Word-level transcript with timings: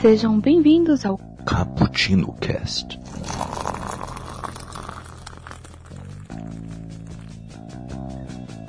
Sejam 0.00 0.38
bem-vindos 0.38 1.04
ao 1.04 1.18
Cappuccino 1.44 2.32
Cast. 2.34 3.00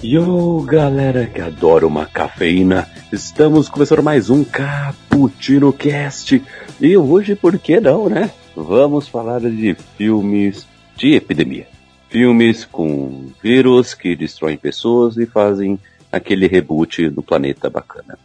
Yo, 0.04 0.64
galera 0.64 1.27
que 1.27 1.39
adora 1.39 1.86
uma 1.86 2.07
cafeína, 2.07 2.89
estamos 3.11 3.70
começando 3.70 4.02
mais 4.02 4.29
um 4.31 4.43
Cappuccino 4.43 5.71
Cast. 5.71 6.41
E 6.81 6.97
hoje, 6.97 7.36
por 7.36 7.59
que 7.59 7.79
não, 7.79 8.09
né? 8.09 8.31
Vamos 8.55 9.07
falar 9.07 9.41
de 9.41 9.75
filmes 9.97 10.66
de 10.95 11.13
epidemia. 11.13 11.68
Filmes 12.10 12.66
com 12.66 13.28
vírus 13.42 13.94
que 13.94 14.16
destroem 14.16 14.57
pessoas 14.57 15.16
e 15.18 15.25
fazem 15.25 15.80
aquele 16.12 16.47
reboot 16.47 17.10
do 17.10 17.21
planeta 17.21 17.70
bacana. 17.70 18.18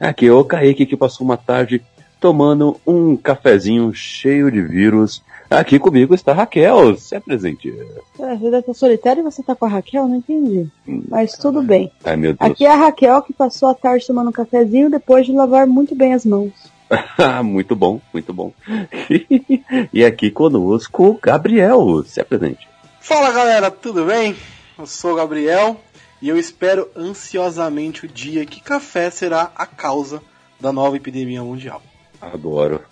Aqui 0.00 0.26
é 0.26 0.32
o 0.32 0.44
Kaique 0.44 0.84
que 0.84 0.96
passou 0.96 1.24
uma 1.24 1.36
tarde 1.36 1.80
tomando 2.20 2.80
um 2.86 3.16
cafezinho 3.16 3.94
cheio 3.94 4.50
de 4.50 4.60
vírus. 4.60 5.22
Aqui 5.48 5.78
comigo 5.78 6.14
está 6.14 6.32
a 6.32 6.34
Raquel, 6.34 6.96
se 6.96 7.14
apresente. 7.14 7.72
É, 8.18 8.32
a 8.32 8.34
vida 8.34 8.60
tá 8.60 8.74
solitária 8.74 9.20
e 9.20 9.24
você 9.24 9.42
tá 9.42 9.54
com 9.54 9.64
a 9.64 9.68
Raquel? 9.68 10.06
Não 10.08 10.16
entendi. 10.16 10.68
Mas 11.08 11.32
tudo 11.32 11.62
bem. 11.62 11.90
Ai 12.04 12.16
meu 12.16 12.34
Deus. 12.34 12.50
Aqui 12.50 12.66
é 12.66 12.72
a 12.72 12.76
Raquel 12.76 13.22
que 13.22 13.32
passou 13.32 13.68
a 13.68 13.74
tarde 13.74 14.06
tomando 14.06 14.28
um 14.28 14.32
cafezinho 14.32 14.90
depois 14.90 15.24
de 15.24 15.32
lavar 15.32 15.66
muito 15.66 15.94
bem 15.94 16.12
as 16.12 16.26
mãos. 16.26 16.52
muito 17.44 17.76
bom, 17.76 18.00
muito 18.12 18.32
bom. 18.32 18.52
e 19.92 20.04
aqui 20.04 20.30
conosco 20.30 21.06
o 21.06 21.18
Gabriel, 21.22 22.02
se 22.04 22.20
apresente. 22.20 22.67
Fala 23.00 23.32
galera, 23.32 23.70
tudo 23.70 24.04
bem? 24.04 24.36
Eu 24.78 24.86
sou 24.86 25.12
o 25.12 25.16
Gabriel 25.16 25.80
e 26.20 26.28
eu 26.28 26.36
espero 26.38 26.90
ansiosamente 26.96 28.04
o 28.04 28.08
dia 28.08 28.44
que 28.44 28.60
café 28.60 29.10
será 29.10 29.50
a 29.54 29.64
causa 29.66 30.20
da 30.60 30.72
nova 30.72 30.96
epidemia 30.96 31.42
mundial. 31.42 31.80
Adoro. 32.20 32.82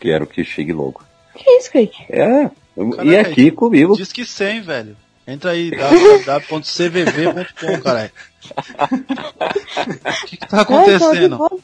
Quero 0.00 0.26
que 0.26 0.42
chegue 0.44 0.72
logo. 0.72 1.02
Que 1.34 1.48
isso, 1.58 1.70
Kaique? 1.72 2.04
É, 2.08 2.50
e 2.76 2.90
Caraca, 2.90 3.20
aqui 3.30 3.50
comigo. 3.50 3.96
Diz 3.96 4.12
que 4.12 4.24
100, 4.24 4.62
velho. 4.62 4.96
Entra 5.26 5.50
aí, 5.52 5.70
www.cvv.com, 5.70 7.80
caralho. 7.82 8.10
O 8.50 8.52
que, 10.26 10.36
que 10.36 10.48
tá 10.48 10.62
acontecendo? 10.62 11.34
Agora, 11.36 11.56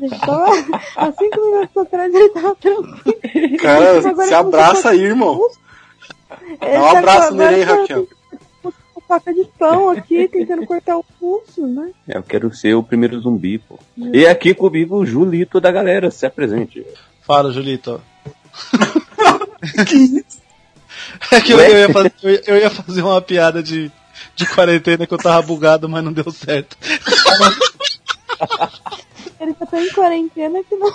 gente, 0.00 0.18
tava 0.18 0.50
há 0.96 1.12
cinco 1.12 1.40
minutos 1.40 1.76
atrás 1.76 2.12
ele 2.14 2.28
tava 2.30 2.54
tranquilo. 2.56 3.56
Cara, 3.58 3.98
Agora 3.98 4.26
se 4.26 4.34
abraça 4.34 4.90
aí, 4.90 5.04
irmão. 5.04 5.40
Um 6.42 6.56
tá 6.92 6.98
abraço 6.98 7.40
aí, 7.40 7.64
tá 7.66 7.74
Raquel. 7.74 8.08
Com 8.62 9.00
faca 9.06 9.34
de 9.34 9.44
pão 9.58 9.90
aqui, 9.90 10.28
tentando 10.28 10.66
cortar 10.66 10.96
o 10.96 11.04
pulso, 11.20 11.66
né? 11.66 11.90
Eu 12.08 12.22
quero 12.22 12.54
ser 12.54 12.74
o 12.74 12.82
primeiro 12.82 13.20
zumbi, 13.20 13.58
pô. 13.58 13.78
E 14.12 14.26
aqui 14.26 14.54
comigo 14.54 14.96
o 14.96 15.04
Julito 15.06 15.60
da 15.60 15.70
galera, 15.70 16.10
se 16.10 16.24
apresente. 16.26 16.84
Fala, 17.22 17.52
Julito. 17.52 18.00
É 21.30 21.40
que 21.40 21.52
eu, 21.52 21.58
eu 21.60 21.78
ia 21.78 21.88
fazer, 21.92 22.12
eu, 22.22 22.30
ia- 22.30 22.42
eu 22.46 22.56
ia 22.56 22.70
fazer 22.70 23.02
uma 23.02 23.20
piada 23.20 23.62
de, 23.62 23.90
de 24.36 24.46
quarentena 24.54 25.06
que 25.06 25.12
eu 25.14 25.18
tava 25.18 25.42
bugado, 25.42 25.88
mas 25.88 26.02
não 26.04 26.12
deu 26.12 26.30
certo. 26.30 26.76
Ele 29.40 29.52
tá 29.54 29.66
tão 29.66 29.80
em 29.80 29.90
quarentena 29.92 30.62
que 30.64 30.74
não. 30.76 30.88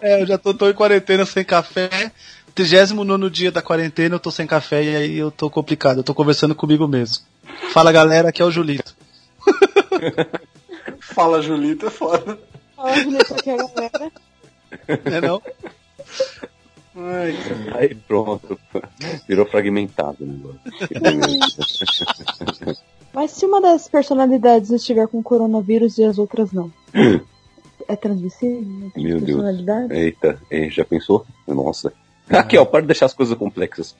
É, 0.00 0.22
eu 0.22 0.26
já 0.26 0.38
tô, 0.38 0.54
tô 0.54 0.68
em 0.68 0.74
quarentena 0.74 1.24
sem 1.26 1.44
café. 1.44 2.12
39 2.64 3.30
dia 3.30 3.52
da 3.52 3.62
quarentena, 3.62 4.16
eu 4.16 4.20
tô 4.20 4.32
sem 4.32 4.44
café 4.44 4.82
e 4.82 4.96
aí 4.96 5.16
eu 5.16 5.30
tô 5.30 5.48
complicado. 5.48 5.98
Eu 5.98 6.02
tô 6.02 6.12
conversando 6.12 6.56
comigo 6.56 6.88
mesmo. 6.88 7.24
Fala 7.72 7.92
galera, 7.92 8.30
aqui 8.30 8.42
é 8.42 8.44
o 8.44 8.50
Julito. 8.50 8.96
Fala, 11.00 11.40
Julito, 11.40 11.86
é 11.86 11.90
foda. 11.90 12.36
Fala, 12.74 12.96
Julieta, 12.96 13.34
aqui 13.34 13.50
é 13.50 13.54
a 13.54 13.58
galera. 13.58 14.10
É 14.88 15.20
não? 15.20 15.40
Ai. 16.96 17.36
Aí 17.76 17.94
pronto. 17.94 18.58
Virou 19.28 19.46
fragmentado 19.46 20.16
o 20.20 20.26
negócio. 20.26 20.58
Mas 23.14 23.30
se 23.30 23.46
uma 23.46 23.60
das 23.60 23.86
personalidades 23.88 24.70
estiver 24.70 25.06
com 25.06 25.22
coronavírus 25.22 25.96
e 25.98 26.04
as 26.04 26.18
outras 26.18 26.50
não? 26.52 26.72
É 27.86 27.94
transmissível? 27.96 28.90
Meu 28.96 29.18
Deus. 29.18 29.24
personalidade? 29.24 29.94
Eita, 29.94 30.42
já 30.68 30.84
pensou? 30.84 31.24
Nossa. 31.46 31.92
Raquel, 32.30 32.66
para 32.66 32.82
de 32.82 32.88
deixar 32.88 33.06
as 33.06 33.14
coisas 33.14 33.36
complexas. 33.36 33.96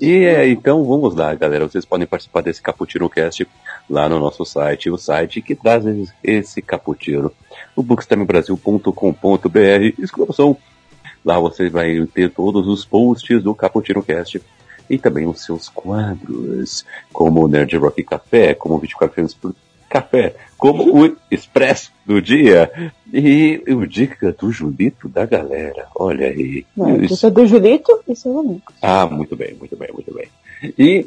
E 0.00 0.24
é, 0.24 0.48
então 0.48 0.84
vamos 0.84 1.14
lá, 1.14 1.34
galera. 1.34 1.68
Vocês 1.68 1.84
podem 1.84 2.06
participar 2.06 2.42
desse 2.42 2.62
Caputino 2.62 3.08
Cast 3.08 3.46
lá 3.88 4.08
no 4.08 4.18
nosso 4.18 4.44
site, 4.44 4.90
o 4.90 4.96
site 4.96 5.42
que 5.42 5.54
traz 5.54 5.84
esse- 6.24 6.62
caputino, 6.62 7.30
o 7.74 7.82
bookstimebrasil.com.br, 7.82 10.02
exclamação. 10.02 10.56
Lá 11.24 11.38
você 11.38 11.68
vai 11.68 12.06
ter 12.14 12.30
todos 12.30 12.66
os 12.68 12.84
posts 12.84 13.42
do 13.42 13.54
Caputino 13.54 14.02
Cast 14.02 14.40
e 14.88 14.96
também 14.98 15.26
os 15.26 15.44
seus 15.44 15.68
quadros, 15.68 16.84
como 17.12 17.44
o 17.44 17.48
Nerd 17.48 17.76
Rock 17.76 18.02
Café, 18.04 18.54
como 18.54 18.76
o 18.76 18.78
24 18.78 19.14
frames 19.14 19.34
por 19.34 19.52
café, 19.88 20.34
como 20.58 21.04
o 21.04 21.16
Expresso 21.30 21.92
do 22.04 22.20
Dia 22.20 22.70
e 23.12 23.62
o 23.68 23.86
Dica 23.86 24.32
do 24.32 24.50
Julito 24.50 25.08
da 25.08 25.24
galera. 25.26 25.86
Olha 25.94 26.26
aí. 26.28 26.64
Não, 26.76 27.00
Isso- 27.02 27.26
é 27.26 27.30
do 27.30 27.46
Julito 27.46 28.00
e 28.08 28.14
seu 28.16 28.32
nunca. 28.42 28.72
ah, 28.82 29.06
muito 29.06 29.36
bem, 29.36 29.54
muito 29.54 29.76
bem, 29.76 29.88
muito 29.92 30.12
bem. 30.14 30.28
E 30.78 31.06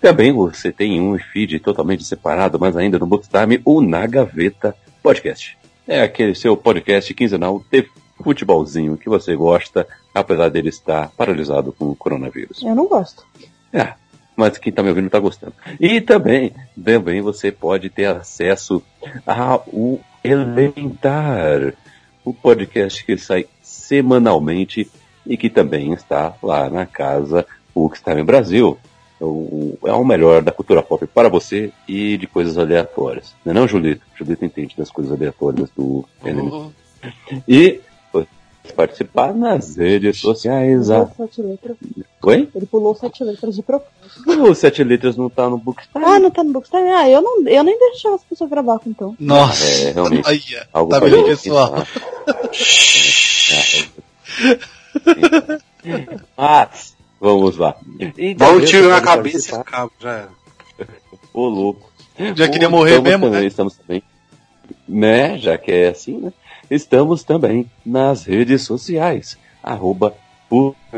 também 0.00 0.32
você 0.32 0.70
tem 0.70 1.00
um 1.00 1.18
feed 1.18 1.58
totalmente 1.60 2.04
separado, 2.04 2.58
mas 2.58 2.76
ainda 2.76 2.98
no 2.98 3.06
Bookstime, 3.06 3.60
o 3.64 3.80
Na 3.80 4.06
Gaveta 4.06 4.74
Podcast. 5.02 5.56
É 5.86 6.00
aquele 6.02 6.34
seu 6.34 6.56
podcast 6.56 7.12
quinzenal 7.12 7.62
de 7.70 7.86
futebolzinho 8.22 8.96
que 8.96 9.08
você 9.08 9.34
gosta, 9.36 9.86
apesar 10.14 10.48
dele 10.48 10.68
estar 10.68 11.10
paralisado 11.16 11.72
com 11.72 11.86
o 11.90 11.96
coronavírus. 11.96 12.62
Eu 12.62 12.74
não 12.74 12.86
gosto. 12.86 13.24
É, 13.72 13.92
mas 14.36 14.58
quem 14.58 14.72
tá 14.72 14.82
me 14.82 14.88
ouvindo 14.88 15.10
tá 15.10 15.18
gostando. 15.18 15.52
E 15.80 16.00
também, 16.00 16.52
também 16.82 17.20
você 17.20 17.50
pode 17.52 17.88
ter 17.90 18.06
acesso 18.06 18.82
ao 19.26 20.00
Elementar, 20.22 21.74
o 22.24 22.32
podcast 22.32 23.04
que 23.04 23.16
sai 23.18 23.46
semanalmente 23.62 24.90
e 25.26 25.36
que 25.36 25.50
também 25.50 25.92
está 25.92 26.34
lá 26.42 26.68
na 26.70 26.86
casa 26.86 27.46
Bookstime 27.74 28.22
Brasil. 28.22 28.78
O- 29.20 29.78
É 29.84 29.92
o 29.92 30.04
melhor 30.04 30.42
da 30.42 30.50
cultura 30.52 30.82
pop 30.82 31.06
para 31.06 31.28
você 31.28 31.70
e 31.86 32.16
de 32.16 32.26
coisas 32.26 32.56
aleatórias. 32.58 33.34
Não 33.44 33.52
é 33.52 33.54
não, 33.54 33.68
Julito? 33.68 34.02
Julito 34.16 34.44
entende 34.44 34.74
das 34.76 34.90
coisas 34.90 35.12
aleatórias 35.12 35.70
do 35.76 36.04
Elementar. 36.24 36.70
E 37.46 37.80
participar 38.72 39.34
nas 39.34 39.76
redes 39.76 40.20
sociais. 40.20 40.88
Pulou 40.88 41.02
Ah, 41.02 41.10
sete 41.16 41.42
letras. 41.42 41.76
Oi? 42.22 42.48
Ele 42.54 42.66
pulou 42.66 42.94
sete 42.94 43.22
letras 43.24 43.54
de 43.54 43.62
propósito. 43.62 43.94
O 44.26 44.54
Sete 44.54 44.84
Letras 44.84 45.16
não 45.16 45.28
tá 45.28 45.48
no 45.50 45.58
Bookstime. 45.58 46.04
Ah, 46.04 46.18
não 46.18 46.30
tá 46.30 46.44
no 46.44 46.52
Bookstime? 46.52 46.88
Ah, 46.88 47.08
eu 47.08 47.20
não, 47.20 47.46
eu 47.48 47.64
nem 47.64 47.78
deixava 47.78 48.14
as 48.14 48.24
pessoas 48.24 48.48
gravar 48.48 48.78
com 48.78 48.90
então. 48.90 49.16
Nossa. 49.18 49.64
É, 49.64 49.90
realmente. 49.92 50.28
Aí, 50.28 50.40
Algo 50.72 50.90
tá 50.90 51.08
gente 51.08 51.24
pessoal? 51.26 51.74
pensar. 51.74 51.86
Mas, 56.36 56.96
vamos 57.20 57.56
lá. 57.56 57.76
Dá 58.36 58.50
um 58.50 58.64
tiro 58.64 58.88
na 58.88 59.00
cabeça 59.00 59.56
e 59.56 59.58
acaba, 59.58 59.90
já 60.00 60.12
era. 60.12 60.30
Ô, 61.32 61.46
louco. 61.48 61.92
Já 62.36 62.48
queria 62.48 62.70
morrer 62.70 62.92
estamos 62.98 63.10
mesmo, 63.10 63.26
também, 63.26 63.40
né? 63.40 63.46
Estamos 63.46 63.76
também, 63.76 64.02
né, 64.88 65.38
já 65.38 65.58
que 65.58 65.72
é 65.72 65.88
assim, 65.88 66.18
né? 66.18 66.32
Estamos 66.70 67.24
também 67.24 67.70
nas 67.84 68.24
redes 68.24 68.62
sociais, 68.62 69.38
arroba 69.62 70.14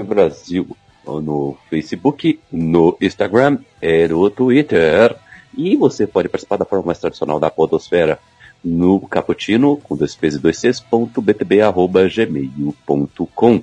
Brasil, 0.07 0.77
no 1.05 1.57
Facebook, 1.69 2.39
no 2.53 2.97
Instagram 3.01 3.59
e 3.81 4.07
no 4.09 4.31
Twitter. 4.31 5.17
E 5.57 5.77
você 5.77 6.07
pode 6.07 6.29
participar 6.29 6.57
da 6.57 6.65
forma 6.65 6.87
mais 6.87 6.99
tradicional 6.99 7.41
da 7.41 7.51
podosfera 7.51 8.19
no 8.63 9.01
caputino, 9.01 9.77
com 9.77 9.97
dois 9.97 10.15
P's 10.15 10.35
e 10.35 10.39
dois 10.39 10.59
C's, 10.59 10.81
ponto 10.81 11.23
btb, 11.23 11.63
arroba 11.63 12.09
gmail.com. 12.09 13.63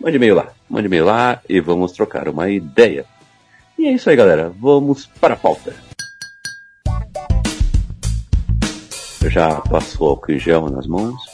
Mande 0.00 0.16
e-mail 0.16 0.34
lá, 0.34 0.52
mande 0.68 0.86
e-mail 0.86 1.04
lá 1.04 1.40
e 1.48 1.60
vamos 1.60 1.92
trocar 1.92 2.28
uma 2.28 2.50
ideia. 2.50 3.04
E 3.78 3.86
é 3.86 3.92
isso 3.92 4.10
aí, 4.10 4.16
galera. 4.16 4.52
Vamos 4.60 5.06
para 5.06 5.34
a 5.34 5.36
pauta. 5.36 5.74
Já 9.30 9.60
passou 9.60 10.20
em 10.28 10.38
gel 10.38 10.68
nas 10.68 10.86
mãos? 10.86 11.31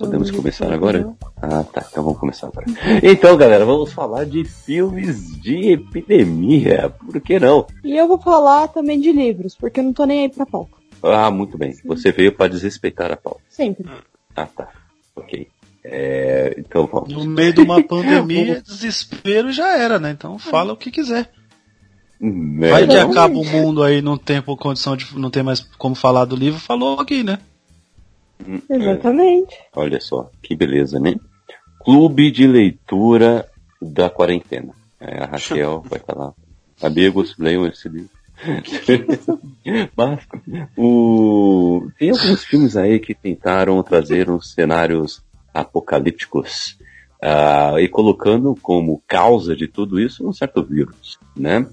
Podemos 0.00 0.30
começar 0.30 0.72
agora? 0.72 1.14
Ah, 1.36 1.62
tá. 1.62 1.86
Então 1.90 2.02
vamos 2.02 2.18
começar 2.18 2.46
agora. 2.46 2.66
Então, 3.04 3.36
galera, 3.36 3.66
vamos 3.66 3.92
falar 3.92 4.24
de 4.24 4.44
filmes 4.44 5.38
de 5.38 5.72
epidemia. 5.72 6.88
Por 6.88 7.20
que 7.20 7.38
não? 7.38 7.66
E 7.84 7.94
eu 7.98 8.08
vou 8.08 8.18
falar 8.18 8.68
também 8.68 8.98
de 8.98 9.12
livros, 9.12 9.54
porque 9.54 9.78
eu 9.78 9.84
não 9.84 9.92
tô 9.92 10.06
nem 10.06 10.22
aí 10.22 10.28
pra 10.30 10.46
pauta. 10.46 10.72
Ah, 11.02 11.30
muito 11.30 11.58
bem. 11.58 11.76
Você 11.84 12.10
veio 12.12 12.32
para 12.32 12.48
desrespeitar 12.50 13.12
a 13.12 13.16
pauta. 13.16 13.42
Sempre. 13.50 13.90
Ah, 14.34 14.46
tá. 14.46 14.70
Ok. 15.14 15.46
É, 15.84 16.54
então 16.56 16.86
vamos. 16.86 17.12
No 17.12 17.26
meio 17.26 17.52
de 17.52 17.60
uma 17.60 17.82
pandemia, 17.84 18.62
desespero 18.62 19.52
já 19.52 19.76
era, 19.76 19.98
né? 19.98 20.12
Então 20.12 20.38
fala 20.38 20.72
o 20.72 20.78
que 20.78 20.90
quiser. 20.90 21.30
Né? 22.18 22.70
Vai 22.70 22.86
que 22.86 22.96
acaba 22.96 23.38
o 23.38 23.44
mundo 23.44 23.82
aí, 23.82 24.00
não 24.00 24.16
tem 24.16 24.40
por 24.40 24.56
condição 24.56 24.96
de. 24.96 25.06
não 25.18 25.30
tem 25.30 25.42
mais 25.42 25.60
como 25.60 25.94
falar 25.94 26.24
do 26.24 26.36
livro, 26.36 26.58
falou 26.58 26.98
aqui, 27.00 27.22
né? 27.22 27.38
Exatamente. 28.68 29.56
Olha 29.74 30.00
só, 30.00 30.30
que 30.42 30.54
beleza, 30.56 30.98
né? 30.98 31.14
Clube 31.84 32.30
de 32.30 32.46
leitura 32.46 33.48
da 33.80 34.10
quarentena. 34.10 34.74
É, 35.00 35.22
a 35.22 35.26
Raquel 35.26 35.82
vai 35.88 35.98
falar. 35.98 36.32
Amigos, 36.82 37.36
leiam 37.38 37.66
esse 37.66 37.88
livro. 37.88 38.10
Mas 39.96 40.20
o... 40.76 41.88
tem 41.98 42.10
alguns 42.10 42.42
filmes 42.44 42.76
aí 42.76 42.98
que 42.98 43.14
tentaram 43.14 43.82
trazer 43.82 44.30
uns 44.30 44.52
cenários 44.52 45.22
apocalípticos 45.52 46.78
ah, 47.22 47.74
e 47.78 47.86
colocando 47.86 48.56
como 48.62 49.02
causa 49.06 49.54
de 49.54 49.68
tudo 49.68 50.00
isso 50.00 50.26
um 50.26 50.32
certo 50.32 50.64
vírus, 50.64 51.18
né? 51.36 51.66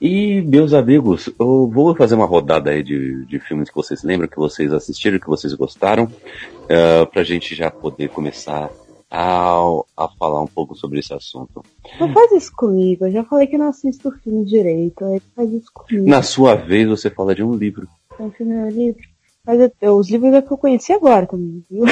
E, 0.00 0.40
meus 0.42 0.72
amigos, 0.72 1.28
eu 1.40 1.68
vou 1.68 1.94
fazer 1.94 2.14
uma 2.14 2.24
rodada 2.26 2.70
aí 2.70 2.82
de, 2.84 3.24
de 3.26 3.40
filmes 3.40 3.68
que 3.68 3.74
vocês 3.74 4.02
lembram, 4.04 4.28
que 4.28 4.36
vocês 4.36 4.72
assistiram, 4.72 5.18
que 5.18 5.26
vocês 5.26 5.52
gostaram, 5.54 6.04
uh, 6.04 7.06
pra 7.12 7.24
gente 7.24 7.54
já 7.54 7.68
poder 7.70 8.08
começar 8.10 8.70
a, 9.10 9.58
a 9.96 10.08
falar 10.18 10.40
um 10.40 10.46
pouco 10.46 10.76
sobre 10.76 11.00
esse 11.00 11.12
assunto. 11.12 11.64
Não 11.98 12.12
faz 12.12 12.30
isso 12.32 12.52
comigo. 12.56 13.06
Eu 13.06 13.12
já 13.12 13.24
falei 13.24 13.48
que 13.48 13.58
não 13.58 13.68
assisto 13.70 14.12
filme 14.22 14.44
direito. 14.44 15.04
Aí 15.04 15.20
faz 15.34 15.52
isso 15.52 15.70
comigo. 15.74 16.08
Na 16.08 16.22
sua 16.22 16.54
vez, 16.54 16.86
você 16.88 17.10
fala 17.10 17.34
de 17.34 17.42
um 17.42 17.54
livro. 17.54 17.88
Então, 18.14 18.30
filme 18.30 18.52
é 18.54 18.70
livro. 18.70 19.02
Mas 19.44 19.58
eu- 19.60 19.72
eu- 19.80 19.96
os 19.96 20.08
livros 20.10 20.32
é 20.32 20.42
que 20.42 20.52
eu 20.52 20.58
conheci 20.58 20.92
agora 20.92 21.26
também, 21.26 21.64
viu? 21.70 21.84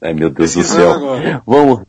Ai, 0.00 0.14
meu 0.14 0.30
Deus 0.30 0.54
do 0.54 0.62
céu. 0.62 0.92
agora. 0.92 1.42
Vamos, 1.44 1.80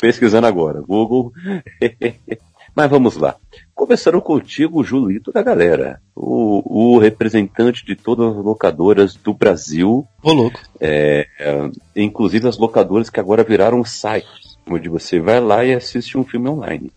pesquisando 0.00 0.46
agora, 0.46 0.80
Google. 0.80 1.32
Mas 2.74 2.90
vamos 2.90 3.16
lá. 3.16 3.36
Começaram 3.74 4.20
contigo, 4.20 4.82
Julito 4.82 5.30
da 5.32 5.42
galera. 5.42 6.00
O, 6.14 6.94
o 6.94 6.98
representante 6.98 7.84
de 7.86 7.94
todas 7.94 8.36
as 8.36 8.44
locadoras 8.44 9.14
do 9.14 9.32
Brasil, 9.32 10.06
Ô 10.22 10.32
louco. 10.32 10.60
é, 10.80 11.26
é, 11.38 11.70
inclusive 11.96 12.48
as 12.48 12.58
locadoras 12.58 13.08
que 13.10 13.20
agora 13.20 13.44
viraram 13.44 13.84
sites, 13.84 14.58
onde 14.68 14.88
você 14.88 15.20
vai 15.20 15.40
lá 15.40 15.64
e 15.64 15.72
assiste 15.72 16.18
um 16.18 16.24
filme 16.24 16.48
online. 16.48 16.90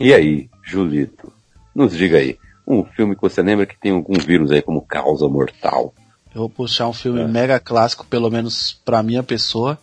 E 0.00 0.12
aí, 0.12 0.48
Julito, 0.64 1.32
nos 1.74 1.96
diga 1.96 2.18
aí, 2.18 2.36
um 2.66 2.84
filme 2.84 3.14
que 3.14 3.22
você 3.22 3.40
lembra 3.42 3.66
que 3.66 3.78
tem 3.78 3.92
algum 3.92 4.14
vírus 4.18 4.50
aí 4.50 4.62
como 4.62 4.82
causa 4.82 5.28
mortal. 5.28 5.94
Eu 6.34 6.40
vou 6.40 6.50
puxar 6.50 6.88
um 6.88 6.92
filme 6.92 7.20
É. 7.20 7.26
mega 7.28 7.60
clássico, 7.60 8.04
pelo 8.06 8.28
menos 8.30 8.72
pra 8.84 9.02
minha 9.04 9.22
pessoa, 9.22 9.78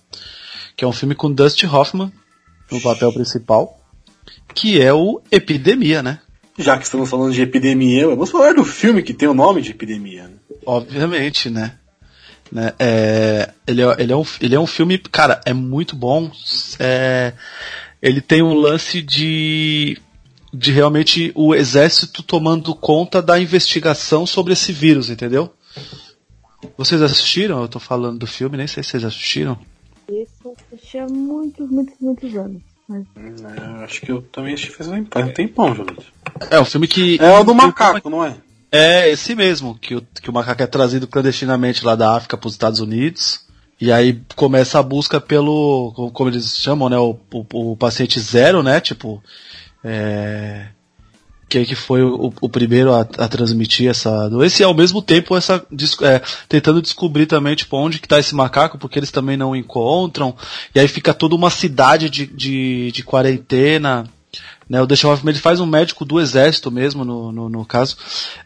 que 0.75 0.83
é 0.83 0.87
um 0.87 0.91
filme 0.91 1.15
com 1.15 1.31
Dusty 1.31 1.65
Hoffman 1.65 2.11
no 2.69 2.81
papel 2.81 3.13
principal, 3.13 3.79
que 4.53 4.81
é 4.81 4.93
o 4.93 5.21
Epidemia, 5.31 6.01
né? 6.03 6.19
Já 6.57 6.77
que 6.77 6.83
estamos 6.83 7.09
falando 7.09 7.33
de 7.33 7.41
epidemia, 7.41 8.07
vamos 8.07 8.29
falar 8.29 8.53
do 8.53 8.63
filme 8.63 9.01
que 9.01 9.13
tem 9.13 9.27
o 9.27 9.33
nome 9.33 9.61
de 9.61 9.71
epidemia. 9.71 10.27
né? 10.27 10.33
Obviamente, 10.65 11.49
né? 11.49 11.77
Né, 12.51 12.73
é, 12.77 13.49
ele, 13.65 13.81
é, 13.81 13.95
ele, 13.97 14.11
é 14.11 14.15
um, 14.15 14.25
ele 14.41 14.55
é 14.55 14.59
um 14.59 14.67
filme, 14.67 14.97
cara, 14.97 15.39
é 15.45 15.53
muito 15.53 15.95
bom. 15.95 16.29
É, 16.77 17.33
ele 18.01 18.19
tem 18.19 18.43
um 18.43 18.53
lance 18.53 19.01
de, 19.01 19.97
de 20.53 20.71
realmente 20.71 21.31
o 21.33 21.55
exército 21.55 22.21
tomando 22.21 22.75
conta 22.75 23.21
da 23.21 23.39
investigação 23.39 24.25
sobre 24.25 24.51
esse 24.51 24.73
vírus, 24.73 25.09
entendeu? 25.09 25.53
Vocês 26.77 27.01
assistiram? 27.01 27.61
Eu 27.61 27.69
tô 27.69 27.79
falando 27.79 28.19
do 28.19 28.27
filme, 28.27 28.57
nem 28.57 28.67
sei 28.67 28.83
se 28.83 28.89
vocês 28.89 29.05
assistiram. 29.05 29.57
Esse 30.09 30.33
eu 30.43 30.53
assisti 30.73 30.97
há 30.97 31.07
muitos, 31.07 31.69
muitos, 31.69 31.95
muitos 32.01 32.35
anos. 32.35 32.61
Acho 33.83 34.01
que 34.01 34.11
eu 34.11 34.21
também 34.21 34.53
assisti 34.53 34.71
faz 34.71 34.89
um 34.89 34.95
um 34.95 35.33
tempão, 35.33 35.75
Julito. 35.75 36.03
É 36.49 36.59
um 36.59 36.65
filme 36.65 36.87
que. 36.87 37.17
É 37.21 37.39
o 37.39 37.43
do 37.43 37.53
macaco, 37.53 38.09
não 38.09 38.23
é? 38.23 38.35
É, 38.71 39.09
esse 39.09 39.35
mesmo, 39.35 39.75
que 39.75 39.95
o, 39.95 40.01
que 40.01 40.29
o 40.29 40.33
macaco 40.33 40.63
é 40.63 40.67
trazido 40.67 41.07
clandestinamente 41.07 41.85
lá 41.85 41.95
da 41.95 42.15
África 42.15 42.37
para 42.37 42.47
os 42.47 42.53
Estados 42.53 42.79
Unidos. 42.79 43.45
E 43.79 43.91
aí 43.91 44.21
começa 44.35 44.79
a 44.79 44.83
busca 44.83 45.19
pelo, 45.19 45.91
como, 45.95 46.11
como 46.11 46.29
eles 46.29 46.55
chamam, 46.55 46.87
né, 46.87 46.97
o, 46.97 47.17
o, 47.33 47.71
o 47.71 47.75
paciente 47.75 48.19
zero, 48.19 48.61
né, 48.61 48.79
tipo, 48.79 49.21
é, 49.83 50.67
que, 51.51 51.65
que 51.65 51.75
foi 51.75 52.01
o, 52.01 52.33
o 52.39 52.49
primeiro 52.49 52.93
a, 52.93 53.01
a 53.01 53.27
transmitir 53.27 53.89
essa 53.89 54.29
doença 54.29 54.61
e 54.61 54.65
ao 54.65 54.73
mesmo 54.73 55.01
tempo 55.01 55.35
essa, 55.35 55.63
é, 56.01 56.21
tentando 56.47 56.81
descobrir 56.81 57.25
também, 57.25 57.55
tipo, 57.55 57.75
onde 57.75 57.99
que 57.99 58.07
tá 58.07 58.17
esse 58.19 58.33
macaco, 58.33 58.77
porque 58.77 58.97
eles 58.97 59.11
também 59.11 59.35
não 59.35 59.55
encontram. 59.55 60.33
E 60.73 60.79
aí 60.79 60.87
fica 60.87 61.13
toda 61.13 61.35
uma 61.35 61.49
cidade 61.49 62.09
de, 62.09 62.25
de, 62.25 62.91
de 62.91 63.03
quarentena, 63.03 64.05
né, 64.69 64.81
o 64.81 64.85
Hoffman 64.85 65.33
ele 65.33 65.39
faz 65.39 65.59
um 65.59 65.65
médico 65.65 66.05
do 66.05 66.17
exército 66.17 66.71
mesmo, 66.71 67.03
no, 67.03 67.29
no, 67.29 67.49
no 67.49 67.65
caso. 67.65 67.97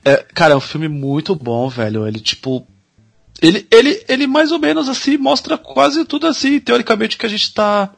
É, 0.03 0.25
cara, 0.33 0.53
é 0.53 0.57
um 0.57 0.61
filme 0.61 0.87
muito 0.87 1.35
bom, 1.35 1.69
velho. 1.69 2.07
Ele, 2.07 2.19
tipo. 2.19 2.65
Ele, 3.39 3.67
ele, 3.69 4.03
ele 4.07 4.25
mais 4.25 4.51
ou 4.51 4.57
menos 4.57 4.89
assim 4.89 5.17
mostra 5.17 5.55
quase 5.55 6.03
tudo 6.05 6.25
assim, 6.25 6.59
teoricamente, 6.59 7.17
que 7.17 7.25
a 7.27 7.29
gente 7.29 7.53
tá, 7.53 7.91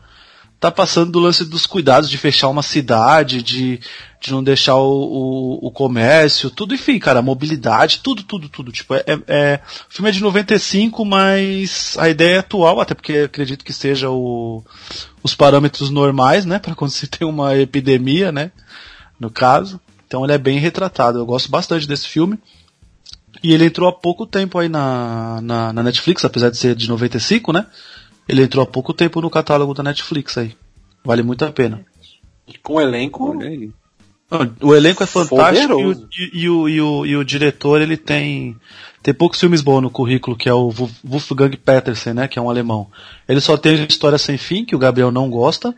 tá 0.59 0.71
passando 0.71 1.11
do 1.11 1.19
lance 1.19 1.45
dos 1.45 1.65
cuidados 1.65 2.09
de 2.09 2.17
fechar 2.17 2.49
uma 2.49 2.63
cidade, 2.63 3.43
de, 3.43 3.79
de 4.19 4.31
não 4.31 4.43
deixar 4.43 4.75
o, 4.75 4.89
o, 5.61 5.67
o 5.67 5.71
comércio, 5.71 6.49
tudo, 6.49 6.73
enfim, 6.73 6.97
cara, 6.97 7.21
mobilidade, 7.21 7.99
tudo, 8.03 8.23
tudo, 8.23 8.49
tudo. 8.49 8.71
Tipo, 8.71 8.95
é, 8.95 9.03
é, 9.05 9.19
é- 9.27 9.61
o 9.89 9.93
filme 9.93 10.09
é 10.09 10.13
de 10.13 10.21
95, 10.21 11.05
mas 11.05 11.95
a 11.99 12.09
ideia 12.09 12.35
é 12.35 12.39
atual, 12.39 12.79
até 12.79 12.95
porque 12.95 13.13
acredito 13.19 13.63
que 13.63 13.73
seja 13.73 14.09
o, 14.09 14.63
os 15.21 15.35
parâmetros 15.35 15.91
normais, 15.91 16.45
né, 16.45 16.57
para 16.57 16.73
quando 16.75 16.91
se 16.91 17.05
tem 17.07 17.27
uma 17.27 17.55
epidemia, 17.55 18.31
né, 18.31 18.51
no 19.19 19.29
caso. 19.29 19.79
Então 20.07 20.23
ele 20.23 20.33
é 20.33 20.37
bem 20.37 20.57
retratado. 20.57 21.19
Eu 21.19 21.25
gosto 21.25 21.51
bastante 21.51 21.87
desse 21.87 22.07
filme. 22.07 22.39
E 23.43 23.53
ele 23.53 23.65
entrou 23.65 23.87
há 23.87 23.93
pouco 23.93 24.25
tempo 24.25 24.57
aí 24.57 24.67
na, 24.67 25.39
na, 25.41 25.73
na 25.73 25.83
Netflix, 25.83 26.25
apesar 26.25 26.49
de 26.49 26.57
ser 26.57 26.75
de 26.75 26.89
95, 26.89 27.53
né? 27.53 27.67
Ele 28.27 28.43
entrou 28.43 28.63
há 28.63 28.67
pouco 28.67 28.93
tempo 28.93 29.21
no 29.21 29.29
catálogo 29.29 29.73
da 29.73 29.83
Netflix 29.83 30.37
aí. 30.37 30.55
Vale 31.03 31.23
muito 31.23 31.45
a 31.45 31.51
pena. 31.51 31.85
E 32.47 32.57
com 32.57 32.73
o 32.75 32.81
elenco. 32.81 33.31
Olha 33.37 33.47
aí. 33.47 33.69
Não, 34.29 34.53
O 34.61 34.75
elenco 34.75 35.01
é 35.03 35.05
fantástico 35.05 35.73
e 35.79 35.85
o, 35.85 36.07
e, 36.33 36.49
o, 36.49 36.69
e, 36.69 36.81
o, 36.81 37.05
e 37.05 37.15
o 37.15 37.23
diretor 37.23 37.81
ele 37.81 37.95
tem 37.95 38.55
tem 39.01 39.13
poucos 39.13 39.39
filmes 39.39 39.61
bons 39.61 39.79
no 39.81 39.89
currículo, 39.89 40.35
que 40.35 40.49
é 40.49 40.53
o 40.53 40.69
Wolf- 40.69 40.99
Wolfgang 41.01 41.55
Petersen, 41.55 42.13
né, 42.13 42.27
que 42.27 42.37
é 42.37 42.41
um 42.41 42.49
alemão. 42.49 42.87
Ele 43.29 43.39
só 43.39 43.55
tem 43.55 43.85
História 43.85 44.17
Sem 44.17 44.37
Fim, 44.37 44.65
que 44.65 44.75
o 44.75 44.79
Gabriel 44.79 45.11
não 45.11 45.29
gosta. 45.29 45.73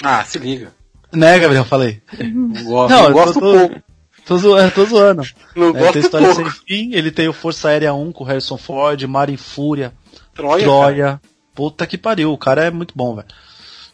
Ah, 0.00 0.22
se 0.24 0.38
liga. 0.38 0.72
Né, 1.12 1.36
Gabriel, 1.40 1.64
falei. 1.64 2.00
Não, 2.22 2.62
gosto, 2.64 2.94
Não, 2.94 3.12
gosto 3.12 3.40
tô- 3.40 3.40
pouco. 3.40 3.82
Tô 4.24 4.36
zoando, 4.38 4.70
tô 4.72 4.84
zoando. 4.84 5.22
Não 5.56 5.70
É, 5.70 5.72
tem 5.72 5.80
gosto 5.82 5.98
História 5.98 6.26
pouco. 6.34 6.50
Sem 6.52 6.60
Fim, 6.66 6.94
ele 6.94 7.10
tem 7.10 7.26
o 7.26 7.32
Força 7.32 7.68
Aérea 7.70 7.92
1 7.94 8.12
com 8.12 8.22
o 8.22 8.26
Harrison 8.26 8.58
Ford, 8.58 9.02
Mar 9.04 9.28
em 9.28 9.36
Fúria, 9.38 9.92
Troia. 10.34 10.62
Troia. 10.62 11.04
cara. 11.04 11.20
Puta 11.58 11.88
que 11.88 11.98
pariu, 11.98 12.32
o 12.32 12.38
cara 12.38 12.66
é 12.66 12.70
muito 12.70 12.94
bom, 12.94 13.16
velho. 13.16 13.26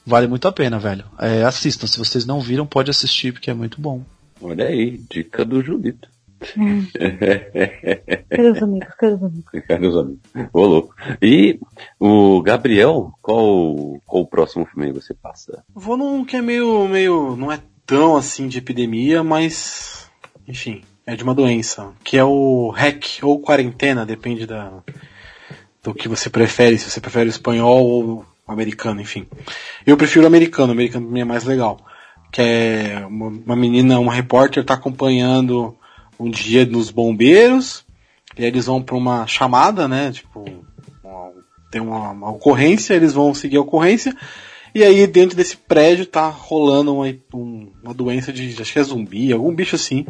Vale 0.05 0.27
muito 0.27 0.47
a 0.47 0.53
pena, 0.53 0.79
velho. 0.79 1.07
É, 1.19 1.45
assistam, 1.45 1.87
se 1.87 1.97
vocês 1.97 2.27
não 2.27 2.39
viram, 2.39 2.67
pode 2.67 2.91
assistir, 2.91 3.33
porque 3.33 3.51
é 3.51 3.55
muito 3.55 3.81
bom. 3.81 4.03
Olha 4.43 4.67
aí, 4.67 5.01
dica 5.09 5.47
do 5.47 5.63
Julito. 5.63 6.07
Queridos 8.29 8.63
amigos, 8.63 8.95
queridos 9.01 9.23
amigos. 9.23 9.51
Caros 9.67 9.97
amigos. 9.97 10.21
Ô 10.53 10.67
louco. 10.67 10.95
E 11.23 11.59
o 11.99 12.43
Gabriel, 12.43 13.15
qual, 13.23 13.99
qual 14.05 14.25
o 14.25 14.27
próximo 14.27 14.67
filme 14.67 14.89
aí 14.89 14.93
você 14.93 15.15
passa? 15.15 15.65
Vou 15.75 15.97
num 15.97 16.23
que 16.23 16.37
é 16.37 16.43
meio, 16.43 16.87
meio. 16.87 17.35
Não 17.35 17.51
é 17.51 17.63
tão 17.87 18.15
assim 18.15 18.47
de 18.47 18.59
epidemia, 18.59 19.25
mas. 19.25 20.11
Enfim, 20.47 20.83
é 21.07 21.17
de 21.17 21.25
uma 21.25 21.35
doença. 21.35 21.93
Que 22.05 22.19
é 22.19 22.25
o 22.25 22.69
REC, 22.69 23.21
ou 23.23 23.41
quarentena, 23.41 24.05
depende 24.05 24.45
da. 24.45 24.83
Do 25.85 25.95
que 25.95 26.09
você 26.09 26.29
prefere, 26.31 26.79
se 26.79 26.91
você 26.91 27.01
prefere 27.01 27.29
o 27.29 27.31
espanhol 27.31 27.87
ou 27.87 28.05
o 28.49 28.53
americano, 28.53 29.01
enfim. 29.01 29.27
Eu 29.87 29.97
prefiro 29.97 30.25
o 30.25 30.27
americano, 30.27 30.69
o 30.69 30.73
americano 30.73 31.05
pra 31.07 31.15
mim 31.15 31.21
é 31.21 31.25
mais 31.25 31.45
legal. 31.45 31.79
Que 32.33 32.41
é 32.43 33.05
uma, 33.07 33.29
uma 33.29 33.55
menina, 33.55 34.01
uma 34.01 34.13
repórter 34.13 34.65
tá 34.65 34.75
acompanhando 34.75 35.77
um 36.19 36.29
dia 36.31 36.65
nos 36.65 36.91
bombeiros, 36.91 37.85
e 38.37 38.43
aí 38.43 38.49
eles 38.49 38.67
vão 38.67 38.83
pra 38.83 38.97
uma 38.97 39.27
chamada, 39.27 39.87
né? 39.87 40.11
Tipo, 40.11 40.45
uma- 41.05 41.31
tem 41.71 41.81
uma, 41.83 42.11
uma 42.11 42.31
ocorrência, 42.31 42.95
eles 42.95 43.13
vão 43.13 43.35
seguir 43.35 43.59
a 43.59 43.61
ocorrência, 43.61 44.17
e 44.75 44.83
aí 44.83 45.07
dentro 45.07 45.37
desse 45.37 45.57
prédio 45.57 46.07
tá 46.07 46.29
rolando 46.29 46.95
uma, 46.95 47.15
um- 47.35 47.71
uma 47.83 47.93
doença 47.95 48.33
de, 48.33 48.61
acho 48.61 48.73
que 48.73 48.79
é 48.79 48.83
zumbi, 48.83 49.33
algum 49.33 49.55
bicho 49.55 49.77
assim. 49.77 50.07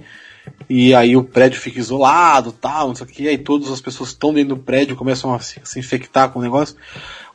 E 0.68 0.94
aí 0.94 1.16
o 1.16 1.24
prédio 1.24 1.60
fica 1.60 1.78
isolado, 1.78 2.52
tal, 2.52 2.88
não 2.88 2.94
sei 2.94 3.06
o 3.06 3.08
que, 3.08 3.28
aí 3.28 3.38
todas 3.38 3.70
as 3.70 3.80
pessoas 3.80 4.10
que 4.10 4.14
estão 4.16 4.32
dentro 4.32 4.54
do 4.56 4.62
prédio 4.62 4.96
começam 4.96 5.32
a 5.34 5.38
se, 5.40 5.60
se 5.64 5.78
infectar 5.78 6.30
com 6.30 6.38
o 6.38 6.42
negócio. 6.42 6.76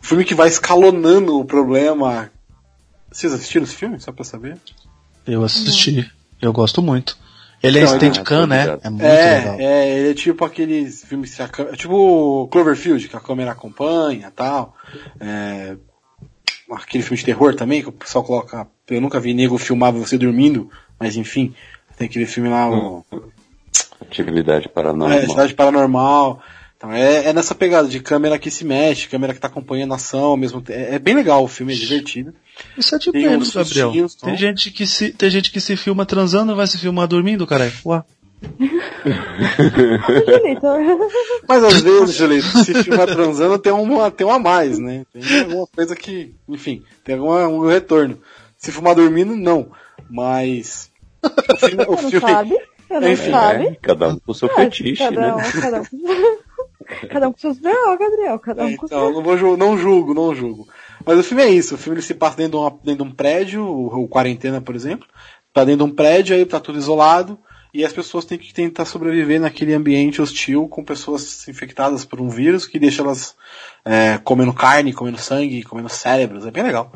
O 0.01 0.05
filme 0.05 0.25
que 0.25 0.35
vai 0.35 0.47
escalonando 0.47 1.39
o 1.39 1.45
problema. 1.45 2.31
Vocês 3.11 3.33
assistiram 3.33 3.65
esse 3.65 3.75
filme? 3.75 3.99
Só 3.99 4.11
pra 4.11 4.23
saber? 4.23 4.57
Eu 5.27 5.43
assisti, 5.43 6.09
eu 6.41 6.51
gosto 6.53 6.81
muito. 6.81 7.17
Ele 7.61 7.79
é 7.79 7.83
Não, 7.83 7.89
ele- 7.89 7.97
Steadicam, 7.97 8.47
né? 8.47 8.77
É 8.81 8.89
muito 8.89 9.03
é, 9.05 9.37
legal. 9.39 9.55
é, 9.59 9.89
ele 9.99 10.09
é 10.11 10.13
tipo 10.13 10.45
aqueles 10.45 11.03
filmes 11.03 11.35
que 11.35 11.41
a 11.41 11.47
câmera, 11.47 11.75
é 11.75 11.77
tipo 11.77 12.47
Cloverfield, 12.49 13.09
que 13.09 13.15
a 13.15 13.19
câmera 13.19 13.51
acompanha 13.51 14.31
tal. 14.33 14.73
É, 15.19 15.75
aquele 16.71 17.03
filme 17.03 17.17
de 17.17 17.25
terror 17.25 17.53
também, 17.55 17.81
que 17.81 17.89
o 17.89 17.91
pessoal 17.91 18.23
coloca. 18.23 18.67
Eu 18.87 19.01
nunca 19.01 19.19
vi 19.19 19.33
nego 19.33 19.57
filmar 19.57 19.91
você 19.91 20.17
dormindo, 20.17 20.69
mas 20.99 21.15
enfim, 21.17 21.53
tem 21.99 22.07
aquele 22.07 22.25
filme 22.25 22.49
lá, 22.49 22.69
o 22.69 23.05
Atividade 24.01 24.69
paranormal. 24.69 25.11
É, 25.11 25.17
atividade 25.17 25.53
paranormal. 25.53 26.41
Então 26.77 26.93
é, 26.93 27.25
é 27.25 27.33
nessa 27.33 27.53
pegada 27.53 27.89
de 27.89 27.99
câmera 27.99 28.39
que 28.39 28.49
se 28.49 28.63
mexe, 28.63 29.09
câmera 29.09 29.33
que 29.33 29.39
tá 29.39 29.47
acompanhando 29.47 29.91
a 29.91 29.97
ação 29.97 30.21
ao 30.21 30.37
mesmo 30.37 30.61
tempo. 30.61 30.79
É, 30.79 30.95
é 30.95 30.99
bem 30.99 31.13
legal 31.13 31.43
o 31.43 31.47
filme, 31.47 31.73
é 31.73 31.75
divertido. 31.75 32.33
Isso 32.77 32.95
é 32.95 32.97
de 32.97 33.11
Tem 33.11 33.27
menos, 33.27 33.53
Gabriel. 33.53 33.91
Tem 33.91 34.07
não? 34.23 34.37
gente, 34.37 34.71
que 34.71 34.87
se, 34.87 35.11
tem 35.11 35.29
gente 35.29 35.51
que 35.51 35.59
se 35.59 35.75
filma 35.75 36.05
transando 36.05 36.55
vai 36.55 36.65
se 36.67 36.77
filmar 36.77 37.05
dormindo, 37.05 37.45
caralho. 37.45 37.73
Julito, 40.25 40.67
Mas 41.45 41.61
às 41.61 41.81
vezes, 41.81 42.15
Julito, 42.15 42.47
se 42.63 42.73
filmar 42.83 43.07
transando 43.07 43.59
tem 43.59 43.73
uma, 43.73 44.09
tem 44.09 44.25
uma 44.25 44.37
a 44.37 44.39
mais, 44.39 44.79
né? 44.79 45.05
Tem 45.11 45.41
alguma 45.41 45.67
coisa 45.67 45.93
que, 45.93 46.33
enfim, 46.47 46.81
tem 47.03 47.15
alguma, 47.15 47.45
um 47.49 47.67
retorno. 47.67 48.17
Se 48.57 48.71
filmar 48.71 48.95
dormindo, 48.95 49.35
não. 49.35 49.69
Mas. 50.09 50.88
O 51.23 51.57
filme. 51.57 51.85
O 51.87 51.97
filme 51.97 52.19
sabe? 52.19 52.57
Eu 52.89 53.01
não 53.01 53.07
Enfim, 53.11 53.31
sabe. 53.31 53.65
É, 53.67 53.75
cada 53.75 54.07
um 54.09 54.19
com 54.19 54.31
o 54.31 54.35
seu 54.35 54.47
É, 54.49 54.55
fetiche, 54.55 55.03
cada 55.03 55.21
né? 55.21 55.33
um, 55.35 55.61
cada 55.61 55.81
um. 55.81 55.85
Cada 57.07 57.29
um 57.29 57.31
com 57.33 57.37
seus 57.37 57.59
B.O., 57.59 57.97
Gabriel. 57.99 58.39
Cada 58.39 58.65
um 58.65 58.75
com 58.75 58.87
então, 58.87 58.97
eu 58.99 59.03
seus. 59.05 59.15
não, 59.17 59.23
vou 59.23 59.37
ju- 59.37 59.55
não 59.57 59.77
julgo, 59.77 60.13
não 60.15 60.33
julgo. 60.33 60.67
Mas 61.05 61.19
o 61.19 61.23
filme 61.23 61.43
é 61.43 61.49
isso, 61.49 61.75
o 61.75 61.77
filme 61.77 61.97
ele 61.99 62.05
se 62.05 62.15
passa 62.15 62.37
dentro 62.37 62.53
de, 62.53 62.57
uma- 62.57 62.79
dentro 62.83 63.03
de 63.05 63.11
um 63.11 63.13
prédio, 63.13 63.63
o, 63.63 64.03
o 64.05 64.07
Quarentena, 64.07 64.59
por 64.59 64.75
exemplo, 64.75 65.07
tá 65.53 65.63
dentro 65.63 65.85
de 65.85 65.91
um 65.91 65.95
prédio, 65.95 66.35
aí 66.35 66.43
tá 66.47 66.59
tudo 66.59 66.79
isolado, 66.79 67.37
e 67.71 67.85
as 67.85 67.93
pessoas 67.93 68.25
têm 68.25 68.39
que 68.39 68.51
tentar 68.51 68.85
sobreviver 68.85 69.39
naquele 69.39 69.75
ambiente 69.75 70.19
hostil 70.19 70.67
com 70.67 70.83
pessoas 70.83 71.47
infectadas 71.47 72.05
por 72.05 72.19
um 72.19 72.27
vírus 72.29 72.65
que 72.65 72.79
deixa 72.79 73.03
elas 73.03 73.35
é, 73.85 74.17
comendo 74.23 74.51
carne, 74.51 74.91
comendo 74.91 75.19
sangue, 75.19 75.61
comendo 75.61 75.89
cérebros, 75.89 76.47
é 76.47 76.49
bem 76.49 76.63
legal. 76.63 76.91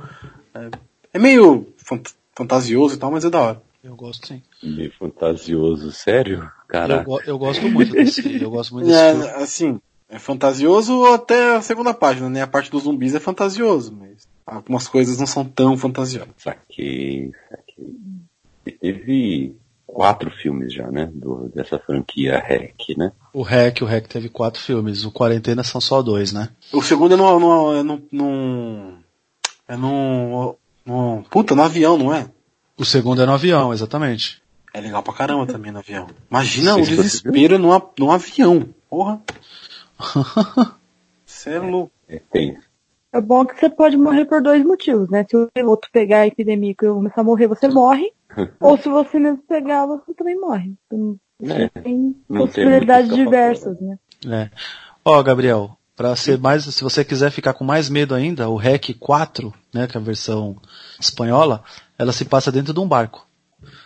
É, 0.55 0.69
é 1.13 1.19
meio 1.19 1.67
fant- 1.77 2.09
fantasioso 2.35 2.95
e 2.95 2.97
tal, 2.97 3.11
mas 3.11 3.25
é 3.25 3.29
da 3.29 3.39
hora. 3.41 3.61
Eu 3.83 3.95
gosto 3.95 4.27
sim. 4.27 4.41
Meio 4.63 4.91
fantasioso, 4.97 5.91
sério? 5.91 6.37
Eu, 6.43 6.49
Caraca. 6.67 7.03
go- 7.03 7.21
eu 7.25 7.37
gosto 7.37 7.67
muito 7.69 7.91
desse, 7.91 8.41
eu 8.41 8.49
gosto 8.49 8.73
muito 8.73 8.85
desse 8.87 9.09
filme. 9.11 9.25
É, 9.25 9.35
assim, 9.43 9.79
é 10.09 10.17
fantasioso 10.19 11.05
até 11.07 11.55
a 11.57 11.61
segunda 11.61 11.93
página, 11.93 12.29
né? 12.29 12.41
A 12.41 12.47
parte 12.47 12.71
dos 12.71 12.83
zumbis 12.83 13.13
é 13.13 13.19
fantasioso, 13.19 13.93
mas 13.93 14.25
algumas 14.45 14.87
coisas 14.87 15.17
não 15.19 15.27
são 15.27 15.43
tão 15.43 15.77
fantasiosas. 15.77 16.33
Saquei, 16.37 17.31
saquei. 17.49 17.93
Teve 18.79 19.55
quatro 19.85 20.31
filmes 20.31 20.73
já, 20.73 20.89
né? 20.89 21.09
Do, 21.13 21.49
dessa 21.53 21.77
franquia 21.77 22.39
REC, 22.39 22.97
né? 22.97 23.11
O 23.33 23.41
REC, 23.41 23.81
o 23.81 23.85
REC 23.85 24.07
teve 24.07 24.29
quatro 24.29 24.61
filmes, 24.61 25.03
o 25.03 25.11
Quarentena 25.11 25.63
são 25.63 25.81
só 25.81 26.01
dois, 26.01 26.31
né? 26.31 26.49
O 26.71 26.81
segundo 26.81 27.13
é 27.15 27.17
no. 27.17 27.73
é 27.75 27.83
no, 27.83 28.01
no 28.11 28.93
é 29.67 29.75
no, 29.75 30.55
no. 30.85 31.23
Puta, 31.29 31.53
no 31.53 31.63
avião, 31.63 31.97
não 31.97 32.13
é? 32.13 32.27
O 32.77 32.85
segundo 32.85 33.21
é 33.21 33.25
no 33.25 33.33
avião, 33.33 33.71
exatamente. 33.73 34.41
É 34.73 34.81
legal 34.81 35.03
pra 35.03 35.13
caramba 35.13 35.45
também 35.45 35.71
no 35.71 35.79
avião. 35.79 36.07
Imagina 36.29 36.75
o 36.75 36.81
desespero 36.81 37.59
num, 37.59 37.71
a- 37.71 37.81
num 37.99 38.11
avião. 38.11 38.67
Porra. 38.89 39.21
Você 41.25 41.51
é 41.51 41.59
louco. 41.59 41.91
É, 42.07 42.19
tem. 42.31 42.57
É 43.11 43.21
bom 43.21 43.45
que 43.45 43.55
você 43.59 43.69
pode 43.69 43.95
morrer 43.95 44.25
por 44.25 44.41
dois 44.41 44.63
motivos, 44.65 45.09
né? 45.09 45.25
Se 45.29 45.37
o 45.37 45.47
piloto 45.53 45.87
pegar 45.91 46.21
a 46.21 46.27
epidemia 46.27 46.71
e 46.71 46.75
começar 46.75 47.21
a 47.21 47.23
morrer, 47.23 47.47
você 47.47 47.67
morre. 47.67 48.11
ou 48.59 48.77
se 48.77 48.89
você 48.89 49.19
mesmo 49.19 49.43
pegar, 49.47 49.85
você 49.85 50.13
também 50.15 50.39
morre. 50.39 50.73
Então, 50.87 51.15
É, 51.43 51.67
tem 51.69 52.15
não 52.27 52.47
tem 52.47 52.47
possibilidades 52.47 53.09
muito 53.11 53.23
diversas, 53.23 53.79
né? 53.79 53.97
É. 54.27 54.49
Ó, 55.05 55.21
Gabriel, 55.21 55.77
pra 55.95 56.15
ser 56.15 56.39
mais, 56.39 56.63
se 56.63 56.83
você 56.83 57.05
quiser 57.05 57.29
ficar 57.29 57.53
com 57.53 57.63
mais 57.63 57.87
medo 57.89 58.15
ainda, 58.15 58.49
o 58.49 58.55
REC 58.55 58.95
4, 58.99 59.53
né, 59.73 59.85
que 59.85 59.95
é 59.97 60.01
a 60.01 60.03
versão 60.03 60.55
espanhola, 60.99 61.63
ela 62.03 62.13
se 62.13 62.25
passa 62.25 62.51
dentro 62.51 62.73
de 62.73 62.79
um 62.79 62.87
barco. 62.87 63.27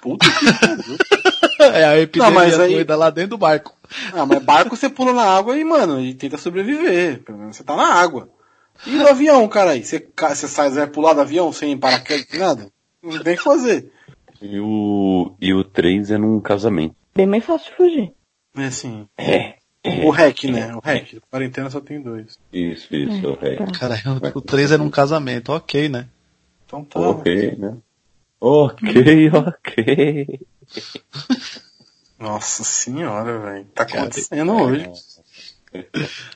Puta 0.01 0.25
que 0.29 0.45
pariu. 0.59 0.97
É 1.59 1.83
a 1.85 1.99
epidemia 1.99 2.29
Não, 2.29 2.35
mas 2.39 2.59
aí- 2.59 2.73
doida 2.75 2.95
lá 2.95 3.09
dentro 3.09 3.31
do 3.31 3.37
barco. 3.37 3.75
Ah, 4.13 4.25
mas 4.27 4.43
barco 4.43 4.75
você 4.75 4.87
pula 4.87 5.11
na 5.11 5.23
água 5.23 5.57
e, 5.57 5.63
mano, 5.63 5.99
e 5.99 6.13
tenta 6.13 6.37
sobreviver. 6.37 7.23
Pelo 7.23 7.39
menos 7.39 7.55
você 7.57 7.63
tá 7.63 7.75
na 7.75 7.95
água. 7.95 8.29
E 8.85 8.91
no 8.91 9.07
avião, 9.07 9.47
cara 9.47 9.71
aí? 9.71 9.83
Você, 9.83 10.07
você 10.15 10.47
sai, 10.47 10.69
vai 10.69 10.85
pular 10.85 11.13
do 11.13 11.21
avião 11.21 11.51
sem 11.51 11.75
paraquedas, 11.75 12.27
sem 12.29 12.39
nada? 12.39 12.69
Não 13.01 13.17
tem 13.23 13.33
o 13.33 13.37
que 13.37 13.43
fazer. 13.43 13.91
E 14.39 14.59
o, 14.59 15.33
e 15.41 15.51
o 15.51 15.63
3 15.63 16.11
é 16.11 16.17
num 16.19 16.39
casamento. 16.39 16.95
Bem 17.15 17.25
mais 17.25 17.43
fácil 17.43 17.71
de 17.71 17.75
fugir. 17.77 18.13
É 18.55 18.65
assim. 18.65 19.07
É. 19.17 19.55
O 20.05 20.11
REC, 20.11 20.43
né? 20.51 20.75
O 20.75 20.79
REC. 20.79 21.19
Quarentena 21.31 21.71
só 21.71 21.81
tem 21.81 21.99
dois. 21.99 22.37
Isso, 22.53 22.93
isso, 22.95 23.25
É, 23.25 23.29
o 23.29 23.33
REC. 23.33 23.57
tá. 23.57 23.79
Cara, 23.79 23.95
o 24.35 24.41
3 24.41 24.73
é 24.73 24.77
num 24.77 24.91
casamento, 24.91 25.51
ok, 25.51 25.89
né? 25.89 26.07
Então 26.67 26.83
tá. 26.85 26.99
Ok, 26.99 27.55
né? 27.57 27.75
Ok, 28.39 29.29
ok. 29.33 30.39
Nossa 32.19 32.63
senhora, 32.63 33.39
velho. 33.39 33.65
Tá 33.73 33.83
acontecendo 33.83 34.53
hoje. 34.53 34.89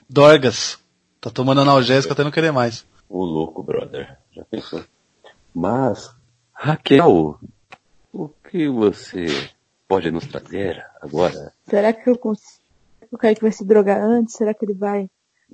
Dorgas. 0.10 0.80
Tá 1.20 1.30
tomando 1.30 1.62
analgésico 1.62 2.14
até 2.14 2.24
não 2.24 2.32
querer 2.32 2.52
mais. 2.52 2.86
O 3.10 3.24
louco, 3.24 3.62
brother. 3.62 4.18
Já 4.32 4.44
pensou? 4.46 4.84
Mas, 5.54 6.10
Raquel, 6.54 7.38
o 8.14 8.30
que 8.50 8.68
você 8.68 9.28
pode 9.88 10.10
nos 10.12 10.26
trazer 10.26 10.84
agora? 11.02 11.54
Será 11.68 11.94
que 11.94 12.10
eu 12.10 12.18
consigo? 12.18 12.62
O 13.12 13.18
Kaique 13.18 13.42
vai 13.42 13.52
se 13.52 13.66
drogar 13.66 14.02
antes? 14.02 14.36
Será 14.36 14.54
que 14.54 14.64
ele 14.66 14.74
vai 14.74 15.10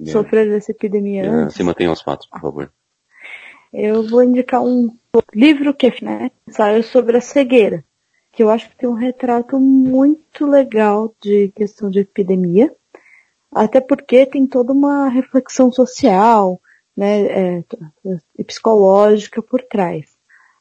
sofrer 0.06 0.48
dessa 0.48 0.72
epidemia 0.72 1.24
É, 1.24 1.28
antes? 1.28 1.56
Se 1.56 1.64
mantenha 1.64 1.90
aos 1.90 2.02
fatos, 2.02 2.28
por 2.28 2.40
favor. 2.40 2.72
Eu 3.74 4.08
vou 4.08 4.24
indicar 4.24 4.62
um 4.62 4.96
livro 5.34 5.74
que 5.74 5.92
né, 6.04 6.32
saiu 6.50 6.84
sobre 6.84 7.18
a 7.18 7.22
cegueira, 7.22 7.84
que 8.32 8.44
eu 8.44 8.50
acho 8.50 8.70
que 8.70 8.78
tem 8.78 8.90
um 8.90 8.94
retrato 8.94 9.60
muito 9.60 10.46
legal 10.46 11.14
de 11.22 11.52
questão 11.56 11.90
de 11.90 12.00
epidemia, 12.00 12.74
até 13.52 13.80
porque 13.80 14.26
tem 14.26 14.46
toda 14.46 14.74
uma 14.74 15.10
reflexão 15.10 15.72
social, 15.72 16.60
né, 16.96 17.58
é, 17.58 17.64
e 18.38 18.44
psicológica 18.44 19.42
por 19.42 19.62
trás. 19.62 20.06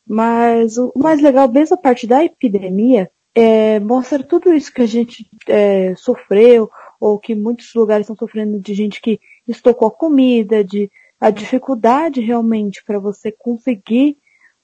Mas 0.07 0.79
o 0.79 0.93
mais 0.95 1.21
legal, 1.21 1.51
mesmo 1.51 1.75
a 1.75 1.81
parte 1.81 2.07
da 2.07 2.25
epidemia, 2.25 3.11
é, 3.35 3.81
mostra 3.81 4.23
tudo 4.23 4.55
isso 4.55 4.73
que 4.73 4.83
a 4.83 4.87
gente 4.87 5.29
é, 5.49 5.95
sofreu, 5.97 6.71
ou 7.01 7.19
que 7.19 7.35
muitos 7.35 7.75
lugares 7.75 8.05
estão 8.05 8.17
sofrendo 8.17 8.59
de 8.59 8.73
gente 8.73 9.01
que 9.01 9.21
estocou 9.47 9.89
a 9.89 9.91
comida, 9.91 10.65
de 10.65 10.91
a 11.21 11.31
dificuldade 11.31 12.21
realmente 12.21 12.83
para 12.85 12.99
você 12.99 13.33
conseguir 13.33 14.17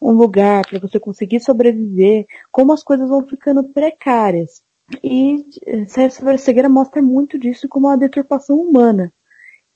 um 0.03 0.13
lugar, 0.13 0.67
para 0.69 0.81
você 0.81 0.99
conseguir 0.99 1.41
sobreviver, 1.41 2.27
como 2.51 2.73
as 2.73 2.83
coisas 2.83 3.09
vão 3.09 3.27
ficando 3.27 3.65
precárias. 3.65 4.63
E 5.03 5.47
eh, 5.65 5.87
Sérgio 5.87 6.39
Cegueira 6.39 6.69
mostra 6.69 7.01
muito 7.01 7.39
disso 7.39 7.69
como 7.69 7.87
uma 7.87 7.97
deturpação 7.97 8.59
humana. 8.59 9.13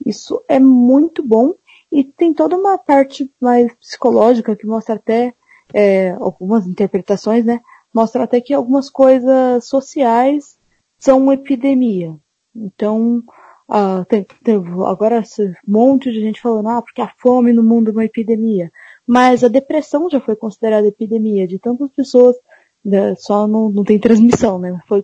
Isso 0.05 0.43
é 0.49 0.59
muito 0.59 1.23
bom 1.23 1.55
e 1.91 2.05
tem 2.05 2.35
toda 2.35 2.57
uma 2.57 2.77
parte 2.77 3.31
mais 3.41 3.73
psicológica 3.75 4.57
que 4.57 4.67
mostra 4.67 4.97
até 4.97 5.33
eh, 5.73 6.11
algumas 6.21 6.67
interpretações, 6.67 7.45
né? 7.45 7.61
Mostra 7.95 8.25
até 8.25 8.41
que 8.41 8.53
algumas 8.53 8.91
coisas 8.91 9.65
sociais 9.67 10.59
são 10.99 11.19
uma 11.19 11.35
epidemia. 11.35 12.15
Então, 12.55 13.23
ah, 13.69 14.05
tem, 14.09 14.27
tem 14.43 14.57
agora 14.87 15.21
esse 15.21 15.55
monte 15.67 16.13
de 16.13 16.21
gente 16.21 16.41
falando, 16.41 16.69
ah, 16.69 16.83
porque 16.83 17.01
a 17.01 17.13
fome 17.19 17.53
no 17.53 17.63
mundo 17.63 17.91
é 17.91 17.93
uma 17.93 18.05
epidemia. 18.05 18.71
Mas 19.07 19.45
a 19.45 19.49
depressão 19.49 20.11
já 20.11 20.21
foi 20.21 20.35
considerada 20.35 20.89
epidemia 20.89 21.47
de 21.47 21.59
tantas 21.59 21.91
pessoas, 21.93 22.37
né, 22.85 23.15
só 23.17 23.47
não, 23.47 23.69
não 23.69 23.85
tem 23.85 23.99
transmissão, 23.99 24.59
né? 24.59 24.81
Foi 24.89 25.03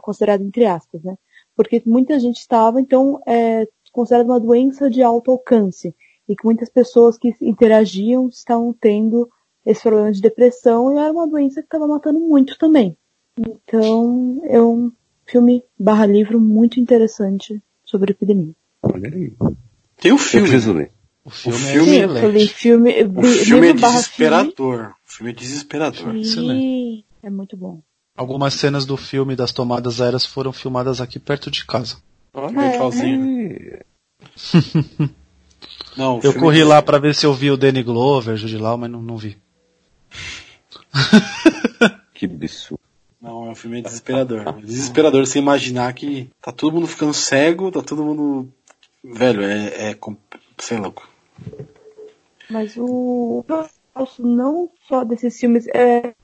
considerado 0.00 0.42
entre 0.42 0.66
aspas, 0.66 1.02
né? 1.02 1.16
Porque 1.56 1.82
muita 1.84 2.18
gente 2.18 2.38
estava, 2.38 2.80
então, 2.80 3.20
é 3.26 3.66
considerada 3.92 4.28
uma 4.30 4.40
doença 4.40 4.88
de 4.88 5.02
alto 5.02 5.30
alcance. 5.32 5.94
E 6.28 6.36
que 6.36 6.44
muitas 6.44 6.68
pessoas 6.68 7.18
que 7.18 7.34
interagiam 7.40 8.28
estavam 8.28 8.72
tendo 8.72 9.28
esse 9.66 9.82
problema 9.82 10.12
de 10.12 10.20
depressão 10.20 10.94
e 10.94 10.98
era 10.98 11.12
uma 11.12 11.26
doença 11.26 11.60
que 11.60 11.66
estava 11.66 11.88
matando 11.88 12.20
muito 12.20 12.56
também. 12.56 12.96
Então, 13.36 14.40
é 14.44 14.62
um 14.62 14.92
filme 15.26 15.62
barra 15.78 16.06
livro 16.06 16.40
muito 16.40 16.78
interessante 16.78 17.60
sobre 17.84 18.12
epidemia. 18.12 18.54
Olha 18.82 19.08
aí. 19.12 19.32
Tem 19.96 20.12
o 20.12 20.14
Eu 20.14 20.18
filme. 20.18 20.48
preciso 20.48 20.72
ler. 20.72 20.92
O 21.24 21.30
filme, 21.30 21.58
filme- 21.58 21.84
Sim, 21.84 21.98
é 22.00 22.04
eu 22.04 22.08
falei 22.08 22.24
excelente. 22.44 22.54
filme, 22.54 22.90
O 23.04 23.22
filme 23.22 23.68
é 23.68 23.72
barra 23.74 23.92
filme. 23.92 24.02
desesperador. 24.02 24.94
O 25.06 25.12
filme 25.12 25.30
é 25.32 25.34
desesperador. 25.34 26.14
É 27.22 27.30
muito 27.30 27.56
bom. 27.56 27.80
Algumas 28.16 28.54
cenas 28.54 28.84
do 28.86 28.96
filme 28.96 29.36
das 29.36 29.52
tomadas 29.52 30.00
aéreas 30.00 30.24
foram 30.26 30.52
filmadas 30.52 31.00
aqui 31.00 31.18
perto 31.18 31.50
de 31.50 31.64
casa. 31.66 31.96
Olha, 32.32 32.58
legalzinho. 32.72 33.74
É. 33.74 33.82
Não, 35.96 36.18
o 36.18 36.20
Eu 36.22 36.32
corri 36.34 36.60
é 36.60 36.64
lá 36.64 36.80
pra 36.80 36.98
ver 36.98 37.14
se 37.14 37.26
eu 37.26 37.34
vi 37.34 37.50
o 37.50 37.56
Danny 37.56 37.82
Glover, 37.82 38.36
Jude 38.36 38.56
Law, 38.56 38.78
mas 38.78 38.90
não, 38.90 39.02
não 39.02 39.16
vi. 39.16 39.36
Que 42.14 42.26
absurdo. 42.26 42.80
Não, 43.20 43.46
é 43.46 43.50
um 43.50 43.54
filme 43.54 43.82
desesperador. 43.82 44.46
É 44.46 44.52
desesperador 44.62 45.26
você 45.26 45.38
imaginar 45.38 45.92
que 45.94 46.30
tá 46.40 46.52
todo 46.52 46.72
mundo 46.74 46.86
ficando 46.86 47.12
cego, 47.12 47.70
tá 47.70 47.82
todo 47.82 48.04
mundo. 48.04 48.48
Velho, 49.02 49.42
é. 49.42 49.90
é 49.90 49.98
sei 50.58 50.76
lá. 50.76 50.84
louco. 50.84 51.08
Mas 52.48 52.76
o 52.76 53.44
gosto 53.48 54.26
não 54.26 54.70
só 54.88 55.04
desses 55.04 55.38
filmes, 55.38 55.66
é, 55.68 56.14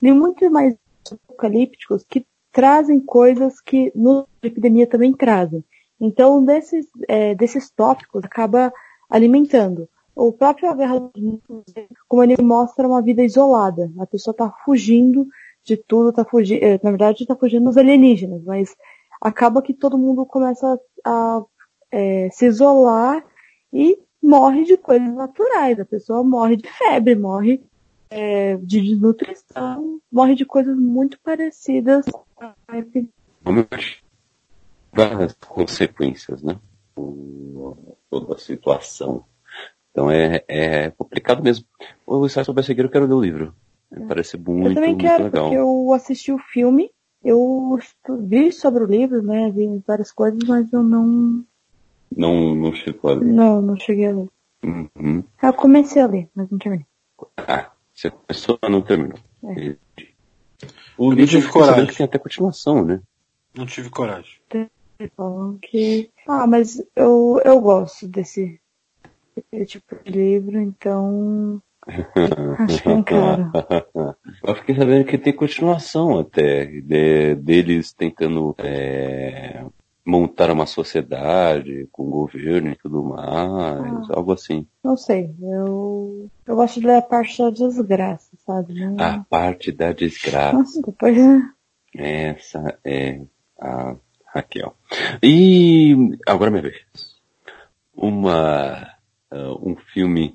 tem 0.00 0.12
muito 0.12 0.50
mais 0.50 0.74
apocalípticos 1.10 2.04
que 2.04 2.26
trazem 2.52 3.00
coisas 3.00 3.60
que 3.60 3.92
no 3.94 4.26
epidemia 4.42 4.86
também 4.86 5.12
trazem. 5.12 5.64
Então, 6.00 6.44
desses, 6.44 6.86
é, 7.08 7.34
desses 7.34 7.70
tópicos, 7.70 8.24
acaba 8.24 8.72
alimentando. 9.08 9.88
O 10.14 10.32
próprio 10.32 10.70
A 10.70 10.74
Guerra 10.74 10.98
dos 10.98 11.22
Mundos, 11.22 11.64
como 12.08 12.22
ele 12.22 12.36
mostra 12.42 12.86
uma 12.86 13.02
vida 13.02 13.22
isolada. 13.22 13.90
A 13.98 14.06
pessoa 14.06 14.32
está 14.32 14.50
fugindo 14.64 15.26
de 15.64 15.76
tudo, 15.76 16.12
tá 16.12 16.24
fugindo, 16.24 16.62
é, 16.62 16.80
na 16.82 16.90
verdade 16.90 17.22
está 17.22 17.36
fugindo 17.36 17.64
dos 17.64 17.76
alienígenas, 17.76 18.42
mas 18.44 18.74
acaba 19.20 19.62
que 19.62 19.74
todo 19.74 19.98
mundo 19.98 20.24
começa 20.24 20.80
a 21.04 21.42
é, 21.92 22.28
se 22.30 22.46
isolar 22.46 23.24
e 23.72 23.98
morre 24.22 24.64
de 24.64 24.76
coisas 24.76 25.12
naturais. 25.14 25.78
A 25.78 25.84
pessoa 25.84 26.22
morre 26.22 26.56
de 26.56 26.68
febre, 26.68 27.14
morre 27.14 27.62
é, 28.10 28.56
de 28.56 28.80
desnutrição, 28.80 30.00
morre 30.10 30.34
de 30.34 30.44
coisas 30.44 30.76
muito 30.76 31.18
parecidas 31.20 32.04
a 32.38 32.54
várias 34.92 35.32
consequências, 35.34 36.42
né? 36.42 36.58
Toda 38.10 38.34
a 38.34 38.38
situação. 38.38 39.24
Então 39.90 40.10
é, 40.10 40.44
é 40.48 40.90
complicado 40.90 41.42
mesmo. 41.42 41.64
O 42.06 42.24
ensaio 42.26 42.44
sobre 42.44 42.60
a 42.60 42.64
cegueira 42.64 42.88
eu 42.88 42.92
quero 42.92 43.06
ler 43.06 43.14
o 43.14 43.20
livro. 43.20 43.54
É. 43.92 44.00
Parece 44.06 44.36
muito, 44.36 44.68
eu 44.68 44.74
também 44.74 44.90
muito 44.90 45.02
quero, 45.02 45.24
legal. 45.24 45.44
Porque 45.44 45.56
eu 45.56 45.92
assisti 45.92 46.32
o 46.32 46.38
filme, 46.38 46.90
eu 47.24 47.78
vi 48.20 48.52
sobre 48.52 48.84
o 48.84 48.86
livro, 48.86 49.22
né? 49.22 49.50
Vi 49.50 49.82
várias 49.86 50.12
coisas, 50.12 50.40
mas 50.46 50.72
eu 50.72 50.82
não. 50.82 51.44
Não, 52.16 52.54
não 52.54 52.72
chegou 52.72 53.10
a 53.10 53.14
ler. 53.14 53.24
Não, 53.26 53.62
não 53.62 53.76
cheguei 53.76 54.06
a 54.06 54.12
ler. 54.12 54.28
Uhum. 54.64 55.24
Eu 55.42 55.52
comecei 55.54 56.02
a 56.02 56.06
ler, 56.06 56.28
mas 56.34 56.50
não 56.50 56.58
terminei. 56.58 56.86
Ah, 57.36 57.70
você 57.94 58.10
começou, 58.10 58.58
mas 58.62 58.70
não 58.70 58.82
terminou. 58.82 59.18
É. 59.44 59.76
O 60.98 61.12
Eu 61.12 61.16
livro 61.16 61.30
tive 61.40 61.48
coragem. 61.48 61.86
que 61.86 61.96
tem 61.96 62.04
até 62.04 62.18
continuação, 62.18 62.84
né? 62.84 63.00
Não 63.56 63.64
tive 63.66 63.88
coragem. 63.90 64.38
Falam 65.16 65.58
que. 65.62 66.10
Ah, 66.28 66.46
mas 66.46 66.82
eu, 66.94 67.40
eu 67.42 67.58
gosto 67.60 68.06
desse, 68.06 68.60
desse 69.50 69.66
tipo 69.80 69.96
de 70.04 70.10
livro, 70.12 70.60
então. 70.60 71.62
Acho 72.58 72.82
que 72.82 72.88
não 72.90 73.02
quero. 73.02 73.50
Eu 74.44 74.54
fiquei 74.56 74.74
sabendo 74.76 75.06
que 75.06 75.16
tem 75.16 75.32
continuação 75.32 76.18
até, 76.18 76.66
de- 76.66 77.34
deles 77.36 77.94
tentando 77.94 78.54
é, 78.58 79.64
montar 80.04 80.50
uma 80.50 80.66
sociedade 80.66 81.88
com 81.92 82.04
o 82.04 82.10
governo 82.10 82.70
e 82.70 82.76
tudo 82.76 83.02
mais, 83.04 84.10
algo 84.10 84.32
assim. 84.32 84.66
Não 84.82 84.96
sei. 84.96 85.34
Eu, 85.40 86.28
eu 86.46 86.56
gosto 86.56 86.80
de 86.80 86.86
ler 86.86 86.96
a 86.96 87.02
parte 87.02 87.38
da 87.42 87.50
desgraça, 87.50 88.30
sabe? 88.46 88.74
Não- 88.74 88.96
A 88.98 89.24
parte 89.28 89.70
da 89.72 89.92
desgraça. 89.92 90.56
Nossa, 90.56 90.80
depois. 90.82 91.16
Essa 91.94 92.78
é 92.84 93.20
a 93.60 93.96
Raquel. 94.32 94.74
E 95.22 95.94
agora 96.26 96.50
é 96.50 96.52
minha 96.52 96.62
vez. 96.62 96.80
Uma, 97.94 98.94
ah, 99.30 99.54
um 99.62 99.76
filme 99.92 100.34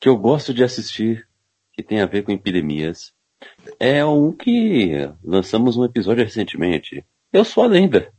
que 0.00 0.08
eu 0.08 0.16
gosto 0.16 0.52
de 0.52 0.64
assistir, 0.64 1.26
que 1.72 1.82
tem 1.82 2.00
a 2.00 2.06
ver 2.06 2.22
com 2.24 2.32
epidemias, 2.32 3.12
é 3.78 4.04
um 4.04 4.32
que 4.32 4.92
lançamos 5.22 5.76
um 5.76 5.84
episódio 5.84 6.24
recentemente. 6.24 7.04
Eu 7.32 7.44
sou 7.44 7.62
a 7.64 7.66
lenda. 7.66 8.10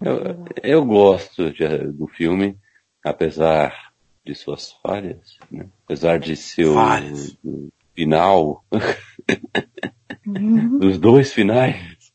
Eu, 0.00 0.44
eu 0.62 0.84
gosto 0.84 1.50
de- 1.52 1.88
do 1.92 2.06
filme, 2.06 2.56
apesar 3.04 3.92
de 4.24 4.34
suas 4.34 4.72
falhas, 4.82 5.38
né? 5.50 5.66
apesar 5.84 6.18
de 6.18 6.36
seu 6.36 6.74
Falhas. 6.74 7.36
final, 7.94 8.64
Uhum. 10.26 10.78
dos 10.78 10.98
dois 10.98 11.32
finais. 11.32 12.12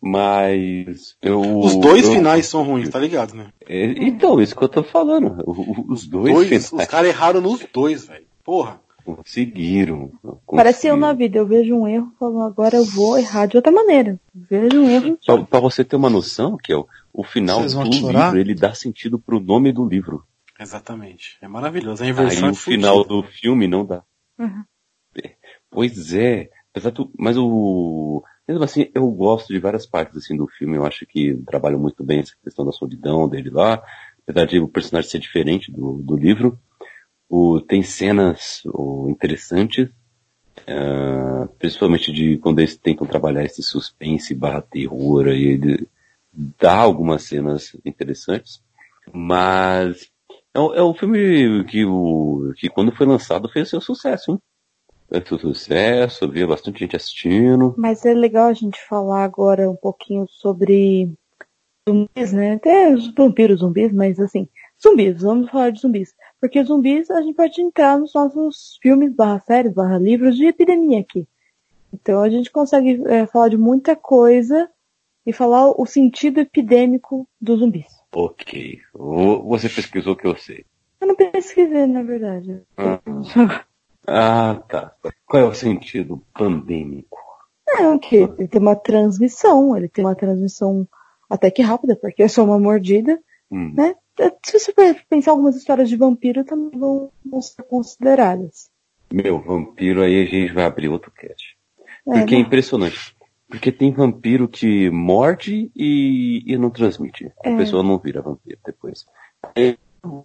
Mas 0.00 1.16
eu. 1.20 1.40
Os 1.58 1.76
dois 1.76 2.06
eu- 2.06 2.12
finais 2.14 2.46
são 2.46 2.62
ruins, 2.62 2.88
tá 2.88 2.98
ligado, 2.98 3.34
né? 3.34 3.48
É, 3.66 3.84
Então, 4.06 4.40
isso 4.40 4.54
que 4.56 4.62
eu 4.62 4.68
tô 4.68 4.82
falando. 4.82 5.42
Os 5.88 6.06
dois, 6.06 6.32
Dois, 6.34 6.48
finais 6.48 6.72
os 6.72 6.84
caras 6.86 7.08
erraram 7.10 7.40
nos 7.40 7.66
dois, 7.72 8.06
velho. 8.06 8.26
Porra. 8.44 8.80
Conseguiram. 9.16 10.12
Parece 10.46 10.86
eu 10.86 10.94
conseguiram. 10.94 10.96
na 10.98 11.12
vida. 11.12 11.38
Eu 11.38 11.46
vejo 11.46 11.74
um 11.74 11.88
erro 11.88 12.12
e 12.14 12.18
falo, 12.18 12.42
agora 12.42 12.76
eu 12.76 12.84
vou 12.84 13.18
errar 13.18 13.46
de 13.46 13.56
outra 13.56 13.72
maneira. 13.72 14.18
Vejo 14.34 14.80
um 14.80 14.90
erro. 14.90 15.18
Pra, 15.24 15.42
pra 15.44 15.60
você 15.60 15.84
ter 15.84 15.96
uma 15.96 16.10
noção, 16.10 16.56
que 16.56 16.72
é 16.72 16.76
o, 16.76 16.86
o 17.12 17.24
final 17.24 17.60
do 17.62 17.92
chorar? 17.92 18.26
livro, 18.26 18.38
ele 18.38 18.54
dá 18.54 18.74
sentido 18.74 19.18
pro 19.18 19.40
nome 19.40 19.72
do 19.72 19.86
livro. 19.86 20.24
Exatamente. 20.58 21.38
É 21.40 21.48
maravilhoso. 21.48 22.02
A 22.02 22.06
Aí 22.06 22.10
inversão 22.10 22.48
é 22.48 22.52
o 22.52 22.54
final 22.54 23.04
do 23.04 23.22
filme 23.22 23.68
não 23.68 23.84
dá. 23.84 24.02
Uhum. 24.38 24.64
Pois 25.70 26.12
é. 26.14 26.50
Apesar 26.70 26.90
do, 26.90 27.10
mas 27.16 27.36
o. 27.36 28.22
Mesmo 28.46 28.64
assim, 28.64 28.90
eu 28.94 29.08
gosto 29.10 29.52
de 29.52 29.58
várias 29.58 29.86
partes 29.86 30.16
assim 30.16 30.36
do 30.36 30.46
filme. 30.46 30.76
Eu 30.76 30.84
acho 30.84 31.06
que 31.06 31.34
trabalham 31.46 31.78
muito 31.78 32.02
bem 32.02 32.20
essa 32.20 32.32
questão 32.42 32.64
da 32.64 32.72
solidão 32.72 33.28
dele 33.28 33.50
lá. 33.50 33.82
Apesar 34.26 34.46
de 34.46 34.58
o 34.58 34.68
personagem 34.68 35.10
ser 35.10 35.18
diferente 35.18 35.70
do, 35.70 36.00
do 36.02 36.16
livro. 36.16 36.58
O, 37.28 37.60
tem 37.60 37.82
cenas 37.82 38.62
o, 38.66 39.08
interessantes. 39.10 39.88
ah, 40.66 41.48
principalmente 41.58 42.12
de 42.12 42.38
quando 42.38 42.60
eles 42.60 42.76
tentam 42.76 43.06
trabalhar 43.06 43.44
esse 43.44 43.62
suspense 43.62 44.34
barra 44.34 44.62
terror 44.62 45.26
aí. 45.26 45.44
Ele 45.44 45.88
dá 46.32 46.76
algumas 46.76 47.22
cenas 47.22 47.76
interessantes. 47.84 48.62
Mas 49.12 50.10
é, 50.54 50.58
é 50.58 50.82
um 50.82 50.94
filme 50.94 51.64
que, 51.64 51.84
o, 51.84 52.52
que 52.56 52.68
quando 52.68 52.94
foi 52.94 53.06
lançado 53.06 53.48
fez 53.48 53.68
seu 53.68 53.80
sucesso, 53.80 54.32
hein? 54.32 54.38
Seu 55.26 55.38
sucesso, 55.38 56.26
havia 56.26 56.46
bastante 56.46 56.80
gente 56.80 56.94
assistindo. 56.94 57.74
Mas 57.78 58.04
é 58.04 58.12
legal 58.12 58.48
a 58.48 58.52
gente 58.52 58.78
falar 58.86 59.24
agora 59.24 59.70
um 59.70 59.76
pouquinho 59.76 60.26
sobre 60.28 61.10
zumbis, 61.88 62.32
né? 62.32 62.54
Até 62.54 62.92
os 62.92 63.14
vampiros 63.14 63.60
zumbis, 63.60 63.90
mas 63.90 64.20
assim, 64.20 64.46
zumbis, 64.82 65.22
vamos 65.22 65.50
falar 65.50 65.70
de 65.70 65.80
zumbis. 65.80 66.12
Porque 66.40 66.62
zumbis 66.62 67.10
a 67.10 67.20
gente 67.20 67.34
pode 67.34 67.60
entrar 67.60 67.98
nos 67.98 68.14
nossos 68.14 68.78
filmes, 68.80 69.12
barra 69.14 69.40
séries, 69.40 69.72
barra 69.72 69.98
livros 69.98 70.36
de 70.36 70.46
epidemia 70.46 71.00
aqui. 71.00 71.26
Então 71.92 72.20
a 72.20 72.28
gente 72.28 72.50
consegue 72.50 73.02
é, 73.06 73.26
falar 73.26 73.48
de 73.48 73.56
muita 73.56 73.96
coisa 73.96 74.70
e 75.26 75.32
falar 75.32 75.70
o 75.70 75.84
sentido 75.84 76.40
epidêmico 76.40 77.28
dos 77.40 77.60
zumbis. 77.60 77.86
Ok. 78.14 78.78
Você 78.94 79.68
pesquisou 79.68 80.12
o 80.12 80.16
que 80.16 80.26
eu 80.26 80.36
sei. 80.36 80.64
Eu 81.00 81.08
não 81.08 81.16
pesquisei, 81.16 81.86
na 81.86 82.02
verdade. 82.02 82.62
Ah. 82.76 83.00
Ah, 84.10 84.62
tá. 84.66 84.94
Qual 85.26 85.42
é 85.42 85.46
o 85.46 85.54
sentido 85.54 86.22
pandêmico? 86.32 87.18
É, 87.68 87.98
que 87.98 88.16
ele 88.16 88.48
tem 88.48 88.60
uma 88.60 88.74
transmissão, 88.74 89.76
ele 89.76 89.88
tem 89.88 90.02
uma 90.02 90.14
transmissão 90.14 90.88
até 91.28 91.50
que 91.50 91.60
rápida, 91.60 91.94
porque 91.94 92.22
é 92.22 92.28
só 92.28 92.42
uma 92.42 92.58
mordida. 92.58 93.20
Hum, 93.50 93.74
né? 93.74 93.94
Se 94.44 94.58
você 94.58 94.72
for 94.72 94.96
pensar 95.08 95.30
algumas 95.32 95.56
histórias 95.56 95.88
de 95.88 95.96
vampiro 95.96 96.44
também 96.44 96.78
vão, 96.78 97.10
vão 97.24 97.40
ser 97.40 97.62
consideradas. 97.64 98.70
Meu, 99.12 99.40
vampiro 99.40 100.02
aí 100.02 100.22
a 100.22 100.26
gente 100.26 100.52
vai 100.52 100.64
abrir 100.64 100.88
outro 100.88 101.10
cast. 101.10 101.56
É, 102.06 102.20
Porque 102.20 102.34
é 102.34 102.38
né? 102.38 102.44
impressionante. 102.44 103.16
Porque 103.48 103.72
tem 103.72 103.92
vampiro 103.92 104.46
que 104.48 104.90
morde 104.90 105.70
e, 105.74 106.42
e 106.46 106.58
não 106.58 106.68
transmite. 106.70 107.32
A 107.44 107.48
É. 107.50 107.56
pessoa 107.56 107.82
não 107.82 107.98
vira 107.98 108.20
vampiro 108.20 108.58
depois. 108.64 109.06
Ele 109.56 109.78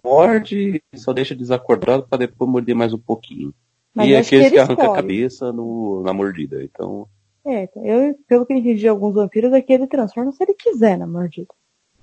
morde 0.04 0.82
e 0.92 0.98
só 0.98 1.12
deixa 1.12 1.34
desacordado 1.34 2.06
para 2.06 2.18
depois 2.18 2.50
morder 2.50 2.74
mais 2.74 2.92
um 2.92 2.98
pouquinho. 2.98 3.54
Mas 3.94 4.06
e 4.06 4.10
que 4.10 4.16
aqueles 4.16 4.48
que, 4.48 4.54
ele 4.54 4.60
arrancam 4.60 4.92
a 4.92 4.96
cabeça 4.96 5.52
no, 5.52 6.02
na 6.04 6.12
mordida. 6.12 6.62
Então, 6.62 7.06
É, 7.46 7.68
eu, 7.76 8.14
pelo 8.28 8.44
que 8.44 8.52
entendi 8.52 8.74
de 8.74 8.88
alguns 8.88 9.14
vampiros, 9.14 9.52
é 9.52 9.62
que 9.62 9.72
ele 9.72 9.86
transforma 9.86 10.32
se 10.32 10.42
ele 10.44 10.54
quiser 10.54 10.98
na 10.98 11.06
mordida. 11.06 11.48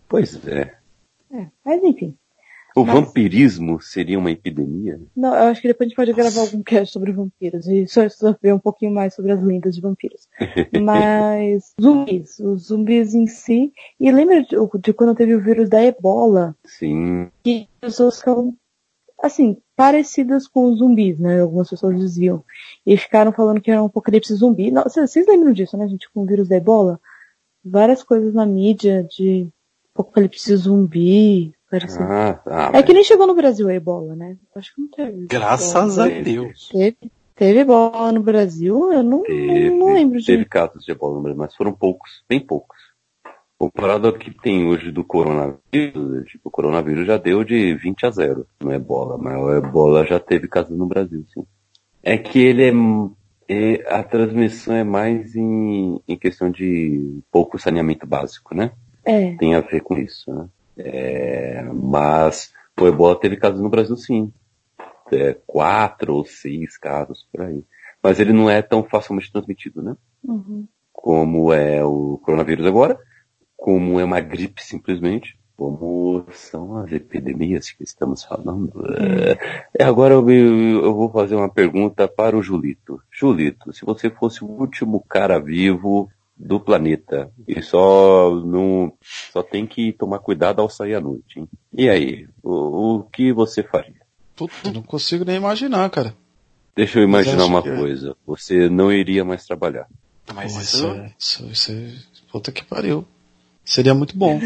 pois 0.07 0.47
é. 0.47 0.75
É, 1.31 1.47
mas 1.65 1.83
enfim. 1.83 2.15
O 2.73 2.85
Mas- 2.85 2.95
vampirismo 2.95 3.81
seria 3.81 4.17
uma 4.17 4.31
epidemia? 4.31 4.97
Não, 5.13 5.35
eu 5.35 5.43
acho 5.45 5.61
que 5.61 5.67
depois 5.67 5.87
a 5.87 5.89
gente 5.89 5.95
pode 5.97 6.13
gravar 6.13 6.39
algum 6.39 6.63
cast 6.63 6.93
sobre 6.93 7.11
vampiros 7.11 7.67
e 7.67 7.85
só 7.85 8.07
saber 8.07 8.53
um 8.53 8.59
pouquinho 8.59 8.93
mais 8.93 9.13
sobre 9.13 9.33
as 9.33 9.43
lendas 9.43 9.75
de 9.75 9.81
vampiros. 9.81 10.29
Mas 10.81 11.73
zumbis, 11.81 12.39
os 12.39 12.67
zumbis 12.67 13.13
em 13.13 13.27
si. 13.27 13.73
E 13.99 14.09
lembra 14.09 14.41
de, 14.43 14.55
de 14.81 14.93
quando 14.93 15.13
teve 15.15 15.35
o 15.35 15.43
vírus 15.43 15.69
da 15.69 15.83
ebola? 15.83 16.55
Sim. 16.65 17.29
que 17.43 17.67
as 17.81 17.89
pessoas 17.91 18.19
ficavam, 18.19 18.55
assim, 19.21 19.57
parecidas 19.75 20.47
com 20.47 20.71
os 20.71 20.79
zumbis, 20.79 21.19
né? 21.19 21.41
Algumas 21.41 21.69
pessoas 21.69 21.99
diziam. 21.99 22.41
E 22.85 22.95
ficaram 22.95 23.33
falando 23.33 23.59
que 23.59 23.69
era 23.69 23.83
um 23.83 23.87
apocalipse 23.87 24.33
zumbi. 24.33 24.71
Não, 24.71 24.83
vocês, 24.83 25.11
vocês 25.11 25.27
lembram 25.27 25.51
disso, 25.51 25.75
né, 25.77 25.87
gente? 25.89 26.09
Com 26.13 26.21
o 26.21 26.25
vírus 26.25 26.47
da 26.47 26.55
ebola? 26.55 27.01
Várias 27.65 28.01
coisas 28.01 28.33
na 28.33 28.45
mídia 28.45 29.03
de 29.03 29.45
apocalipse 29.93 30.55
zumbi. 30.55 31.53
Parecido. 31.69 32.03
Ah, 32.03 32.33
tá. 32.33 32.71
é 32.73 32.83
que 32.83 32.93
nem 32.93 33.03
chegou 33.03 33.25
no 33.25 33.33
Brasil 33.33 33.69
a 33.69 33.73
ebola, 33.73 34.13
né? 34.13 34.35
Acho 34.55 34.75
que 34.75 34.81
não 34.81 34.89
teve. 34.89 35.25
Graças 35.27 35.97
a 35.97 36.07
Deus. 36.07 36.67
Teve, 36.69 36.97
teve 37.33 37.59
ebola 37.59 38.11
no 38.11 38.21
Brasil? 38.21 38.91
Eu 38.91 39.01
não, 39.01 39.23
Teve, 39.23 39.69
não, 39.69 39.93
lembro 39.93 40.19
de. 40.19 40.25
teve 40.25 40.43
casos 40.43 40.83
de 40.83 40.91
ebola, 40.91 41.15
no 41.15 41.21
Brasil, 41.21 41.39
mas 41.39 41.55
foram 41.55 41.71
poucos, 41.71 42.23
bem 42.27 42.41
poucos. 42.41 42.77
Comparado 43.57 44.07
ao 44.07 44.13
que 44.13 44.31
tem 44.31 44.67
hoje 44.67 44.91
do 44.91 45.03
coronavírus, 45.03 46.25
tipo, 46.27 46.49
o 46.49 46.51
coronavírus 46.51 47.05
já 47.05 47.15
deu 47.15 47.43
de 47.43 47.75
20 47.75 48.05
a 48.07 48.09
0 48.09 48.47
no 48.59 48.73
ebola, 48.73 49.17
mas 49.17 49.37
o 49.37 49.53
ebola 49.53 50.05
já 50.05 50.19
teve 50.19 50.47
casos 50.47 50.75
no 50.77 50.87
Brasil, 50.87 51.23
sim. 51.33 51.45
É 52.03 52.17
que 52.17 52.39
ele 52.39 52.63
é, 52.63 52.73
E 53.47 53.83
a 53.87 54.03
transmissão 54.03 54.75
é 54.75 54.83
mais 54.83 55.35
em, 55.35 56.01
em 56.07 56.17
questão 56.17 56.49
de 56.49 57.21
pouco 57.31 57.59
saneamento 57.59 58.07
básico, 58.07 58.55
né? 58.55 58.71
É. 59.05 59.35
Tem 59.35 59.55
a 59.55 59.61
ver 59.61 59.81
com 59.81 59.97
isso, 59.97 60.33
né? 60.33 60.47
É, 60.77 61.63
mas 61.73 62.53
o 62.79 62.87
ebola 62.87 63.19
teve 63.19 63.37
casos 63.37 63.61
no 63.61 63.69
Brasil 63.69 63.95
sim. 63.97 64.31
É, 65.11 65.35
quatro 65.45 66.15
ou 66.15 66.25
seis 66.25 66.77
casos 66.77 67.27
por 67.31 67.41
aí. 67.41 67.63
Mas 68.01 68.19
ele 68.19 68.31
não 68.31 68.49
é 68.49 68.61
tão 68.61 68.83
facilmente 68.83 69.31
transmitido, 69.31 69.81
né? 69.81 69.95
Uhum. 70.23 70.65
Como 70.91 71.51
é 71.51 71.83
o 71.83 72.19
coronavírus 72.23 72.65
agora, 72.65 72.97
como 73.57 73.99
é 73.99 74.03
uma 74.03 74.19
gripe 74.19 74.63
simplesmente, 74.63 75.37
como 75.55 76.25
são 76.31 76.77
as 76.77 76.91
epidemias 76.91 77.69
que 77.71 77.83
estamos 77.83 78.23
falando. 78.23 78.83
É, 79.77 79.83
agora 79.83 80.15
eu, 80.15 80.29
eu 80.29 80.93
vou 80.95 81.11
fazer 81.11 81.35
uma 81.35 81.49
pergunta 81.49 82.07
para 82.07 82.35
o 82.35 82.41
Julito. 82.41 82.99
Julito, 83.11 83.71
se 83.73 83.85
você 83.85 84.09
fosse 84.09 84.43
o 84.43 84.47
último 84.47 85.03
cara 85.07 85.39
vivo 85.39 86.09
do 86.43 86.59
planeta 86.59 87.31
e 87.47 87.61
só 87.61 88.33
não 88.43 88.91
só 89.31 89.43
tem 89.43 89.67
que 89.67 89.93
tomar 89.93 90.19
cuidado 90.19 90.59
ao 90.61 90.69
sair 90.69 90.95
à 90.95 90.99
noite, 91.01 91.39
hein? 91.39 91.47
E 91.71 91.87
aí, 91.89 92.27
o, 92.43 92.95
o 92.97 93.03
que 93.03 93.31
você 93.31 93.61
faria? 93.61 94.01
Puta, 94.35 94.71
não 94.73 94.81
consigo 94.81 95.23
nem 95.23 95.35
imaginar, 95.35 95.89
cara. 95.91 96.15
Deixa 96.75 96.99
eu 96.99 97.03
imaginar 97.03 97.45
uma 97.45 97.61
que- 97.61 97.75
coisa. 97.75 98.15
Você 98.25 98.69
não 98.69 98.91
iria 98.91 99.23
mais 99.23 99.45
trabalhar. 99.45 99.87
Mas 100.33 100.53
Pô, 100.53 100.59
isso, 100.61 100.77
isso, 100.77 100.87
é, 100.87 101.13
isso, 101.19 101.45
isso 101.51 101.71
é. 101.71 101.93
Puta 102.31 102.51
que 102.51 102.63
pariu. 102.65 103.05
Seria 103.63 103.93
muito 103.93 104.17
bom. 104.17 104.39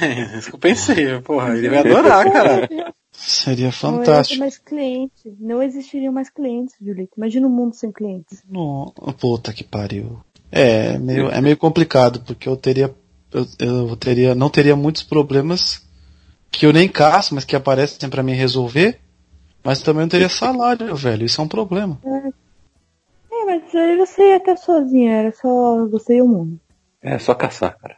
é 0.00 0.36
isso 0.38 0.50
que 0.50 0.56
eu 0.56 0.58
pensei. 0.60 1.18
Porra, 1.20 1.56
ele 1.56 1.68
vai 1.70 1.78
adorar, 1.78 2.30
cara. 2.30 2.68
Seria 3.12 3.66
Não 3.66 3.72
fantástico. 3.72 4.40
mais 4.40 4.58
clientes. 4.58 5.32
Não 5.40 5.62
existiriam 5.62 6.12
mais 6.12 6.28
clientes, 6.28 6.74
Julito. 6.80 7.12
Imagina 7.16 7.46
um 7.46 7.50
mundo 7.50 7.74
sem 7.74 7.90
clientes. 7.90 8.42
No, 8.48 8.92
puta 9.18 9.52
que 9.54 9.64
pariu. 9.64 10.20
É, 10.56 10.94
é 10.94 10.98
meio, 10.98 11.28
é 11.28 11.40
meio 11.40 11.56
complicado, 11.56 12.20
porque 12.20 12.48
eu 12.48 12.56
teria. 12.56 12.94
Eu, 13.30 13.46
eu 13.58 13.96
teria, 13.96 14.34
não 14.34 14.48
teria 14.48 14.74
muitos 14.74 15.02
problemas 15.02 15.86
que 16.50 16.64
eu 16.64 16.72
nem 16.72 16.88
caço, 16.88 17.34
mas 17.34 17.44
que 17.44 17.54
aparecem 17.54 18.08
pra 18.08 18.22
mim 18.22 18.32
resolver. 18.32 18.98
Mas 19.62 19.82
também 19.82 20.02
não 20.02 20.08
teria 20.08 20.28
salário, 20.28 20.94
velho. 20.94 21.26
Isso 21.26 21.40
é 21.40 21.44
um 21.44 21.48
problema. 21.48 21.98
É, 22.04 23.44
mas 23.44 23.74
aí 23.74 23.96
você 23.98 24.30
ia 24.30 24.36
até 24.36 24.56
sozinho, 24.56 25.10
era 25.10 25.32
só 25.32 25.86
você 25.88 26.16
e 26.16 26.22
o 26.22 26.28
mundo. 26.28 26.58
É 27.02 27.18
só 27.18 27.34
caçar, 27.34 27.76
cara. 27.76 27.96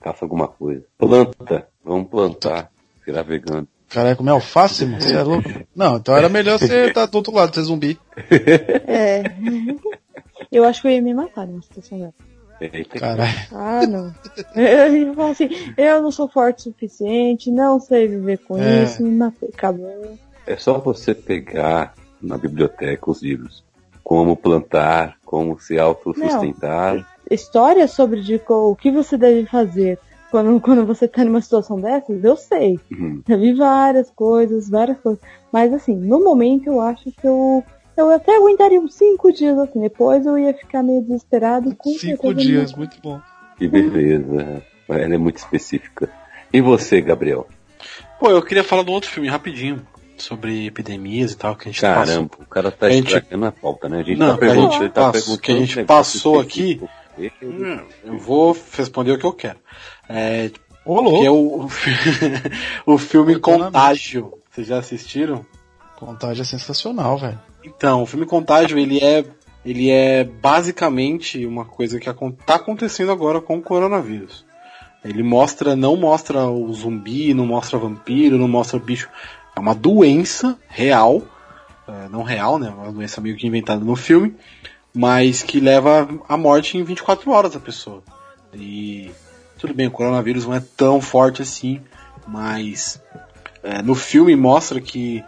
Caça 0.00 0.24
alguma 0.24 0.46
coisa. 0.46 0.84
Planta. 0.96 1.66
Vamos 1.84 2.08
plantar. 2.08 2.70
Virar 3.04 3.22
vegano. 3.22 3.66
Caralho, 3.88 4.16
comer 4.16 4.30
alface, 4.30 4.86
mano? 4.86 5.02
Você 5.02 5.12
é 5.12 5.22
louco? 5.22 5.48
Não, 5.74 5.96
então 5.96 6.16
era 6.16 6.28
melhor 6.28 6.58
você 6.58 6.86
estar 6.86 7.06
do 7.10 7.16
outro 7.16 7.34
lado, 7.34 7.54
ser 7.54 7.62
zumbi. 7.62 7.98
É. 8.86 9.24
Eu 10.50 10.64
acho 10.64 10.82
que 10.82 10.88
eu 10.88 10.92
ia 10.92 11.02
me 11.02 11.14
matar 11.14 11.46
numa 11.46 11.62
situação 11.62 11.98
dessa. 11.98 12.14
Eita, 12.60 12.98
Caralho. 12.98 13.32
Ah, 13.52 13.86
não. 13.86 14.14
Eu 14.54 15.14
falar 15.14 15.30
assim, 15.30 15.48
eu 15.78 16.02
não 16.02 16.12
sou 16.12 16.28
forte 16.28 16.60
o 16.60 16.62
suficiente, 16.64 17.50
não 17.50 17.80
sei 17.80 18.06
viver 18.06 18.38
com 18.38 18.58
É. 18.58 18.84
isso, 18.84 19.02
me 19.02 19.10
matei, 19.10 19.48
acabou. 19.52 20.18
É 20.46 20.56
só 20.56 20.78
você 20.78 21.14
pegar 21.14 21.94
na 22.20 22.36
biblioteca 22.36 23.10
os 23.10 23.22
livros. 23.22 23.64
Como 24.04 24.36
plantar, 24.36 25.16
como 25.24 25.58
se 25.58 25.78
autossustentar. 25.78 27.06
História 27.30 27.86
sobre 27.86 28.20
de 28.20 28.40
o 28.48 28.74
que 28.74 28.90
você 28.90 29.16
deve 29.16 29.46
fazer 29.46 29.98
quando, 30.30 30.60
quando 30.60 30.86
você 30.86 31.08
tá 31.08 31.24
numa 31.24 31.40
situação 31.40 31.80
dessas, 31.80 32.22
eu 32.22 32.36
sei. 32.36 32.78
Uhum. 32.90 33.22
Já 33.26 33.36
vi 33.36 33.52
várias 33.54 34.10
coisas, 34.10 34.68
várias 34.68 34.98
coisas. 34.98 35.20
Mas 35.52 35.72
assim, 35.72 35.94
no 35.96 36.22
momento 36.22 36.68
eu 36.68 36.80
acho 36.80 37.10
que 37.10 37.26
eu, 37.26 37.64
eu 38.00 38.10
até 38.10 38.36
aguentaria 38.36 38.80
uns 38.80 38.94
cinco 38.94 39.32
dias 39.32 39.56
assim. 39.58 39.80
Depois 39.80 40.24
eu 40.26 40.38
ia 40.38 40.52
ficar 40.54 40.82
meio 40.82 41.02
desesperado 41.02 41.74
com 41.76 41.90
Cinco 41.92 42.34
dias, 42.34 42.72
muito 42.74 42.96
bom. 43.02 43.20
Que 43.56 43.68
beleza. 43.68 44.62
Ela 44.88 45.14
é 45.14 45.18
muito 45.18 45.36
específica. 45.38 46.10
E 46.52 46.60
você, 46.60 47.00
Gabriel? 47.00 47.46
Pô, 48.18 48.30
eu 48.30 48.42
queria 48.42 48.64
falar 48.64 48.82
de 48.82 48.90
um 48.90 48.94
outro 48.94 49.08
filme 49.10 49.28
rapidinho. 49.28 49.86
Sobre 50.16 50.66
epidemias 50.66 51.32
e 51.32 51.36
tal, 51.36 51.56
que 51.56 51.68
a 51.68 51.72
gente 51.72 51.80
passou. 51.80 52.04
Caramba, 52.06 52.30
o 52.40 52.44
cara 52.46 52.70
tá 52.70 52.86
A 52.86 52.90
gente- 52.90 53.06
estragando 53.06 53.46
a 53.46 53.52
pauta, 53.52 53.88
né? 53.88 54.00
A 54.00 54.02
gente 54.02 54.18
Não, 54.18 54.32
tá 54.32 54.36
perguntando, 54.38 54.72
gente 54.72 54.88
tá 54.92 55.00
passou- 55.00 55.12
perguntando 55.12 55.40
que 55.40 55.52
a 55.52 55.56
gente 55.56 55.80
um 55.80 55.86
passou. 55.86 56.44
Deixa 56.44 57.34
eu- 57.40 57.48
Hum, 57.50 57.80
Eu 58.04 58.18
vou 58.18 58.56
responder 58.76 59.12
o 59.12 59.18
que 59.18 59.24
eu 59.24 59.32
quero. 59.32 59.58
É, 60.08 60.50
Ô, 60.84 61.00
louco. 61.00 61.20
que 61.20 61.26
é 61.26 61.30
o, 61.30 61.60
o, 61.64 61.68
fi- 61.68 61.90
o 62.84 62.98
filme 62.98 63.38
Contágio. 63.38 64.34
Vocês 64.50 64.66
já 64.66 64.78
assistiram? 64.78 65.44
Contagem 65.96 66.42
é 66.42 66.44
sensacional, 66.44 67.16
velho. 67.16 67.38
Então, 67.64 68.02
o 68.02 68.06
filme 68.06 68.26
Contágio, 68.26 68.78
ele 68.78 68.98
é, 68.98 69.24
ele 69.64 69.90
é 69.90 70.24
basicamente 70.24 71.44
uma 71.44 71.64
coisa 71.64 71.98
que 72.00 72.08
acon- 72.08 72.32
tá 72.32 72.54
acontecendo 72.56 73.12
agora 73.12 73.40
com 73.40 73.58
o 73.58 73.62
coronavírus. 73.62 74.44
Ele 75.04 75.22
mostra, 75.22 75.74
não 75.74 75.96
mostra 75.96 76.46
o 76.46 76.72
zumbi, 76.72 77.32
não 77.32 77.46
mostra 77.46 77.78
vampiro, 77.78 78.36
não 78.38 78.48
mostra 78.48 78.78
bicho. 78.78 79.08
É 79.56 79.60
uma 79.60 79.74
doença 79.74 80.58
real, 80.68 81.22
é, 81.88 82.08
não 82.08 82.22
real, 82.22 82.58
né? 82.58 82.68
Uma 82.70 82.92
doença 82.92 83.20
meio 83.20 83.36
que 83.36 83.46
inventada 83.46 83.82
no 83.84 83.96
filme, 83.96 84.34
mas 84.94 85.42
que 85.42 85.58
leva 85.60 86.08
à 86.28 86.36
morte 86.36 86.76
em 86.76 86.82
24 86.82 87.30
horas 87.30 87.52
da 87.52 87.60
pessoa. 87.60 88.02
E 88.54 89.10
tudo 89.58 89.72
bem, 89.72 89.86
o 89.86 89.90
coronavírus 89.90 90.46
não 90.46 90.54
é 90.54 90.62
tão 90.76 91.00
forte 91.00 91.40
assim, 91.42 91.80
mas 92.26 93.00
é, 93.62 93.80
no 93.82 93.94
filme 93.94 94.34
mostra 94.36 94.80
que 94.80 95.24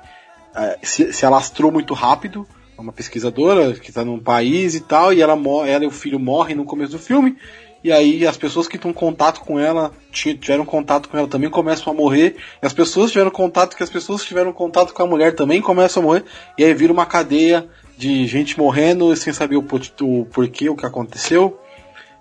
se, 0.83 1.13
se 1.13 1.25
alastrou 1.27 1.71
muito 1.73 1.95
rápido. 1.95 2.47
É 2.77 2.81
Uma 2.81 2.93
pesquisadora 2.93 3.75
que 3.75 3.91
está 3.91 4.05
num 4.05 4.19
país 4.19 4.75
e 4.75 4.81
tal, 4.81 5.13
e 5.13 5.21
ela, 5.21 5.39
ela 5.67 5.85
e 5.85 5.87
o 5.87 5.91
filho 5.91 6.19
morrem 6.19 6.57
no 6.57 6.65
começo 6.65 6.93
do 6.93 6.99
filme. 6.99 7.37
E 7.85 7.91
aí 7.91 8.25
as 8.27 8.37
pessoas 8.37 8.69
que 8.69 8.77
estão 8.77 8.93
em 8.93 8.95
contato 8.95 9.41
com 9.41 9.59
ela, 9.59 9.91
ti- 10.13 10.35
tiveram 10.35 10.65
contato 10.65 11.09
com 11.09 11.19
ela 11.19 11.27
também 11.27 11.51
começam 11.51 11.93
a 11.93 11.97
morrer. 11.97 12.37
E 12.63 12.67
as 12.67 12.73
pessoas 12.73 13.11
tiveram 13.11 13.31
contato 13.31 13.77
que 13.77 13.83
as 13.83 13.91
pessoas 13.91 14.25
tiveram 14.25 14.53
contato 14.53 14.95
com 14.95 15.03
a 15.03 15.07
mulher 15.07 15.35
também 15.35 15.61
começam 15.61 16.03
a 16.03 16.07
morrer. 16.07 16.25
E 16.57 16.65
aí 16.65 16.73
vira 16.75 16.93
uma 16.93 17.05
cadeia 17.07 17.67
de 17.99 18.27
gente 18.27 18.57
morrendo 18.57 19.15
sem 19.17 19.33
saber 19.33 19.57
o, 19.57 19.67
o 20.03 20.25
porquê, 20.27 20.69
o 20.71 20.77
que 20.77 20.87
aconteceu. 20.87 21.61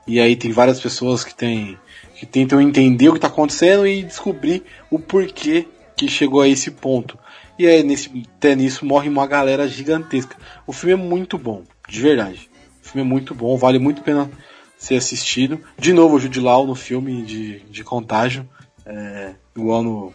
E 0.08 0.20
aí 0.20 0.36
tem 0.36 0.52
várias 0.52 0.80
pessoas 0.80 1.24
que 1.24 1.34
tem 1.34 1.78
que 2.16 2.26
tentam 2.26 2.62
entender 2.62 3.10
o 3.10 3.14
que 3.14 3.18
está 3.18 3.28
acontecendo 3.28 3.88
e 3.88 4.04
descobrir 4.04 4.64
o 4.92 5.00
porquê 5.00 5.68
que 5.96 6.08
chegou 6.08 6.42
a 6.42 6.48
esse 6.48 6.70
ponto. 6.72 7.18
E 7.62 7.68
aí 7.68 7.84
nesse 7.84 8.10
até 8.38 8.56
nisso 8.56 8.84
morre 8.84 9.08
uma 9.08 9.28
galera 9.28 9.68
gigantesca. 9.68 10.36
O 10.66 10.74
filme 10.74 10.94
é 10.94 10.96
muito 10.96 11.38
bom, 11.38 11.62
de 11.88 12.02
verdade. 12.02 12.50
O 12.84 12.88
filme 12.88 13.08
é 13.08 13.08
muito 13.08 13.36
bom, 13.36 13.56
vale 13.56 13.78
muito 13.78 14.02
a 14.02 14.04
pena 14.04 14.32
ser 14.80 14.96
assistido. 14.96 15.60
De 15.78 15.94
novo, 15.94 16.16
o 16.16 16.20
Jude 16.20 16.40
Law 16.40 16.66
no 16.66 16.74
filme 16.74 17.22
de, 17.22 17.60
de 17.60 17.84
Contágio, 17.84 18.50
é, 18.84 19.36
igual 19.56 19.84
no 19.84 20.12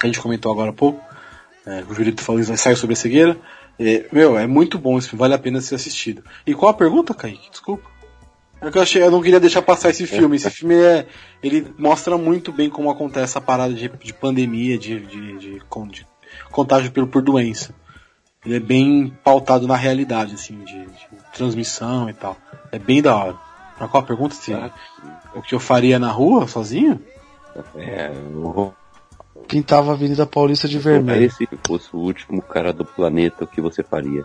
a 0.00 0.06
gente 0.06 0.20
comentou 0.20 0.52
agora 0.52 0.70
há 0.70 0.72
pouco. 0.72 1.04
É, 1.66 1.82
o 1.90 1.92
Jurito 1.92 2.22
falou 2.22 2.40
saiu 2.44 2.76
sobre 2.76 2.92
a 2.92 2.96
cegueira. 2.96 3.36
É, 3.76 4.06
meu, 4.12 4.38
é 4.38 4.46
muito 4.46 4.78
bom 4.78 4.96
esse 4.96 5.08
filme, 5.08 5.18
vale 5.18 5.34
a 5.34 5.38
pena 5.38 5.60
ser 5.60 5.74
assistido. 5.74 6.22
E 6.46 6.54
qual 6.54 6.70
a 6.70 6.74
pergunta, 6.74 7.12
Kaique? 7.12 7.50
Desculpa. 7.50 7.90
É 8.60 8.70
que 8.70 8.78
eu 8.78 8.82
achei, 8.82 9.02
eu 9.02 9.10
não 9.10 9.20
queria 9.20 9.40
deixar 9.40 9.62
passar 9.62 9.90
esse 9.90 10.06
filme. 10.06 10.36
Esse 10.36 10.50
filme 10.50 10.76
é, 10.76 11.04
ele 11.42 11.66
mostra 11.76 12.16
muito 12.16 12.52
bem 12.52 12.70
como 12.70 12.88
acontece 12.88 13.24
essa 13.24 13.40
parada 13.40 13.74
de, 13.74 13.88
de 13.88 14.14
pandemia, 14.14 14.78
de, 14.78 15.00
de, 15.00 15.38
de, 15.38 15.60
de 15.66 16.19
contágio 16.50 16.90
por, 16.92 17.06
por 17.06 17.22
doença. 17.22 17.74
Ele 18.44 18.56
é 18.56 18.60
bem 18.60 19.12
pautado 19.22 19.66
na 19.66 19.76
realidade, 19.76 20.34
assim, 20.34 20.58
de, 20.64 20.86
de 20.86 21.06
transmissão 21.34 22.08
e 22.08 22.14
tal. 22.14 22.36
É 22.72 22.78
bem 22.78 23.02
da 23.02 23.14
hora. 23.14 23.36
Pra 23.76 23.86
qual 23.88 24.02
a 24.02 24.06
pergunta? 24.06 24.34
Se, 24.34 24.52
Tá. 24.52 24.70
o 25.34 25.42
que 25.42 25.54
eu 25.54 25.60
faria 25.60 25.98
na 25.98 26.10
rua, 26.10 26.46
sozinho? 26.48 27.00
É, 27.76 28.10
o- 28.10 28.72
Pintava 29.48 29.90
a 29.90 29.94
Avenida 29.94 30.26
Paulista 30.26 30.68
de 30.68 30.78
vermelho. 30.78 31.30
Se 31.32 31.48
fosse 31.66 31.88
o 31.92 31.98
último 31.98 32.40
cara 32.40 32.72
do 32.72 32.84
planeta, 32.84 33.44
o 33.44 33.46
que 33.46 33.60
você 33.60 33.82
faria? 33.82 34.24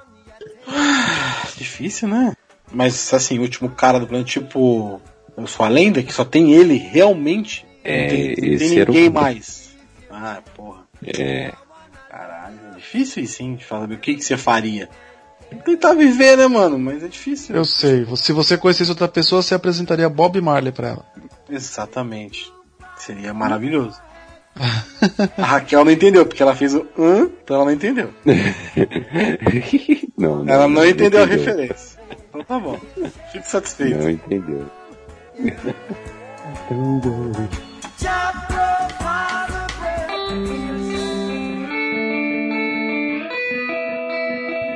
Difícil, 1.58 2.08
né? 2.08 2.36
Mas, 2.72 3.14
assim, 3.14 3.40
o 3.40 3.42
último 3.42 3.70
cara 3.70 4.00
do 4.00 4.08
planeta, 4.08 4.30
tipo... 4.30 5.02
Eu 5.38 5.48
sou 5.48 5.66
a 5.66 5.70
lenda, 5.70 6.02
que 6.02 6.14
só 6.14 6.24
tem 6.24 6.54
ele, 6.54 6.78
realmente. 6.78 7.66
É, 7.84 8.02
não 8.04 8.10
tem, 8.10 8.28
não 8.52 8.58
tem 8.58 8.70
ninguém 8.86 9.10
mais. 9.10 9.76
Ah, 10.10 10.42
porra. 10.56 10.84
É 11.06 11.52
difícil 12.86 13.46
hein? 13.46 13.56
De 13.56 13.66
falar 13.66 13.92
o 13.92 13.98
que, 13.98 14.16
que 14.16 14.24
você 14.24 14.38
faria. 14.38 14.90
Tentar 15.64 15.94
viver, 15.94 16.38
né, 16.38 16.48
mano? 16.48 16.80
Mas 16.80 17.04
é 17.04 17.08
difícil. 17.08 17.56
Eu 17.56 17.66
sei. 17.66 18.06
Se 18.16 18.34
você 18.34 18.58
conhecesse 18.58 18.90
outra 18.90 19.08
pessoa, 19.08 19.42
você 19.42 19.56
apresentaria 19.56 20.10
Bob 20.10 20.40
Marley 20.42 20.72
pra 20.72 20.90
ela. 20.90 21.06
Exatamente. 21.50 22.52
Seria 22.98 23.34
maravilhoso. 23.34 24.00
a 25.38 25.46
Raquel 25.46 25.86
não 25.86 25.92
entendeu, 25.92 26.26
porque 26.26 26.42
ela 26.42 26.56
fez 26.56 26.74
o 26.74 26.88
hã, 26.98 27.30
então 27.44 27.58
ela 27.58 27.66
não 27.66 27.74
entendeu. 27.74 28.12
não, 30.18 30.44
não, 30.44 30.54
Ela 30.54 30.68
não 30.68 30.86
entendeu 30.86 31.24
a 31.24 31.26
referência. 31.26 32.00
Então 32.30 32.44
tá 32.44 32.60
bom. 32.60 32.80
Fico 33.32 33.46
satisfeito. 33.46 33.98
Não 33.98 34.10
entendeu. 34.10 34.66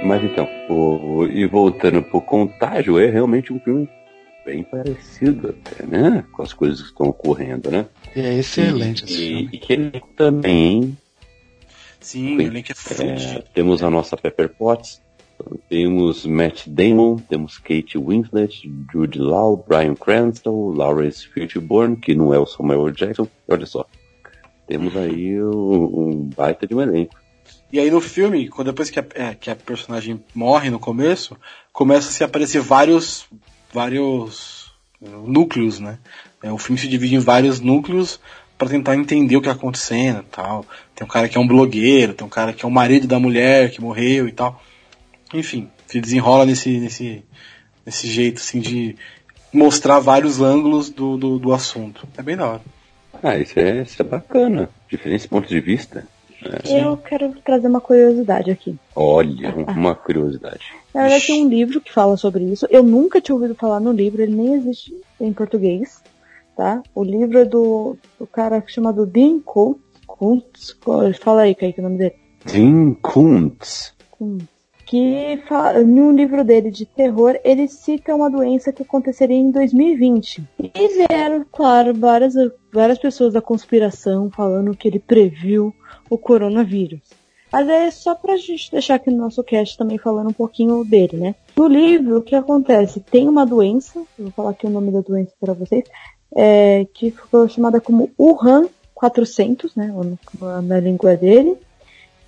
Mas 0.04 0.24
então, 0.24 0.48
o, 0.70 1.26
e 1.26 1.46
voltando 1.46 2.02
pro 2.02 2.22
contágio, 2.22 2.98
é 3.00 3.10
realmente 3.10 3.52
um 3.52 3.60
filme 3.60 3.88
bem 4.46 4.64
parecido 4.64 5.50
até, 5.50 5.86
né? 5.86 6.24
Com 6.32 6.42
as 6.42 6.54
coisas 6.54 6.82
que 6.82 6.88
estão 6.88 7.08
ocorrendo, 7.08 7.70
né? 7.70 7.86
É 8.16 8.36
excelente 8.40 9.04
esse 9.04 9.14
E, 9.14 9.28
filme. 9.28 9.50
e 9.54 9.58
que 9.58 9.74
ele 9.74 10.02
também, 10.16 10.72
hein? 10.84 10.98
Sim, 12.00 12.38
o 12.38 12.42
elenco 12.42 12.72
é 12.72 12.72
É, 12.72 12.76
fudido. 12.76 13.44
temos 13.54 13.84
a 13.84 13.90
nossa 13.90 14.16
Pepper 14.16 14.48
Potts, 14.50 15.02
temos 15.70 16.26
Matt 16.26 16.66
Damon, 16.68 17.18
temos 17.18 17.58
Kate 17.58 17.98
Winslet, 17.98 18.72
Jude 18.92 19.20
Law, 19.20 19.64
Brian 19.68 19.96
Cranston, 19.96 20.72
Lawrence 20.76 21.28
Fishburne, 21.28 21.98
que 21.98 22.16
não 22.16 22.34
é 22.34 22.40
o 22.40 22.46
Samuel 22.46 22.90
Jackson. 22.92 23.28
Olha 23.50 23.66
só, 23.66 23.86
temos 24.66 24.96
aí 24.96 25.42
um, 25.44 25.84
um 26.10 26.30
baita 26.36 26.66
de 26.66 26.74
um 26.74 26.82
elenco. 26.82 27.16
E 27.72 27.80
aí 27.80 27.92
no 27.92 28.02
filme, 28.02 28.48
quando 28.50 28.68
depois 28.68 28.90
que 28.90 29.00
a, 29.00 29.06
é, 29.14 29.36
que 29.36 29.50
a 29.50 29.56
personagem 29.56 30.24
morre 30.34 30.70
no 30.70 30.80
começo, 30.80 31.38
começa 31.72 32.10
a 32.10 32.12
se 32.12 32.24
aparecer 32.24 32.62
vários 32.62 33.28
vários 33.72 34.72
eh, 35.02 35.08
núcleos, 35.08 35.80
né? 35.80 36.00
É, 36.42 36.52
o 36.52 36.58
filme 36.58 36.80
se 36.80 36.88
divide 36.88 37.16
em 37.16 37.20
vários 37.20 37.60
núcleos 37.60 38.20
para 38.58 38.70
tentar 38.70 38.96
entender 38.96 39.38
o 39.38 39.42
que 39.42 39.48
está 39.48 39.58
acontecendo, 39.58 40.24
tal. 40.32 40.66
Tem 40.96 41.06
um 41.06 41.10
cara 41.10 41.30
que 41.30 41.38
é 41.38 41.40
um 41.40 41.48
blogueiro, 41.48 42.14
tem 42.14 42.26
um 42.26 42.30
cara 42.30 42.54
que 42.54 42.66
é 42.66 42.68
o 42.68 42.72
marido 42.72 43.08
da 43.08 43.20
mulher 43.20 43.70
que 43.72 43.82
morreu 43.82 44.28
e 44.28 44.32
tal. 44.32 44.62
Enfim, 45.34 45.70
se 45.86 46.02
desenrola 46.02 46.46
nesse 46.46 46.80
nesse 46.80 47.24
nesse 47.86 48.08
jeito 48.08 48.40
assim 48.40 48.60
de 48.60 48.96
mostrar 49.54 50.00
vários 50.00 50.42
ângulos 50.42 50.90
do, 50.90 51.18
do, 51.18 51.40
do 51.40 51.54
assunto. 51.54 52.08
É 52.18 52.24
bem 52.24 52.36
da 52.36 52.48
hora. 52.48 52.62
Ah, 53.22 53.38
isso 53.38 53.60
é, 53.60 53.82
isso 53.82 54.02
é 54.02 54.06
bacana. 54.06 54.70
Diferentes 54.90 55.26
pontos 55.26 55.50
de 55.50 55.60
vista. 55.60 56.08
Eu 56.66 56.98
quero 56.98 57.34
trazer 57.44 57.68
uma 57.68 57.82
curiosidade 57.82 58.52
aqui. 58.52 58.78
Olha, 58.96 59.54
uma 59.76 59.96
curiosidade. 59.96 60.62
Na 60.94 61.02
verdade, 61.02 61.28
tem 61.28 61.46
um 61.46 61.50
livro 61.50 61.82
que 61.82 61.94
fala 61.94 62.18
sobre 62.18 62.44
isso. 62.44 62.68
Eu 62.70 62.84
nunca 62.84 63.22
tinha 63.22 63.36
ouvido 63.36 63.56
falar 63.56 63.80
no 63.80 63.92
livro, 63.92 64.22
ele 64.22 64.36
nem 64.36 64.54
existe 64.54 64.96
em 65.20 65.34
português, 65.34 66.02
tá? 66.56 66.82
O 66.96 67.04
livro 67.04 67.40
é 67.40 67.46
do, 67.46 67.98
do 68.18 68.26
cara 68.26 68.64
chamado 68.68 69.06
Dean 69.06 69.40
Kuntz. 69.40 70.76
Fala 71.20 71.42
aí, 71.42 71.54
Kaique, 71.54 71.80
o 71.80 71.84
nome 71.84 71.98
dele. 71.98 72.16
Jim 72.46 72.94
Kuntz. 72.96 73.94
Que 74.86 75.40
fala, 75.48 75.82
em 75.82 76.02
um 76.02 76.12
livro 76.12 76.44
dele 76.44 76.72
de 76.72 76.86
terror, 76.86 77.40
ele 77.44 77.68
cita 77.68 78.16
uma 78.16 78.30
doença 78.30 78.74
que 78.74 78.82
aconteceria 78.82 79.38
em 79.38 79.52
2020. 79.52 80.44
E 80.60 80.88
vieram, 80.88 81.46
claro, 81.52 81.94
várias, 81.94 82.34
várias 82.74 82.98
pessoas 82.98 83.34
da 83.34 83.42
conspiração 83.42 84.32
falando 84.32 84.76
que 84.76 84.88
ele 84.88 85.00
previu 85.00 85.74
o 86.10 86.18
coronavírus. 86.18 87.00
Mas 87.52 87.68
é 87.68 87.92
só 87.92 88.14
pra 88.14 88.38
gente 88.38 88.72
deixar 88.72 88.96
aqui 88.96 89.10
no 89.10 89.18
nosso 89.18 89.44
cast 89.44 89.78
também 89.78 89.98
falando 89.98 90.30
um 90.30 90.34
pouquinho 90.34 90.84
dele, 90.84 91.18
né? 91.18 91.36
No 91.58 91.68
livro, 91.68 92.20
o 92.20 92.22
que 92.22 92.36
acontece? 92.36 93.00
Tem 93.00 93.28
uma 93.28 93.46
doença, 93.46 94.02
vou 94.18 94.32
falar 94.32 94.52
aqui 94.52 94.68
o 94.68 94.70
nome 94.70 94.92
da 94.92 95.02
doença 95.02 95.34
para 95.40 95.54
vocês, 95.54 95.84
é, 96.36 96.86
que 96.94 97.10
ficou 97.10 97.50
chamada 97.50 97.82
como 97.82 98.12
Wuhan 98.20 98.70
400, 98.94 99.76
né? 99.76 99.92
Na, 100.40 100.62
na 100.62 100.80
língua 100.80 101.16
dele, 101.16 101.58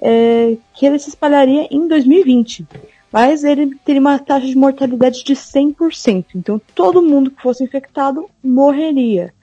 é, 0.02 0.58
que 0.74 0.86
ele 0.86 0.98
se 0.98 1.10
espalharia 1.10 1.68
em 1.70 1.88
2020. 1.88 2.66
Mas 3.12 3.44
ele 3.44 3.76
teria 3.86 4.02
uma 4.02 4.18
taxa 4.18 4.48
de 4.48 4.56
mortalidade 4.56 5.24
de 5.24 5.36
100%. 5.36 6.26
Então 6.36 6.60
todo 6.74 7.02
mundo 7.02 7.30
que 7.30 7.42
fosse 7.42 7.64
infectado 7.64 8.28
morreria. 8.42 9.34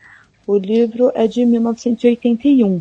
O 0.46 0.56
livro 0.56 1.12
é 1.14 1.26
de 1.26 1.44
1981. 1.44 2.78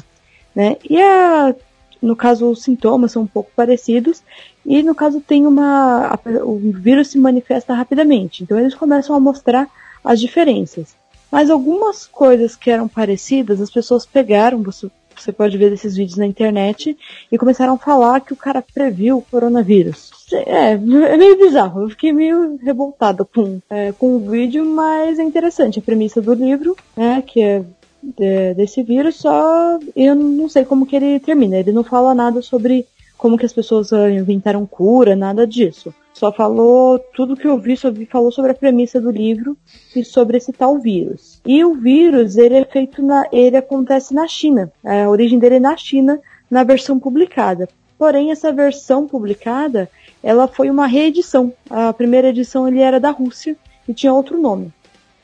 Né? 0.58 0.76
E 0.90 1.00
a, 1.00 1.54
no 2.02 2.16
caso 2.16 2.50
os 2.50 2.64
sintomas 2.64 3.12
são 3.12 3.22
um 3.22 3.28
pouco 3.28 3.52
parecidos 3.56 4.24
e 4.66 4.82
no 4.82 4.96
caso 4.96 5.22
tem 5.22 5.46
uma 5.46 6.08
a- 6.08 6.20
o 6.44 6.58
vírus 6.58 7.10
se 7.10 7.20
manifesta 7.20 7.76
rapidamente. 7.76 8.42
Então 8.42 8.58
eles 8.58 8.74
começam 8.74 9.16
a 9.16 9.20
mostrar 9.20 9.68
as 10.04 10.20
diferenças. 10.20 10.96
Mas 11.32 11.52
algumas 11.52 12.08
coisas 12.08 12.56
que 12.56 12.72
eram 12.72 12.88
parecidas, 12.88 13.62
as 13.62 13.70
pessoas 13.70 14.04
pegaram, 14.04 14.64
você, 14.64 14.90
você 15.16 15.32
pode 15.32 15.56
ver 15.60 15.72
esses 15.74 15.96
vídeos 15.96 16.18
na 16.18 16.26
internet, 16.26 16.98
e 17.32 17.38
começaram 17.38 17.74
a 17.74 17.78
falar 17.78 18.22
que 18.22 18.34
o 18.34 18.38
cara 18.38 18.64
previu 18.74 19.18
o 19.18 19.22
coronavírus. 19.22 20.10
É, 20.32 20.72
é 20.72 21.18
meio 21.18 21.38
bizarro, 21.38 21.84
eu 21.84 21.90
fiquei 21.90 22.12
meio 22.12 22.58
revoltada 22.64 23.24
com, 23.24 23.60
é, 23.70 23.92
com 23.92 24.16
o 24.16 24.20
vídeo, 24.32 24.66
mas 24.66 25.20
é 25.20 25.24
interessante 25.24 25.78
a 25.78 25.84
premissa 25.84 26.20
do 26.20 26.34
livro, 26.34 26.76
né, 26.96 27.22
que 27.22 27.42
é 27.42 27.64
de- 28.02 28.54
desse 28.54 28.84
vírus, 28.84 29.16
só 29.16 29.80
eu 29.96 30.16
não 30.16 30.48
sei 30.50 30.66
como 30.66 30.86
que 30.86 30.96
ele 30.96 31.20
termina. 31.20 31.58
Ele 31.58 31.72
não 31.72 31.84
fala 31.84 32.14
nada 32.14 32.42
sobre 32.42 32.86
como 33.18 33.38
que 33.38 33.46
as 33.46 33.54
pessoas 33.54 33.92
ah, 33.92 34.10
inventaram 34.10 34.66
cura, 34.66 35.16
nada 35.16 35.46
disso. 35.48 35.94
Só 36.14 36.32
falou 36.32 36.98
tudo 37.16 37.36
que 37.36 37.48
eu 37.48 37.60
vi, 37.60 37.78
só 37.78 37.94
falou 38.10 38.32
sobre 38.32 38.52
a 38.52 38.56
premissa 38.56 39.00
do 39.00 39.12
livro 39.12 39.56
e 39.96 40.04
sobre 40.04 40.38
esse 40.38 40.52
tal 40.52 40.80
vírus. 40.80 41.40
E 41.46 41.64
o 41.64 41.76
vírus, 41.76 42.38
ele 42.38 42.56
é 42.56 42.66
feito 42.66 43.04
na, 43.04 43.28
ele 43.32 43.56
acontece 43.56 44.14
na 44.14 44.28
China. 44.28 44.72
A 44.84 45.08
origem 45.10 45.38
dele 45.38 45.56
é 45.56 45.60
na 45.60 45.78
China, 45.78 46.20
na 46.50 46.64
versão 46.64 47.00
publicada. 47.00 47.70
Porém, 48.00 48.32
essa 48.32 48.52
versão 48.52 49.08
publicada, 49.08 49.90
ela 50.24 50.48
foi 50.48 50.70
uma 50.70 50.88
reedição. 50.88 51.54
A 51.70 51.94
primeira 51.94 52.30
edição 52.30 52.68
ele 52.68 52.80
era 52.80 53.00
da 53.00 53.12
Rússia 53.12 53.56
e 53.88 53.94
tinha 53.94 54.14
outro 54.14 54.40
nome. 54.40 54.72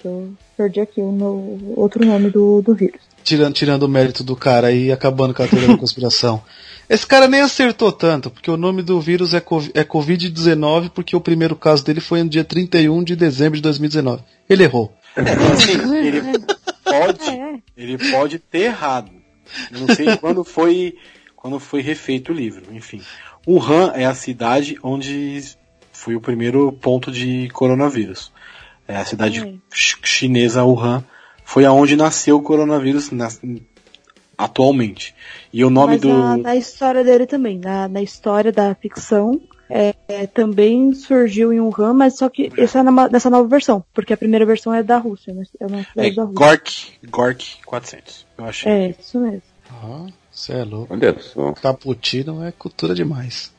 Eu 0.03 0.29
perdi 0.56 0.80
aqui 0.80 1.02
o 1.02 1.12
no- 1.12 1.74
outro 1.76 2.06
nome 2.06 2.30
do, 2.30 2.62
do 2.62 2.74
vírus. 2.74 3.00
Tirando, 3.24 3.54
tirando 3.54 3.84
o 3.84 3.88
mérito 3.88 4.24
do 4.24 4.36
cara 4.36 4.72
e 4.72 4.92
acabando 4.92 5.34
com 5.34 5.44
a 5.44 5.48
teoria 5.48 5.70
da 5.70 5.78
conspiração. 5.78 6.42
Esse 6.89 7.08
cara 7.08 7.28
nem 7.28 7.39
acertou 7.39 7.92
tanto, 7.92 8.30
porque 8.30 8.52
o 8.52 8.58
nome 8.58 8.82
do 8.82 9.00
vírus 9.00 9.34
é, 9.34 9.38
é 9.74 9.84
Covid-19, 9.84 10.89
porque 10.89 11.16
o 11.16 11.22
primeiro 11.22 11.56
caso 11.56 11.84
dele 11.84 12.02
foi 12.02 12.22
no 12.22 12.30
dia 12.30 12.44
31 12.44 13.04
de 13.04 13.16
dezembro 13.16 13.56
de 13.56 13.62
2019. 13.62 14.22
Ele 14.50 14.63
errou. 14.63 14.94
É, 15.16 15.22
assim, 15.54 15.96
ele 15.96 16.22
pode, 16.84 17.30
É, 17.30 17.56
ele 17.78 17.98
pode 18.12 18.39
ter 18.39 18.63
errado. 18.63 19.10
Eu 19.72 19.80
não 19.80 19.96
sei 19.96 20.18
quando 20.18 20.44
foi, 20.44 20.96
quando 21.36 21.58
foi 21.60 21.82
refeito 21.82 22.34
o 22.34 22.36
livro, 22.36 22.63
enfim. 22.74 23.02
Wuhan 23.48 23.94
é 23.96 24.06
a 24.06 24.13
cidade 24.13 24.78
onde 24.84 25.42
foi 25.94 26.16
o 26.16 26.22
primeiro 26.22 26.70
ponto 26.74 27.10
de 27.12 27.48
coronavírus. 27.54 28.33
É 28.88 28.98
a 28.98 29.06
cidade 29.06 29.41
Hum. 29.41 29.60
ch- 29.72 29.98
chinesa 30.04 30.63
Wuhan 30.63 31.04
foi 31.46 31.65
aonde 31.65 31.96
nasceu 31.96 32.38
o 32.38 32.41
coronavírus 32.41 33.12
nas- 33.12 33.39
atualmente. 34.38 35.13
E 35.52 35.63
o 35.63 35.69
nome 35.69 35.93
Mas 35.93 36.02
do 36.02 36.10
na, 36.10 36.38
na 36.38 36.56
história 36.56 37.04
dele 37.04 37.26
também, 37.26 37.60
na, 37.60 37.88
na 37.88 38.02
história 38.02 38.52
da 38.52 38.74
ficção, 38.76 39.39
é, 39.69 39.93
é, 40.08 40.28
também 40.28 40.93
surgiu 40.93 41.54
em 41.54 41.60
Wuhan, 41.60 41.93
mas 41.93 42.17
só 42.17 42.28
que 42.30 42.52
isso 42.58 42.78
é 42.78 42.84
na- 42.84 43.10
nessa 43.10 43.30
nova 43.30 43.48
versão, 43.48 43.84
porque 43.93 44.13
a 44.13 44.17
primeira 44.17 44.46
versão 44.46 44.74
é 44.74 44.84
da 44.84 44.98
Rússia, 44.98 45.34
né? 45.34 45.43
É 45.60 45.65
uma 45.65 45.86
é 45.96 46.12
da 46.12 46.24
Rússia. 46.24 46.36
Gork, 46.36 46.91
Gork 47.10 47.58
400. 47.65 48.26
Eu 48.38 48.46
achei. 48.46 48.72
É, 48.72 48.96
isso 49.00 49.19
mesmo. 49.19 49.41
Ah, 49.72 50.08
você 50.32 50.54
é 50.54 50.63
louco. 50.63 50.93
Olha 50.93 51.17
só. 51.19 51.54
Caputino 51.54 52.43
é 52.43 52.52
cultura 52.52 52.93
demais. 52.93 53.52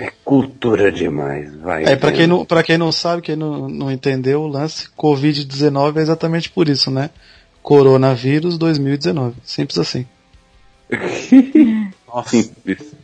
É 0.00 0.10
cultura 0.24 0.90
demais, 0.90 1.54
vai. 1.56 1.84
É, 1.84 1.94
pra 1.94 2.08
vendo. 2.08 2.16
quem 2.18 2.26
não, 2.26 2.44
pra 2.46 2.62
quem 2.62 2.78
não 2.78 2.90
sabe, 2.90 3.20
quem 3.20 3.36
não, 3.36 3.68
não 3.68 3.92
entendeu 3.92 4.40
o 4.40 4.46
lance, 4.46 4.88
Covid-19 4.96 5.98
é 5.98 6.00
exatamente 6.00 6.48
por 6.48 6.70
isso, 6.70 6.90
né? 6.90 7.10
Coronavírus 7.62 8.56
2019. 8.56 9.36
Simples 9.44 9.78
assim. 9.78 10.06
Nossa. 12.08 12.30
Simples. 12.30 12.94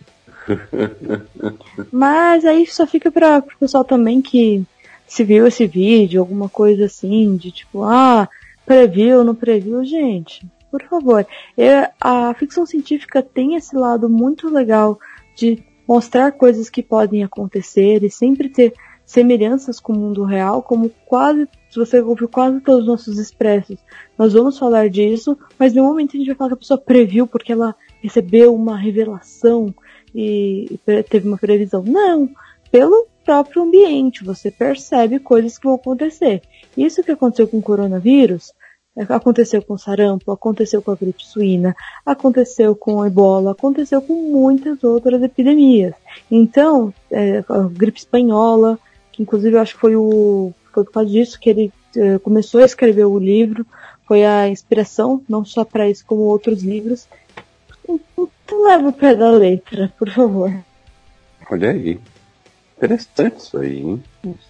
Mas 1.92 2.46
aí 2.46 2.66
só 2.66 2.86
fica 2.86 3.10
para 3.10 3.40
o 3.40 3.58
pessoal 3.60 3.84
também 3.84 4.22
que 4.22 4.64
se 5.06 5.22
viu 5.22 5.46
esse 5.46 5.66
vídeo, 5.66 6.20
alguma 6.20 6.48
coisa 6.48 6.86
assim, 6.86 7.36
de 7.36 7.50
tipo, 7.50 7.82
ah, 7.82 8.26
previu, 8.64 9.22
não 9.22 9.34
previu, 9.34 9.84
gente, 9.84 10.46
por 10.70 10.82
favor. 10.84 11.26
É, 11.58 11.90
a 12.00 12.32
ficção 12.32 12.64
científica 12.64 13.22
tem 13.22 13.54
esse 13.54 13.76
lado 13.76 14.08
muito 14.08 14.48
legal 14.48 14.98
de 15.36 15.62
mostrar 15.86 16.32
coisas 16.32 16.68
que 16.68 16.82
podem 16.82 17.22
acontecer 17.22 18.02
e 18.02 18.10
sempre 18.10 18.48
ter 18.48 18.74
semelhanças 19.04 19.78
com 19.78 19.92
o 19.92 19.98
mundo 19.98 20.24
real, 20.24 20.62
como 20.62 20.90
quase, 21.06 21.48
se 21.70 21.78
você 21.78 22.00
ouviu 22.00 22.28
quase 22.28 22.60
todos 22.60 22.80
os 22.80 22.86
nossos 22.86 23.18
expressos, 23.18 23.78
nós 24.18 24.32
vamos 24.32 24.58
falar 24.58 24.90
disso, 24.90 25.38
mas 25.58 25.72
no 25.72 25.84
momento 25.84 26.16
a 26.16 26.18
gente 26.18 26.26
vai 26.26 26.34
falar 26.34 26.50
que 26.50 26.54
a 26.54 26.58
pessoa 26.58 26.78
previu 26.78 27.26
porque 27.26 27.52
ela 27.52 27.74
recebeu 28.02 28.54
uma 28.54 28.76
revelação 28.76 29.72
e 30.14 30.78
teve 31.08 31.28
uma 31.28 31.38
previsão. 31.38 31.84
Não, 31.84 32.28
pelo 32.70 33.06
próprio 33.24 33.62
ambiente, 33.62 34.24
você 34.24 34.50
percebe 34.50 35.18
coisas 35.18 35.58
que 35.58 35.66
vão 35.66 35.74
acontecer. 35.74 36.42
Isso 36.76 37.02
que 37.02 37.12
aconteceu 37.12 37.46
com 37.46 37.58
o 37.58 37.62
coronavírus, 37.62 38.52
aconteceu 39.08 39.62
com 39.62 39.76
sarampo, 39.76 40.32
aconteceu 40.32 40.80
com 40.80 40.90
a 40.90 40.96
gripe 40.96 41.24
suína, 41.24 41.76
aconteceu 42.04 42.74
com 42.74 43.02
a 43.02 43.06
ebola, 43.06 43.52
aconteceu 43.52 44.00
com 44.00 44.14
muitas 44.14 44.82
outras 44.82 45.22
epidemias. 45.22 45.94
Então, 46.30 46.92
é, 47.10 47.44
a 47.48 47.60
gripe 47.70 47.98
espanhola, 47.98 48.78
que 49.12 49.22
inclusive 49.22 49.56
eu 49.56 49.60
acho 49.60 49.74
que 49.74 49.80
foi 49.80 49.96
o 49.96 50.52
foi 50.72 50.84
por 50.84 50.92
causa 50.92 51.10
disso 51.10 51.40
que 51.40 51.48
ele 51.48 51.72
é, 51.96 52.18
começou 52.18 52.60
a 52.60 52.66
escrever 52.66 53.06
o 53.06 53.18
livro, 53.18 53.66
foi 54.06 54.24
a 54.24 54.46
inspiração, 54.48 55.22
não 55.26 55.44
só 55.44 55.64
para 55.64 55.88
isso, 55.88 56.04
como 56.06 56.22
outros 56.22 56.62
livros. 56.62 57.08
Então 57.88 58.64
leva 58.64 58.88
o 58.88 58.92
pé 58.92 59.14
da 59.14 59.30
letra, 59.30 59.92
por 59.98 60.10
favor. 60.10 60.52
Olha 61.50 61.70
aí. 61.70 61.98
Interessante 62.76 63.38
isso 63.38 63.58
aí, 63.58 63.78
hein? 63.78 64.02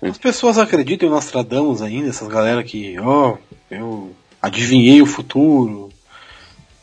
As 0.03 0.19
pessoas 0.19 0.59
acreditam 0.59 1.09
em 1.09 1.13
Nostradamus 1.13 1.81
ainda, 1.81 2.09
essas 2.09 2.27
galera 2.27 2.65
que, 2.65 2.99
ó, 2.99 3.37
eu 3.71 4.11
adivinhei 4.47 5.03
o 5.03 5.07
futuro. 5.07 5.91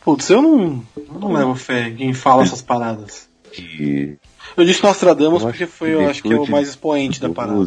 Putz, 0.03 0.29
eu 0.29 0.41
não, 0.41 0.83
eu 0.97 1.19
não 1.19 1.31
levo 1.31 1.55
fé 1.55 1.87
em 1.87 1.95
quem 1.95 2.13
fala 2.13 2.43
essas 2.43 2.61
paradas. 2.61 3.29
Que 3.51 4.17
Eu 4.57 4.65
disse 4.65 4.83
Nostradamus 4.83 5.43
Eu 5.43 5.49
porque 5.49 5.65
foi, 5.65 5.93
eu 5.93 6.07
acho 6.07 6.21
que 6.21 6.33
é 6.33 6.35
o 6.35 6.49
mais 6.49 6.69
expoente 6.69 7.21
da 7.21 7.29
parada. 7.29 7.65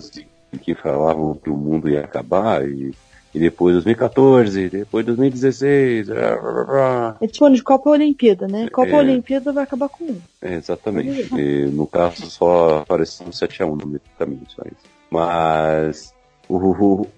Que 0.63 0.75
falavam 0.75 1.35
que 1.35 1.51
o 1.51 1.57
mundo 1.57 1.89
ia 1.89 2.01
acabar 2.01 2.67
e, 2.67 2.95
e 3.35 3.39
depois 3.39 3.75
2014, 3.75 4.69
depois 4.69 5.05
2016. 5.07 6.09
blá, 6.09 6.37
blá, 6.37 6.53
blá, 6.53 6.65
blá. 6.65 7.17
É 7.21 7.27
tipo 7.27 7.51
de 7.51 7.63
Copa 7.63 7.91
Olimpíada, 7.91 8.47
né? 8.47 8.69
Copa 8.71 8.91
É. 8.91 8.97
Olimpíada 8.97 9.53
vai 9.53 9.65
acabar 9.65 9.89
com 9.89 10.05
um. 10.05 10.19
É, 10.41 10.55
exatamente. 10.55 11.35
E, 11.35 11.67
no 11.67 11.87
caso 11.87 12.31
só 12.31 12.79
apareceu 12.79 13.27
um 13.27 13.31
7x1 13.31 13.81
no 13.81 13.87
meio 13.87 14.01
do 14.01 14.19
caminho, 14.19 14.47
só 14.49 14.63
isso. 14.63 14.97
Mas 15.11 16.15
o, 16.49 16.57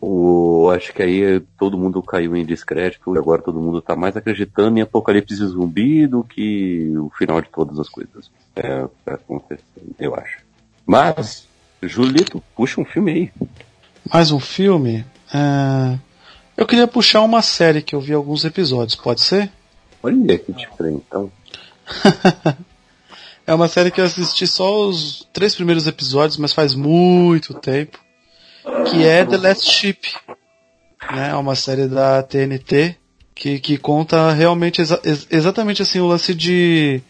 o, 0.01 0.64
o- 0.64 0.71
acho 0.71 0.93
que 0.93 1.03
aí 1.03 1.41
todo 1.59 1.77
mundo 1.79 2.03
caiu 2.03 2.35
em 2.37 2.45
descrédito 2.45 3.14
e 3.14 3.19
agora 3.19 3.43
todo 3.43 3.61
mundo 3.61 3.81
tá 3.83 3.95
mais 3.97 4.17
acreditando 4.17 4.79
em 4.79 4.83
apocalipse 4.83 5.35
zumbi 5.37 6.07
do 6.07 6.23
que 6.25 6.93
o 6.97 7.11
final 7.17 7.41
de 7.41 7.49
todas 7.51 7.79
as 7.79 7.88
coisas. 7.88 8.31
É, 8.57 8.87
tá 9.05 9.14
acontecendo, 9.14 9.62
eu 9.99 10.14
acho. 10.14 10.38
Mas, 10.87 11.47
Julito, 11.83 12.43
puxa 12.57 12.81
um 12.81 12.85
filme 12.85 13.12
aí. 13.12 13.33
Mais 14.12 14.31
um 14.33 14.41
filme? 14.41 15.05
É, 15.33 15.99
Eu 16.57 16.67
queria 16.67 16.87
puxar 16.88 17.21
uma 17.23 17.43
série 17.43 17.83
que 17.83 17.95
eu 17.95 18.01
vi 18.01 18.14
alguns 18.14 18.45
episódios, 18.45 18.97
pode 18.97 19.21
ser? 19.21 19.51
Olha 20.03 20.38
que 20.38 20.53
diferente, 20.53 21.03
então. 21.07 21.31
É 23.47 23.55
uma 23.55 23.67
série 23.67 23.91
que 23.91 23.99
eu 23.99 24.05
assisti 24.05 24.47
só 24.47 24.87
os 24.87 25.27
três 25.33 25.55
primeiros 25.55 25.87
episódios, 25.87 26.37
mas 26.37 26.53
faz 26.53 26.75
muito 26.75 27.55
tempo. 27.55 27.99
Que 28.90 29.04
é 29.07 29.24
The 29.24 29.37
Last 29.37 29.70
Ship. 29.70 29.98
Né? 31.12 31.31
É 31.31 31.35
uma 31.35 31.54
série 31.54 31.87
da 31.87 32.22
TNT 32.22 32.96
que, 33.35 33.59
que 33.61 33.78
conta 33.78 34.33
realmente 34.33 34.81
exa- 34.81 35.00
ex- 35.04 35.26
exatamente 35.31 35.81
assim 35.83 36.00
o 36.00 36.07
lance 36.07 36.35
de, 36.35 37.00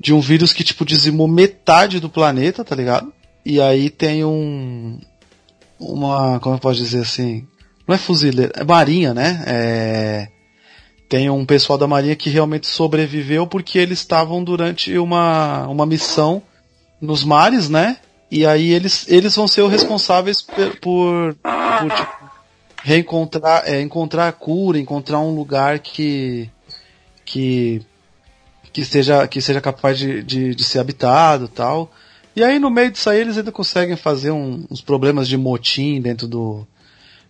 de 0.00 0.12
um 0.14 0.20
vírus 0.20 0.52
que 0.52 0.62
tipo 0.64 0.84
dizimou 0.84 1.26
metade 1.28 2.00
do 2.00 2.08
planeta, 2.08 2.64
tá 2.64 2.74
ligado? 2.74 3.12
E 3.44 3.60
aí 3.60 3.90
tem 3.90 4.24
um. 4.24 4.98
Uma. 5.78 6.40
Como 6.40 6.56
eu 6.56 6.60
posso 6.60 6.80
dizer 6.80 7.00
assim? 7.00 7.46
Não 7.86 7.94
é 7.94 7.98
fuzileira, 7.98 8.52
é 8.56 8.64
marinha, 8.64 9.14
né? 9.14 9.44
É, 9.46 10.28
tem 11.08 11.30
um 11.30 11.44
pessoal 11.46 11.78
da 11.78 11.86
marinha 11.86 12.16
que 12.16 12.28
realmente 12.30 12.66
sobreviveu 12.66 13.46
porque 13.46 13.78
eles 13.78 14.00
estavam 14.00 14.42
durante 14.42 14.96
uma, 14.98 15.68
uma 15.68 15.86
missão 15.86 16.42
nos 17.00 17.22
mares, 17.22 17.68
né? 17.68 17.98
E 18.30 18.44
aí 18.44 18.72
eles, 18.72 19.06
eles 19.08 19.34
vão 19.36 19.46
ser 19.46 19.62
os 19.62 19.70
responsáveis 19.70 20.42
por, 20.42 20.76
por, 20.80 21.34
por, 21.34 21.90
tipo, 21.94 22.30
reencontrar, 22.82 23.62
é, 23.66 23.80
encontrar 23.80 24.28
a 24.28 24.32
cura, 24.32 24.78
encontrar 24.78 25.20
um 25.20 25.34
lugar 25.34 25.78
que 25.78 26.50
que 27.24 27.82
que 28.72 28.84
seja 28.84 29.26
que 29.26 29.40
seja 29.40 29.60
capaz 29.60 29.98
de, 29.98 30.22
de, 30.22 30.54
de 30.54 30.64
ser 30.64 30.78
habitado, 30.80 31.48
tal. 31.48 31.90
E 32.34 32.42
aí 32.44 32.58
no 32.58 32.70
meio 32.70 32.90
disso 32.90 33.08
aí 33.08 33.20
eles 33.20 33.38
ainda 33.38 33.50
conseguem 33.52 33.96
fazer 33.96 34.30
um- 34.30 34.64
uns 34.70 34.80
problemas 34.80 35.26
de 35.28 35.36
motim 35.36 36.00
dentro 36.00 36.26
do 36.28 36.66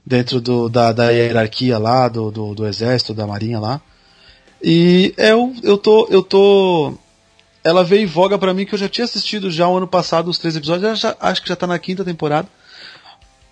dentro 0.04 0.40
do, 0.40 0.68
da, 0.68 0.92
da 0.92 1.10
hierarquia 1.10 1.78
lá, 1.78 2.08
do, 2.08 2.30
do, 2.30 2.54
do 2.54 2.66
exército, 2.66 3.12
da 3.12 3.26
marinha 3.26 3.58
lá. 3.58 3.80
E 4.62 5.12
eu, 5.16 5.52
eu 5.64 5.76
tô, 5.76 6.06
eu 6.10 6.22
tô, 6.22 6.94
ela 7.66 7.82
veio 7.82 8.02
em 8.02 8.06
voga 8.06 8.38
pra 8.38 8.54
mim 8.54 8.64
que 8.64 8.74
eu 8.74 8.78
já 8.78 8.88
tinha 8.88 9.04
assistido 9.04 9.50
já 9.50 9.66
o 9.66 9.76
ano 9.76 9.88
passado 9.88 10.28
os 10.28 10.38
três 10.38 10.54
episódios, 10.54 11.00
já, 11.00 11.16
acho 11.18 11.42
que 11.42 11.48
já 11.48 11.56
tá 11.56 11.66
na 11.66 11.76
quinta 11.80 12.04
temporada. 12.04 12.48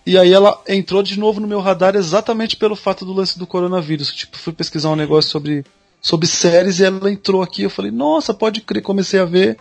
E 0.07 0.17
aí 0.17 0.33
ela 0.33 0.63
entrou 0.69 1.03
de 1.03 1.19
novo 1.19 1.41
no 1.41 1.49
meu 1.49 1.59
radar 1.59 1.97
exatamente 1.97 2.57
pelo 2.57 2.77
fato 2.77 3.05
do 3.05 3.13
lance 3.13 3.37
do 3.37 3.47
coronavírus. 3.47 4.15
Tipo, 4.15 4.39
fui 4.39 4.53
pesquisar 4.53 4.91
um 4.91 4.97
negócio 4.97 5.33
sobre, 5.33 5.65
sobre 6.01 6.29
séries 6.29 6.79
e 6.79 6.85
ela 6.85 7.11
entrou 7.11 7.43
aqui. 7.43 7.63
Eu 7.63 7.71
falei, 7.71 7.91
nossa, 7.91 8.33
pode 8.33 8.61
crer, 8.61 8.83
comecei 8.83 9.19
a 9.19 9.25
ver. 9.25 9.59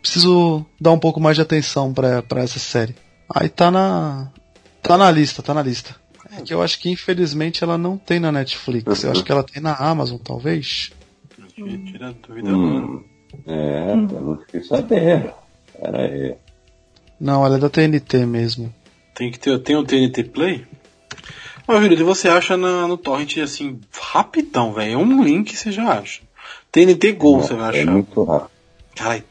Preciso 0.00 0.64
dar 0.80 0.92
um 0.92 0.98
pouco 0.98 1.18
mais 1.18 1.34
de 1.34 1.42
atenção 1.42 1.92
pra, 1.92 2.22
pra 2.22 2.42
essa 2.42 2.60
série. 2.60 2.94
Aí 3.28 3.48
tá 3.48 3.72
na. 3.72 4.30
Tá 4.82 4.96
na 4.96 5.10
lista, 5.10 5.42
tá 5.42 5.52
na 5.52 5.62
lista. 5.62 5.96
É 6.30 6.42
que 6.42 6.54
eu 6.54 6.62
acho 6.62 6.78
que 6.78 6.90
infelizmente 6.90 7.64
ela 7.64 7.76
não 7.76 7.98
tem 7.98 8.20
na 8.20 8.30
Netflix. 8.30 9.02
Eu 9.02 9.10
acho 9.10 9.24
que 9.24 9.32
ela 9.32 9.42
tem 9.42 9.60
na 9.60 9.74
Amazon, 9.74 10.18
talvez. 10.18 10.92
Tira 11.54 12.10
a 12.10 12.12
dúvida. 12.12 12.50
Hum, 12.50 13.02
é, 13.46 13.92
eu 13.92 13.96
não 13.96 14.36
fiquei 14.38 14.62
sabendo. 14.62 15.32
Pera 15.80 16.02
aí. 16.02 16.34
Não, 17.20 17.44
ela 17.44 17.56
é 17.56 17.58
da 17.58 17.68
TNT 17.68 18.24
mesmo. 18.26 18.72
Tem 19.14 19.30
que 19.30 19.38
ter, 19.38 19.58
tem 19.60 19.76
o 19.76 19.84
TNT 19.84 20.24
Play? 20.24 20.66
Mas, 21.66 21.80
Júlio, 21.82 22.04
você 22.06 22.28
acha 22.28 22.56
na- 22.56 22.88
no 22.88 22.96
torrent 22.96 23.36
assim, 23.38 23.78
rapidão, 24.00 24.72
velho. 24.72 24.92
É 24.94 24.96
um 24.96 25.22
link 25.22 25.54
você 25.56 25.70
já 25.70 25.98
acha. 25.98 26.22
TNT 26.72 27.12
Go 27.12 27.40
você 27.40 27.54
vai 27.54 27.78
É 27.78 27.82
achar. 27.82 27.90
muito 27.92 28.24
rápido. 28.24 28.50
Caralho. 28.96 29.24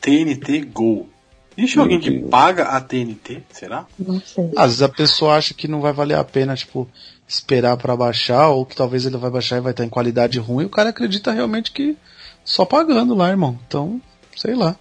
TNT 0.00 0.60
Go. 0.66 1.08
Existe 1.56 1.78
alguém 1.78 2.00
que 2.00 2.18
paga 2.18 2.64
a 2.64 2.80
TNT? 2.80 3.42
Será? 3.52 3.86
Não 3.98 4.20
sei. 4.20 4.50
Às 4.56 4.66
vezes 4.66 4.82
a 4.82 4.88
pessoa 4.88 5.36
acha 5.36 5.54
que 5.54 5.68
não 5.68 5.80
vai 5.80 5.92
valer 5.92 6.16
a 6.16 6.24
pena, 6.24 6.56
tipo, 6.56 6.88
esperar 7.28 7.76
pra 7.76 7.96
baixar, 7.96 8.48
ou 8.48 8.66
que 8.66 8.74
talvez 8.74 9.06
ele 9.06 9.16
vai 9.16 9.30
baixar 9.30 9.58
e 9.58 9.60
vai 9.60 9.70
estar 9.70 9.84
em 9.84 9.88
qualidade 9.88 10.38
ruim, 10.40 10.64
o 10.64 10.68
cara 10.70 10.90
acredita 10.90 11.30
realmente 11.30 11.70
que 11.70 11.96
só 12.44 12.64
pagando 12.64 13.14
lá, 13.14 13.30
irmão. 13.30 13.58
Então, 13.66 14.00
sei 14.36 14.54
lá. 14.54 14.76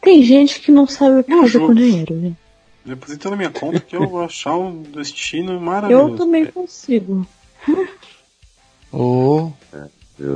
Tem 0.00 0.22
gente 0.22 0.60
que 0.60 0.70
não 0.72 0.86
sabe 0.86 1.20
o 1.20 1.24
que 1.24 1.30
Não, 1.30 1.42
fazer 1.42 1.52
jogo. 1.52 1.66
com 1.66 1.74
dinheiro, 1.74 2.14
né? 2.14 2.32
Deposita 2.84 3.28
na 3.28 3.36
minha 3.36 3.50
conta 3.50 3.80
que 3.80 3.94
eu 3.94 4.08
vou 4.08 4.22
achar 4.22 4.56
um 4.56 4.82
destino 4.82 5.60
maravilhoso. 5.60 6.12
Eu 6.14 6.16
também 6.16 6.46
consigo. 6.46 7.26
Meu 8.92 9.52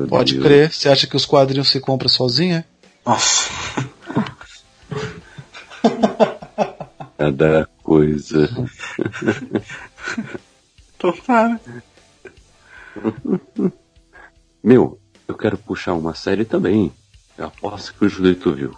pode 0.08 0.34
Deus. 0.34 0.44
crer, 0.44 0.72
você 0.72 0.88
acha 0.88 1.06
que 1.06 1.16
os 1.16 1.24
quadrinhos 1.24 1.70
se 1.70 1.80
compram 1.80 2.08
sozinho, 2.08 2.56
é? 2.56 2.64
Nossa. 3.06 3.50
Cada 7.16 7.68
coisa. 7.82 8.48
Tomara. 10.98 11.60
Meu, 14.62 14.98
eu 15.26 15.34
quero 15.34 15.56
puxar 15.58 15.94
uma 15.94 16.14
série 16.14 16.44
também. 16.44 16.92
Eu 17.36 17.46
aposto 17.46 17.94
que 17.94 18.04
o 18.04 18.08
Julito 18.08 18.52
viu. 18.52 18.74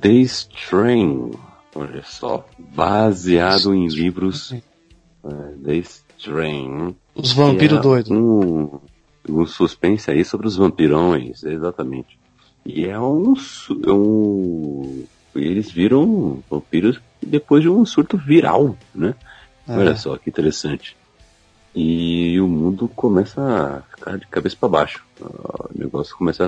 The 0.00 0.08
Strain. 0.08 1.32
Olha 1.74 2.02
só. 2.04 2.46
Baseado 2.58 3.74
em 3.74 3.86
livros. 3.88 4.52
É, 4.52 4.58
The 5.64 5.76
Strain. 6.18 6.94
Os 7.14 7.32
vampiros 7.32 7.78
é 7.78 7.82
doidos. 7.82 8.10
Um, 8.10 8.78
um 9.28 9.46
suspense 9.46 10.10
aí 10.10 10.24
sobre 10.24 10.46
os 10.46 10.56
vampirões, 10.56 11.42
exatamente. 11.44 12.18
E 12.64 12.84
é 12.86 12.98
um, 12.98 13.34
é 13.86 13.92
um. 13.92 15.04
Eles 15.34 15.70
viram 15.70 16.42
vampiros 16.50 17.00
depois 17.22 17.62
de 17.62 17.68
um 17.68 17.84
surto 17.84 18.16
viral, 18.16 18.76
né? 18.94 19.14
É. 19.68 19.76
Olha 19.76 19.96
só 19.96 20.16
que 20.16 20.30
interessante. 20.30 20.96
E 21.74 22.40
o 22.40 22.48
mundo 22.48 22.88
começa 22.88 23.40
a 23.42 23.95
ficar 24.06 24.18
de 24.18 24.26
cabeça 24.28 24.56
para 24.58 24.68
baixo. 24.68 25.04
O 25.20 25.78
negócio 25.78 26.16
começa 26.16 26.46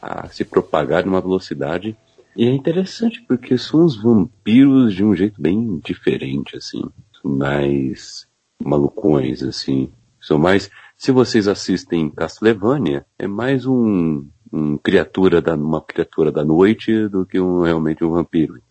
a, 0.00 0.24
a 0.24 0.28
se 0.28 0.44
propagar 0.44 1.04
numa 1.04 1.20
velocidade. 1.20 1.96
E 2.36 2.46
é 2.46 2.50
interessante 2.50 3.22
porque 3.26 3.56
são 3.56 3.84
os 3.84 4.00
vampiros 4.00 4.94
de 4.94 5.02
um 5.02 5.14
jeito 5.14 5.40
bem 5.40 5.80
diferente, 5.82 6.56
assim. 6.56 6.82
Mais 7.24 8.28
malucões, 8.62 9.42
assim. 9.42 9.90
São 10.20 10.38
mais. 10.38 10.70
Se 10.96 11.10
vocês 11.12 11.48
assistem 11.48 12.10
Castlevania, 12.10 13.06
é 13.18 13.26
mais 13.26 13.66
um, 13.66 14.26
um 14.52 14.76
criatura 14.76 15.40
da, 15.40 15.54
uma 15.54 15.80
criatura 15.80 16.30
da 16.30 16.44
noite 16.44 17.08
do 17.08 17.24
que 17.24 17.40
um, 17.40 17.62
realmente 17.62 18.04
um 18.04 18.10
vampiro? 18.10 18.60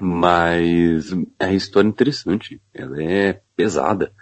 Mas 0.00 1.12
a 1.38 1.52
história 1.52 1.88
é 1.88 1.90
interessante. 1.90 2.60
Ela 2.72 3.02
é 3.02 3.40
pesada 3.56 4.12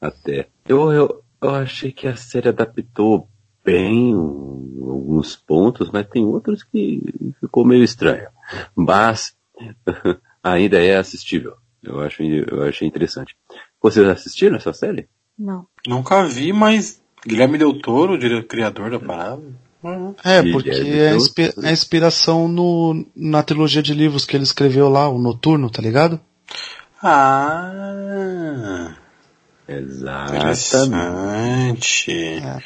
até. 0.00 0.48
Eu, 0.70 0.92
eu, 0.92 1.22
eu 1.42 1.50
achei 1.50 1.90
que 1.92 2.06
a 2.06 2.16
série 2.16 2.48
adaptou 2.48 3.28
bem 3.64 4.14
um- 4.14 4.88
alguns 4.90 5.36
pontos, 5.36 5.90
mas 5.92 6.06
tem 6.08 6.24
outros 6.24 6.62
que 6.62 7.02
ficou 7.40 7.64
meio 7.64 7.82
estranho. 7.84 8.28
Mas 8.74 9.34
ainda 10.42 10.78
é 10.82 10.96
assistível. 10.96 11.54
Eu, 11.82 12.00
acho, 12.00 12.22
eu 12.22 12.62
achei 12.62 12.86
interessante. 12.86 13.34
Vocês 13.82 14.06
assistiram 14.06 14.56
essa 14.56 14.72
série? 14.72 15.08
Não. 15.38 15.66
Nunca 15.86 16.24
vi, 16.24 16.52
mas 16.52 17.02
Guilherme 17.26 17.56
Del 17.58 17.78
Toro, 17.80 18.14
o 18.14 18.44
criador 18.44 18.90
da 18.90 18.98
parada. 19.00 19.42
Uhum. 19.82 20.14
É, 20.22 20.42
porque 20.52 20.68
é 20.70 21.14
inspi- 21.16 21.54
é 21.62 21.68
a 21.68 21.72
inspiração 21.72 22.46
no, 22.48 23.06
na 23.16 23.42
trilogia 23.42 23.82
de 23.82 23.94
livros 23.94 24.26
que 24.26 24.36
ele 24.36 24.44
escreveu 24.44 24.90
lá, 24.90 25.08
o 25.08 25.18
Noturno, 25.18 25.70
tá 25.70 25.80
ligado? 25.80 26.20
Ah, 27.02 28.94
Exatamente. 29.70 32.10
interessante. 32.10 32.64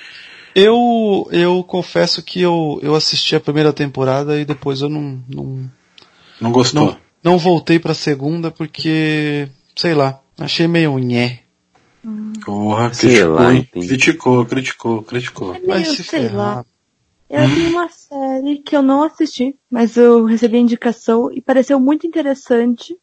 Eu, 0.55 1.29
eu 1.33 1.65
confesso 1.65 2.23
que 2.23 2.41
eu, 2.41 2.79
eu 2.83 2.95
assisti 2.95 3.35
a 3.35 3.41
primeira 3.41 3.73
temporada 3.73 4.41
e 4.41 4.45
depois 4.45 4.81
eu 4.81 4.89
não, 4.89 5.23
não, 5.29 5.71
Não 6.41 6.53
gostou? 6.53 6.87
Não, 6.87 6.99
não 7.33 7.39
voltei 7.39 7.79
pra 7.79 7.93
segunda 7.93 8.51
porque, 8.51 9.49
sei 9.75 9.95
lá, 9.95 10.21
achei 10.39 10.69
meio 10.69 10.97
nhé. 10.99 11.41
Porra, 12.45 12.93
Sei 12.93 13.11
criticou, 13.11 13.35
lá, 13.35 13.51
criticou, 13.71 14.47
criticou, 14.47 15.03
criticou. 15.03 15.55
É 15.55 15.59
meio, 15.61 15.87
se 15.87 16.05
sei 16.05 16.29
ferrar. 16.29 16.57
lá. 16.57 16.65
Eu 17.31 17.49
vi 17.49 17.63
uma 17.63 17.89
série 17.89 18.59
que 18.59 18.77
eu 18.77 18.83
não 18.83 19.03
assisti, 19.03 19.57
mas 19.71 19.97
eu 19.97 20.25
recebi 20.25 20.59
a 20.59 20.61
indicação 20.61 21.33
e 21.33 21.41
pareceu 21.41 21.81
muito 21.81 22.07
interessante. 22.07 22.95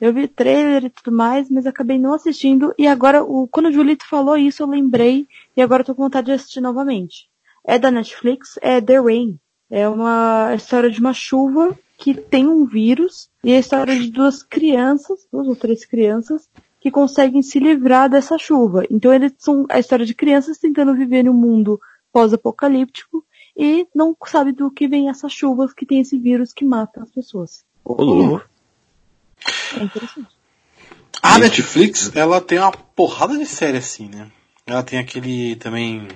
Eu 0.00 0.14
vi 0.14 0.26
trailer 0.26 0.84
e 0.84 0.90
tudo 0.90 1.14
mais, 1.14 1.50
mas 1.50 1.66
acabei 1.66 1.98
não 1.98 2.14
assistindo. 2.14 2.74
E 2.78 2.86
agora, 2.86 3.22
o, 3.22 3.46
quando 3.46 3.66
o 3.66 3.72
Julito 3.72 4.08
falou 4.08 4.36
isso, 4.36 4.62
eu 4.62 4.66
lembrei. 4.66 5.26
E 5.56 5.60
agora 5.60 5.82
eu 5.82 5.86
tô 5.86 5.94
com 5.94 6.04
vontade 6.04 6.26
de 6.26 6.32
assistir 6.32 6.60
novamente. 6.60 7.28
É 7.64 7.78
da 7.78 7.90
Netflix, 7.90 8.58
é 8.62 8.80
The 8.80 8.98
Rain. 8.98 9.38
É 9.70 9.88
uma 9.88 10.54
história 10.54 10.90
de 10.90 10.98
uma 10.98 11.12
chuva 11.12 11.78
que 11.98 12.14
tem 12.14 12.48
um 12.48 12.64
vírus. 12.64 13.28
E 13.44 13.52
é 13.52 13.56
a 13.56 13.60
história 13.60 13.94
de 13.94 14.10
duas 14.10 14.42
crianças, 14.42 15.28
duas 15.30 15.46
ou 15.46 15.54
três 15.54 15.84
crianças, 15.84 16.48
que 16.80 16.90
conseguem 16.90 17.42
se 17.42 17.58
livrar 17.58 18.08
dessa 18.08 18.38
chuva. 18.38 18.84
Então 18.90 19.12
eles 19.12 19.34
são 19.38 19.66
a 19.68 19.78
história 19.78 20.06
de 20.06 20.14
crianças 20.14 20.58
tentando 20.58 20.94
viver 20.94 21.26
em 21.26 21.28
um 21.28 21.34
mundo 21.34 21.78
pós-apocalíptico 22.10 23.22
e 23.56 23.86
não 23.94 24.16
sabe 24.26 24.52
do 24.52 24.70
que 24.70 24.88
vem 24.88 25.10
essas 25.10 25.32
chuvas 25.32 25.74
que 25.74 25.84
tem 25.84 26.00
esse 26.00 26.18
vírus 26.18 26.52
que 26.52 26.64
mata 26.64 27.02
as 27.02 27.10
pessoas. 27.10 27.64
Ô, 27.84 28.02
louco. 28.02 28.48
É 29.78 29.82
interessante. 29.84 30.28
A 31.22 31.38
Netflix, 31.38 32.10
ela 32.14 32.40
tem 32.40 32.58
uma 32.58 32.72
porrada 32.72 33.36
de 33.36 33.44
série 33.46 33.78
assim, 33.78 34.08
né? 34.08 34.30
Ela 34.66 34.82
tem 34.82 34.98
aquele 34.98 35.56
também, 35.56 36.08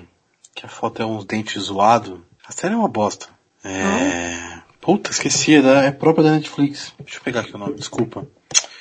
que 0.55 0.64
a 0.64 0.68
foto 0.68 1.03
é 1.03 1.07
uns 1.07 1.25
dentes 1.25 1.62
zoados. 1.64 2.18
A 2.47 2.53
série 2.53 2.75
é 2.75 2.77
uma 2.77 2.89
bosta. 2.89 3.29
É... 3.62 4.61
Puta, 4.81 5.11
esqueci, 5.11 5.55
é, 5.55 5.62
da- 5.62 5.83
é 5.85 5.91
própria 5.91 6.25
da 6.25 6.31
Netflix. 6.33 6.93
Deixa 6.99 7.18
eu 7.18 7.22
pegar 7.22 7.41
aqui 7.41 7.55
o 7.55 7.59
nome, 7.59 7.75
desculpa. 7.75 8.27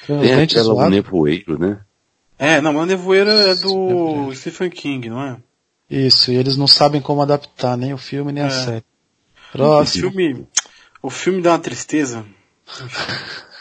Tem 0.06 0.16
os 0.18 0.22
Tem 0.22 0.34
aquela 0.44 0.64
zoados. 0.64 0.91
nevoeiro, 0.94 1.58
né? 1.58 1.80
É, 2.38 2.60
não, 2.60 2.74
mas 2.74 2.84
o 2.84 2.86
Nevoeiro 2.86 3.30
é 3.30 3.56
do 3.56 4.34
Stephen 4.34 4.70
King, 4.70 5.10
não 5.10 5.22
é? 5.22 5.38
Isso, 5.89 6.32
e 6.32 6.36
eles 6.36 6.58
não 6.58 6.68
sabem 6.68 7.00
como 7.02 7.22
adaptar 7.22 7.78
nem 7.78 7.94
o 7.94 7.98
filme 7.98 8.32
nem 8.34 8.44
a 8.44 8.48
É. 8.48 8.50
série. 8.50 8.86
O 9.50 9.52
Próximo. 9.54 10.12
filme, 10.12 10.48
o 11.02 11.10
filme 11.10 11.41
dá 11.41 11.52
uma 11.52 11.60
tristeza. 11.60 12.26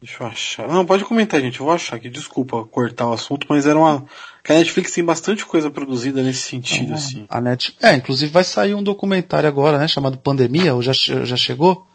Deixa 0.00 0.22
eu 0.22 0.26
achar. 0.26 0.66
Não, 0.66 0.86
pode 0.86 1.04
comentar, 1.04 1.40
gente. 1.42 1.60
Eu 1.60 1.66
vou 1.66 1.74
achar 1.74 1.96
aqui. 1.96 2.08
Desculpa 2.08 2.64
cortar 2.64 3.06
o 3.06 3.12
assunto, 3.12 3.46
mas 3.50 3.66
era 3.66 3.78
uma. 3.78 4.06
Que 4.42 4.52
a 4.52 4.54
Netflix 4.54 4.92
tem 4.92 5.04
bastante 5.04 5.44
coisa 5.44 5.70
produzida 5.70 6.22
nesse 6.22 6.40
sentido, 6.40 6.94
assim. 6.94 7.26
A 7.28 7.38
net... 7.38 7.76
É, 7.82 7.94
inclusive 7.94 8.32
vai 8.32 8.42
sair 8.42 8.74
um 8.74 8.82
documentário 8.82 9.46
agora, 9.46 9.78
né, 9.78 9.86
chamado 9.86 10.16
Pandemia, 10.16 10.74
ou 10.74 10.80
já, 10.80 10.92
já 10.94 11.36
chegou? 11.36 11.86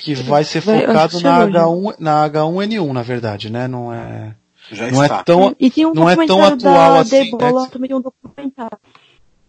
Que 0.00 0.14
vai 0.14 0.42
ser 0.42 0.60
focado 0.62 1.20
na, 1.20 1.46
chegou 1.46 1.52
já. 1.52 1.64
H1, 1.64 1.94
na 2.00 2.28
H1N1, 2.28 2.92
na 2.92 3.02
verdade, 3.02 3.50
né? 3.50 3.68
Não 3.68 3.92
é, 3.92 4.34
Já 4.72 4.90
não 4.90 5.02
está. 5.04 5.20
é 5.20 5.22
tão, 5.22 5.56
E 5.60 5.70
tem 5.70 5.86
um 5.86 5.94
não 5.94 6.10
é 6.10 6.26
tão 6.26 6.42
atual 6.42 6.94
da 6.94 7.00
assim, 7.00 7.18
né? 7.18 7.24
Debola, 7.24 7.68
também 7.68 7.88
tem 7.88 7.96
um 7.96 8.00
documentário. 8.00 8.78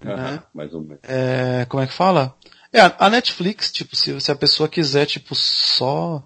Ah, 0.05 0.43
mais 0.53 0.73
ou 0.73 0.81
menos. 0.81 0.99
é, 1.03 1.65
como 1.67 1.81
é 1.81 1.87
que 1.87 1.93
fala? 1.93 2.35
É, 2.71 2.81
a 2.81 2.93
a 2.99 3.09
Netflix, 3.09 3.71
tipo, 3.71 3.95
se, 3.95 4.19
se 4.19 4.31
a 4.31 4.35
pessoa 4.35 4.69
quiser, 4.69 5.05
tipo, 5.05 5.33
só, 5.33 6.21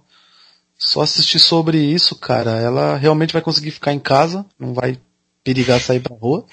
só 0.78 1.02
assistir 1.02 1.40
sobre 1.40 1.78
isso, 1.80 2.16
cara, 2.16 2.52
ela 2.60 2.96
realmente 2.98 3.34
vai 3.34 3.42
conseguir 3.42 3.72
ficar 3.72 3.94
em 3.94 4.00
casa, 4.00 4.46
não 4.60 4.74
vai 4.74 4.98
perigar 5.44 5.82
sair 5.82 6.00
pra 6.00 6.16
rua, 6.16 6.46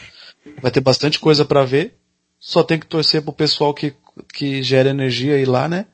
vai 0.63 0.71
ter 0.71 0.81
bastante 0.81 1.19
coisa 1.21 1.45
pra 1.45 1.65
ver, 1.65 1.97
só 2.39 2.63
tem 2.63 2.79
que 2.79 2.87
torcer 2.87 3.23
pro 3.23 3.33
pessoal 3.33 3.75
que, 3.75 3.95
que 4.33 4.63
gera 4.63 4.91
energia 4.91 5.39
ir 5.39 5.47
lá, 5.47 5.69
né? 5.69 5.87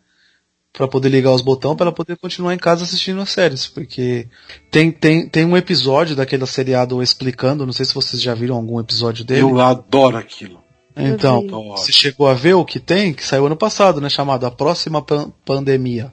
Pra 0.72 0.86
poder 0.86 1.08
ligar 1.08 1.32
os 1.32 1.40
botões, 1.40 1.76
pra 1.76 1.86
ela 1.86 1.92
poder 1.94 2.16
continuar 2.16 2.54
em 2.54 2.58
casa 2.58 2.84
assistindo 2.84 3.20
as 3.20 3.30
séries, 3.30 3.66
porque 3.66 4.28
tem, 4.70 4.92
tem, 4.92 5.28
tem 5.28 5.44
um 5.44 5.56
episódio 5.56 6.14
daquele 6.14 6.46
seriado 6.46 7.02
explicando, 7.02 7.66
não 7.66 7.72
sei 7.72 7.84
se 7.84 7.94
vocês 7.94 8.22
já 8.22 8.34
viram 8.34 8.54
algum 8.54 8.78
episódio 8.78 9.24
dele. 9.24 9.40
Eu 9.40 9.58
adoro 9.60 10.16
aquilo. 10.16 10.62
Então, 10.94 11.42
você 11.76 11.90
chegou 11.90 12.28
a 12.28 12.34
ver 12.34 12.54
o 12.54 12.64
que 12.64 12.78
tem, 12.78 13.12
que 13.12 13.26
saiu 13.26 13.46
ano 13.46 13.56
passado, 13.56 14.00
né? 14.00 14.08
Chamado 14.08 14.46
A 14.46 14.50
Próxima 14.50 15.02
Pan- 15.02 15.32
Pandemia. 15.44 16.12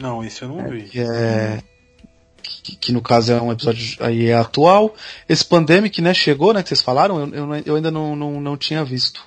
Não, 0.00 0.24
esse 0.24 0.42
eu 0.42 0.48
não 0.48 0.68
vi. 0.68 0.82
Que 0.84 1.00
é. 1.00 1.62
Que, 2.42 2.76
que 2.76 2.92
no 2.92 3.02
caso 3.02 3.32
é 3.32 3.40
um 3.40 3.52
episódio 3.52 3.96
aí 4.04 4.26
é 4.28 4.34
atual. 4.34 4.94
Esse 5.28 5.44
Pandemic, 5.44 6.00
né, 6.00 6.14
chegou, 6.14 6.52
né? 6.54 6.62
Que 6.62 6.68
vocês 6.70 6.80
falaram, 6.80 7.20
eu, 7.20 7.34
eu, 7.34 7.54
eu 7.66 7.76
ainda 7.76 7.90
não, 7.90 8.16
não, 8.16 8.40
não 8.40 8.56
tinha 8.56 8.82
visto. 8.84 9.22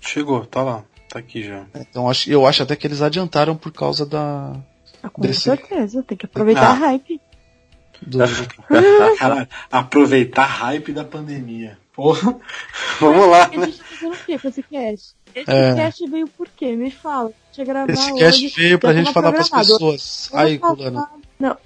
Chegou, 0.00 0.44
tá 0.46 0.62
lá. 0.62 0.84
Tá 1.08 1.18
aqui 1.18 1.42
já. 1.44 1.64
Então 1.74 2.08
acho, 2.10 2.30
eu 2.30 2.46
acho 2.46 2.62
até 2.62 2.74
que 2.74 2.86
eles 2.86 3.02
adiantaram 3.02 3.54
por 3.56 3.72
causa 3.72 4.04
da. 4.06 4.56
Ah, 5.02 5.08
com 5.10 5.22
Desse- 5.22 5.42
certeza, 5.42 6.02
tem 6.02 6.16
que 6.16 6.26
aproveitar 6.26 6.70
Ah. 6.70 6.70
a 6.70 6.74
hype. 6.74 7.20
Do, 8.02 8.18
Caralho, 9.18 9.48
aproveitar 9.70 10.42
a 10.42 10.46
hype 10.46 10.92
da 10.92 11.04
pandemia. 11.04 11.78
Porra. 11.94 12.36
Vamos 13.00 13.28
lá, 13.28 13.48
E 13.52 13.56
a 13.56 13.60
né? 13.60 13.66
gente 13.66 13.78
tá 13.78 13.84
fazendo 13.84 14.12
o 14.14 14.16
quê 14.26 14.38
com 14.38 14.48
esse 14.48 14.62
cast? 14.62 15.14
Esse 15.34 15.50
É. 15.50 15.74
cast 15.74 16.06
veio 16.08 16.28
por 16.28 16.48
quê? 16.48 16.76
Me 16.76 16.90
fala. 16.90 17.30
Esse 17.88 18.12
hoje. 18.12 18.18
cast 18.20 18.48
veio 18.56 18.78
pra 18.78 18.92
gente 18.92 19.12
falar 19.12 19.32
pras 19.32 19.48
pessoas. 19.48 20.28
Ano 20.32 20.42
Aí, 20.42 20.58
passado- 20.58 20.76
Culano. 20.76 21.08
Não. 21.38 21.56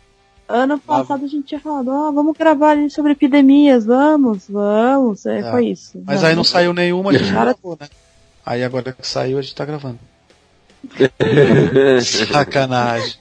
Ano 0.50 0.78
passado 0.78 1.24
a 1.24 1.28
gente 1.28 1.46
tinha 1.46 1.60
falado, 1.60 1.88
ó, 1.90 2.10
vamos 2.10 2.34
gravar 2.36 2.70
ali 2.70 2.88
sobre 2.88 3.12
epidemias, 3.12 3.84
vamos, 3.84 4.44
vamos. 4.48 5.26
É, 5.26 5.40
É. 5.40 5.50
Foi 5.50 5.66
isso. 5.66 6.00
Mas 6.06 6.24
aí 6.24 6.34
não 6.34 6.44
saiu 6.44 6.72
nenhuma, 6.72 7.10
a 7.10 7.12
gente 7.18 7.30
não 7.30 7.40
gravou, 7.42 7.76
né? 7.78 7.86
Aí 8.46 8.64
agora 8.64 8.92
que 8.92 9.06
saiu, 9.06 9.36
a 9.38 9.42
gente 9.42 9.54
tá 9.54 9.64
gravando. 9.66 9.98
Sacanagem. 12.02 13.16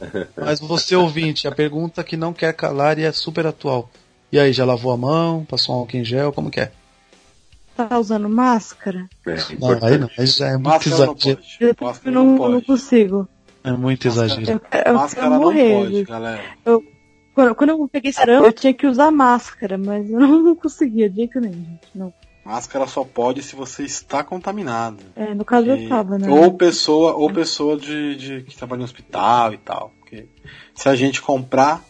Mas 0.36 0.60
você 0.60 0.94
ouvinte, 0.94 1.46
a 1.48 1.52
pergunta 1.52 2.02
que 2.04 2.16
não 2.16 2.32
quer 2.32 2.52
calar 2.52 2.98
e 2.98 3.04
é 3.04 3.12
super 3.12 3.46
atual. 3.46 3.90
E 4.30 4.38
aí, 4.38 4.52
já 4.52 4.64
lavou 4.64 4.92
a 4.92 4.96
mão? 4.96 5.44
Passou 5.44 5.74
um 5.74 5.78
álcool 5.80 5.96
em 5.96 6.04
gel? 6.04 6.32
Como 6.32 6.50
que 6.50 6.60
é? 6.60 6.70
Tá 7.78 7.96
usando 7.98 8.28
máscara? 8.28 9.08
É, 9.24 9.36
Não, 9.60 9.86
aí 9.86 9.98
não. 9.98 10.10
Aí 10.18 10.26
já 10.26 10.48
é 10.48 10.52
muito 10.54 10.64
Máscara 10.68 10.96
não 11.06 11.12
exagero. 11.14 11.36
pode. 11.36 11.56
Eu 11.60 11.76
Máscara 11.86 12.10
não, 12.14 12.24
não 12.24 12.30
não 12.32 12.38
pode. 12.38 12.66
consigo. 12.66 13.28
É 13.62 13.70
muito 13.72 14.08
Máscara- 14.08 14.26
exagero. 14.32 14.60
Eu, 14.72 14.80
eu 14.84 14.94
Máscara 14.94 15.30
não 15.30 15.38
morrer. 15.40 15.74
pode, 15.84 16.04
galera. 16.04 16.42
Quando, 17.34 17.54
quando 17.54 17.70
eu 17.70 17.88
peguei 17.88 18.12
sarampo, 18.12 18.46
eu 18.46 18.52
tinha 18.52 18.74
que 18.74 18.84
usar 18.84 19.12
máscara, 19.12 19.78
mas 19.78 20.10
eu 20.10 20.18
não 20.42 20.56
conseguia 20.56 21.08
de 21.08 21.16
jeito 21.16 21.40
nenhum, 21.40 21.54
gente. 21.54 21.88
Não. 21.94 22.12
Máscara 22.44 22.86
só 22.88 23.04
pode 23.04 23.42
se 23.42 23.54
você 23.54 23.84
está 23.84 24.24
contaminado. 24.24 24.98
É, 25.14 25.32
no 25.34 25.44
caso 25.44 25.68
E- 25.68 25.84
eu 25.84 25.88
tava, 25.88 26.18
né? 26.18 26.28
Ou 26.28 26.54
pessoa, 26.54 27.12
ou 27.14 27.30
pessoa 27.32 27.76
de, 27.76 28.16
de- 28.16 28.42
que 28.42 28.56
trabalha 28.56 28.78
no 28.78 28.84
hospital 28.86 29.54
e 29.54 29.58
tal. 29.58 29.92
Porque 30.00 30.26
se 30.74 30.88
a 30.88 30.96
gente 30.96 31.22
comprar, 31.22 31.84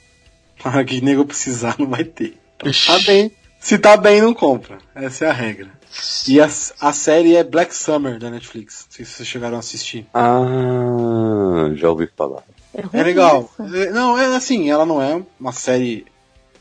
que 0.87 1.01
nego 1.01 1.25
precisar, 1.25 1.77
não 1.79 1.87
vai 1.87 2.05
ter. 2.05 2.37
Então, 2.57 2.71
tá 2.87 2.99
bem. 3.07 3.31
Se 3.61 3.79
tá 3.79 3.97
bem, 3.97 4.21
não 4.21 4.35
compra. 4.35 4.79
Essa 4.95 5.25
é 5.27 5.31
a 5.31 5.33
regra. 5.33 5.78
E 6.27 6.41
a, 6.41 6.47
a 6.81 6.93
série 6.93 7.37
é 7.37 7.43
Black 7.43 7.75
Summer 7.75 8.19
da 8.19 8.31
Netflix. 8.31 8.87
Não 8.87 8.97
sei 8.97 9.05
se 9.05 9.13
vocês 9.13 9.29
chegaram 9.29 9.57
a 9.57 9.61
assistir. 9.61 10.07
Ah, 10.13 11.71
já 11.75 11.89
ouvi 11.91 12.09
falar. 12.17 12.43
ruim 12.75 12.89
É 12.93 13.03
legal. 13.03 13.51
essa. 13.61 13.77
É, 13.77 13.91
Não, 13.91 14.19
é 14.19 14.37
assim, 14.37 14.71
ela 14.71 14.85
não 14.85 15.01
é 15.03 15.21
uma 15.41 15.53
série 15.53 16.05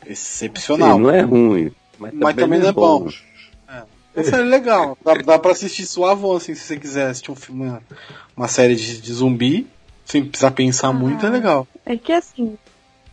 Sim, 0.02 0.10
excepcional. 0.12 0.98
não 0.98 1.10
é 1.10 1.20
ruim. 1.20 1.72
Mas, 1.98 2.12
Mas 2.14 2.36
também 2.36 2.60
não 2.60 2.68
é 2.68 2.72
bom. 2.72 3.08
É 3.68 3.82
uma 4.20 4.24
série 4.24 4.44
legal. 4.44 4.96
Dá, 5.04 5.14
dá 5.14 5.38
pra 5.38 5.52
assistir 5.52 5.86
suavão, 5.86 6.32
assim, 6.36 6.54
se 6.54 6.62
você 6.62 6.76
quiser 6.76 7.08
assistir 7.10 7.30
um 7.30 7.36
filme, 7.36 7.64
uma, 7.66 7.82
uma 8.36 8.48
série 8.48 8.74
de, 8.74 9.00
de 9.00 9.12
zumbi, 9.12 9.66
sem 10.04 10.24
precisar 10.24 10.50
pensar 10.52 10.92
muito, 10.92 11.24
é 11.24 11.28
legal. 11.30 11.68
É 11.84 11.96
que 11.96 12.12
assim, 12.12 12.56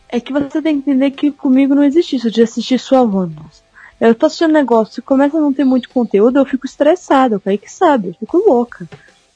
é 0.08 0.18
que 0.18 0.32
você 0.32 0.60
tem 0.62 0.80
que 0.80 0.90
entender 0.90 1.10
que 1.12 1.30
comigo 1.30 1.74
não 1.74 1.84
existe 1.84 2.16
isso 2.16 2.30
de 2.30 2.42
assistir 2.42 2.78
suavonas. 2.80 3.62
Eu 4.00 4.14
tô 4.14 4.26
assistindo 4.26 4.50
um 4.50 4.54
negócio 4.54 5.00
e 5.00 5.02
começa 5.02 5.38
a 5.38 5.40
não 5.40 5.52
ter 5.52 5.64
muito 5.64 5.88
conteúdo, 5.88 6.38
eu 6.38 6.44
fico 6.44 6.66
estressada, 6.66 7.36
o 7.36 7.40
Kaique 7.40 7.70
sabe, 7.70 8.08
eu 8.08 8.14
fico 8.14 8.38
louca. 8.38 8.86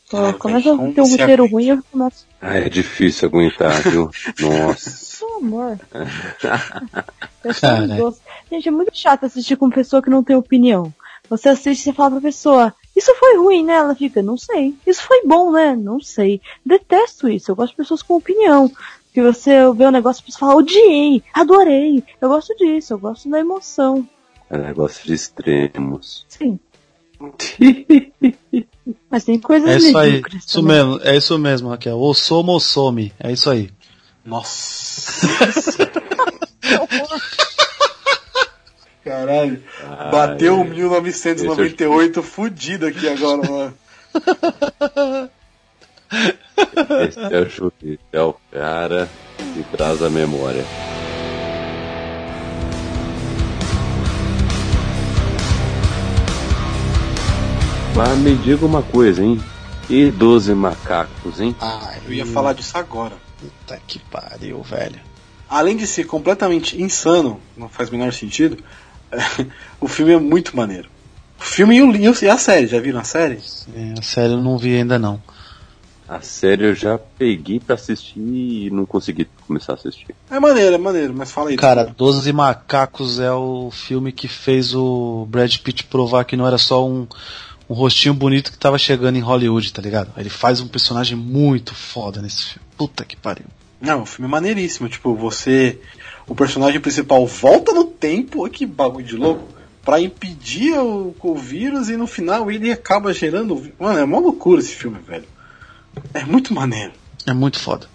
Então, 0.07 0.27
Ah, 0.27 0.33
começa 0.35 0.75
a 0.75 0.77
ter 0.77 1.01
um 1.01 1.11
roteiro 1.11 1.47
ruim, 1.47 1.67
eu 1.67 1.83
começo, 1.91 2.27
Ah, 2.41 2.59
é 2.59 2.69
difícil 2.69 3.29
aguentar, 3.29 3.81
viu? 3.83 4.11
Nossa. 4.41 5.17
pelo 5.19 5.37
amor. 5.37 5.79
Gente, 8.51 8.69
é 8.69 8.73
muito 8.73 8.91
chato 8.93 9.25
assistir 9.25 9.57
com 9.57 9.71
pessoa 9.71 10.03
que 10.03 10.11
não 10.11 10.23
tem 10.23 10.37
opinião. 10.37 10.93
Você 11.29 11.49
assiste 11.49 11.89
e 11.89 11.93
fala 11.93 12.13
pra 12.13 12.21
pessoa, 12.23 12.75
isso 12.97 13.15
foi 13.15 13.37
ruim, 13.39 13.65
né? 13.65 13.75
Ela 13.75 13.95
fica, 13.95 14.21
não 14.21 14.37
sei. 14.37 14.75
Isso 14.85 15.03
foi 15.03 15.25
bom, 15.25 15.53
né? 15.53 15.77
Não 15.77 16.01
sei. 16.01 16.41
Detesto 16.67 17.29
isso. 17.29 17.51
Eu 17.51 17.57
gosto 17.57 17.71
de 17.71 17.77
pessoas 17.77 18.03
com 18.03 18.17
opinião. 18.17 18.71
Que 19.15 19.23
você 19.23 19.51
vê 19.75 19.87
um 19.87 19.91
negócio 19.93 20.25
e 20.27 20.33
fala, 20.37 20.57
odiei, 20.57 21.23
adorei. 21.33 22.03
Eu 22.21 22.29
gosto 22.29 22.55
disso, 22.57 22.95
eu 22.95 22.99
gosto 22.99 23.31
da 23.31 23.39
emoção. 23.39 24.07
É 24.51 24.59
negócio 24.59 25.07
de 25.07 25.15
extremos. 25.15 26.27
Sim. 26.29 26.59
Mas 29.09 29.25
tem 29.25 29.39
coisas 29.39 29.71
É 29.71 29.77
isso 29.77 29.97
aí. 29.97 30.23
Isso 30.35 30.61
também. 30.61 30.77
mesmo, 30.77 31.01
é 31.03 31.17
isso 31.17 31.39
mesmo, 31.39 31.69
Raquel. 31.69 31.97
Ou 31.97 32.13
somo 32.15 32.53
ou 32.53 32.61
some. 32.61 33.13
É 33.21 33.31
isso 33.31 33.49
aí. 33.49 33.71
Nossa. 34.25 35.27
Caralho. 39.05 39.63
Bateu 40.11 40.61
o 40.61 40.65
1998 40.65 42.23
fudido 42.23 42.87
aqui 42.87 43.09
agora, 43.09 43.49
mano. 43.49 43.75
Esse 47.07 47.21
é 47.21 47.41
o 47.41 47.49
chute, 47.49 47.99
é 48.13 48.21
o 48.21 48.35
cara 48.53 49.09
que 49.55 49.63
traz 49.77 50.03
a 50.03 50.11
memória. 50.11 50.65
Mas 57.95 58.19
me 58.19 58.35
diga 58.37 58.65
uma 58.65 58.83
coisa, 58.83 59.23
hein? 59.23 59.41
E 59.89 60.11
12 60.11 60.55
macacos, 60.55 61.41
hein? 61.41 61.55
Ah, 61.61 61.95
Eu 62.07 62.13
ia 62.13 62.25
falar 62.25 62.53
disso 62.53 62.79
agora. 62.79 63.17
Puta 63.41 63.81
que 63.87 63.99
pariu, 63.99 64.63
velho. 64.63 65.01
Além 65.49 65.77
de 65.77 65.87
ser 65.87 66.05
completamente 66.05 66.81
insano, 66.81 67.41
não 67.57 67.69
faz 67.69 67.89
o 67.89 67.93
menor 67.93 68.13
sentido, 68.13 68.57
o 69.81 69.89
filme 69.89 70.13
é 70.13 70.19
muito 70.19 70.57
maneiro. 70.57 70.89
O 71.39 71.43
filme 71.43 71.77
e, 71.79 72.29
a 72.29 72.39
série, 72.39 72.67
já 72.67 72.79
viram 72.79 73.01
a 73.01 73.05
série? 73.05 73.39
É, 73.75 73.95
a 73.99 74.03
série 74.03 74.35
eu 74.35 74.41
não 74.41 74.57
vi 74.59 74.77
ainda 74.77 74.99
não. 74.99 75.21
A 76.07 76.21
série 76.21 76.65
eu 76.65 76.75
já 76.75 76.99
peguei 76.99 77.59
pra 77.61 77.77
assistir 77.77 78.19
e 78.19 78.69
não 78.71 78.85
consegui 78.85 79.29
começar 79.47 79.73
a 79.73 79.75
assistir. 79.77 80.15
É 80.31 80.39
maneiro, 80.39 80.75
é 80.75 80.79
maneiro, 80.79 81.15
mas 81.17 81.31
fala 81.31 81.51
aí. 81.51 81.57
Cara, 81.57 81.95
Doze 81.97 82.33
Macacos 82.33 83.19
é 83.21 83.33
o 83.33 83.71
filme 83.71 84.13
que 84.13 84.27
fez 84.29 84.75
o 84.75 85.27
Brad 85.31 85.57
Pitt 85.59 85.85
provar 85.85 86.25
que 86.25 86.37
não 86.37 86.47
era 86.47 86.59
só 86.59 86.87
um, 86.87 87.07
um 87.71 87.75
rostinho 87.75 88.13
bonito 88.13 88.51
que 88.51 88.59
tava 88.59 88.77
chegando 88.77 89.15
em 89.15 89.21
Hollywood, 89.21 89.73
tá 89.73 89.81
ligado? 89.81 90.13
Ele 90.17 90.29
faz 90.29 90.61
um 90.61 90.67
personagem 90.67 91.17
muito 91.17 91.73
foda 91.73 92.21
nesse 92.21 92.43
filme. 92.43 92.67
Puta 92.77 93.05
que 93.05 93.15
pariu. 93.15 93.47
Não, 93.81 94.03
o 94.03 94.07
filme 94.07 94.27
é 94.27 94.31
maneiríssimo. 94.31 94.89
Tipo, 94.89 95.15
você. 95.15 95.79
O 96.27 96.35
personagem 96.35 96.81
principal 96.81 97.25
volta 97.29 97.73
no 97.73 97.85
tempo, 97.85 98.43
olha 98.43 98.51
que 98.51 98.67
bagulho 98.67 99.07
de 99.07 99.17
louco, 99.17 99.49
pra 99.85 100.01
impedir 100.01 100.77
o, 100.79 101.15
o 101.21 101.35
vírus 101.37 101.89
e 101.89 101.97
no 101.97 102.09
final 102.09 102.51
ele 102.51 102.73
acaba 102.73 103.15
gerando. 103.15 103.71
Mano, 103.79 104.01
é 104.01 104.05
uma 104.05 104.19
loucura 104.19 104.61
esse 104.61 104.75
filme, 104.75 104.99
velho. 104.99 105.27
É 106.13 106.25
muito 106.25 106.53
maneiro. 106.53 106.93
É 107.25 107.33
muito 107.33 107.61
foda. 107.61 107.87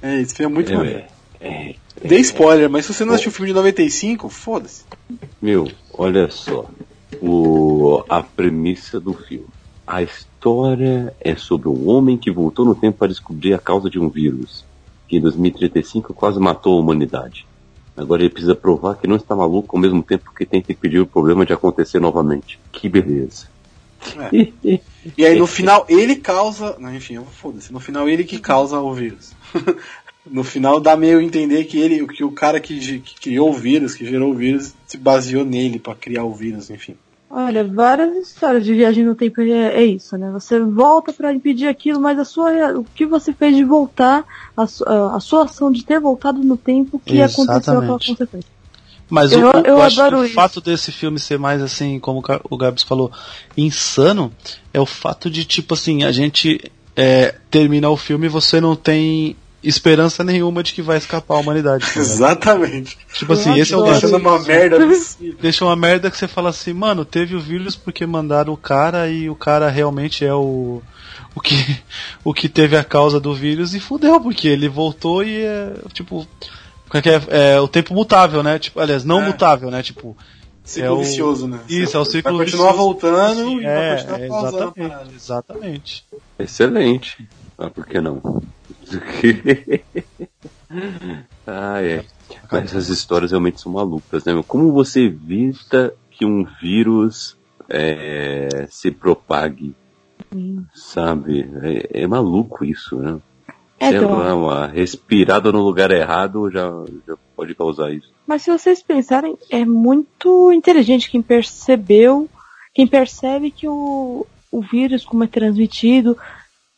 É, 0.00 0.20
esse 0.20 0.32
filme 0.32 0.52
é 0.52 0.54
muito 0.54 0.72
maneiro. 0.72 1.04
É, 1.40 1.70
é, 1.70 1.74
Dei 2.04 2.20
spoiler, 2.20 2.70
mas 2.70 2.86
se 2.86 2.94
você 2.94 3.04
não 3.04 3.14
assistiu 3.14 3.30
o 3.30 3.34
filme 3.34 3.48
de 3.48 3.54
95, 3.54 4.28
foda-se. 4.28 4.84
Meu, 5.42 5.68
olha 5.92 6.30
só. 6.30 6.70
O, 7.22 8.04
a 8.08 8.22
premissa 8.22 9.00
do 9.00 9.14
filme. 9.14 9.46
A 9.86 10.02
história 10.02 11.14
é 11.20 11.34
sobre 11.34 11.68
um 11.68 11.88
homem 11.88 12.16
que 12.16 12.30
voltou 12.30 12.64
no 12.64 12.74
tempo 12.74 12.98
para 12.98 13.08
descobrir 13.08 13.54
a 13.54 13.58
causa 13.58 13.88
de 13.88 13.98
um 13.98 14.08
vírus, 14.08 14.64
que 15.08 15.16
em 15.16 15.20
2035 15.20 16.12
quase 16.12 16.38
matou 16.38 16.76
a 16.76 16.80
humanidade. 16.80 17.46
Agora 17.96 18.22
ele 18.22 18.30
precisa 18.30 18.54
provar 18.54 18.96
que 18.96 19.06
não 19.08 19.16
está 19.16 19.34
maluco 19.34 19.76
ao 19.76 19.80
mesmo 19.82 20.02
tempo 20.02 20.32
que 20.36 20.46
tenta 20.46 20.70
impedir 20.72 21.00
o 21.00 21.06
problema 21.06 21.44
de 21.44 21.52
acontecer 21.52 21.98
novamente. 22.00 22.58
Que 22.70 22.88
beleza. 22.88 23.46
E 25.16 25.24
aí 25.24 25.38
no 25.38 25.46
final 25.46 25.86
ele 25.88 26.16
causa. 26.16 26.76
Não, 26.78 26.94
enfim, 26.94 27.14
eu- 27.14 27.24
foda-se. 27.24 27.72
No 27.72 27.80
final 27.80 28.08
ele 28.08 28.24
que 28.24 28.38
causa 28.38 28.78
o 28.78 28.92
vírus. 28.92 29.32
no 30.30 30.44
final 30.44 30.80
dá 30.80 30.96
meio 30.96 31.18
a 31.18 31.22
entender 31.22 31.64
que 31.64 31.78
ele, 31.78 32.06
que 32.06 32.24
o 32.24 32.30
cara 32.32 32.60
que, 32.60 33.00
que 33.00 33.14
criou 33.20 33.50
o 33.50 33.52
vírus, 33.54 33.94
que 33.94 34.04
gerou 34.04 34.30
o 34.30 34.34
vírus, 34.34 34.74
se 34.86 34.96
baseou 34.96 35.44
nele 35.44 35.78
pra 35.78 35.94
criar 35.94 36.24
o 36.24 36.34
vírus, 36.34 36.70
enfim. 36.70 36.94
Olha, 37.30 37.62
várias 37.62 38.16
histórias 38.16 38.64
de 38.64 38.72
viagem 38.72 39.04
no 39.04 39.14
tempo 39.14 39.40
é, 39.42 39.74
é 39.74 39.84
isso, 39.84 40.16
né? 40.16 40.30
Você 40.32 40.58
volta 40.60 41.12
pra 41.12 41.32
impedir 41.32 41.68
aquilo, 41.68 42.00
mas 42.00 42.18
a 42.18 42.24
sua, 42.24 42.78
o 42.78 42.84
que 42.94 43.04
você 43.04 43.34
fez 43.34 43.54
de 43.54 43.64
voltar, 43.64 44.24
a, 44.56 44.62
a- 44.62 45.20
sua 45.20 45.44
ação 45.44 45.70
de 45.70 45.84
ter 45.84 46.00
voltado 46.00 46.38
no 46.42 46.56
tempo 46.56 46.98
que 47.04 47.20
aconteceu 47.20 47.44
aquela 47.44 47.76
Exatamente. 47.84 48.06
consequência. 48.08 48.50
Mas 49.10 49.32
Eu- 49.32 49.40
o, 49.40 49.50
o- 49.60 49.60
eu 49.66 49.82
acho 49.82 49.96
que 49.96 50.00
adoro 50.02 50.20
o 50.22 50.24
isso. 50.24 50.34
fato 50.34 50.60
desse 50.62 50.90
filme 50.90 51.18
ser 51.18 51.38
mais 51.38 51.60
assim, 51.60 52.00
como 52.00 52.22
o 52.50 52.56
Gabs 52.56 52.82
falou, 52.82 53.12
insano, 53.56 54.32
é 54.72 54.80
o 54.80 54.86
fato 54.86 55.28
de, 55.30 55.44
tipo 55.44 55.74
assim, 55.74 56.04
a 56.04 56.12
gente 56.12 56.60
é, 56.96 57.34
terminar 57.50 57.90
o 57.90 57.96
filme 57.96 58.24
e 58.26 58.30
você 58.30 58.58
não 58.60 58.74
tem 58.74 59.36
esperança 59.62 60.22
nenhuma 60.22 60.62
de 60.62 60.72
que 60.72 60.82
vai 60.82 60.96
escapar 60.98 61.34
a 61.36 61.40
humanidade. 61.40 61.84
tá? 61.92 62.00
Exatamente. 62.00 62.98
tipo 63.12 63.32
assim, 63.32 63.58
esse 63.58 63.74
é 63.74 63.76
o 63.76 63.80
lance. 63.80 64.06
Uma 64.06 64.38
merda. 64.40 64.78
Deixa 65.40 65.64
uma 65.64 65.76
merda 65.76 66.10
que 66.10 66.16
você 66.16 66.28
fala 66.28 66.50
assim, 66.50 66.72
mano, 66.72 67.04
teve 67.04 67.34
o 67.34 67.40
vírus 67.40 67.74
porque 67.76 68.06
mandaram 68.06 68.52
o 68.52 68.56
cara 68.56 69.08
e 69.08 69.28
o 69.28 69.34
cara 69.34 69.68
realmente 69.68 70.24
é 70.24 70.34
o. 70.34 70.82
O 71.34 71.40
que, 71.40 71.54
o 72.24 72.32
que 72.34 72.48
teve 72.48 72.76
a 72.76 72.84
causa 72.84 73.20
do 73.20 73.34
vírus 73.34 73.74
e 73.74 73.80
fudeu, 73.80 74.20
porque 74.20 74.48
ele 74.48 74.68
voltou 74.68 75.22
e 75.22 75.42
é, 75.42 75.72
tipo. 75.92 76.26
é 76.94 76.98
é? 76.98 77.54
É, 77.54 77.60
o 77.60 77.68
tempo 77.68 77.94
mutável, 77.94 78.42
né? 78.42 78.58
Tipo, 78.58 78.80
aliás, 78.80 79.04
não 79.04 79.20
É. 79.22 79.26
mutável, 79.26 79.70
né? 79.70 79.82
Tipo. 79.82 80.16
Ciclo 80.64 80.86
É 80.86 80.90
o- 80.90 80.98
vicioso, 80.98 81.48
né? 81.48 81.60
Isso, 81.66 81.96
é 81.96 82.00
o 82.00 82.04
ciclo 82.04 82.36
Vai 82.36 82.44
continuar 82.44 82.72
vicioso. 82.72 82.76
voltando 83.00 83.60
e 83.60 83.64
vai 83.64 83.74
É, 83.74 83.96
continuar 83.96 84.20
é, 84.20 84.26
exatamente, 84.26 85.14
exatamente. 85.16 86.04
Excelente. 86.38 87.28
Ah, 87.56 87.70
por 87.70 87.86
que 87.86 88.00
não? 88.00 88.42
Ah, 91.46 91.80
é. 91.82 92.04
Mas 92.50 92.64
essas 92.64 92.88
histórias 92.88 93.30
realmente 93.30 93.60
são 93.60 93.72
malucas, 93.72 94.24
né? 94.24 94.42
Como 94.46 94.72
você 94.72 95.04
evita 95.04 95.94
que 96.10 96.24
um 96.24 96.44
vírus 96.60 97.36
é, 97.68 98.66
se 98.70 98.90
propague? 98.90 99.74
Sabe? 100.74 101.48
É, 101.62 102.02
é 102.02 102.06
maluco 102.06 102.64
isso, 102.64 102.96
né? 102.96 103.18
É, 103.80 103.90
Sei 103.90 104.00
lá, 104.00 104.34
uma 104.34 104.66
respirada 104.66 105.52
no 105.52 105.62
lugar 105.62 105.90
errado 105.92 106.50
já, 106.50 106.68
já 107.06 107.16
pode 107.36 107.54
causar 107.54 107.92
isso. 107.92 108.10
Mas 108.26 108.42
se 108.42 108.50
vocês 108.50 108.82
pensarem, 108.82 109.38
é 109.48 109.64
muito 109.64 110.52
inteligente 110.52 111.08
quem 111.08 111.22
percebeu, 111.22 112.28
quem 112.74 112.86
percebe 112.86 113.52
que 113.52 113.68
o, 113.68 114.26
o 114.50 114.60
vírus, 114.60 115.04
como 115.04 115.22
é 115.22 115.28
transmitido, 115.28 116.18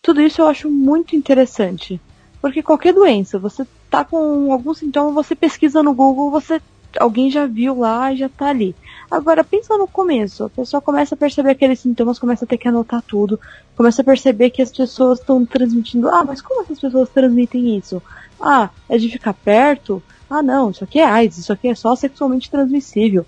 tudo 0.03 0.20
isso 0.20 0.40
eu 0.40 0.48
acho 0.48 0.70
muito 0.70 1.14
interessante. 1.14 2.01
Porque 2.40 2.62
qualquer 2.62 2.94
doença, 2.94 3.38
você 3.38 3.66
tá 3.90 4.05
com 4.05 4.53
algum 4.53 4.72
sintoma, 4.72 5.12
você 5.12 5.34
pesquisa 5.34 5.82
no 5.82 5.92
Google, 5.92 6.30
você 6.30 6.61
alguém 6.98 7.30
já 7.30 7.46
viu 7.46 7.78
lá 7.78 8.12
e 8.12 8.16
já 8.16 8.28
tá 8.28 8.48
ali. 8.48 8.74
Agora 9.11 9.44
pensa 9.44 9.76
no 9.76 9.86
começo, 9.86 10.44
a 10.44 10.51
pessoa 10.51 10.80
começa 10.80 11.14
a 11.14 11.18
perceber 11.18 11.51
aqueles 11.51 11.80
sintomas, 11.80 12.18
começa 12.18 12.44
a 12.44 12.48
ter 12.48 12.59
que 12.59 12.66
anotar 12.66 13.03
tudo, 13.03 13.38
começa 13.76 14.03
a 14.03 14.05
perceber 14.05 14.51
que 14.51 14.62
as 14.62 14.72
pessoas 14.72 15.20
estão 15.20 15.44
transmitindo. 15.44 16.09
Ah, 16.09 16.24
mas 16.24 16.40
como 16.40 16.62
essas 16.62 16.80
pessoas 16.80 17.09
transmitem 17.11 17.76
isso? 17.76 18.03
Ah, 18.40 18.70
é 18.88 18.96
de 18.96 19.09
ficar 19.09 19.34
perto? 19.34 20.03
Ah, 20.28 20.42
não, 20.42 20.70
isso 20.70 20.84
aqui 20.84 20.98
é 21.01 21.05
AIDS, 21.05 21.38
isso 21.38 21.53
aqui 21.53 21.68
é 21.68 21.74
só 21.74 21.94
sexualmente 21.94 22.51
transmissível. 22.51 23.26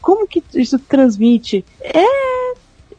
Como 0.00 0.26
que 0.26 0.42
isso 0.54 0.78
transmite? 0.78 1.64
É. 1.80 2.54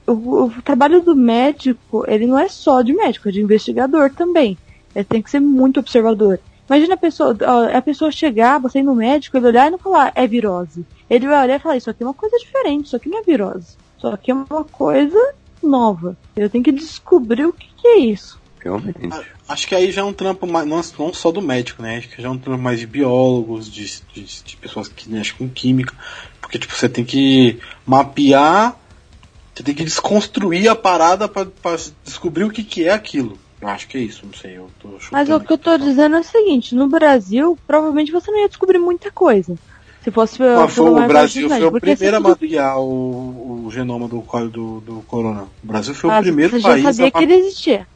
O, 0.07 0.45
o 0.45 0.61
trabalho 0.61 1.01
do 1.01 1.15
médico, 1.15 2.05
ele 2.07 2.27
não 2.27 2.37
é 2.37 2.47
só 2.47 2.81
de 2.81 2.93
médico, 2.93 3.29
é 3.29 3.31
de 3.31 3.41
investigador 3.41 4.11
também. 4.11 4.57
Ele 4.95 5.05
tem 5.05 5.21
que 5.21 5.29
ser 5.29 5.39
muito 5.39 5.79
observador. 5.79 6.39
Imagina 6.67 6.95
a 6.95 6.97
pessoa, 6.97 7.37
a 7.73 7.81
pessoa 7.81 8.11
chegar, 8.11 8.59
você 8.59 8.79
ir 8.79 8.83
no 8.83 8.95
médico, 8.95 9.37
ele 9.37 9.47
olhar 9.47 9.67
e 9.67 9.71
não 9.71 9.77
falar, 9.77 10.11
é 10.15 10.25
virose. 10.25 10.85
Ele 11.09 11.27
vai 11.27 11.43
olhar 11.43 11.55
e 11.57 11.59
falar, 11.59 11.77
isso 11.77 11.89
aqui 11.89 12.01
é 12.01 12.07
uma 12.07 12.13
coisa 12.13 12.37
diferente, 12.37 12.87
isso 12.87 12.95
aqui 12.95 13.09
não 13.09 13.19
é 13.19 13.23
virose. 13.23 13.77
Isso 13.97 14.07
aqui 14.07 14.31
é 14.31 14.33
uma 14.33 14.63
coisa 14.63 15.33
nova. 15.61 16.17
Eu 16.35 16.49
tenho 16.49 16.63
que 16.63 16.71
descobrir 16.71 17.45
o 17.45 17.53
que, 17.53 17.67
que 17.75 17.87
é 17.87 17.99
isso. 17.99 18.39
Realmente. 18.59 18.97
Acho 19.47 19.67
que 19.67 19.75
aí 19.75 19.91
já 19.91 20.01
é 20.01 20.03
um 20.03 20.13
trampo 20.13 20.47
mais, 20.47 20.67
não, 20.67 20.81
não 21.05 21.13
só 21.13 21.31
do 21.31 21.39
médico, 21.39 21.83
né? 21.83 21.97
Acho 21.97 22.09
que 22.09 22.19
já 22.19 22.27
é 22.27 22.31
um 22.31 22.37
trampo 22.37 22.61
mais 22.61 22.79
de 22.79 22.87
biólogos, 22.87 23.71
de, 23.71 24.01
de, 24.11 24.43
de 24.43 24.57
pessoas 24.57 24.87
que 24.87 25.07
mexem 25.07 25.35
com 25.37 25.47
química. 25.47 25.93
Porque, 26.41 26.57
tipo, 26.57 26.73
você 26.73 26.89
tem 26.89 27.05
que 27.05 27.59
mapear, 27.85 28.75
você 29.55 29.63
tem 29.63 29.73
que 29.73 29.85
desconstruir 29.85 30.67
a 30.67 30.75
parada 30.75 31.29
pra, 31.29 31.45
pra 31.45 31.77
descobrir 32.03 32.43
o 32.43 32.51
que, 32.51 32.61
que 32.61 32.83
é 32.83 32.91
aquilo. 32.91 33.39
Eu 33.61 33.69
acho 33.69 33.87
que 33.87 33.97
é 33.97 34.01
isso, 34.01 34.25
não 34.25 34.33
sei. 34.33 34.57
Eu 34.57 34.69
tô 34.81 34.89
Mas 35.11 35.29
o 35.29 35.39
que 35.39 35.53
eu 35.53 35.57
tô 35.57 35.77
dizendo 35.77 36.17
é 36.17 36.19
o 36.19 36.23
seguinte, 36.23 36.75
no 36.75 36.89
Brasil, 36.89 37.57
provavelmente 37.65 38.11
você 38.11 38.29
não 38.29 38.39
ia 38.39 38.49
descobrir 38.49 38.77
muita 38.79 39.09
coisa. 39.09 39.55
Se 40.03 40.11
fosse 40.11 40.39
Mas 40.39 40.75
foi, 40.75 40.89
o 40.89 41.07
Brasil 41.07 41.49
foi 41.49 41.63
o 41.63 41.71
primeiro 41.71 42.17
a 42.17 42.19
mapear 42.19 42.77
o, 42.77 43.65
o 43.65 43.71
genoma 43.71 44.07
do, 44.07 44.21
do, 44.51 44.79
do 44.81 45.03
corona. 45.07 45.47
O 45.63 45.67
Brasil 45.67 45.95
foi 45.95 46.11
Ah, 46.11 46.19
o 46.19 46.21
primeiro 46.21 46.51
você 46.51 46.59
já 46.59 46.69
país 46.69 46.83
sabia 46.83 47.07
a 47.07 47.11
que 47.11 47.23
ele 47.23 47.33
existia. 47.33 47.87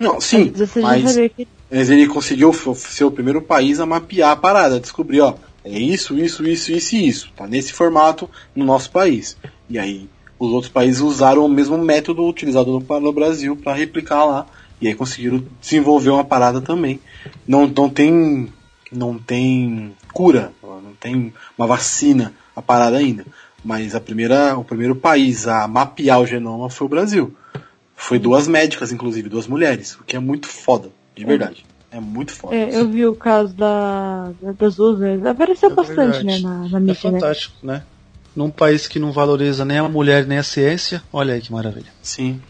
Não, 0.00 0.20
sim, 0.20 0.50
Você 0.50 0.80
já 0.80 0.88
mas, 0.88 1.12
sabia 1.12 1.28
que 1.28 1.48
mas 1.70 1.88
ele 1.88 2.08
conseguiu 2.08 2.52
ser 2.74 3.04
o 3.04 3.10
primeiro 3.10 3.40
país 3.40 3.78
a 3.78 3.86
mapear 3.86 4.32
a 4.32 4.36
parada, 4.36 4.80
descobrir, 4.80 5.20
ó, 5.20 5.34
é 5.64 5.78
isso, 5.78 6.18
isso, 6.18 6.44
isso, 6.44 6.72
isso 6.72 6.96
e 6.96 7.08
isso. 7.08 7.32
Tá 7.36 7.46
nesse 7.46 7.72
formato 7.72 8.28
no 8.56 8.64
nosso 8.64 8.90
país. 8.90 9.36
E 9.70 9.78
aí 9.78 10.08
os 10.46 10.52
outros 10.52 10.72
países 10.72 11.00
usaram 11.00 11.44
o 11.44 11.48
mesmo 11.48 11.78
método 11.78 12.26
utilizado 12.26 12.70
no, 12.70 13.00
no 13.00 13.12
Brasil 13.12 13.56
para 13.56 13.74
replicar 13.74 14.24
lá. 14.24 14.46
E 14.80 14.88
aí 14.88 14.94
conseguiram 14.94 15.44
desenvolver 15.60 16.10
uma 16.10 16.24
parada 16.24 16.60
também. 16.60 16.98
Não, 17.46 17.66
não 17.68 17.88
tem. 17.88 18.52
Não 18.90 19.16
tem 19.18 19.94
cura, 20.12 20.52
não 20.62 20.92
tem 21.00 21.32
uma 21.56 21.66
vacina 21.66 22.34
a 22.54 22.60
parada 22.60 22.98
ainda. 22.98 23.24
Mas 23.64 23.94
a 23.94 24.00
primeira, 24.00 24.58
o 24.58 24.64
primeiro 24.64 24.94
país 24.94 25.46
a 25.48 25.66
mapear 25.66 26.20
o 26.20 26.26
genoma 26.26 26.68
foi 26.68 26.86
o 26.86 26.90
Brasil. 26.90 27.34
Foi 27.96 28.18
duas 28.18 28.46
médicas, 28.48 28.92
inclusive, 28.92 29.28
duas 29.30 29.46
mulheres, 29.46 29.94
o 29.94 30.02
que 30.04 30.16
é 30.16 30.18
muito 30.18 30.46
foda, 30.48 30.90
de 31.16 31.24
verdade. 31.24 31.64
É 31.90 32.00
muito 32.00 32.32
foda. 32.32 32.54
É, 32.54 32.76
eu 32.76 32.88
vi 32.88 33.06
o 33.06 33.14
caso 33.14 33.54
da, 33.54 34.32
da- 34.42 34.52
das 34.52 34.74
duas, 34.76 34.98
né? 34.98 35.30
apareceu 35.30 35.70
É 35.70 35.74
bastante, 35.74 35.96
verdade. 35.96 36.24
né, 36.24 36.38
na, 36.40 36.68
na 36.68 36.76
É 36.78 36.80
mídia, 36.80 37.10
né? 37.10 37.18
fantástico, 37.20 37.54
né? 37.62 37.82
Num 38.34 38.50
país 38.50 38.86
que 38.86 38.98
não 38.98 39.12
valoriza 39.12 39.64
nem 39.64 39.78
a 39.78 39.88
mulher 39.88 40.26
nem 40.26 40.38
a 40.38 40.42
ciência, 40.42 41.02
olha 41.12 41.34
aí 41.34 41.40
que 41.40 41.52
maravilha. 41.52 41.92
Sim. 42.02 42.40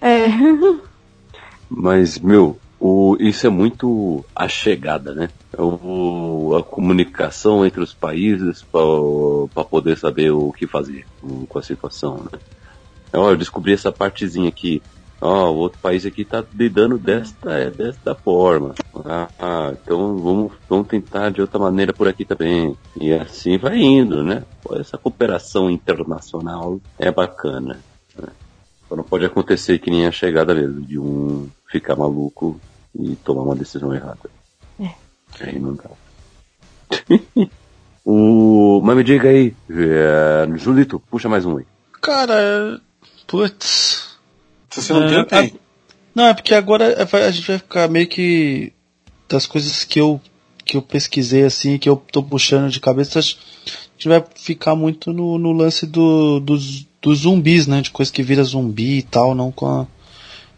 É. 0.00 0.26
Mas, 1.68 2.18
meu, 2.18 2.58
o, 2.78 3.16
isso 3.18 3.46
é 3.46 3.50
muito 3.50 4.24
a 4.34 4.48
chegada, 4.48 5.14
né? 5.14 5.28
É 5.52 5.60
o, 5.60 6.56
a 6.56 6.62
comunicação 6.62 7.64
entre 7.66 7.80
os 7.80 7.92
países 7.92 8.62
para 8.62 9.64
poder 9.64 9.98
saber 9.98 10.30
o 10.30 10.52
que 10.52 10.66
fazer 10.66 11.06
com 11.48 11.58
a 11.58 11.62
situação, 11.62 12.24
né? 12.30 12.38
Ó, 13.12 13.30
eu 13.30 13.36
descobri 13.36 13.72
essa 13.72 13.90
partezinha 13.90 14.48
aqui. 14.48 14.82
Ó, 15.20 15.50
o 15.50 15.56
outro 15.56 15.78
país 15.80 16.04
aqui 16.04 16.24
tá 16.24 16.44
lidando 16.54 16.98
desta, 16.98 17.52
é, 17.52 17.70
desta 17.70 18.14
forma. 18.14 18.74
Ah, 19.04 19.28
ah, 19.38 19.72
então 19.72 20.16
vamos, 20.18 20.52
vamos 20.68 20.86
tentar 20.88 21.30
de 21.30 21.40
outra 21.40 21.58
maneira 21.58 21.92
por 21.92 22.06
aqui 22.06 22.24
também. 22.24 22.76
E 23.00 23.12
assim 23.12 23.56
vai 23.56 23.78
indo, 23.78 24.22
né? 24.22 24.44
Essa 24.72 24.98
cooperação 24.98 25.70
internacional 25.70 26.78
é 26.98 27.10
bacana. 27.10 27.80
Né? 28.16 28.28
Só 28.88 28.94
não 28.94 29.04
pode 29.04 29.24
acontecer 29.24 29.78
que 29.78 29.90
nem 29.90 30.06
a 30.06 30.12
chegada 30.12 30.54
mesmo, 30.54 30.82
de 30.82 30.98
um 30.98 31.48
ficar 31.70 31.96
maluco 31.96 32.60
e 32.94 33.16
tomar 33.16 33.42
uma 33.42 33.56
decisão 33.56 33.94
errada. 33.94 34.30
É. 34.78 34.90
Aí 35.40 35.58
não 35.58 35.74
dá. 35.74 35.90
o... 38.04 38.82
Mas 38.84 38.96
me 38.96 39.02
diga 39.02 39.30
aí, 39.30 39.56
é... 39.70 40.46
Julito, 40.56 41.00
puxa 41.10 41.28
mais 41.28 41.46
um 41.46 41.56
aí. 41.56 41.66
Cara, 42.02 42.80
putz. 43.26 43.95
Se 44.80 44.82
você 44.82 44.92
não 44.92 45.04
É, 45.04 45.24
tem, 45.24 45.24
tem. 45.24 45.58
a- 45.58 45.60
Não, 46.14 46.26
é 46.26 46.34
porque 46.34 46.54
agora 46.54 46.84
é- 46.92 47.26
a 47.26 47.30
gente 47.30 47.46
vai 47.46 47.58
ficar 47.58 47.88
meio 47.88 48.06
que 48.06 48.72
das 49.28 49.46
coisas 49.46 49.84
que 49.84 50.00
eu 50.00 50.20
que 50.64 50.76
eu 50.76 50.82
pesquisei 50.82 51.44
assim, 51.44 51.78
que 51.78 51.88
eu 51.88 51.96
tô 52.10 52.20
puxando 52.20 52.68
de 52.68 52.80
cabeça, 52.80 53.20
a 53.20 53.22
gente 53.22 53.38
vai 54.08 54.20
ficar 54.34 54.74
muito 54.74 55.12
no, 55.12 55.38
no 55.38 55.52
lance 55.52 55.86
do, 55.86 56.40
dos, 56.40 56.84
dos 57.00 57.20
zumbis, 57.20 57.68
né? 57.68 57.80
De 57.80 57.92
coisa 57.92 58.10
que 58.10 58.20
vira 58.20 58.42
zumbi 58.42 58.98
e 58.98 59.02
tal, 59.02 59.32
não 59.32 59.52
com 59.52 59.64
a, 59.66 59.86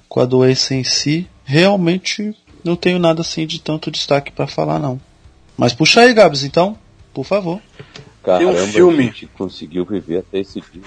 com 0.08 0.20
a 0.20 0.24
doença 0.24 0.74
em 0.74 0.82
si. 0.82 1.26
Realmente 1.44 2.34
não 2.64 2.74
tenho 2.74 2.98
nada 2.98 3.20
assim 3.20 3.46
de 3.46 3.60
tanto 3.60 3.90
destaque 3.90 4.32
pra 4.32 4.46
falar, 4.46 4.78
não. 4.78 4.98
Mas 5.58 5.74
puxa 5.74 6.00
aí, 6.00 6.14
Gabs, 6.14 6.42
então, 6.42 6.78
por 7.12 7.24
favor. 7.24 7.60
Caramba, 8.22 8.58
filme. 8.66 8.98
a 8.98 9.02
gente 9.06 9.26
conseguiu 9.28 9.84
viver 9.84 10.18
até 10.18 10.40
esse 10.40 10.60
dia. 10.72 10.82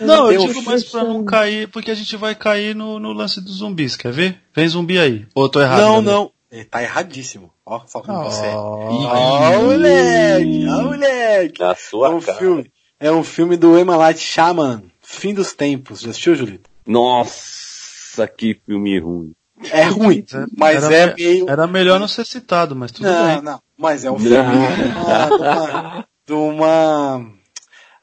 Não, 0.00 0.30
eu 0.30 0.38
Tem 0.40 0.48
um 0.50 0.52
digo 0.52 0.62
mais 0.62 0.84
pra 0.84 1.04
não 1.04 1.24
cair, 1.24 1.68
porque 1.68 1.90
a 1.90 1.94
gente 1.94 2.16
vai 2.16 2.34
cair 2.34 2.74
no, 2.74 2.98
no 2.98 3.12
lance 3.12 3.40
dos 3.40 3.56
zumbis, 3.56 3.96
quer 3.96 4.12
ver? 4.12 4.40
Vem 4.54 4.68
zumbi 4.68 4.98
aí. 4.98 5.26
Ou 5.34 5.44
eu 5.44 5.48
tô 5.48 5.60
errado? 5.60 5.80
Não, 5.80 6.02
não. 6.02 6.30
Ele 6.50 6.64
tá 6.64 6.82
erradíssimo. 6.82 7.50
Ó, 7.66 7.80
só 7.86 8.00
como 8.00 8.24
você 8.24 8.46
é. 8.46 8.54
Oh. 8.54 9.06
Ó, 9.06 9.62
moleque! 9.62 10.66
Ó, 10.68 10.82
moleque! 10.82 11.60
Na 11.60 11.72
É 11.72 11.74
sua 11.74 12.10
um 12.10 12.20
cara. 12.20 12.38
filme. 12.38 12.70
É 13.00 13.10
um 13.10 13.24
filme 13.24 13.56
do 13.56 13.76
Emma 13.78 13.96
Light 13.96 14.20
Shaman. 14.20 14.82
Fim 15.00 15.34
dos 15.34 15.52
tempos. 15.52 16.00
Já 16.00 16.10
assistiu, 16.10 16.34
Julito? 16.36 16.70
Nossa, 16.86 18.26
que 18.28 18.60
filme 18.66 18.98
ruim. 19.00 19.32
É 19.70 19.84
ruim, 19.84 20.24
mas 20.56 20.84
era, 20.84 21.12
é 21.12 21.14
meio. 21.14 21.48
Era 21.48 21.66
melhor 21.66 21.98
não 21.98 22.08
ser 22.08 22.26
citado, 22.26 22.76
mas 22.76 22.92
tudo 22.92 23.04
Não, 23.08 23.26
bem. 23.26 23.42
não. 23.42 23.60
Mas 23.76 24.04
é 24.04 24.10
um 24.10 24.18
filme 24.18 24.36
de 24.36 24.40
uma. 24.42 26.06
De 26.26 26.32
uma 26.32 27.34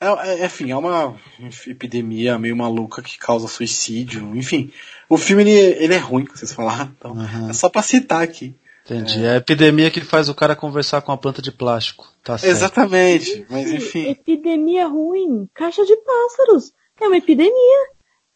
é, 0.02 0.08
é, 0.42 0.46
enfim, 0.46 0.72
é 0.72 0.76
uma 0.76 1.16
epidemia 1.68 2.38
meio 2.40 2.58
maluca 2.58 3.04
que 3.04 3.20
causa 3.20 3.48
suicídio. 3.48 4.36
Enfim, 4.36 4.72
o 5.08 5.16
filme 5.16 5.44
ele, 5.44 5.52
ele 5.84 5.94
é 5.94 5.98
ruim, 6.00 6.26
vocês 6.26 6.52
falaram. 6.52 6.92
Então, 6.98 7.12
Uhum. 7.12 7.50
é 7.52 7.54
só 7.54 7.70
pra 7.70 7.84
citar 7.84 8.24
aqui. 8.24 8.56
Entendi. 8.84 9.24
É 9.24 9.34
a 9.34 9.38
epidemia 9.38 9.92
que 9.92 10.02
faz 10.02 10.28
o 10.28 10.34
cara 10.34 10.56
conversar 10.56 11.02
com 11.04 11.12
a 11.12 11.18
planta 11.18 11.40
de 11.40 11.52
plástico. 11.52 12.08
Tá 12.24 12.36
certo. 12.36 12.52
Exatamente. 12.52 13.46
Mas 13.48 13.72
enfim. 13.72 14.10
Epidemia 14.10 14.88
ruim. 14.88 15.48
Caixa 15.54 15.86
de 15.86 15.96
pássaros. 15.98 16.74
É 17.00 17.06
uma 17.06 17.18
epidemia. 17.18 17.88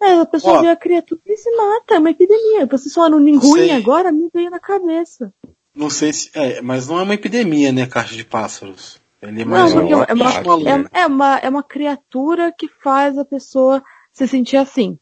É, 0.01 0.11
a 0.19 0.25
pessoa 0.25 0.59
Ó. 0.59 0.61
vê 0.61 0.69
a 0.69 0.75
criatura 0.75 1.19
e 1.25 1.35
se 1.35 1.49
mata. 1.55 1.95
É 1.95 1.99
uma 1.99 2.11
epidemia. 2.11 2.67
Vocês 2.67 2.93
ruim 3.37 3.67
sei. 3.67 3.71
agora, 3.71 4.11
me 4.11 4.29
veio 4.31 4.51
na 4.51 4.59
cabeça. 4.59 5.33
Não 5.75 5.89
sei 5.89 6.13
se. 6.13 6.29
É, 6.33 6.61
mas 6.61 6.87
não 6.87 6.99
é 6.99 7.03
uma 7.03 7.13
epidemia, 7.13 7.71
né, 7.71 7.85
caixa 7.85 8.15
de 8.15 8.23
pássaros. 8.23 8.99
Ele 9.21 9.41
é 9.41 9.45
Não, 9.45 9.51
mais 9.51 9.73
porque 9.73 9.93
um. 9.93 10.03
é 10.03 10.13
uma, 10.13 10.31
é, 10.69 11.01
é 11.01 11.05
uma, 11.07 11.37
é 11.39 11.49
uma 11.49 11.63
criatura 11.63 12.53
que 12.57 12.67
faz 12.83 13.17
a 13.17 13.25
pessoa 13.25 13.83
se 14.13 14.27
sentir 14.27 14.57
assim. 14.57 14.97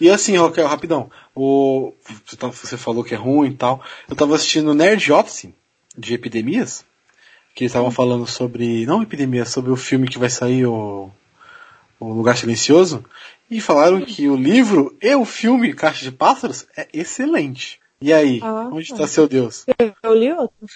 E 0.00 0.08
assim, 0.08 0.36
Raquel, 0.36 0.66
rapidão. 0.66 1.10
O, 1.34 1.92
você, 2.24 2.36
tá- 2.36 2.48
você 2.48 2.76
falou 2.76 3.04
que 3.04 3.14
é 3.14 3.16
ruim 3.16 3.50
e 3.50 3.54
tal. 3.54 3.82
Eu 4.08 4.16
tava 4.16 4.34
assistindo 4.34 4.74
Nerd 4.74 5.12
Office 5.12 5.50
de 5.96 6.14
epidemias. 6.14 6.84
Que 7.54 7.64
eles 7.64 7.70
estavam 7.72 7.90
falando 7.90 8.26
sobre. 8.26 8.84
Não 8.86 9.02
epidemia, 9.02 9.44
sobre 9.46 9.70
o 9.70 9.76
filme 9.76 10.08
que 10.08 10.18
vai 10.18 10.28
sair, 10.28 10.66
o, 10.66 11.10
o 11.98 12.12
Lugar 12.12 12.36
Silencioso. 12.36 13.04
E 13.50 13.60
falaram 13.60 14.00
que 14.02 14.28
o 14.28 14.36
livro 14.36 14.96
e 15.00 15.14
o 15.14 15.24
filme 15.24 15.72
Caixa 15.72 16.04
de 16.04 16.12
Pássaros 16.12 16.66
é 16.76 16.88
excelente. 16.92 17.78
E 18.00 18.12
aí, 18.12 18.40
Ah, 18.42 18.68
onde 18.72 18.88
tá. 18.88 18.94
está 18.94 19.06
seu 19.06 19.28
Deus? 19.28 19.64
Eu 20.02 20.14
li 20.14 20.32
outro. 20.32 20.66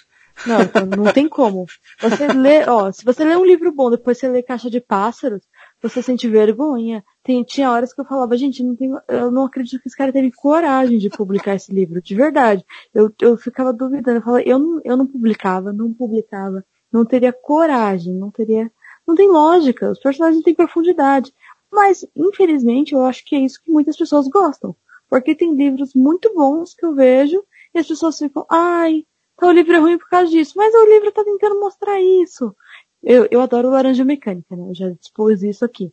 Não, 0.47 0.63
então 0.63 0.87
não 0.87 1.13
tem 1.13 1.29
como. 1.29 1.67
Você 2.01 2.27
lê, 2.29 2.67
ó, 2.67 2.91
se 2.91 3.05
você 3.05 3.25
lê 3.25 3.37
um 3.37 3.45
livro 3.45 3.71
bom, 3.73 3.91
depois 3.91 4.19
você 4.19 4.27
lê 4.29 4.43
Caixa 4.43 4.71
de 4.71 4.81
Pássaros, 4.81 5.43
você 5.83 6.03
sente 6.03 6.29
vergonha. 6.29 7.05
Tem, 7.23 7.43
tinha 7.45 7.71
horas 7.71 7.93
que 7.93 8.01
eu 8.01 8.07
falava, 8.07 8.37
gente, 8.37 8.63
não 8.63 8.75
tem, 8.75 8.91
eu 9.09 9.31
não 9.31 9.45
acredito 9.45 9.83
que 9.83 9.89
esse 9.89 9.97
cara 9.97 10.13
teve 10.13 10.33
coragem 10.33 10.99
de 10.99 11.11
publicar 11.11 11.55
esse 11.55 11.73
livro, 11.73 12.01
de 12.01 12.15
verdade. 12.15 12.65
Eu, 12.95 13.13
eu 13.21 13.37
ficava 13.37 13.73
duvidando, 13.73 14.19
eu 14.19 14.23
falava, 14.23 14.43
eu 14.43 14.59
não, 14.59 14.81
eu 14.83 14.97
não 14.97 15.07
publicava, 15.07 15.73
não 15.73 15.93
publicava, 15.93 16.65
não 16.91 17.05
teria 17.05 17.33
coragem, 17.33 18.15
não 18.15 18.31
teria, 18.31 18.71
não 19.07 19.15
tem 19.15 19.29
lógica, 19.29 19.91
os 19.91 19.99
personagens 19.99 20.43
têm 20.43 20.55
profundidade. 20.55 21.35
Mas, 21.71 22.07
infelizmente, 22.17 22.95
eu 22.95 23.05
acho 23.05 23.25
que 23.25 23.37
é 23.37 23.41
isso 23.41 23.61
que 23.63 23.71
muitas 23.71 23.97
pessoas 23.97 24.27
gostam. 24.27 24.75
Porque 25.11 25.35
tem 25.35 25.55
livros 25.55 25.93
muito 25.95 26.33
bons 26.33 26.73
que 26.73 26.87
eu 26.87 26.95
vejo 26.95 27.45
e 27.75 27.79
as 27.79 27.87
pessoas 27.87 28.17
ficam, 28.17 28.47
ai, 28.49 29.05
então 29.35 29.49
o 29.49 29.53
livro 29.53 29.75
é 29.75 29.79
ruim 29.79 29.99
por 29.99 30.09
causa 30.09 30.31
disso. 30.31 30.53
Mas 30.57 30.73
o 30.73 30.85
livro 30.85 31.11
tá 31.11 31.25
tentando 31.25 31.59
mostrar 31.59 32.01
isso. 32.01 32.55
Eu, 33.03 33.27
eu 33.31 33.41
adoro 33.41 33.71
Laranja 33.71 34.05
Mecânica, 34.05 34.55
né? 34.55 34.69
Eu 34.69 34.75
já 34.75 34.89
expus 34.91 35.43
isso 35.43 35.65
aqui. 35.65 35.93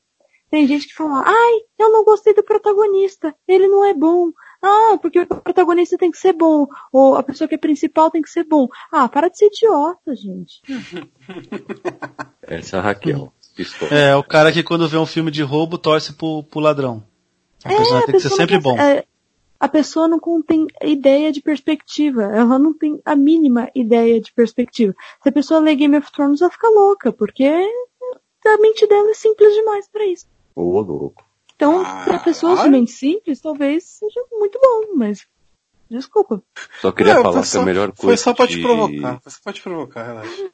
Tem 0.51 0.67
gente 0.67 0.87
que 0.87 0.93
fala, 0.93 1.23
ai, 1.25 1.53
eu 1.77 1.91
não 1.91 2.05
gostei 2.05 2.33
do 2.33 2.43
protagonista. 2.43 3.33
Ele 3.47 3.67
não 3.67 3.83
é 3.83 3.93
bom. 3.93 4.31
Ah, 4.61 4.97
porque 5.01 5.19
o 5.19 5.25
protagonista 5.25 5.97
tem 5.97 6.11
que 6.11 6.17
ser 6.17 6.33
bom. 6.33 6.67
Ou 6.91 7.15
a 7.15 7.23
pessoa 7.23 7.47
que 7.47 7.55
é 7.55 7.57
principal 7.57 8.11
tem 8.11 8.21
que 8.21 8.29
ser 8.29 8.43
bom. 8.43 8.67
Ah, 8.91 9.07
para 9.09 9.29
de 9.29 9.37
ser 9.37 9.47
idiota, 9.47 10.15
gente. 10.15 10.61
Essa 12.43 12.77
é 12.77 12.79
a 12.79 12.83
Raquel. 12.83 13.31
Pistola. 13.55 13.91
É, 13.91 14.15
o 14.15 14.23
cara 14.23 14.51
que 14.51 14.61
quando 14.61 14.87
vê 14.87 14.97
um 14.97 15.05
filme 15.05 15.31
de 15.31 15.41
roubo 15.41 15.77
torce 15.77 16.13
pro, 16.13 16.43
pro 16.43 16.59
ladrão. 16.59 17.03
A 17.73 17.77
personagem 17.77 17.95
É, 17.95 18.03
a 18.03 18.05
tem 18.05 18.15
que 18.15 18.21
ser 18.21 18.29
pessoa 18.29 18.29
não 18.29 18.47
sempre 18.47 18.59
bom. 18.59 18.77
é, 18.79 19.05
a 19.59 19.67
pessoa 19.67 20.07
não 20.07 20.19
tem 20.43 20.67
ideia 20.83 21.31
de 21.31 21.41
perspectiva. 21.41 22.23
Ela 22.23 22.57
não 22.59 22.73
tem 22.73 22.99
a 23.05 23.15
mínima 23.15 23.69
ideia 23.75 24.19
de 24.21 24.31
perspectiva. 24.33 24.93
Se 25.23 25.29
a 25.29 25.31
pessoa 25.31 25.59
lê 25.59 25.75
Game 25.75 25.97
of 25.97 26.11
Thrones, 26.11 26.41
ela 26.41 26.51
fica 26.51 26.69
louca, 26.69 27.11
porque 27.11 27.43
a 27.45 28.57
mente 28.59 28.87
dela 28.87 29.09
é 29.09 29.13
simples 29.13 29.53
demais 29.53 29.87
para 29.89 30.05
isso. 30.05 30.25
Ô, 30.55 30.79
louco. 30.81 31.25
Então, 31.55 31.81
Ah, 31.83 32.03
para 32.05 32.19
pessoas 32.19 32.61
de 32.61 32.69
mente 32.69 32.91
simples, 32.91 33.41
talvez 33.41 33.83
seja 33.83 34.21
muito 34.31 34.59
bom, 34.61 34.95
mas 34.95 35.25
desculpa. 35.89 36.41
Só 36.79 36.91
queria 36.91 37.15
Não, 37.15 37.21
falar 37.23 37.33
foi 37.33 37.41
que 37.41 37.47
só- 37.47 37.61
a 37.61 37.65
melhor 37.65 37.87
coisa. 37.91 38.01
Foi 38.03 38.17
só 38.17 38.33
pra 38.33 38.47
te 38.47 38.55
de- 38.57 38.61
provocar. 38.61 39.19
Foi 39.21 39.31
só 39.31 39.39
pra 39.43 39.53
te 39.53 39.61
provocar, 39.63 40.03
relaxa. 40.03 40.49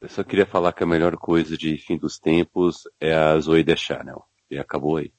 Eu 0.00 0.08
só 0.08 0.22
queria 0.24 0.46
falar 0.46 0.72
que 0.72 0.82
a 0.82 0.86
melhor 0.86 1.16
coisa 1.16 1.56
de 1.56 1.76
fim 1.76 1.96
dos 1.96 2.18
tempos 2.18 2.82
é 3.00 3.14
a 3.14 3.38
Zoe 3.38 3.62
Deschanel. 3.64 4.24
E 4.50 4.58
acabou 4.58 4.96
aí. 4.96 5.12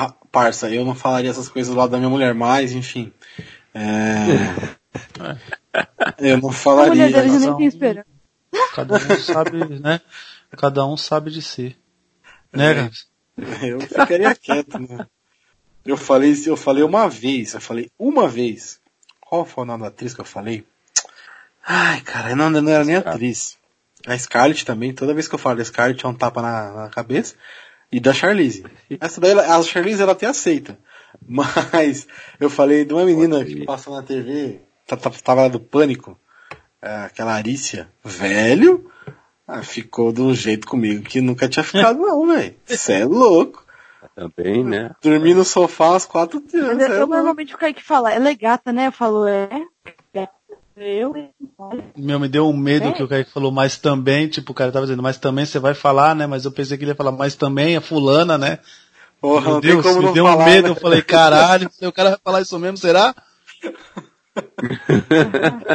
Ah, 0.00 0.14
parça, 0.30 0.70
eu 0.70 0.84
não 0.84 0.94
falaria 0.94 1.28
essas 1.30 1.48
coisas 1.48 1.74
do 1.74 1.78
lado 1.78 1.90
da 1.90 1.98
minha 1.98 2.08
mulher, 2.08 2.32
mas, 2.32 2.70
enfim. 2.72 3.12
É... 3.74 4.26
eu 6.18 6.38
não 6.38 6.50
A 6.50 6.52
falaria. 6.52 6.92
mulher 6.92 7.12
dele 7.12 7.26
já 7.28 7.32
mas 7.32 7.40
nem 7.40 7.50
não- 7.50 7.56
tem 7.56 7.66
esperança. 7.66 8.06
Cada 8.74 8.94
um 8.94 9.16
sabe, 9.18 9.80
né? 9.80 10.00
Cada 10.56 10.86
um 10.86 10.96
sabe 10.96 11.30
de 11.32 11.42
si. 11.42 11.76
Né, 12.52 12.74
Gabs? 12.74 13.06
Eu 13.62 13.80
ficaria 13.80 14.34
quieto, 14.36 14.78
né? 14.78 15.04
Eu 15.84 15.96
falei, 15.96 16.34
eu 16.46 16.56
falei 16.56 16.82
uma 16.84 17.08
vez, 17.08 17.54
eu 17.54 17.60
falei 17.60 17.90
uma 17.98 18.28
vez. 18.28 18.80
Qual 19.20 19.44
foi 19.44 19.64
o 19.64 19.66
nome 19.66 19.82
da 19.82 19.88
atriz 19.88 20.14
que 20.14 20.20
eu 20.20 20.24
falei? 20.24 20.64
Ai, 21.66 22.00
cara, 22.02 22.36
não, 22.36 22.48
não 22.50 22.70
era 22.70 22.84
nem 22.84 22.96
atriz. 22.96 23.58
A 24.06 24.16
Scarlett 24.16 24.64
também, 24.64 24.94
toda 24.94 25.12
vez 25.12 25.26
que 25.28 25.34
eu 25.34 25.38
falo 25.38 25.56
da 25.56 25.64
Scarlett 25.64 26.04
é 26.04 26.08
um 26.08 26.14
tapa 26.14 26.40
na, 26.40 26.70
na 26.72 26.88
cabeça. 26.88 27.34
E 27.90 28.00
da 28.00 28.12
Charlize. 28.12 28.64
Essa 29.00 29.20
daí, 29.20 29.32
a 29.32 29.62
Charlize 29.62 30.02
ela 30.02 30.12
até 30.12 30.26
aceita. 30.26 30.78
Mas 31.26 32.06
eu 32.38 32.50
falei 32.50 32.84
de 32.84 32.92
uma 32.92 33.04
menina 33.04 33.44
que 33.44 33.64
passa 33.64 33.90
na 33.90 34.02
TV, 34.02 34.60
tá- 34.86 34.96
tá- 34.96 35.10
tava 35.10 35.42
lá 35.42 35.48
do 35.48 35.58
pânico, 35.58 36.18
é, 36.82 36.94
aquela 37.06 37.32
Arícia, 37.34 37.88
velho, 38.04 38.90
ah, 39.46 39.62
ficou 39.62 40.12
de 40.12 40.20
um 40.20 40.34
jeito 40.34 40.66
comigo 40.68 41.02
que 41.02 41.20
nunca 41.20 41.48
tinha 41.48 41.64
ficado 41.64 41.98
não, 41.98 42.26
velho. 42.28 42.54
Você 42.66 42.92
é 42.92 43.04
louco. 43.04 43.66
Também, 44.14 44.64
né? 44.64 44.90
Dormi 45.02 45.32
no 45.34 45.44
sofá 45.44 45.96
às 45.96 46.04
quatro 46.06 46.38
anos. 46.38 46.54
eu, 46.54 46.70
é 46.80 46.84
eu 46.92 46.98
louco. 46.98 47.14
normalmente 47.14 47.54
o 47.54 47.58
Kaique 47.58 47.82
fala, 47.82 48.12
ela 48.12 48.28
é 48.28 48.34
gata, 48.34 48.72
né? 48.72 48.88
Eu 48.88 48.92
falo, 48.92 49.26
é. 49.26 49.48
É. 50.80 51.04
Eu. 51.04 51.14
Meu, 51.96 52.18
me 52.20 52.28
deu 52.28 52.48
um 52.48 52.56
medo 52.56 52.88
É? 52.88 52.92
que 52.92 53.02
o 53.02 53.08
cara 53.08 53.24
falou, 53.24 53.50
mas 53.50 53.76
também, 53.78 54.28
tipo, 54.28 54.52
o 54.52 54.54
cara 54.54 54.72
tava 54.72 54.86
dizendo, 54.86 55.02
mas 55.02 55.18
também 55.18 55.44
você 55.46 55.58
vai 55.58 55.74
falar, 55.74 56.14
né? 56.14 56.26
Mas 56.26 56.44
eu 56.44 56.52
pensei 56.52 56.76
que 56.78 56.84
ele 56.84 56.92
ia 56.92 56.96
falar, 56.96 57.12
mas 57.12 57.34
também 57.34 57.76
a 57.76 57.80
fulana, 57.80 58.38
né? 58.38 58.58
Porra, 59.20 59.50
Meu 59.52 59.60
Deus, 59.60 59.82
como 59.84 60.02
me 60.08 60.12
deu 60.12 60.24
um 60.24 60.28
falar, 60.28 60.44
medo, 60.44 60.64
né? 60.64 60.70
eu 60.70 60.76
falei, 60.76 61.02
caralho, 61.02 61.68
o 61.82 61.92
cara 61.92 62.10
vai 62.10 62.18
falar 62.22 62.40
isso 62.42 62.58
mesmo, 62.58 62.76
será? 62.76 63.14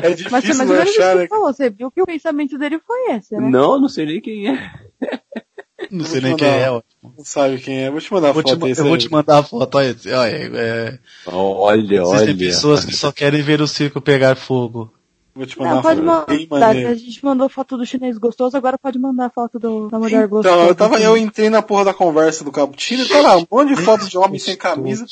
É 0.01 0.09
Mas 0.31 0.43
difícil 0.43 0.65
menos 0.65 0.89
isso 0.89 1.01
achar, 1.01 1.13
que 1.15 1.21
né? 1.23 1.27
falou, 1.27 1.53
você 1.53 1.69
viu 1.69 1.91
que 1.91 2.01
o 2.01 2.05
pensamento 2.05 2.57
dele 2.57 2.79
foi 2.79 3.11
esse, 3.11 3.35
né? 3.35 3.49
Não, 3.49 3.79
não 3.79 3.89
sei 3.89 4.05
nem 4.05 4.21
quem 4.21 4.47
é. 4.49 4.71
Não 5.93 6.05
sei 6.05 6.21
te 6.21 6.23
nem 6.25 6.35
quem 6.35 6.47
é, 6.47 6.71
ó. 6.71 6.81
Não 7.03 7.23
sabe 7.23 7.59
quem 7.59 7.83
é. 7.83 7.91
Vou 7.91 8.01
te 8.01 8.11
mandar 8.11 8.29
a 8.29 8.31
Vou 8.31 8.41
te 8.41 8.49
foto 8.49 8.59
ma- 8.59 8.67
desse 8.67 8.81
eu 8.81 8.85
vou 8.85 8.93
aí. 8.95 8.99
te 8.99 9.11
mandar 9.11 9.37
a 9.37 9.43
foto, 9.43 9.77
olha, 9.77 9.95
olha, 10.07 10.51
é, 10.55 10.99
Olha, 11.27 12.01
existem 12.01 12.37
pessoas 12.37 12.83
que 12.83 12.95
só 12.95 13.11
querem 13.11 13.43
ver 13.43 13.61
o 13.61 13.67
circo 13.67 14.01
pegar 14.01 14.35
fogo. 14.35 14.91
Vou 15.35 15.45
te 15.45 15.57
mandar 15.59 15.71
Não, 15.71 15.79
a 15.79 15.81
pode 15.83 16.01
foto. 16.01 16.47
Mandar. 16.49 16.75
A 16.75 16.95
gente 16.95 17.23
mandou 17.23 17.47
foto 17.47 17.77
do 17.77 17.85
chinês 17.85 18.17
gostoso, 18.17 18.57
agora 18.57 18.77
pode 18.77 18.97
mandar 18.97 19.27
a 19.27 19.29
foto 19.29 19.59
do, 19.59 19.87
da 19.87 19.99
mulher 19.99 20.27
gostosa. 20.27 20.55
Então, 20.55 20.67
eu 20.67 20.75
tava, 20.75 20.99
eu 20.99 21.15
entrei 21.15 21.49
na 21.51 21.61
porra 21.61 21.85
da 21.85 21.93
conversa 21.93 22.43
do 22.43 22.51
Cappuccino 22.51 23.03
e 23.03 23.07
tá 23.07 23.21
lá, 23.21 23.37
um 23.37 23.45
monte 23.51 23.75
de 23.75 23.81
fotos 23.83 24.09
de 24.09 24.17
homem 24.17 24.39
sem 24.39 24.55
camisa. 24.57 25.05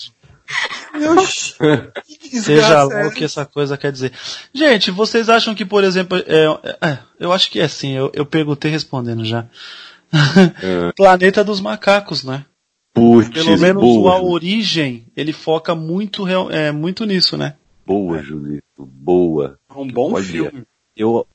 Eu, 0.93 1.15
que 2.03 2.29
desgraça 2.29 2.41
Seja 2.41 2.83
lá 2.85 3.01
é 3.01 3.07
o 3.07 3.11
que 3.11 3.23
essa 3.23 3.45
coisa 3.45 3.77
quer 3.77 3.91
dizer. 3.91 4.11
Gente, 4.53 4.91
vocês 4.91 5.29
acham 5.29 5.53
que, 5.55 5.63
por 5.65 5.83
exemplo, 5.83 6.17
é, 6.17 6.87
é, 6.87 6.99
eu 7.19 7.31
acho 7.31 7.49
que 7.49 7.59
é 7.59 7.63
assim, 7.63 7.93
eu, 7.93 8.11
eu 8.13 8.25
perguntei 8.25 8.69
respondendo 8.71 9.23
já. 9.23 9.45
É. 10.13 10.91
Planeta 10.95 11.43
dos 11.43 11.59
Macacos, 11.61 12.23
né? 12.23 12.45
Putz, 12.93 13.29
Pelo 13.29 13.57
menos 13.57 13.81
boa, 13.81 14.15
a 14.15 14.21
origem, 14.21 15.05
ele 15.15 15.31
foca 15.31 15.73
muito, 15.73 16.23
real- 16.23 16.51
é, 16.51 16.71
muito 16.71 17.05
nisso, 17.05 17.37
né? 17.37 17.55
boa, 17.85 18.21
Julito, 18.21 18.63
boa. 18.77 19.57
É 19.69 19.73
um 19.79 19.87
bom 19.87 20.13
Olha, 20.13 20.23
filme. 20.23 20.63
Eu, 20.95 21.25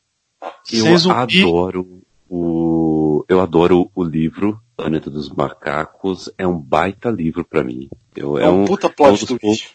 eu 0.73 1.13
adoro 1.13 2.03
o, 2.29 3.25
eu 3.29 3.41
adoro 3.41 3.91
o 3.95 4.03
livro 4.05 4.61
Planeta 4.77 5.11
dos 5.11 5.29
Macacos. 5.31 6.31
É 6.39 6.47
um 6.47 6.59
baita 6.59 7.11
livro 7.11 7.45
pra 7.45 7.65
mim. 7.65 7.89
Eu, 8.15 8.39
É 8.39 8.49
um 8.49 8.65
puta 8.65 8.87
é 8.87 8.91
um 8.91 8.93
plot 8.93 9.11
dos 9.13 9.21
do 9.29 9.39
poucos- 9.39 9.59
bicho. 9.61 9.75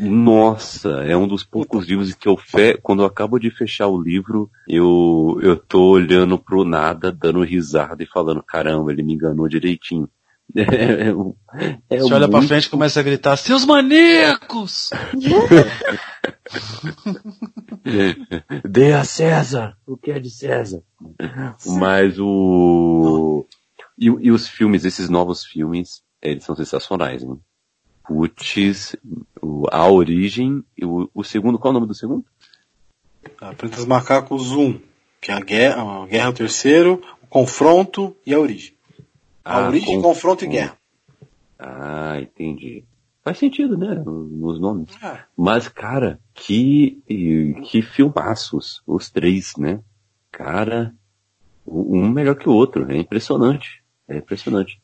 Nossa, 0.00 0.88
é 1.04 1.16
um 1.16 1.28
dos 1.28 1.44
poucos 1.44 1.86
livros 1.86 2.14
que 2.14 2.28
eu 2.28 2.36
fe... 2.36 2.78
quando 2.82 3.02
eu 3.02 3.06
acabo 3.06 3.38
de 3.38 3.50
fechar 3.50 3.88
o 3.88 4.00
livro, 4.00 4.50
eu 4.66 5.38
eu 5.42 5.56
tô 5.56 5.90
olhando 5.90 6.38
pro 6.38 6.64
nada, 6.64 7.12
dando 7.12 7.42
risada 7.42 8.02
e 8.02 8.06
falando, 8.06 8.42
caramba, 8.42 8.90
ele 8.92 9.02
me 9.02 9.14
enganou 9.14 9.48
direitinho. 9.48 10.08
É, 10.56 11.14
um- 11.14 11.32
é 11.88 11.98
Você 12.00 12.12
olha 12.12 12.28
pra 12.28 12.42
frente 12.42 12.64
e 12.64 12.70
começa 12.70 12.98
a 12.98 13.04
gritar, 13.04 13.36
seus 13.36 13.64
maníacos! 13.64 14.90
Dê 18.68 18.92
a 18.92 19.04
César 19.04 19.76
o 19.86 19.96
que 19.96 20.10
é 20.10 20.18
de 20.18 20.30
César. 20.30 20.82
Mas 21.66 22.18
o 22.18 23.46
e, 23.98 24.06
e 24.06 24.30
os 24.32 24.48
filmes, 24.48 24.84
esses 24.84 25.08
novos 25.08 25.44
filmes, 25.44 26.02
eles 26.22 26.44
são 26.44 26.56
sensacionais, 26.56 27.22
né? 27.22 27.36
Putz, 28.06 28.96
o- 29.40 29.66
a 29.70 29.88
origem 29.90 30.64
e 30.76 30.84
o, 30.84 31.08
o 31.14 31.22
segundo, 31.22 31.58
qual 31.58 31.72
é 31.72 31.76
o 31.76 31.80
nome 31.80 31.86
do 31.86 31.94
segundo? 31.94 32.24
A 33.40 33.52
Planeta 33.54 33.76
dos 33.76 33.86
Macacos 33.86 34.50
1, 34.52 34.80
que 35.20 35.30
é 35.30 35.34
a 35.34 35.40
guerra, 35.40 36.02
a 36.02 36.06
guerra 36.06 36.32
terceiro, 36.32 37.02
o 37.22 37.26
confronto 37.26 38.16
e 38.26 38.34
a 38.34 38.38
origem. 38.40 38.74
A 39.44 39.58
Ah, 39.58 39.68
origem, 39.68 39.96
com- 39.96 40.02
confronto 40.08 40.44
e 40.44 40.48
guerra. 40.48 40.76
Ah, 41.58 42.18
entendi. 42.20 42.84
Faz 43.22 43.38
sentido, 43.38 43.76
né? 43.76 43.94
Nos 44.04 44.58
nomes. 44.58 44.88
É. 45.02 45.20
Mas, 45.36 45.68
cara, 45.68 46.18
que, 46.34 47.02
que 47.06 47.82
filmaços, 47.82 48.82
os 48.86 49.10
três, 49.10 49.52
né? 49.58 49.80
Cara, 50.32 50.94
um 51.66 52.08
melhor 52.08 52.34
que 52.36 52.48
o 52.48 52.52
outro, 52.52 52.90
é 52.90 52.96
impressionante. 52.96 53.84
É 54.08 54.16
impressionante. 54.16 54.80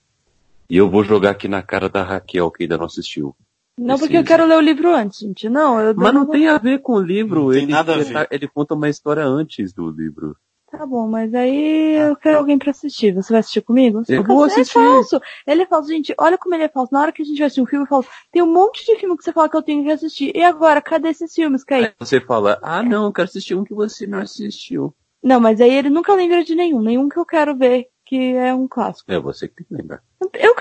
E 0.68 0.76
eu 0.76 0.90
vou 0.90 1.04
jogar 1.04 1.30
aqui 1.30 1.48
na 1.48 1.62
cara 1.62 1.88
da 1.88 2.02
Raquel, 2.02 2.50
que 2.50 2.64
ainda 2.64 2.76
não 2.76 2.86
assistiu. 2.86 3.34
Não, 3.78 3.98
porque 3.98 4.16
eu 4.16 4.24
quero 4.24 4.46
ler 4.46 4.56
o 4.56 4.60
livro 4.60 4.94
antes, 4.94 5.20
gente. 5.20 5.48
Não, 5.48 5.78
eu 5.78 5.94
Mas 5.94 6.14
não 6.14 6.26
tem 6.26 6.48
a 6.48 6.56
ver 6.56 6.80
com 6.80 6.94
o 6.94 7.00
livro, 7.00 7.44
Não 7.44 7.50
tem 7.52 7.62
ele, 7.64 7.72
nada 7.72 7.92
a 7.92 7.96
ele, 7.96 8.04
ver. 8.04 8.12
tá- 8.14 8.28
ele 8.30 8.48
conta 8.48 8.74
uma 8.74 8.88
história 8.88 9.24
antes 9.24 9.72
do 9.72 9.90
livro. 9.90 10.34
Tá 10.70 10.84
bom, 10.84 11.06
mas 11.06 11.32
aí 11.32 11.94
eu 11.96 12.16
quero 12.16 12.38
alguém 12.38 12.58
pra 12.58 12.70
assistir. 12.70 13.14
Você 13.14 13.32
vai 13.32 13.40
assistir 13.40 13.60
comigo? 13.60 13.98
Eu 14.00 14.04
Porque 14.04 14.22
vou 14.32 14.48
você 14.48 14.60
assistir. 14.60 14.78
É 14.78 14.82
falso. 14.82 15.20
Ele 15.46 15.62
é 15.62 15.66
falso. 15.66 15.88
Gente, 15.88 16.14
olha 16.18 16.36
como 16.36 16.54
ele 16.54 16.64
é 16.64 16.68
falso. 16.68 16.92
Na 16.92 17.00
hora 17.02 17.12
que 17.12 17.22
a 17.22 17.24
gente 17.24 17.38
vai 17.38 17.46
assistir 17.46 17.60
um 17.60 17.66
filme, 17.66 17.84
eu 17.84 17.88
falo, 17.88 18.04
tem 18.32 18.42
um 18.42 18.52
monte 18.52 18.84
de 18.84 18.96
filme 18.98 19.16
que 19.16 19.22
você 19.22 19.32
fala 19.32 19.48
que 19.48 19.56
eu 19.56 19.62
tenho 19.62 19.84
que 19.84 19.90
assistir. 19.90 20.32
E 20.34 20.42
agora, 20.42 20.82
cadê 20.82 21.10
esses 21.10 21.32
filmes, 21.32 21.62
Kaique? 21.62 21.86
Aí 21.88 21.94
você 21.98 22.20
fala, 22.20 22.58
ah 22.62 22.82
não, 22.82 23.04
eu 23.04 23.12
quero 23.12 23.28
assistir 23.28 23.54
um 23.54 23.62
que 23.62 23.74
você 23.74 24.06
não 24.06 24.18
assistiu. 24.18 24.92
Não, 25.22 25.38
mas 25.40 25.60
aí 25.60 25.72
ele 25.72 25.88
nunca 25.88 26.14
lembra 26.14 26.42
de 26.42 26.54
nenhum. 26.54 26.80
Nenhum 26.82 27.08
que 27.08 27.18
eu 27.18 27.24
quero 27.24 27.56
ver, 27.56 27.86
que 28.04 28.16
é 28.34 28.52
um 28.52 28.66
clássico. 28.66 29.10
É 29.10 29.20
você 29.20 29.46
que 29.48 29.54
tem 29.54 29.66
que 29.66 29.74
lembrar. 29.74 30.02
Eu 30.34 30.54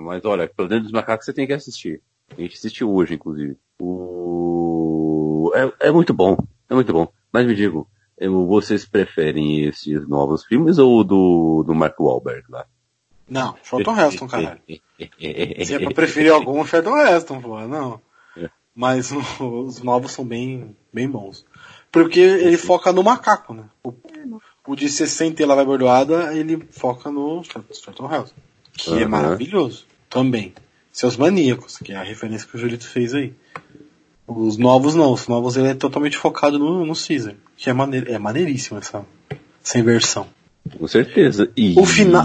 Mas 0.00 0.24
olha, 0.24 0.48
pelo 0.48 0.68
dentro 0.68 0.84
dos 0.84 0.92
macacos 0.92 1.26
você 1.26 1.32
tem 1.32 1.46
que 1.46 1.52
assistir. 1.52 2.00
A 2.36 2.40
gente 2.40 2.56
assistiu 2.56 2.92
hoje, 2.92 3.14
inclusive. 3.14 3.56
O... 3.80 5.52
É, 5.54 5.88
é 5.88 5.90
muito 5.90 6.14
bom, 6.14 6.36
é 6.68 6.74
muito 6.74 6.92
bom. 6.92 7.12
Mas 7.32 7.46
me 7.46 7.54
eh, 8.18 8.28
vocês 8.28 8.84
preferem 8.84 9.64
esses 9.64 10.06
novos 10.08 10.44
filmes 10.44 10.78
ou 10.78 11.00
o 11.00 11.04
do, 11.04 11.64
do 11.66 11.74
Mark 11.74 11.98
Wahlberg 11.98 12.44
lá? 12.48 12.66
Não, 13.28 13.56
Charlton 13.62 13.98
Heston, 13.98 14.26
caralho. 14.26 14.60
Se 15.64 15.74
é 15.74 15.78
pra 15.78 15.94
preferir 15.94 16.32
algum, 16.32 16.64
Charlton 16.66 16.98
Heston, 16.98 17.40
pô, 17.40 17.60
não. 17.60 18.00
É. 18.36 18.50
Mas 18.74 19.10
os 19.40 19.82
novos 19.82 20.12
são 20.12 20.24
bem, 20.24 20.76
bem 20.92 21.08
bons. 21.08 21.46
Porque 21.92 22.20
ele 22.20 22.56
foca 22.56 22.92
no 22.92 23.02
macaco, 23.02 23.54
né? 23.54 23.64
O, 23.82 23.92
o 24.66 24.76
de 24.76 24.88
60 24.88 25.42
e 25.42 25.46
lá 25.46 25.54
vai 25.54 25.64
bordoada, 25.64 26.36
ele 26.36 26.66
foca 26.70 27.10
no 27.10 27.42
Charlton 27.44 28.12
Heston. 28.12 28.40
Que 28.84 28.94
é 28.94 29.02
Aham. 29.02 29.08
maravilhoso. 29.08 29.84
Também. 30.08 30.52
Seus 30.92 31.16
maníacos, 31.16 31.78
que 31.78 31.92
é 31.92 31.96
a 31.96 32.02
referência 32.02 32.46
que 32.46 32.56
o 32.56 32.58
Julito 32.58 32.88
fez 32.88 33.14
aí. 33.14 33.32
Os 34.26 34.56
novos 34.56 34.94
não, 34.94 35.12
os 35.12 35.26
novos 35.26 35.56
ele 35.56 35.68
é 35.68 35.74
totalmente 35.74 36.16
focado 36.16 36.58
no, 36.58 36.84
no 36.84 36.94
Caesar. 36.94 37.34
Que 37.56 37.70
é, 37.70 37.72
maneir, 37.72 38.08
é 38.10 38.18
maneiríssimo 38.18 38.78
essa, 38.78 39.04
essa 39.64 39.78
inversão. 39.78 40.28
Com 40.78 40.86
certeza. 40.86 41.50
E... 41.56 41.78
O 41.78 41.84
final, 41.84 42.24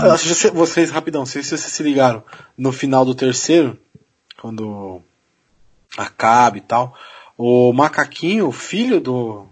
vocês, 0.53 0.91
rapidão, 0.91 1.25
se 1.25 1.41
vocês 1.41 1.61
se 1.61 1.83
ligaram, 1.83 2.23
no 2.57 2.71
final 2.71 3.05
do 3.05 3.15
terceiro, 3.15 3.77
quando 4.39 5.01
acaba 5.97 6.57
e 6.57 6.61
tal, 6.61 6.95
o 7.37 7.73
macaquinho, 7.73 8.47
o 8.47 8.51
filho 8.51 8.99
do, 8.99 9.45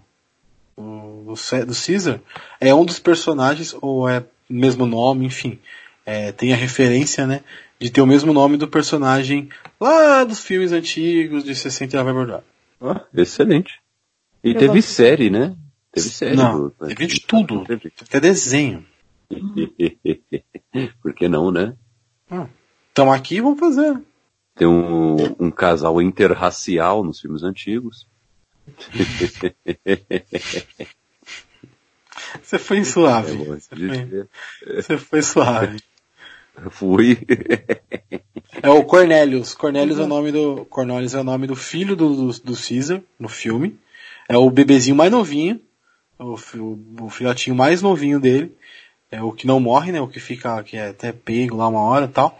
do, 0.76 1.34
do 1.34 1.74
Caesar, 1.74 2.20
é 2.60 2.74
um 2.74 2.84
dos 2.84 2.98
personagens, 2.98 3.74
ou 3.80 4.08
é 4.08 4.20
o 4.20 4.24
mesmo 4.48 4.86
nome, 4.86 5.26
enfim, 5.26 5.58
é, 6.06 6.32
tem 6.32 6.52
a 6.52 6.56
referência, 6.56 7.26
né, 7.26 7.42
de 7.78 7.90
ter 7.90 8.00
o 8.00 8.06
mesmo 8.06 8.32
nome 8.32 8.56
do 8.56 8.68
personagem 8.68 9.48
lá 9.80 10.24
dos 10.24 10.40
filmes 10.44 10.72
antigos 10.72 11.44
de 11.44 11.54
60 11.54 11.94
e 11.94 11.98
lá 11.98 12.02
vai 12.04 12.12
bordar. 12.12 12.42
Ah, 12.80 13.00
excelente. 13.14 13.80
E 14.42 14.50
Eu 14.50 14.54
teve 14.58 14.74
gosto. 14.74 14.88
série, 14.88 15.30
né? 15.30 15.56
Teve 15.92 16.08
série. 16.08 16.36
Não, 16.36 16.68
do- 16.68 16.70
teve 16.86 17.06
de 17.06 17.20
tudo. 17.20 17.64
Teve. 17.64 17.92
Até 18.02 18.20
desenho. 18.20 18.84
Por 21.00 21.14
que 21.14 21.28
não, 21.28 21.50
né? 21.50 21.74
Então 22.92 23.10
aqui 23.12 23.40
vamos 23.40 23.58
fazer. 23.58 23.98
Tem 24.56 24.66
um, 24.68 25.16
um 25.46 25.50
casal 25.50 26.00
interracial 26.02 27.02
nos 27.02 27.20
filmes 27.20 27.42
antigos. 27.42 28.06
Você 32.42 32.58
foi 32.58 32.84
suave. 32.84 33.32
É, 33.32 33.36
Você 33.36 33.76
foi, 33.76 34.26
você 34.82 34.98
foi 34.98 35.22
suave. 35.22 35.80
Fui. 36.70 37.18
É 38.62 38.70
o 38.70 38.84
Cornelius. 38.84 39.54
Cornelius 39.54 39.98
é 39.98 40.02
o 40.02 40.06
nome 40.06 40.30
do 40.32 40.64
Cornelius 40.66 41.14
é 41.14 41.20
o 41.20 41.24
nome 41.24 41.46
do 41.46 41.56
filho 41.56 41.96
do, 41.96 42.14
do, 42.14 42.40
do 42.40 42.56
Caesar 42.56 43.00
no 43.18 43.28
filme. 43.28 43.76
É 44.28 44.36
o 44.38 44.48
bebezinho 44.50 44.96
mais 44.96 45.10
novinho, 45.10 45.60
o, 46.18 46.34
o, 46.56 47.04
o 47.04 47.10
filhotinho 47.10 47.54
mais 47.56 47.82
novinho 47.82 48.18
dele. 48.20 48.54
É 49.10 49.22
o 49.22 49.32
que 49.32 49.46
não 49.46 49.60
morre, 49.60 49.92
né? 49.92 50.00
O 50.00 50.08
que 50.08 50.18
fica 50.18 50.62
que 50.62 50.76
é 50.76 50.88
até 50.88 51.12
pego 51.12 51.56
lá 51.56 51.68
uma 51.68 51.80
hora, 51.80 52.06
e 52.06 52.08
tal. 52.08 52.38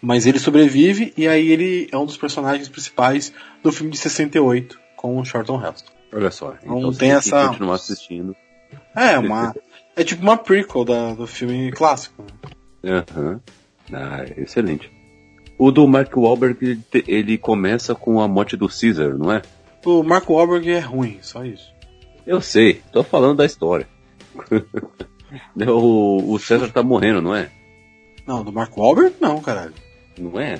Mas 0.00 0.26
ele 0.26 0.38
sobrevive 0.38 1.12
e 1.16 1.26
aí 1.26 1.50
ele 1.50 1.88
é 1.90 1.96
um 1.96 2.06
dos 2.06 2.16
personagens 2.16 2.68
principais 2.68 3.32
do 3.62 3.72
filme 3.72 3.90
de 3.90 3.98
68 3.98 4.78
com 4.96 5.18
o 5.18 5.24
Charlton 5.24 5.62
Heston. 5.66 5.90
Olha 6.12 6.30
só. 6.30 6.54
Não 6.64 6.78
Então 6.78 6.92
você 6.92 6.98
tem 6.98 7.12
essa- 7.12 7.48
continuar 7.48 7.74
assistindo. 7.74 8.36
É 8.94 9.18
uma 9.18 9.54
é 9.96 10.04
tipo 10.04 10.22
uma 10.22 10.36
prequel 10.36 10.84
da, 10.84 11.14
do 11.14 11.26
filme 11.26 11.72
clássico. 11.72 12.24
Aham. 12.84 13.40
Ah, 13.92 14.24
excelente. 14.36 14.90
O 15.58 15.70
do 15.70 15.86
Mark 15.86 16.14
Wahlberg, 16.16 16.80
ele, 17.06 17.38
começa 17.38 17.94
com 17.94 18.20
a 18.20 18.26
morte 18.26 18.56
do 18.56 18.68
Caesar, 18.68 19.16
não 19.16 19.32
é? 19.32 19.42
O 19.84 20.02
Mark 20.02 20.28
Wahlberg 20.28 20.70
é 20.70 20.80
ruim, 20.80 21.18
só 21.22 21.44
isso. 21.44 21.72
Eu 22.26 22.40
sei, 22.40 22.82
tô 22.92 23.02
falando 23.04 23.38
da 23.38 23.46
história. 23.46 23.86
o, 25.68 26.32
o 26.32 26.38
César 26.38 26.70
tá 26.70 26.82
morrendo, 26.82 27.20
não 27.22 27.34
é? 27.34 27.50
Não, 28.26 28.42
do 28.42 28.52
Mark 28.52 28.76
Wahlberg 28.76 29.16
não, 29.20 29.40
caralho. 29.40 29.74
Não 30.18 30.40
é? 30.40 30.58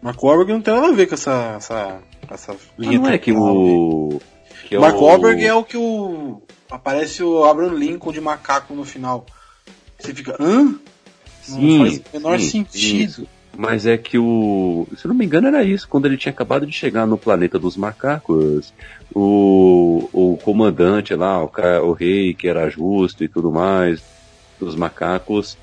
Mark 0.00 0.22
Wahlberg 0.22 0.52
não 0.52 0.62
tem 0.62 0.74
nada 0.74 0.88
a 0.88 0.92
ver 0.92 1.06
com 1.06 1.14
essa, 1.14 1.54
essa, 1.56 1.98
essa 2.30 2.52
Ah, 2.52 2.56
linha 2.78 2.98
não 2.98 3.08
é 3.08 3.18
que 3.18 3.32
o... 3.32 4.20
Que 4.68 4.76
é 4.76 4.78
Mark 4.78 4.96
o... 4.96 5.04
Wahlberg 5.04 5.44
é 5.44 5.54
o 5.54 5.64
que 5.64 5.76
o. 5.76 6.42
Aparece 6.70 7.22
o 7.22 7.44
Abraham 7.44 7.74
Lincoln 7.74 8.12
de 8.12 8.20
macaco 8.20 8.74
no 8.74 8.84
final. 8.84 9.26
Você 9.98 10.14
fica, 10.14 10.36
hã? 10.40 10.78
Sim, 11.42 11.78
não 11.78 11.86
faz 11.86 11.98
o 11.98 12.02
menor 12.12 12.38
sim, 12.38 12.46
sentido. 12.46 13.02
isso. 13.02 13.28
Mas 13.56 13.84
é 13.84 13.98
que 13.98 14.18
o. 14.18 14.86
Se 14.96 15.06
não 15.06 15.14
me 15.14 15.26
engano, 15.26 15.48
era 15.48 15.62
isso. 15.62 15.86
Quando 15.86 16.06
ele 16.06 16.16
tinha 16.16 16.32
acabado 16.32 16.66
de 16.66 16.72
chegar 16.72 17.06
no 17.06 17.18
planeta 17.18 17.58
dos 17.58 17.76
macacos, 17.76 18.72
o, 19.14 20.08
o 20.12 20.38
comandante 20.38 21.14
lá, 21.14 21.44
o, 21.44 21.50
o 21.84 21.92
rei 21.92 22.32
que 22.32 22.48
era 22.48 22.70
justo 22.70 23.22
e 23.22 23.28
tudo 23.28 23.52
mais, 23.52 24.02
dos 24.58 24.74
macacos, 24.74 25.58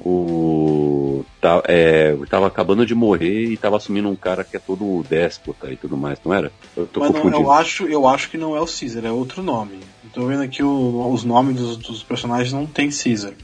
o. 0.00 1.22
Tá, 1.38 1.62
é, 1.66 2.16
tava 2.30 2.46
acabando 2.46 2.86
de 2.86 2.94
morrer 2.94 3.44
e 3.50 3.56
tava 3.58 3.76
assumindo 3.76 4.08
um 4.08 4.16
cara 4.16 4.42
que 4.42 4.56
é 4.56 4.60
todo 4.60 5.04
déspota 5.08 5.70
e 5.70 5.76
tudo 5.76 5.98
mais, 5.98 6.18
não 6.24 6.32
era? 6.32 6.50
Eu 6.74 6.86
tô 6.86 7.00
Mas 7.00 7.10
confundindo. 7.10 7.36
Não, 7.36 7.42
eu, 7.42 7.52
acho, 7.52 7.86
eu 7.86 8.08
acho 8.08 8.30
que 8.30 8.38
não 8.38 8.56
é 8.56 8.60
o 8.60 8.66
Caesar, 8.66 9.04
é 9.04 9.12
outro 9.12 9.42
nome. 9.42 9.80
Tô 10.14 10.26
vendo 10.26 10.42
aqui 10.42 10.62
o, 10.62 11.12
os 11.12 11.24
nomes 11.24 11.56
dos, 11.56 11.76
dos 11.76 12.02
personagens 12.02 12.52
não 12.52 12.64
tem 12.64 12.88
Caesar. 12.88 13.34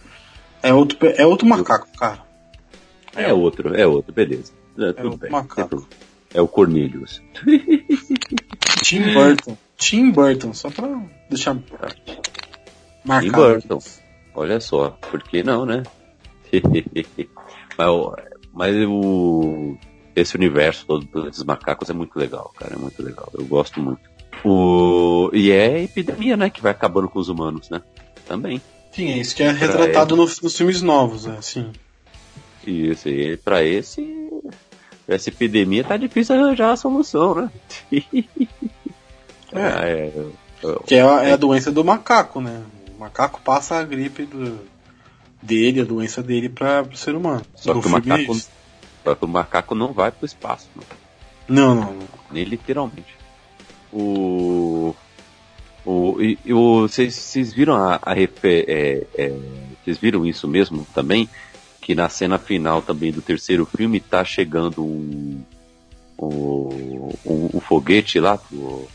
É 0.62 0.72
outro, 0.72 0.98
é 1.02 1.26
outro 1.26 1.46
macaco, 1.46 1.88
cara. 1.96 2.22
É, 3.16 3.24
é 3.24 3.32
outro, 3.32 3.74
é 3.74 3.86
outro, 3.86 4.12
beleza. 4.12 4.52
É, 4.78 4.90
é 4.90 4.92
tudo 4.92 5.16
bem. 5.16 5.30
Macaco. 5.30 5.86
É 6.32 6.40
o 6.40 6.46
Cornelius. 6.46 7.22
Tim 8.82 9.12
Burton. 9.12 9.56
Tim 9.76 10.10
Burton, 10.10 10.54
só 10.54 10.70
pra 10.70 11.02
deixar 11.28 11.54
marcado. 13.04 13.26
Tim 13.26 13.32
Burton. 13.32 13.76
Aqui. 13.76 14.00
Olha 14.34 14.60
só, 14.60 14.90
por 15.10 15.22
que 15.22 15.42
não, 15.42 15.66
né? 15.66 15.82
mas, 17.76 17.88
mas 18.52 18.76
o, 18.86 19.76
esse 20.14 20.36
universo 20.36 20.86
todo 20.86 21.24
desses 21.24 21.42
macacos 21.42 21.90
é 21.90 21.92
muito 21.92 22.16
legal, 22.18 22.52
cara. 22.56 22.74
É 22.74 22.78
muito 22.78 23.02
legal. 23.02 23.28
Eu 23.34 23.44
gosto 23.44 23.80
muito. 23.80 24.08
O, 24.44 25.30
e 25.32 25.50
é 25.50 25.82
epidemia, 25.82 26.36
né? 26.36 26.48
Que 26.48 26.62
vai 26.62 26.72
acabando 26.72 27.08
com 27.08 27.18
os 27.18 27.28
humanos, 27.28 27.68
né? 27.70 27.82
Também. 28.26 28.60
Sim, 28.92 29.10
é 29.10 29.18
isso 29.18 29.34
que 29.36 29.42
é 29.42 29.50
retratado 29.50 30.16
nos, 30.16 30.40
nos 30.40 30.56
filmes 30.56 30.82
novos, 30.82 31.26
é 31.26 31.32
assim. 31.32 31.72
Isso, 32.66 33.08
e 33.08 33.36
pra 33.36 33.62
esse. 33.62 34.28
Essa 35.08 35.28
epidemia 35.28 35.82
tá 35.82 35.96
difícil 35.96 36.36
arranjar 36.36 36.72
a 36.72 36.76
solução, 36.76 37.34
né? 37.34 37.50
é. 39.52 40.12
é, 40.62 40.76
que 40.86 40.94
é 40.94 41.02
a, 41.02 41.24
é 41.24 41.32
a 41.32 41.36
doença 41.36 41.72
do 41.72 41.84
macaco, 41.84 42.40
né? 42.40 42.62
O 42.96 43.00
macaco 43.00 43.40
passa 43.40 43.76
a 43.76 43.82
gripe 43.82 44.24
do, 44.24 44.60
dele, 45.42 45.80
a 45.80 45.84
doença 45.84 46.22
dele 46.22 46.48
para 46.48 46.82
o 46.82 46.96
ser 46.96 47.14
humano. 47.14 47.42
Só 47.54 47.72
que, 47.72 47.86
o 47.86 47.90
macaco, 47.90 48.36
só 49.04 49.14
que 49.14 49.24
o 49.24 49.28
macaco 49.28 49.74
não 49.74 49.92
vai 49.92 50.10
pro 50.10 50.26
espaço. 50.26 50.68
Né? 50.76 50.82
Não, 51.48 51.74
não, 51.74 51.92
não. 51.92 52.08
Nem 52.30 52.44
literalmente. 52.44 53.16
O. 53.92 54.94
O, 55.90 56.22
e, 56.22 56.38
o, 56.52 56.82
vocês, 56.82 57.52
viram 57.52 57.74
a, 57.74 57.98
a 58.00 58.14
é, 58.16 59.06
é, 59.18 59.28
vocês 59.82 59.98
viram 59.98 60.24
isso 60.24 60.46
mesmo 60.46 60.86
também? 60.94 61.28
Que 61.80 61.96
na 61.96 62.08
cena 62.08 62.38
final 62.38 62.80
também 62.80 63.10
do 63.10 63.20
terceiro 63.20 63.66
filme 63.66 63.98
tá 63.98 64.24
chegando 64.24 64.84
um, 64.84 65.42
um, 66.16 67.12
um, 67.26 67.50
um 67.54 67.60
foguete 67.60 68.20
lá 68.20 68.38
do, 68.48 68.86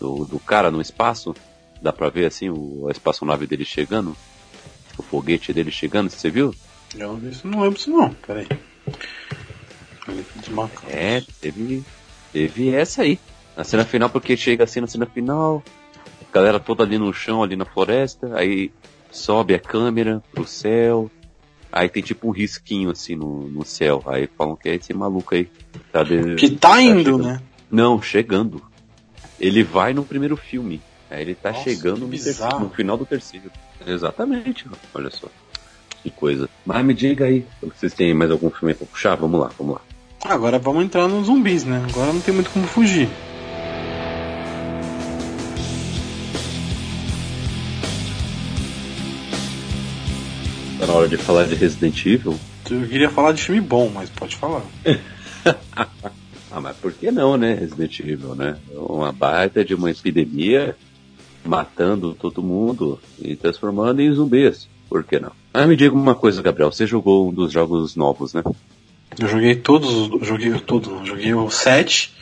do, 0.00 0.24
do, 0.24 0.40
cara 0.40 0.72
no 0.72 0.80
espaço. 0.80 1.36
Dá 1.80 1.92
pra 1.92 2.08
ver 2.08 2.26
assim 2.26 2.50
o, 2.50 2.88
a 2.88 2.90
espaçonave 2.90 3.46
dele 3.46 3.64
chegando? 3.64 4.16
O 4.98 5.02
foguete 5.04 5.52
dele 5.52 5.70
chegando, 5.70 6.10
você 6.10 6.28
viu? 6.28 6.52
Eu 6.98 7.20
não 7.44 7.62
lembro 7.62 7.78
se 7.78 7.90
não, 7.90 8.12
peraí. 8.12 8.48
É, 10.88 11.22
teve, 11.40 11.84
teve 12.32 12.74
essa 12.74 13.02
aí. 13.02 13.20
Na 13.56 13.62
cena 13.62 13.84
final, 13.84 14.10
porque 14.10 14.36
chega 14.36 14.64
assim 14.64 14.80
na 14.80 14.88
cena 14.88 15.06
final, 15.06 15.62
galera 16.32 16.60
toda 16.60 16.84
ali 16.84 16.98
no 16.98 17.12
chão, 17.12 17.42
ali 17.42 17.56
na 17.56 17.64
floresta, 17.64 18.36
aí 18.36 18.70
sobe 19.10 19.54
a 19.54 19.58
câmera 19.58 20.22
pro 20.32 20.46
céu, 20.46 21.10
aí 21.72 21.88
tem 21.88 22.02
tipo 22.02 22.28
um 22.28 22.30
risquinho 22.30 22.90
assim 22.90 23.16
no, 23.16 23.48
no 23.48 23.64
céu, 23.64 24.02
aí 24.06 24.28
falam 24.36 24.56
que 24.56 24.68
é 24.68 24.74
esse 24.74 24.92
maluco 24.92 25.34
aí. 25.34 25.48
Tá 25.92 26.02
de, 26.02 26.34
que 26.36 26.50
tá, 26.50 26.70
tá 26.70 26.82
indo, 26.82 26.98
chegando. 26.98 27.22
né? 27.24 27.42
Não, 27.70 28.00
chegando. 28.00 28.62
Ele 29.38 29.62
vai 29.62 29.92
no 29.92 30.04
primeiro 30.04 30.36
filme. 30.36 30.80
Aí 31.10 31.22
ele 31.22 31.34
tá 31.34 31.52
Nossa, 31.52 31.64
chegando 31.64 32.00
no, 32.00 32.08
terceiro, 32.08 32.60
no, 32.60 32.70
final 32.70 32.96
do 32.96 33.06
terceiro. 33.06 33.50
Exatamente, 33.86 34.66
olha 34.92 35.10
só. 35.10 35.28
Que 36.02 36.10
coisa. 36.10 36.48
Mas 36.66 36.84
me 36.84 36.92
diga 36.92 37.24
aí, 37.24 37.46
vocês 37.62 37.94
têm 37.94 38.12
mais 38.12 38.30
algum 38.30 38.50
filme 38.50 38.74
pra 38.74 38.86
puxar? 38.86 39.16
Vamos 39.16 39.40
lá, 39.40 39.50
vamos 39.58 39.74
lá. 39.74 39.80
Agora 40.24 40.58
vamos 40.58 40.84
entrar 40.84 41.08
nos 41.08 41.26
zumbis, 41.26 41.64
né? 41.64 41.84
Agora 41.88 42.12
não 42.12 42.20
tem 42.20 42.34
muito 42.34 42.50
como 42.50 42.66
fugir. 42.66 43.08
Tá 50.78 50.86
na 50.86 50.92
hora 50.92 51.08
de 51.08 51.16
falar 51.16 51.44
de 51.44 51.56
Resident 51.56 52.06
Evil? 52.06 52.38
Eu 52.70 52.86
queria 52.86 53.10
falar 53.10 53.32
de 53.32 53.42
filme 53.42 53.60
bom, 53.60 53.90
mas 53.92 54.08
pode 54.10 54.36
falar. 54.36 54.62
ah, 55.74 56.60
mas 56.60 56.76
por 56.76 56.92
que 56.92 57.10
não, 57.10 57.36
né? 57.36 57.54
Resident 57.54 57.98
Evil, 57.98 58.36
né? 58.36 58.56
Uma 58.72 59.10
baita 59.10 59.64
de 59.64 59.74
uma 59.74 59.90
epidemia 59.90 60.76
matando 61.44 62.14
todo 62.14 62.44
mundo 62.44 63.00
e 63.20 63.34
transformando 63.34 64.00
em 64.00 64.12
zumbis. 64.12 64.68
Por 64.88 65.02
que 65.02 65.18
não? 65.18 65.32
Ah, 65.52 65.66
me 65.66 65.74
diga 65.74 65.94
uma 65.94 66.14
coisa, 66.14 66.42
Gabriel. 66.42 66.70
Você 66.70 66.86
jogou 66.86 67.28
um 67.28 67.32
dos 67.32 67.50
jogos 67.50 67.96
novos, 67.96 68.32
né? 68.32 68.44
Eu 69.18 69.26
joguei 69.26 69.56
todos, 69.56 70.24
joguei 70.24 70.52
tudo. 70.60 71.04
Joguei 71.04 71.34
o 71.34 71.50
7, 71.50 72.14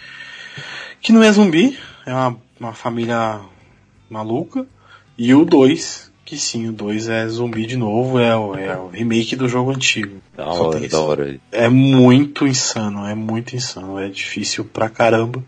que 1.02 1.12
não 1.12 1.22
é 1.22 1.30
zumbi, 1.30 1.78
é 2.07 2.12
uma, 2.12 2.36
uma 2.59 2.72
família 2.72 3.40
maluca. 4.09 4.66
E 5.18 5.34
o 5.34 5.44
2, 5.44 6.05
que 6.27 6.37
sim, 6.37 6.68
o 6.68 6.72
2 6.72 7.09
é 7.09 7.29
zumbi 7.29 7.66
de 7.66 7.77
novo, 7.77 8.18
é 8.18 8.37
o, 8.37 8.57
é 8.57 8.77
o 8.77 8.89
remake 8.89 9.37
do 9.37 9.49
jogo 9.49 9.70
antigo. 9.70 10.20
Da 10.37 10.45
hora, 10.45 10.89
da 10.89 11.01
hora. 11.01 11.41
É 11.53 11.68
muito 11.68 12.45
insano, 12.45 13.07
é 13.07 13.14
muito 13.14 13.55
insano, 13.55 13.97
é 13.97 14.09
difícil 14.09 14.64
pra 14.64 14.91
caramba. 14.91 15.43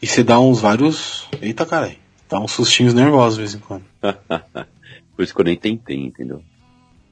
E 0.00 0.06
você 0.06 0.22
dá 0.22 0.38
uns 0.38 0.60
vários. 0.60 1.26
Eita 1.40 1.64
caralho. 1.64 1.96
Dá 2.28 2.38
uns 2.38 2.52
sustinhos 2.52 2.92
nervosos 2.92 3.36
de 3.36 3.40
vez 3.40 3.54
em 3.54 3.58
quando. 3.58 3.84
Por 5.16 5.22
isso 5.22 5.34
que 5.34 5.40
eu 5.40 5.46
nem 5.46 5.56
tentei, 5.56 5.96
entendeu? 5.96 6.42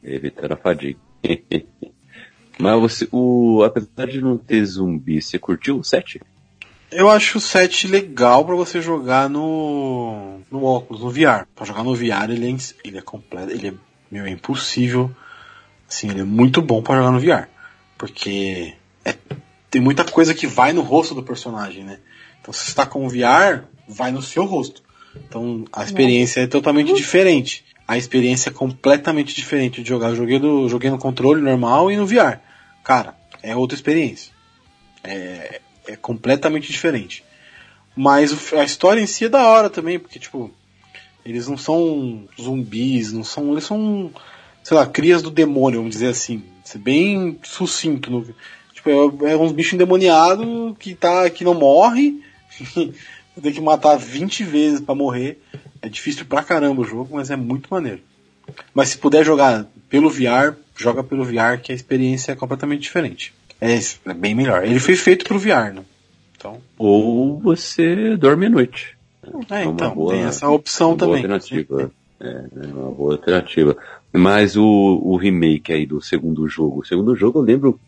Evitar 0.05 0.53
a 0.53 0.57
fadiga. 0.57 0.99
Mas 2.61 2.81
você, 2.81 3.09
o, 3.11 3.63
apesar 3.65 4.07
de 4.09 4.21
não 4.21 4.37
ter 4.37 4.63
zumbi, 4.67 5.23
você 5.23 5.39
curtiu 5.39 5.79
o 5.79 5.85
7? 5.85 6.21
Eu 6.91 7.11
acho 7.11 7.39
o 7.39 7.41
7 7.41 7.87
legal 7.87 8.45
para 8.45 8.55
você 8.55 8.81
jogar 8.81 9.29
no, 9.29 10.41
no 10.51 10.65
óculos, 10.65 11.03
no 11.03 11.11
VR. 11.11 11.47
Pra 11.55 11.67
jogar 11.67 11.85
no 11.85 11.95
VR 11.95 12.31
ele 12.31 12.51
é, 12.51 12.57
ele 12.85 12.99
é 12.99 13.03
completo, 13.03 13.51
ele 13.53 13.69
é, 13.69 13.75
meu, 14.11 14.25
é 14.25 14.31
impossível. 14.31 15.11
Assim, 15.89 16.09
ele 16.11 16.21
é 16.21 16.25
muito 16.25 16.63
bom 16.63 16.83
para 16.83 16.97
jogar 16.97 17.11
no 17.11 17.21
VR. 17.21 17.49
Porque 17.99 18.75
é, 19.05 19.15
tem 19.71 19.83
muita 19.83 20.05
coisa 20.05 20.35
que 20.35 20.47
vai 20.47 20.73
no 20.73 20.81
rosto 20.81 21.15
do 21.15 21.23
personagem, 21.23 21.85
né? 21.85 21.99
Então 22.41 22.53
se 22.53 22.61
você 22.61 22.71
está 22.71 22.87
com 22.87 23.07
o 23.07 23.09
VR, 23.09 23.65
vai 23.87 24.11
no 24.11 24.23
seu 24.23 24.45
rosto. 24.45 24.83
Então 25.15 25.65
a 25.73 25.85
experiência 25.85 26.41
é 26.41 26.47
totalmente 26.47 26.95
diferente. 26.95 27.65
A 27.87 27.97
experiência 27.97 28.51
é 28.51 28.53
completamente 28.53 29.35
diferente 29.35 29.83
de 29.83 29.89
jogar. 29.89 30.11
Eu 30.11 30.17
joguei, 30.17 30.39
do, 30.39 30.69
joguei 30.69 30.91
no 30.91 30.99
controle 30.99 31.41
normal 31.41 31.91
e 31.91 31.97
no 31.97 32.07
VR. 32.07 32.39
Cara, 32.83 33.15
é 33.43 33.55
outra 33.57 33.75
experiência. 33.75 34.33
É, 35.03 35.61
é 35.89 35.97
completamente 35.97 36.71
diferente. 36.71 37.25
Mas 37.97 38.53
a 38.53 38.63
história 38.63 39.01
em 39.01 39.07
si 39.07 39.25
é 39.25 39.29
da 39.29 39.45
hora 39.49 39.69
também, 39.69 39.99
porque, 39.99 40.19
tipo, 40.19 40.53
eles 41.25 41.49
não 41.49 41.57
são 41.57 42.29
zumbis, 42.41 43.13
não 43.13 43.25
são. 43.25 43.53
Eles 43.53 43.65
são, 43.65 44.13
sei 44.63 44.77
lá, 44.77 44.87
crias 44.87 45.23
do 45.23 45.31
demônio, 45.31 45.81
vamos 45.81 45.95
dizer 45.95 46.09
assim. 46.09 46.45
Ser 46.65 46.79
bem 46.79 47.39
sucinto. 47.43 48.11
No, 48.11 48.25
tipo, 48.73 48.89
é, 48.89 49.33
é 49.33 49.37
uns 49.37 49.53
bichos 49.53 49.73
endemoniados 49.73 50.77
que, 50.79 50.95
tá, 50.95 51.29
que 51.29 51.43
não 51.43 51.55
morre. 51.55 52.23
tem 53.43 53.53
que 53.53 53.61
matar 53.61 53.97
20 53.97 54.45
vezes 54.45 54.81
para 54.81 54.95
morrer. 54.95 55.43
É 55.81 55.89
difícil 55.89 56.25
pra 56.27 56.43
caramba 56.43 56.83
o 56.83 56.85
jogo, 56.85 57.17
mas 57.17 57.31
é 57.31 57.37
muito 57.37 57.69
maneiro. 57.71 58.01
Mas 58.75 58.91
se 58.91 58.99
puder 58.99 59.25
jogar 59.25 59.67
pelo 59.89 60.11
VR, 60.11 60.57
joga 60.77 61.03
pelo 61.03 61.25
VR, 61.25 61.61
que 61.63 61.73
a 61.73 61.75
experiência 61.75 62.33
é 62.33 62.37
completamente 62.37 62.83
diferente. 62.83 63.33
É, 63.61 63.75
é 63.77 64.15
bem 64.15 64.35
melhor. 64.35 64.65
Ele 64.65 64.79
foi 64.79 64.95
feito 64.97 65.25
pro 65.25 65.39
VR, 65.39 65.73
né? 65.75 65.83
Então... 66.37 66.59
Ou 66.79 67.39
você 67.41 68.17
dorme 68.17 68.47
à 68.47 68.51
noite. 68.51 68.97
É, 69.51 69.63
é 69.63 69.65
então, 69.65 69.95
boa, 69.95 70.13
tem 70.13 70.23
essa 70.23 70.49
opção 70.49 70.97
também. 70.97 71.17
Alternativa. 71.17 71.91
É, 72.21 72.45
é 72.57 72.67
uma 72.67 72.91
boa 72.91 73.15
alternativa. 73.15 73.77
Mas 74.13 74.57
o, 74.57 74.65
o 74.65 75.17
remake 75.17 75.73
aí 75.73 75.87
do 75.87 76.01
segundo 76.01 76.49
jogo. 76.49 76.81
O 76.81 76.85
segundo 76.85 77.15
jogo 77.15 77.41
eu 77.41 77.43
lembro 77.43 77.81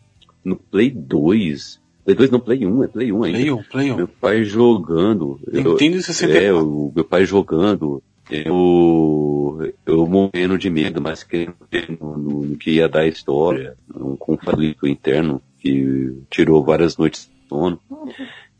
no 0.43 0.55
Play 0.55 0.89
2. 0.89 1.79
Play 2.03 2.15
2 2.15 2.29
não, 2.31 2.39
Play 2.39 2.65
1, 2.65 2.83
é 2.83 2.87
Play 2.87 3.11
1 3.11 3.23
ainda. 3.23 3.37
Play 3.37 3.51
1, 3.51 3.63
Play 3.63 3.91
1. 3.91 3.95
Meu 3.95 4.07
pai 4.07 4.43
jogando. 4.43 5.39
Nintendo 5.51 6.01
64. 6.01 6.37
É, 6.37 6.53
o 6.53 6.91
meu 6.93 7.05
pai 7.05 7.25
jogando. 7.25 8.03
Eu, 8.29 9.73
eu 9.85 10.07
morrendo 10.07 10.57
de 10.57 10.69
medo, 10.69 11.01
mas 11.01 11.23
querendo 11.23 11.55
no, 11.99 12.17
no, 12.17 12.45
no, 12.45 12.57
que 12.57 12.71
ia 12.71 12.87
dar 12.87 13.01
a 13.01 13.07
história. 13.07 13.75
Um 13.93 14.15
conflito 14.15 14.87
interno 14.87 15.41
que 15.61 16.23
tirou 16.29 16.63
várias 16.63 16.97
noites 16.97 17.29
de 17.29 17.47
sono. 17.47 17.79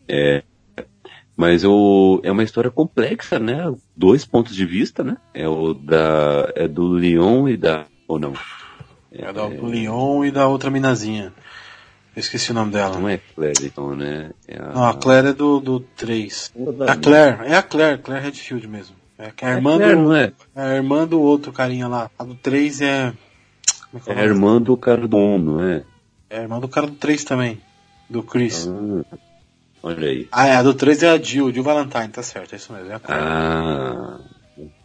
É, 0.07 0.43
mas 1.35 1.63
o, 1.65 2.21
é 2.23 2.31
uma 2.31 2.43
história 2.43 2.69
complexa, 2.69 3.39
né? 3.39 3.73
Dois 3.95 4.23
pontos 4.23 4.55
de 4.55 4.65
vista, 4.65 5.03
né? 5.03 5.17
É 5.33 5.47
o 5.47 5.73
da, 5.73 6.51
é 6.55 6.67
do 6.67 6.87
Leon 6.87 7.47
e 7.47 7.57
da, 7.57 7.85
ou 8.07 8.19
não? 8.19 8.33
É, 9.11 9.25
é 9.25 9.33
do 9.33 9.65
Leon 9.65 10.23
e 10.23 10.31
da 10.31 10.47
outra 10.47 10.69
minazinha. 10.69 11.33
Eu 12.15 12.19
esqueci 12.19 12.51
o 12.51 12.53
nome 12.53 12.71
dela. 12.71 12.99
Não 12.99 13.09
é 13.09 13.17
Claire, 13.17 13.65
então, 13.65 13.95
né? 13.95 14.31
É 14.47 14.57
a... 14.57 14.67
Não, 14.73 14.83
a 14.83 14.93
Claire 14.93 15.29
é 15.29 15.33
do, 15.33 15.59
do 15.59 15.79
3. 15.79 16.53
A 16.87 16.95
Claire, 16.95 17.37
é 17.45 17.55
a 17.55 17.63
Claire, 17.63 18.01
Claire 18.01 18.25
Redfield 18.25 18.67
mesmo. 18.67 18.95
É 19.17 19.31
a 19.41 19.51
irmã 19.51 19.77
Claire, 19.77 19.95
do. 19.95 20.01
não 20.03 20.15
é? 20.15 20.33
É 20.55 20.61
a 20.61 20.75
irmã 20.75 21.07
do 21.07 21.21
outro 21.21 21.53
carinha 21.53 21.87
lá. 21.87 22.11
A 22.19 22.23
do 22.23 22.35
3 22.35 22.81
é. 22.81 23.13
Como 23.89 23.97
é 23.97 23.99
que 23.99 24.11
É 24.11 24.13
é 24.13 24.19
a 24.19 24.25
irmã 24.25 24.61
do 24.61 24.75
cara 24.75 25.07
do 25.07 25.17
ONU, 25.17 25.53
não 25.53 25.63
é? 25.63 25.83
É 26.31 26.41
irmã 26.41 26.59
do 26.61 26.67
cara 26.69 26.87
do 26.87 26.93
3 26.95 27.23
também. 27.25 27.61
Do 28.09 28.23
Chris. 28.23 28.65
Ah, 28.67 29.17
olha 29.83 30.07
aí. 30.07 30.27
Ah, 30.31 30.47
é, 30.47 30.55
a 30.55 30.63
do 30.63 30.73
3 30.73 31.03
é 31.03 31.09
a 31.09 31.21
Jill, 31.21 31.51
Jill 31.51 31.63
Valentine, 31.63 32.07
tá 32.07 32.23
certo, 32.23 32.53
é 32.53 32.55
isso 32.55 32.71
mesmo. 32.71 32.89
É. 32.89 32.99
Ah, 33.07 34.17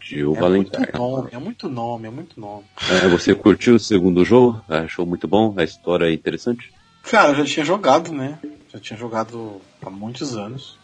Jill 0.01 0.35
é 0.37 0.41
Valentine. 0.41 0.79
muito 0.79 0.99
nome, 0.99 1.29
é 1.33 1.39
muito 1.39 1.69
nome, 1.69 2.07
é 2.09 2.11
muito 2.11 2.41
nome. 2.41 2.65
É, 2.91 3.07
você 3.09 3.33
curtiu 3.33 3.77
o 3.77 3.81
segundo 3.81 4.25
jogo? 4.25 4.61
Achou 4.69 5.07
muito 5.07 5.29
bom? 5.29 5.55
A 5.57 5.63
história 5.63 6.07
é 6.07 6.13
interessante? 6.13 6.73
Cara, 7.05 7.31
eu 7.31 7.37
já 7.37 7.45
tinha 7.45 7.65
jogado, 7.65 8.13
né? 8.13 8.39
Já 8.73 8.81
tinha 8.81 8.99
jogado 8.99 9.61
há 9.85 9.91
muitos 9.91 10.37
anos. 10.37 10.77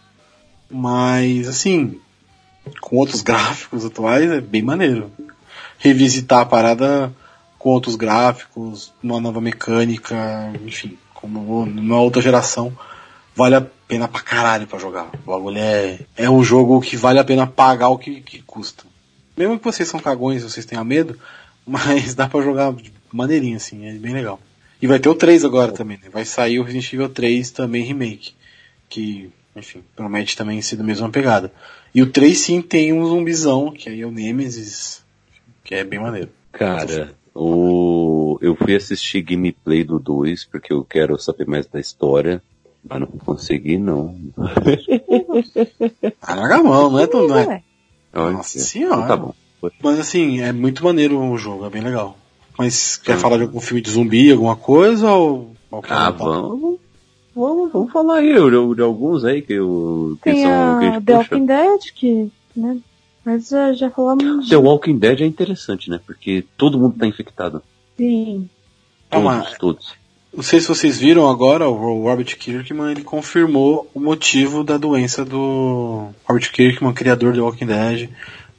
Mas, 0.71 1.49
assim, 1.49 2.01
com 2.81 2.97
outros 2.97 3.21
gráficos 3.23 3.85
atuais 3.85 4.31
é 4.31 4.41
bem 4.41 4.63
maneiro. 4.63 5.11
Revisitar 5.79 6.41
a 6.41 6.47
parada 6.47 7.13
com 7.63 7.71
outros 7.71 7.95
gráficos, 7.95 8.93
uma 9.01 9.21
nova 9.21 9.41
mecânica, 9.41 10.53
enfim, 10.67 10.99
como 11.15 11.65
numa 11.65 12.01
outra 12.01 12.21
geração, 12.21 12.77
vale 13.37 13.55
a 13.55 13.61
pena 13.61 14.09
pra 14.09 14.21
caralho 14.21 14.67
pra 14.67 14.81
jogar. 14.81 15.09
O 15.25 15.31
bagulho 15.31 15.59
é, 15.59 16.01
é 16.17 16.29
um 16.29 16.43
jogo 16.43 16.81
que 16.81 16.97
vale 16.97 17.21
a 17.21 17.25
pena 17.25 17.47
pagar 17.47 17.91
o 17.91 17.99
que, 17.99 18.21
que 18.21 18.43
custa. 18.43 18.83
Mesmo 19.37 19.61
que 19.61 19.65
vocês 19.65 19.89
são 19.89 20.01
cagões 20.01 20.43
vocês 20.43 20.67
tenham 20.67 20.85
medo, 20.85 21.17
mas 21.65 22.17
dá 22.17 22.29
pra 22.29 22.43
jogar 22.43 22.75
maneirinho, 23.13 23.59
assim, 23.59 23.87
é 23.87 23.93
bem 23.93 24.13
legal. 24.13 24.41
E 24.81 24.89
vai 24.89 24.99
ter 24.99 25.09
o 25.09 25.15
3 25.15 25.45
agora 25.45 25.71
também, 25.71 26.01
né? 26.03 26.09
Vai 26.13 26.25
sair 26.25 26.59
o 26.59 26.65
Resident 26.65 26.93
Evil 26.93 27.09
3 27.11 27.53
também 27.53 27.85
remake. 27.85 28.33
Que, 28.89 29.31
enfim, 29.55 29.85
promete 29.95 30.37
também 30.37 30.61
ser 30.61 30.75
da 30.75 30.83
mesma 30.83 31.09
pegada. 31.09 31.53
E 31.95 32.03
o 32.03 32.11
3 32.11 32.37
sim 32.37 32.61
tem 32.61 32.93
um 32.93 33.07
zumbizão, 33.07 33.71
que 33.71 33.89
aí 33.89 34.01
é 34.01 34.07
o 34.07 34.11
Nemesis, 34.11 35.01
que 35.63 35.77
é 35.77 35.85
bem 35.85 36.01
maneiro. 36.01 36.31
Cara, 36.51 37.15
o... 37.35 38.39
eu 38.41 38.55
fui 38.55 38.75
assistir 38.75 39.23
gameplay 39.23 39.85
do 39.85 39.99
2 39.99 40.45
porque 40.45 40.73
eu 40.73 40.85
quero 40.85 41.19
saber 41.19 41.47
mais 41.47 41.67
da 41.67 41.81
história. 41.81 42.43
Mas 42.85 43.01
não 43.01 43.07
consegui, 43.07 43.79
não. 43.79 44.17
Ah, 46.21 46.35
larga 46.35 46.57
a 46.57 46.63
mão, 46.65 46.91
não 46.91 46.99
é 46.99 47.07
tão. 47.07 47.29
Não 47.29 47.39
é. 47.39 47.63
Nossa 48.13 48.59
então 48.59 48.67
senhora. 48.67 49.07
Tá 49.07 49.17
bom. 49.17 49.33
Mas 49.81 50.01
assim, 50.01 50.41
é 50.41 50.53
muito 50.53 50.83
maneiro 50.83 51.19
o 51.19 51.39
jogo, 51.39 51.65
é 51.65 51.71
bem 51.71 51.83
legal. 51.83 52.19
Mas 52.59 52.97
quer 52.97 53.17
falar 53.17 53.37
de 53.37 53.45
algum 53.45 53.61
filme 53.61 53.81
de 53.81 53.91
zumbi, 53.91 54.33
alguma 54.33 54.57
coisa, 54.57 55.11
ou... 55.13 55.55
quer 55.85 55.93
Ah, 55.93 56.11
vamos. 56.11 56.81
Vamos, 57.35 57.73
vamos 57.73 57.93
falar 57.93 58.17
aí 58.17 58.35
de, 58.35 58.75
de 58.75 58.83
alguns 58.83 59.25
aí 59.25 59.41
que, 59.41 59.55
eu, 59.55 60.19
que 60.23 60.31
Tem 60.31 60.43
são. 60.43 60.51
a 60.51 60.81
Que 60.81 60.87
a 60.87 61.01
The. 61.01 61.15
Walking 61.15 61.47
Dead, 61.47 61.81
que, 61.95 62.31
né? 62.55 62.79
Mas 63.25 63.49
já, 63.49 63.73
já 63.73 63.91
falamos 63.91 64.49
The 64.49 64.57
Walking 64.57 64.99
Dead 64.99 65.21
é 65.21 65.27
interessante, 65.27 65.89
né? 65.91 66.01
Porque 66.05 66.45
todo 66.57 66.79
mundo 66.79 66.97
tá 66.99 67.07
infectado. 67.07 67.63
sim. 67.97 68.49
Todos, 69.11 69.27
Ah, 69.27 69.37
mas- 69.45 69.59
todos. 69.59 69.95
Não 70.35 70.43
sei 70.43 70.61
se 70.61 70.67
vocês 70.69 70.99
viram 70.99 71.29
agora, 71.29 71.69
o 71.69 72.03
Robert 72.05 72.25
Kirkman 72.39 72.93
ele 72.93 73.05
confirmou 73.05 73.91
o 73.93 74.01
motivo 74.01 74.65
da 74.65 74.79
doença 74.79 75.27
do 75.27 76.09
Robert 76.25 76.51
Kirkman, 76.51 76.95
criador 76.95 77.35
do 77.35 77.45
Walking 77.45 77.67
Dead, 77.67 78.09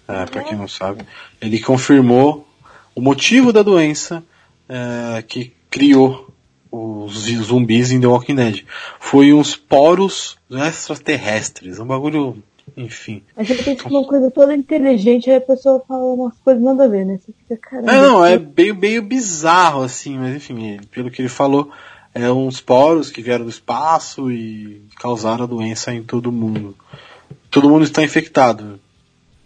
é, 0.08 0.26
para 0.28 0.44
quem 0.44 0.56
não 0.56 0.68
sabe, 0.68 1.04
ele 1.42 1.60
confirmou 1.60 2.48
o 2.94 3.02
motivo 3.02 3.52
da 3.52 3.64
doença 3.64 4.24
é, 4.70 5.24
que 5.24 5.52
criou 5.72 6.32
os 6.72 7.14
zumbis 7.42 7.92
em 7.92 8.00
The 8.00 8.06
Walking 8.06 8.36
Dead. 8.36 8.62
Foi 9.00 9.34
uns 9.34 9.56
poros 9.56 10.38
extraterrestres, 10.52 11.80
um 11.80 11.86
bagulho, 11.88 12.38
enfim. 12.76 13.22
Mas 13.36 13.48
você 13.48 13.64
pensa 13.64 13.88
uma 13.90 14.04
coisa 14.06 14.32
toda 14.32 14.56
inteligente, 14.56 15.30
aí 15.30 15.38
a 15.38 15.42
pessoa 15.42 15.84
fala 15.88 16.04
umas 16.14 16.38
coisas 16.40 16.62
nada 16.64 16.86
a 16.86 16.88
ver, 16.88 17.06
né? 17.06 17.20
Você 17.24 17.32
fica, 17.34 17.58
caramba. 17.58 17.92
É, 17.92 18.02
não, 18.02 18.26
é 18.26 18.38
meio, 18.40 18.76
meio 18.76 19.02
bizarro, 19.02 19.82
assim, 19.84 20.18
mas 20.18 20.36
enfim, 20.36 20.74
ele- 20.74 20.86
pelo 20.88 21.12
que 21.12 21.22
ele 21.22 21.30
falou, 21.30 21.70
é 22.14 22.32
uns 22.32 22.62
poros 22.62 23.10
que 23.12 23.22
vieram 23.22 23.46
do 23.46 23.50
espaço 23.50 24.32
e 24.32 24.82
causaram 25.00 25.44
a 25.44 25.48
doença 25.48 25.94
em 25.94 26.04
todo 26.04 26.32
mundo. 26.32 26.76
Todo 27.50 27.70
mundo 27.70 27.84
está 27.84 28.04
infectado. 28.04 28.80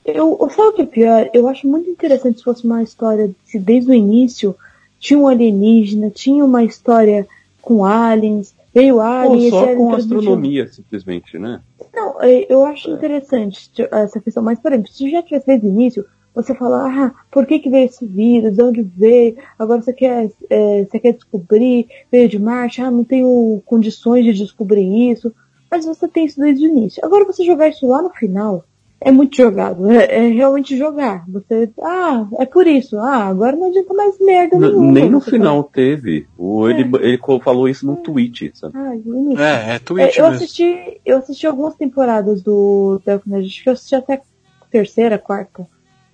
Eu, 0.06 0.38
eu- 0.40 0.50
sabe 0.50 0.70
o 0.70 0.74
que 0.74 0.82
é 0.82 0.86
pior? 0.86 1.30
Eu 1.34 1.48
acho 1.48 1.68
muito 1.68 1.90
interessante 1.90 2.38
se 2.38 2.44
fosse 2.44 2.66
uma 2.66 2.82
história 2.82 3.30
se 3.46 3.60
desde 3.60 3.92
o 3.92 3.94
início 3.94 4.56
tinha 5.00 5.20
um 5.20 5.28
alienígena, 5.28 6.10
tinha 6.10 6.44
uma 6.46 6.64
história 6.64 7.28
com 7.62 7.84
aliens, 7.84 8.56
veio 8.74 8.96
Ou 8.96 9.02
alien, 9.02 9.40
esse 9.42 9.50
só 9.50 9.76
com 9.76 9.94
astronomia, 9.94 10.68
simplesmente, 10.72 11.38
né? 11.38 11.60
Não, 11.98 12.22
é, 12.22 12.46
eu 12.48 12.64
acho 12.64 12.92
interessante 12.92 13.72
t- 13.72 13.90
essa 13.92 14.22
questão, 14.22 14.44
mas 14.44 14.60
por 14.60 14.72
exemplo, 14.72 14.92
se 14.92 15.10
já 15.10 15.24
tivesse 15.24 15.48
desde 15.48 15.66
o 15.66 15.70
início, 15.70 16.06
você 16.32 16.54
fala, 16.54 16.86
ah, 16.88 17.12
por 17.32 17.48
que 17.48 17.58
que 17.58 17.72
veio 17.72 17.88
esse 17.88 18.06
vírus, 18.06 18.56
de 18.56 18.62
onde 18.62 18.84
veio, 18.84 19.36
agora 19.58 19.82
você 19.82 19.92
quer, 19.92 20.30
é, 20.48 20.86
você 20.86 21.00
quer 21.00 21.14
descobrir, 21.14 21.88
veio 22.12 22.30
de 22.30 22.38
Marte, 22.38 22.84
ah, 22.84 22.92
não 22.92 23.04
tenho 23.04 23.64
condições 23.66 24.24
de 24.24 24.34
descobrir 24.34 25.12
isso, 25.12 25.34
mas 25.72 25.86
você 25.86 26.08
tem 26.08 26.26
isso 26.26 26.40
desde 26.40 26.68
o 26.68 26.70
início. 26.70 27.04
Agora 27.04 27.26
você 27.26 27.44
jogar 27.44 27.68
isso 27.70 27.88
lá 27.88 28.00
no 28.00 28.12
final, 28.12 28.64
é 29.00 29.12
muito 29.12 29.36
jogado, 29.38 29.90
é, 29.92 30.06
é 30.06 30.28
realmente 30.30 30.76
jogar. 30.78 31.24
Você, 31.30 31.70
ah, 31.82 32.28
é 32.40 32.46
por 32.46 32.66
isso, 32.68 32.98
ah, 32.98 33.26
agora 33.28 33.56
não 33.56 33.68
adianta 33.68 33.94
mais 33.94 34.18
merda 34.20 34.56
N- 34.58 34.68
nenhuma. 34.68 34.92
Nem 34.92 35.10
no 35.10 35.22
final 35.22 35.64
teve. 35.64 36.28
O, 36.38 36.68
ele, 36.70 36.90
ele 37.02 37.18
co- 37.18 37.40
falou 37.40 37.70
isso 37.70 37.86
no 37.86 37.98
tweet, 37.98 38.52
sabe? 38.56 38.74
fala, 38.74 38.90
ah. 39.38 39.42
É, 39.42 39.72
é 39.72 39.76
É, 39.76 39.80
Twitch 39.80 40.18
eu 40.18 40.24
mesmo. 40.26 40.36
assisti, 40.38 41.00
eu 41.06 41.18
assisti 41.18 41.46
algumas 41.48 41.76
temporadas 41.76 42.42
do 42.42 43.02
Dead, 43.06 43.22
acho 43.46 43.64
que 43.64 43.70
eu 43.70 43.74
assisti 43.74 43.96
até 43.96 44.16
a 44.16 44.66
terceira, 44.72 45.18
quarta. 45.18 45.68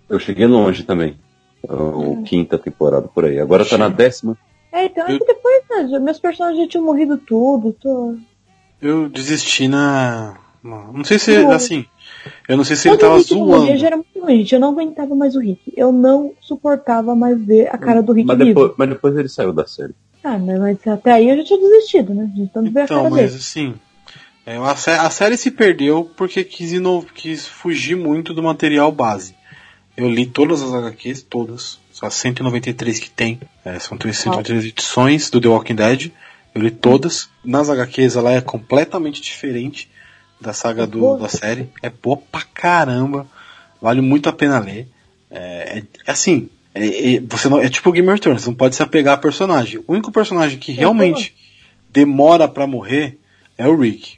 Eu 0.10 0.20
cheguei 0.20 0.46
longe 0.46 0.84
também. 0.84 1.18
O 1.68 2.22
quinta 2.24 2.58
temporada 2.58 3.08
por 3.08 3.24
aí. 3.24 3.40
Agora 3.40 3.64
tá 3.66 3.78
na 3.78 3.88
décima. 3.88 4.38
É, 4.72 4.86
então 4.86 5.08
é 5.08 5.14
Eu- 5.14 5.20
que 5.20 5.26
depois, 5.26 5.64
né, 5.92 6.00
meus 6.00 6.20
personagens 6.20 6.62
já 6.64 6.68
tinham 6.70 6.84
morrido 6.86 7.18
tudo, 7.18 7.72
tô... 7.74 8.16
Eu 8.82 9.08
desisti 9.08 9.68
na. 9.70 10.36
na- 10.62 10.92
Não 10.92 11.06
sei 11.06 11.18
se, 11.18 11.42
Não. 11.44 11.52
assim. 11.52 11.86
Eu 12.47 12.57
não 12.57 12.63
sei 12.63 12.76
se 12.76 12.88
ele 12.88 12.97
Quando 12.97 13.01
tava 13.01 13.17
Rick 13.17 13.36
morria, 13.36 13.65
zoando. 13.65 13.78
já 13.78 13.88
era 13.88 13.95
muito 13.97 14.19
ruim, 14.19 14.38
gente, 14.39 14.53
eu 14.53 14.59
não 14.59 14.69
aguentava 14.71 15.15
mais 15.15 15.36
o 15.36 15.39
Rick. 15.39 15.74
Eu 15.76 15.91
não 15.91 16.34
suportava 16.41 17.15
mais 17.15 17.43
ver 17.43 17.67
a 17.74 17.78
cara 17.78 18.01
do 18.01 18.13
Rick 18.13 18.28
Mas 18.28 18.38
depois, 18.38 18.71
mas 18.78 18.89
depois 18.89 19.15
ele 19.17 19.30
saiu 19.30 19.51
da 19.53 19.65
série. 19.67 19.93
Ah, 20.24 20.38
mas, 20.38 20.59
mas 20.59 20.88
até 20.88 21.11
aí 21.11 21.30
eu 21.30 21.38
já 21.38 21.43
tinha 21.43 21.59
desistido, 21.59 22.13
né? 22.13 22.30
De 22.34 22.47
tanto 22.47 22.71
ver 22.71 22.82
a 22.82 22.84
Então, 22.86 22.97
cara 22.97 23.09
mas 23.09 23.32
dele. 23.32 23.36
assim. 23.36 23.74
é, 24.45 24.55
a, 24.57 24.76
sé- 24.76 24.97
a 24.97 25.09
série 25.09 25.36
se 25.38 25.51
perdeu 25.51 26.09
porque 26.15 26.43
quis, 26.43 26.71
quis 27.13 27.45
fugir 27.45 27.95
muito 27.97 28.34
do 28.34 28.41
material 28.41 28.91
base. 28.91 29.36
Eu 29.97 30.09
li 30.09 30.26
todas 30.26 30.61
as 30.63 30.74
HQs, 30.74 31.24
todas. 31.24 31.78
Só 31.91 32.07
as 32.07 32.13
193 32.15 32.99
que 32.99 33.09
tem. 33.11 33.39
É, 33.63 33.78
são 33.80 33.97
193 34.01 34.65
edições 34.65 35.30
do 35.30 35.39
The 35.39 35.47
Walking 35.49 35.76
Dead. 35.76 36.11
Eu 36.55 36.61
li 36.61 36.71
todas. 36.71 37.30
Nas 37.45 37.69
HQs 37.69 38.15
ela 38.15 38.32
é 38.32 38.41
completamente 38.41 39.21
diferente 39.21 39.89
da 40.44 40.54
saga 40.54 40.86
do, 40.86 41.00
Boa. 41.00 41.18
da 41.20 41.30
série. 41.30 41.70
É 41.82 41.89
boa 41.89 42.18
pra 42.18 42.41
caramba. 42.54 43.26
Vale 43.82 44.02
muito 44.02 44.30
a 44.30 44.34
pena 44.34 44.60
ler. 44.60 44.88
É, 45.32 45.80
é- 45.80 45.84
é 46.06 46.12
assim. 46.12 46.50
é- 46.76 47.16
é- 47.16 47.20
você 47.20 47.48
não, 47.50 47.60
é 47.60 47.70
tipo 47.70 47.91
Game 47.91 48.10
of 48.10 48.20
Thrones, 48.20 48.41
você 48.44 48.50
não 48.50 48.56
pode 48.56 48.76
se 48.76 48.84
apegar 48.84 49.14
a 49.16 49.18
personagem. 49.18 49.80
O 49.88 49.94
único 49.94 50.12
personagem 50.12 50.58
que 50.60 50.72
realmente 50.72 51.36
demora 51.91 52.48
pra 52.48 52.66
morrer 52.68 53.18
é 53.58 53.68
o 53.68 53.76
Rick. 53.76 54.18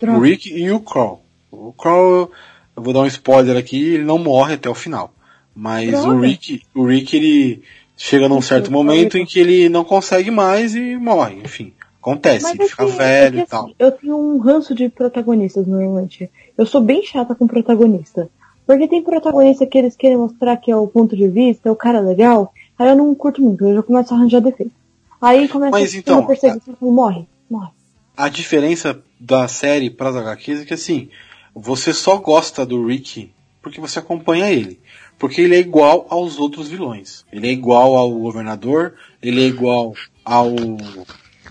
O. 0.00 0.18
Rick 0.20 0.48
e 0.52 0.70
o 0.70 0.80
Crawl. 0.80 1.24
O 1.50 1.72
Crawl, 1.72 2.30
eu 2.76 2.82
vou 2.82 2.92
dar 2.92 3.00
um 3.00 3.06
spoiler 3.06 3.56
aqui, 3.56 3.94
ele 3.94 4.04
não 4.04 4.18
morre 4.18 4.54
até 4.54 4.68
o 4.70 4.74
final. 4.74 5.12
Mas 5.54 5.92
o. 6.04 6.20
Rick, 6.20 6.62
o 6.74 6.86
Rick 6.86 7.16
ele 7.16 7.62
chega 7.96 8.28
num 8.28 8.40
certo 8.40 8.70
momento 8.70 9.18
em 9.18 9.26
que 9.26 9.40
ele 9.40 9.68
não 9.68 9.82
consegue 9.82 10.30
mais 10.30 10.76
e 10.76 10.96
morre. 10.96 11.40
Enfim, 11.44 11.72
acontece, 12.10 12.42
Mas 12.44 12.58
é 12.60 12.66
fica 12.68 12.84
que- 12.86 12.92
velho 12.92 13.38
é 13.40 13.42
e 13.42 13.46
tal. 13.46 13.64
assim, 13.64 13.74
eu 13.78 13.92
tenho 13.92 14.16
um 14.16 14.38
ranço 14.38 14.74
de 14.74 14.88
protagonistas 14.88 15.66
normalmente. 15.66 16.30
Eu 16.56 16.66
sou 16.66 16.80
bem 16.80 17.02
chata 17.04 17.34
com 17.34 17.46
protagonista. 17.46 18.28
Porque 18.66 18.86
tem 18.86 19.02
protagonista 19.02 19.66
que 19.66 19.78
eles 19.78 19.96
querem 19.96 20.16
mostrar 20.18 20.56
que 20.58 20.70
é 20.70 20.76
o 20.76 20.86
ponto 20.86 21.16
de 21.16 21.26
vista, 21.28 21.68
é 21.68 21.72
o 21.72 21.76
cara 21.76 22.00
legal. 22.00 22.52
Aí 22.78 22.88
eu 22.88 22.96
não 22.96 23.14
curto 23.14 23.40
muito, 23.40 23.64
eu 23.64 23.74
já 23.76 23.82
começo 23.82 24.12
a 24.12 24.16
arranjar 24.16 24.40
defeito. 24.40 24.72
Aí 25.20 25.48
começa 25.48 25.70
Mas 25.70 25.94
a 25.94 25.98
então, 25.98 26.18
uma 26.18 26.26
perseguição, 26.26 26.74
falo, 26.78 26.92
morre, 26.92 27.26
morre. 27.50 27.70
A 28.16 28.28
diferença 28.28 29.00
da 29.18 29.48
série 29.48 29.88
para 29.90 30.10
as 30.10 30.16
HQs 30.16 30.60
é 30.60 30.64
que 30.64 30.74
assim, 30.74 31.08
você 31.54 31.92
só 31.94 32.16
gosta 32.18 32.66
do 32.66 32.86
Rick 32.86 33.32
porque 33.62 33.80
você 33.80 33.98
acompanha 33.98 34.50
ele. 34.50 34.78
Porque 35.18 35.40
ele 35.40 35.56
é 35.56 35.58
igual 35.58 36.06
aos 36.10 36.38
outros 36.38 36.68
vilões. 36.68 37.24
Ele 37.32 37.48
é 37.48 37.50
igual 37.50 37.96
ao 37.96 38.10
governador, 38.12 38.94
ele 39.20 39.42
é 39.42 39.46
igual 39.48 39.92
ao, 40.24 40.50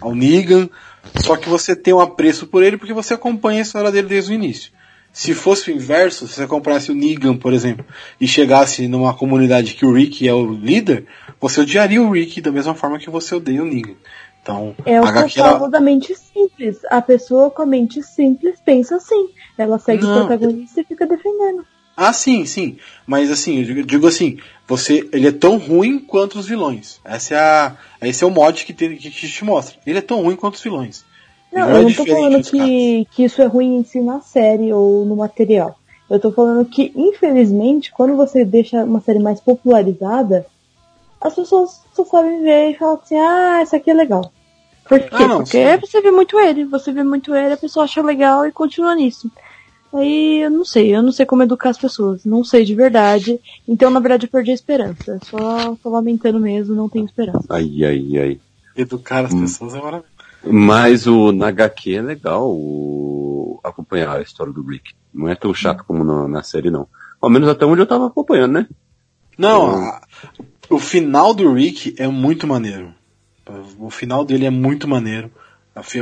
ao 0.02 0.14
Negan, 0.16 0.70
só 1.24 1.36
que 1.36 1.48
você 1.50 1.76
tem 1.76 1.94
um 1.94 2.00
apreço 2.00 2.48
por 2.48 2.64
ele 2.64 2.78
porque 2.78 2.94
você 2.94 3.14
acompanha 3.14 3.60
a 3.60 3.62
história 3.64 3.92
dele 3.92 4.08
desde 4.08 4.32
o 4.32 4.36
início. 4.36 4.72
Se 5.12 5.34
fosse 5.34 5.72
o 5.72 5.74
inverso, 5.74 6.28
se 6.28 6.36
você 6.36 6.46
comprasse 6.48 6.92
o 6.92 6.96
Negan, 6.96 7.36
por 7.36 7.52
exemplo, 7.54 7.84
e 8.22 8.28
chegasse 8.28 8.88
numa 8.88 9.14
comunidade 9.16 9.74
que 9.74 9.86
o 9.86 9.92
Rick 9.94 10.28
é 10.28 10.34
o 10.34 10.52
líder, 10.52 11.06
você 11.40 11.62
odiaria 11.62 12.02
o 12.02 12.12
Rick 12.12 12.40
da 12.42 12.52
mesma 12.52 12.76
forma 12.76 13.00
que 13.00 13.10
você 13.10 13.34
odeia 13.34 13.64
o 13.64 13.66
Negan. 13.66 13.96
Então, 14.44 14.76
É 14.86 15.02
o 15.02 15.04
HQ 15.06 15.40
ela- 15.42 15.70
da 15.70 15.80
mente 15.82 16.16
simples. 16.16 16.78
A 16.90 17.02
pessoa 17.02 17.50
com 17.50 17.64
a 17.64 17.66
mente 17.66 18.02
simples 18.04 18.60
pensa 18.64 18.96
assim. 18.96 19.30
Ela 19.58 19.78
segue 19.80 20.04
Não. 20.04 20.24
o 20.24 20.28
protagonista 20.28 20.80
e 20.82 20.84
fica 20.86 21.06
defendendo. 21.06 21.66
Ah, 21.98 22.14
sim, 22.14 22.46
sim. 22.46 22.78
Mas 23.08 23.32
assim, 23.32 23.64
eu 23.64 23.84
digo, 23.84 24.06
assim, 24.06 24.38
você, 24.68 25.10
ele 25.12 25.28
é 25.28 25.32
tão 25.32 25.58
ruim 25.58 25.98
quanto 25.98 26.38
os 26.38 26.46
vilões. 26.46 27.02
Essa 27.04 27.34
é 27.34 27.38
a, 27.40 27.78
esse 28.04 28.24
é 28.24 28.28
o 28.28 28.30
mod 28.30 28.64
que, 28.64 28.72
tem, 28.72 28.96
que, 28.96 29.10
te 29.10 29.44
mostra. 29.44 29.80
Ele 29.84 29.98
é 29.98 30.02
tão 30.02 30.22
ruim 30.22 30.36
quanto 30.36 30.54
os 30.54 30.62
vilões. 30.62 31.04
Não, 31.52 31.68
é 31.68 31.80
eu 31.80 31.84
não 31.84 31.94
tô 31.94 32.06
falando 32.06 32.44
que, 32.44 33.08
que 33.12 33.24
isso 33.24 33.42
é 33.42 33.46
ruim 33.46 33.78
em 33.78 33.84
si 33.84 34.00
na 34.00 34.22
série 34.22 34.72
ou 34.72 35.06
no 35.06 35.16
material. 35.16 35.80
Eu 36.08 36.20
tô 36.20 36.32
falando 36.32 36.64
que, 36.66 36.92
infelizmente, 36.96 37.92
quando 37.92 38.16
você 38.16 38.46
deixa 38.46 38.84
uma 38.84 39.02
série 39.02 39.20
mais 39.20 39.40
popularizada, 39.40 40.46
as 41.20 41.34
pessoas 41.34 41.82
só 41.94 42.06
sabem 42.06 42.44
ver 42.44 42.72
e 42.72 42.76
falam 42.76 43.00
assim, 43.04 43.18
ah, 43.18 43.60
essa 43.62 43.78
aqui 43.78 43.90
é 43.90 43.94
legal. 43.96 44.32
Por 44.88 45.00
quê? 45.00 45.08
Ah, 45.12 45.28
não, 45.28 45.38
Porque 45.40 45.72
sim. 45.72 45.78
você 45.80 46.00
vê 46.00 46.12
muito 46.12 46.40
ele, 46.40 46.64
você 46.64 46.92
vê 46.92 47.04
muito 47.04 47.36
ele, 47.36 47.54
a 47.54 47.58
pessoa 47.58 47.86
acha 47.86 48.02
legal 48.04 48.46
e 48.46 48.52
continua 48.52 48.96
nisso. 48.96 49.30
Aí 49.94 50.42
eu 50.44 50.50
não 50.52 50.66
sei, 50.66 50.96
eu 50.96 51.02
não 51.02 51.12
sei 51.12 51.26
como 51.26 51.44
educar 51.44 51.70
as 51.70 51.78
pessoas, 51.78 52.26
não 52.26 52.44
sei 52.44 52.66
de 52.66 52.76
verdade. 52.76 53.40
Então, 53.68 53.90
na 53.90 54.00
verdade, 54.00 54.26
eu 54.26 54.30
perdi 54.30 54.52
a 54.52 54.54
esperança. 54.56 55.20
Só 55.24 55.76
tô 55.82 55.90
lamentando 55.90 56.40
mesmo, 56.40 56.76
não 56.76 56.90
tenho 56.90 57.06
esperança. 57.06 57.46
Ai, 57.50 57.84
ai, 57.86 58.18
ai. 58.18 58.40
Educar 58.76 59.26
as 59.26 59.34
Hum. 59.34 59.42
pessoas 59.42 59.74
é 59.74 59.78
maravilhoso. 59.82 60.12
Mas 60.44 61.08
o 61.08 61.32
na 61.32 61.48
HQ 61.48 61.96
é 61.96 62.02
legal 62.02 62.48
o- 62.52 63.60
acompanhar 63.64 64.18
a 64.18 64.22
história 64.22 64.54
do 64.54 64.62
Rick. 64.62 64.92
Não 65.14 65.28
é 65.28 65.36
tão 65.36 65.54
chato 65.54 65.84
como 65.84 66.04
na, 66.04 66.28
na 66.28 66.44
série, 66.44 66.70
não. 66.70 66.88
Ao 67.20 67.30
menos 67.30 67.50
até 67.50 67.66
onde 67.66 67.82
eu 67.82 67.88
tava 67.88 68.06
acompanhando, 68.08 68.52
né? 68.54 68.68
Não, 69.38 69.80
Hum. 69.84 69.92
o 70.70 70.78
final 70.80 71.34
do 71.34 71.52
Rick 71.54 71.96
é 71.98 72.08
muito 72.08 72.46
maneiro. 72.46 72.94
O 73.80 73.90
final 73.90 74.26
dele 74.26 74.46
é 74.46 74.50
muito 74.50 74.88
maneiro. 74.88 75.32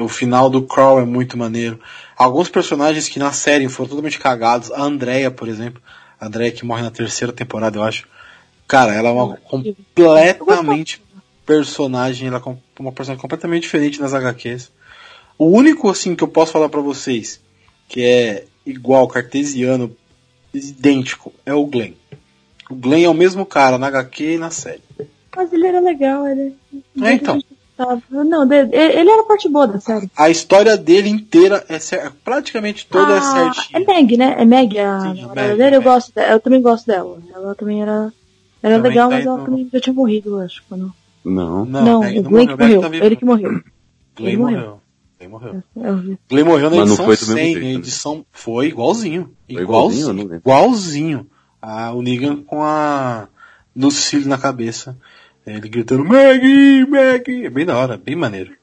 O 0.02 0.08
final 0.08 0.50
do 0.50 0.62
Crawl 0.62 1.00
é 1.02 1.06
muito 1.06 1.38
maneiro. 1.38 1.80
Alguns 2.18 2.50
personagens 2.50 3.08
que 3.10 3.20
na 3.20 3.32
série 3.32 3.68
foram 3.70 3.90
totalmente 3.90 4.20
cagados. 4.20 4.72
A 4.72 4.82
Andrea, 4.82 5.30
por 5.32 5.48
exemplo. 5.48 5.82
A 6.20 6.28
Andrea 6.28 6.52
que 6.52 6.66
morre 6.66 6.82
na 6.82 6.92
terceira 6.92 7.34
temporada, 7.34 7.78
eu 7.78 7.84
acho. 7.84 8.08
Cara, 8.68 8.94
ela 8.94 9.10
é 9.10 9.12
uma 9.12 9.38
completamente 9.38 11.02
personagem. 11.46 12.28
Ela 12.28 12.38
é 12.38 12.40
com- 12.40 12.58
uma 12.80 12.92
personagem 12.92 13.22
completamente 13.22 13.64
diferente 13.64 14.00
nas 14.00 14.14
HQs. 14.14 14.72
O 15.38 15.48
único, 15.48 15.90
assim, 15.90 16.16
que 16.16 16.24
eu 16.24 16.28
posso 16.28 16.52
falar 16.54 16.70
pra 16.70 16.80
vocês, 16.82 17.42
que 17.90 18.02
é 18.02 18.46
igual, 18.66 19.08
cartesiano, 19.08 19.96
idêntico, 20.54 21.34
é 21.46 21.54
o 21.54 21.66
Glenn. 21.66 21.94
O 22.70 22.76
Glenn 22.76 23.04
é 23.04 23.10
o 23.10 23.14
mesmo 23.14 23.46
cara 23.46 23.78
na 23.78 23.88
HQ 23.88 24.36
e 24.36 24.38
na 24.38 24.50
série. 24.50 24.82
Mas 25.36 25.52
ele 25.52 25.68
era 25.68 25.80
legal, 25.82 26.26
ele. 26.28 26.56
É, 27.04 27.12
então. 27.12 27.44
Não, 28.10 28.44
ele 28.54 29.10
era 29.10 29.22
a 29.22 29.26
parte 29.26 29.50
boa 29.50 29.68
da 29.68 29.80
série. 29.82 30.10
A 30.16 30.30
história 30.30 30.78
dele 30.78 31.10
inteira 31.10 31.66
é 31.68 31.78
cer- 31.78 32.12
praticamente 32.24 32.88
toda 32.88 33.14
é 33.14 33.18
Ah, 33.18 33.22
certinha. 33.54 33.80
É 33.82 33.86
Meg, 33.86 34.18
né? 34.18 34.36
É 34.40 34.46
Meg 34.46 34.80
a 34.80 35.00
Sim, 35.02 35.08
a 35.08 35.14
namorada 35.14 35.48
Meg, 35.50 35.58
dele. 35.58 35.76
Eu, 35.76 35.82
gosto 35.82 36.14
dela, 36.16 36.32
eu 36.34 36.40
também 36.40 36.62
gosto 36.62 36.88
dela. 36.88 37.20
Ela 37.34 37.56
também 37.56 37.82
era, 37.82 38.14
era 38.64 38.76
Também 38.78 38.90
legal, 38.92 39.10
tá 39.10 39.16
mas 39.18 39.26
ela 39.26 39.36
indo- 39.36 39.46
também 39.46 39.70
já 39.74 39.80
tinha 39.82 39.94
morrido, 39.94 40.30
eu 40.30 40.40
acho. 40.40 40.64
Quando... 40.70 40.94
Não. 41.26 41.66
Não, 41.66 42.00
Meg 42.00 42.20
o 42.20 42.24
Glenn 42.24 42.48
que 42.48 42.56
morreu. 42.56 42.82
tá 42.82 42.90
ele 42.96 43.16
que 43.18 43.26
morreu. 43.26 43.62
Glenn 44.16 44.38
morreu. 44.38 44.58
morreu. 44.58 44.80
Glenn 45.20 45.30
morreu. 45.30 46.18
Glenn 46.30 46.46
morreu 46.46 46.70
na 46.70 46.78
Mas 46.78 46.86
não 46.90 46.96
edição 46.96 47.06
foi 47.06 47.18
do 47.18 47.26
mesmo 47.28 47.34
100. 47.36 47.44
jeito, 47.46 47.60
na 47.60 47.66
né? 47.66 47.74
edição 47.74 48.26
foi 48.32 48.68
igualzinho. 48.68 49.32
Foi 49.52 49.62
igualzinho, 49.64 50.14
não 50.14 50.24
Igualzinho. 50.24 50.36
Igualzinho. 50.38 51.28
Ah, 51.62 51.92
o 51.94 52.02
Negan 52.02 52.38
com 52.44 52.64
a 52.64 53.28
Lucille 53.76 54.28
na 54.30 54.38
cabeça. 54.38 54.96
Ele 55.46 55.70
gritando 55.70 56.04
Maggie, 56.06 56.86
Maggie. 56.88 57.46
É 57.46 57.50
bem 57.50 57.66
da 57.66 57.78
hora, 57.78 57.98
bem 57.98 58.16
maneiro. 58.16 58.54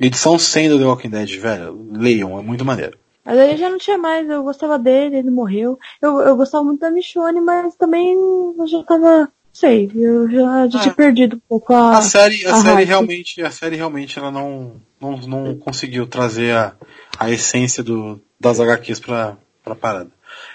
Edição 0.00 0.38
100 0.38 0.68
do 0.70 0.78
The 0.78 0.84
Walking 0.84 1.10
Dead, 1.10 1.30
velho. 1.38 1.88
Leiam, 1.92 2.38
é 2.38 2.42
muito 2.42 2.64
maneiro. 2.64 2.98
Mas 3.24 3.38
aí 3.38 3.56
já 3.56 3.70
não 3.70 3.78
tinha 3.78 3.96
mais, 3.96 4.28
eu 4.28 4.42
gostava 4.42 4.78
dele, 4.78 5.16
ele 5.18 5.30
morreu. 5.30 5.78
Eu, 6.00 6.18
eu 6.20 6.36
gostava 6.36 6.64
muito 6.64 6.80
da 6.80 6.90
Michonne, 6.90 7.40
mas 7.40 7.76
também 7.76 8.14
eu 8.14 8.66
já 8.66 8.82
tava. 8.82 9.20
Não 9.20 9.58
sei, 9.60 9.90
eu 9.94 10.28
já, 10.30 10.66
já 10.68 10.78
Ah. 10.78 10.82
tinha 10.82 10.94
perdido 10.94 11.36
um 11.36 11.40
pouco 11.48 11.72
a. 11.72 11.98
A 11.98 12.02
série, 12.02 12.44
a 12.46 12.54
a 12.54 12.58
série 12.58 12.74
hype. 12.76 12.88
realmente, 12.88 13.42
a 13.42 13.50
série 13.50 13.76
realmente 13.76 14.18
ela 14.18 14.30
não, 14.30 14.72
não, 15.00 15.16
não 15.18 15.54
conseguiu 15.56 16.06
trazer 16.06 16.52
a, 16.56 16.74
a 17.18 17.30
essência 17.30 17.82
do, 17.82 18.20
das 18.40 18.58
HQs 18.58 18.98
pra, 18.98 19.36
pra 19.62 19.74
parada. 19.76 20.10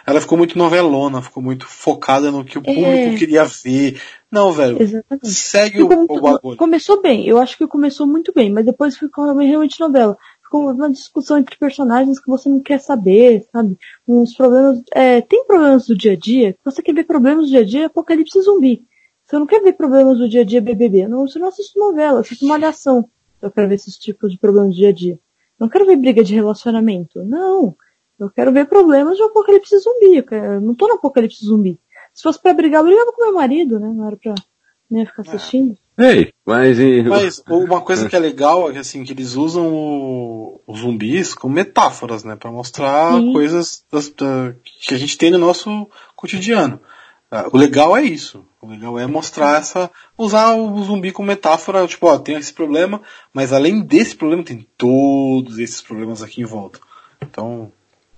Ela 0.07 0.21
ficou 0.21 0.37
muito 0.37 0.57
novelona, 0.57 1.21
ficou 1.21 1.43
muito 1.43 1.67
focada 1.67 2.31
no 2.31 2.45
que 2.45 2.57
o 2.57 2.61
É. 2.65 2.73
público 2.73 3.17
queria 3.19 3.43
ver. 3.43 4.01
Não, 4.31 4.53
velho, 4.53 4.81
Exatamente. 4.81 5.27
segue 5.29 5.83
o, 5.83 5.89
Ficou 5.89 6.05
o 6.05 6.07
muito- 6.07 6.21
bagulho. 6.21 6.57
começou 6.57 7.01
bem, 7.01 7.27
eu 7.27 7.37
acho 7.37 7.57
que 7.57 7.67
começou 7.67 8.07
muito 8.07 8.31
bem, 8.33 8.49
mas 8.51 8.65
depois 8.65 8.97
ficou 8.97 9.25
realmente 9.35 9.79
novela. 9.81 10.17
Ficou 10.41 10.71
uma 10.71 10.89
discussão 10.89 11.37
entre 11.37 11.57
personagens 11.57 12.21
que 12.21 12.27
você 12.29 12.47
não 12.47 12.61
quer 12.61 12.79
saber, 12.79 13.45
sabe? 13.51 13.77
Uns 14.07 14.33
problemas. 14.33 14.81
É, 14.93 15.19
tem 15.19 15.43
problemas 15.45 15.85
do 15.87 15.97
dia 15.97 16.13
a 16.13 16.15
dia, 16.15 16.55
você 16.63 16.81
quer 16.81 16.93
ver 16.95 17.03
problemas 17.03 17.45
do 17.47 17.49
dia 17.51 17.59
a 17.59 17.65
dia, 17.65 17.81
é 17.81 17.85
apocalipse 17.85 18.41
zumbi. 18.41 18.83
Você 19.25 19.37
não 19.37 19.45
quer 19.45 19.61
ver 19.61 19.73
problemas 19.73 20.17
do 20.17 20.29
dia 20.29 20.39
a 20.39 20.45
dia 20.45 20.61
BBB. 20.61 21.05
Não, 21.09 21.27
você 21.27 21.37
não 21.37 21.49
assiste 21.49 21.77
novela, 21.77 22.21
assiste 22.21 22.45
malhação. 22.45 23.09
Eu 23.41 23.51
quero 23.51 23.67
ver 23.67 23.75
esses 23.75 23.97
tipos 23.97 24.31
de 24.31 24.37
problemas 24.39 24.69
do 24.69 24.75
dia 24.77 24.87
a 24.87 24.93
dia. 24.93 25.19
Não 25.59 25.67
quero 25.67 25.85
ver 25.85 25.97
briga 25.97 26.23
de 26.23 26.33
relacionamento. 26.33 27.21
Não. 27.25 27.75
Eu 28.19 28.29
quero 28.29 28.51
ver 28.51 28.65
problemas 28.67 29.15
de 29.17 29.23
apocalipse 29.23 29.77
zumbi. 29.79 30.23
Eu, 30.31 30.61
não 30.61 30.73
tô 30.75 30.87
no 30.87 30.95
apocalipse 30.95 31.45
zumbi. 31.45 31.79
Se 32.13 32.23
fosse 32.23 32.41
pra 32.41 32.53
brigar, 32.53 32.81
eu 32.81 32.85
brigava 32.85 33.11
com 33.11 33.23
meu 33.23 33.33
marido, 33.33 33.79
né? 33.79 33.91
Não 33.95 34.07
era 34.07 34.17
pra 34.17 34.33
nem 34.89 35.05
ficar 35.05 35.21
assistindo. 35.21 35.77
Ei, 35.97 36.31
mas. 36.45 36.79
e- 36.79 37.03
Mas 37.03 37.43
uma 37.47 37.81
coisa 37.81 38.07
que 38.09 38.15
é 38.15 38.19
legal 38.19 38.69
é 38.69 38.73
que 38.73 38.79
assim, 38.79 39.03
que 39.03 39.11
eles 39.11 39.35
usam 39.35 39.67
o- 39.73 40.61
os 40.67 40.79
zumbis 40.79 41.33
como 41.35 41.53
metáforas, 41.55 42.23
né? 42.23 42.35
Pra 42.35 42.51
mostrar 42.51 43.13
Sim. 43.19 43.33
coisas 43.33 43.83
das- 43.91 44.09
da- 44.09 44.53
que 44.81 44.93
a 44.93 44.97
gente 44.97 45.17
tem 45.17 45.29
no 45.31 45.37
nosso 45.37 45.87
cotidiano. 46.15 46.79
Ah, 47.29 47.49
O 47.51 47.57
legal 47.57 47.95
é 47.97 48.03
isso. 48.03 48.45
O 48.61 48.67
legal 48.69 48.97
é 48.97 49.05
mostrar 49.05 49.59
essa. 49.59 49.91
usar 50.17 50.55
o 50.55 50.81
zumbi 50.83 51.11
como 51.11 51.27
metáfora, 51.27 51.85
tipo, 51.87 52.07
ó, 52.07 52.17
tem 52.17 52.35
esse 52.37 52.53
problema, 52.53 53.01
mas 53.33 53.51
além 53.53 53.81
desse 53.81 54.15
problema 54.15 54.43
tem 54.43 54.65
todos 54.77 55.59
esses 55.59 55.81
problemas 55.81 56.23
aqui 56.23 56.41
em 56.41 56.45
volta. 56.45 56.79
Então, 57.21 57.71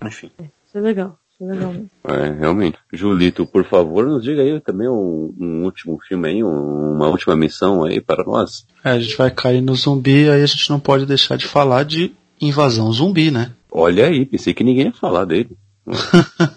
enfim. 0.05 0.31
Isso 0.67 0.77
é 0.77 0.81
legal. 0.81 1.17
Isso 1.33 1.43
é 1.49 1.53
legal 1.53 1.71
mesmo. 1.73 1.89
É, 2.03 2.31
realmente. 2.39 2.77
Julito, 2.93 3.45
por 3.45 3.63
favor, 3.65 4.05
nos 4.05 4.23
diga 4.23 4.41
aí 4.41 4.59
também 4.61 4.87
um, 4.89 5.33
um 5.39 5.63
último 5.63 5.99
filme 6.07 6.27
aí, 6.27 6.43
um- 6.43 6.93
uma 6.95 7.07
última 7.07 7.35
missão 7.35 7.83
aí 7.83 8.01
para 8.01 8.23
nós. 8.23 8.65
É, 8.83 8.91
a 8.91 8.99
gente 8.99 9.15
vai 9.17 9.31
cair 9.31 9.61
no 9.61 9.73
zumbi, 9.75 10.29
aí 10.29 10.41
a 10.43 10.45
gente 10.45 10.69
não 10.69 10.79
pode 10.79 11.05
deixar 11.05 11.37
de 11.37 11.47
falar 11.47 11.83
de 11.83 12.13
invasão 12.41 12.91
zumbi, 12.91 13.31
né? 13.31 13.51
Olha 13.71 14.07
aí, 14.07 14.25
pensei 14.25 14.53
que 14.53 14.63
ninguém 14.63 14.87
ia 14.87 14.93
falar 14.93 15.25
dele. 15.25 15.49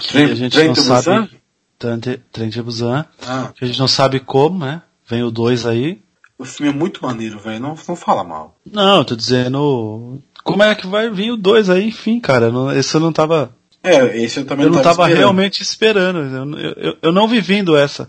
Que 0.00 0.16
a 0.18 0.34
gente 0.34 0.52
Trem 0.52 0.68
não 0.68 0.74
Busan? 0.74 1.02
sabe. 1.02 1.30
Trem- 1.78 2.18
Trem 2.32 2.48
de 2.48 2.62
Busan. 2.62 3.04
Ah, 3.26 3.52
Que 3.54 3.64
a 3.64 3.66
gente 3.68 3.78
não 3.78 3.86
sabe 3.88 4.18
como, 4.18 4.58
né? 4.64 4.80
Vem 5.06 5.22
o 5.22 5.30
2 5.30 5.66
aí. 5.66 6.00
o 6.38 6.44
filme 6.46 6.72
é 6.72 6.74
muito 6.74 7.02
maneiro, 7.04 7.38
velho. 7.38 7.60
Não, 7.60 7.74
não 7.86 7.94
fala 7.96 8.24
mal. 8.24 8.56
Não, 8.64 8.98
eu 8.98 9.04
tô 9.04 9.14
dizendo. 9.14 10.18
Como 10.44 10.62
é 10.62 10.74
que 10.74 10.86
vai 10.86 11.10
vir 11.10 11.32
o 11.32 11.36
2 11.36 11.68
aí? 11.70 11.88
Enfim, 11.88 12.20
cara. 12.20 12.50
não- 12.52 12.70
esse 12.70 12.94
eu 12.94 13.00
não 13.00 13.12
tava. 13.12 13.50
É, 13.82 14.16
esse 14.22 14.38
eu 14.38 14.44
também 14.46 14.66
Eu 14.66 14.72
não 14.72 14.80
tava 14.82 15.02
esperando. 15.02 15.18
realmente 15.18 15.62
esperando. 15.62 16.18
Eu, 16.20 16.58
eu, 16.58 16.72
eu- 16.76 16.96
eu 17.02 17.12
não 17.12 17.26
vi 17.26 17.40
vindo 17.40 17.76
essa. 17.76 18.08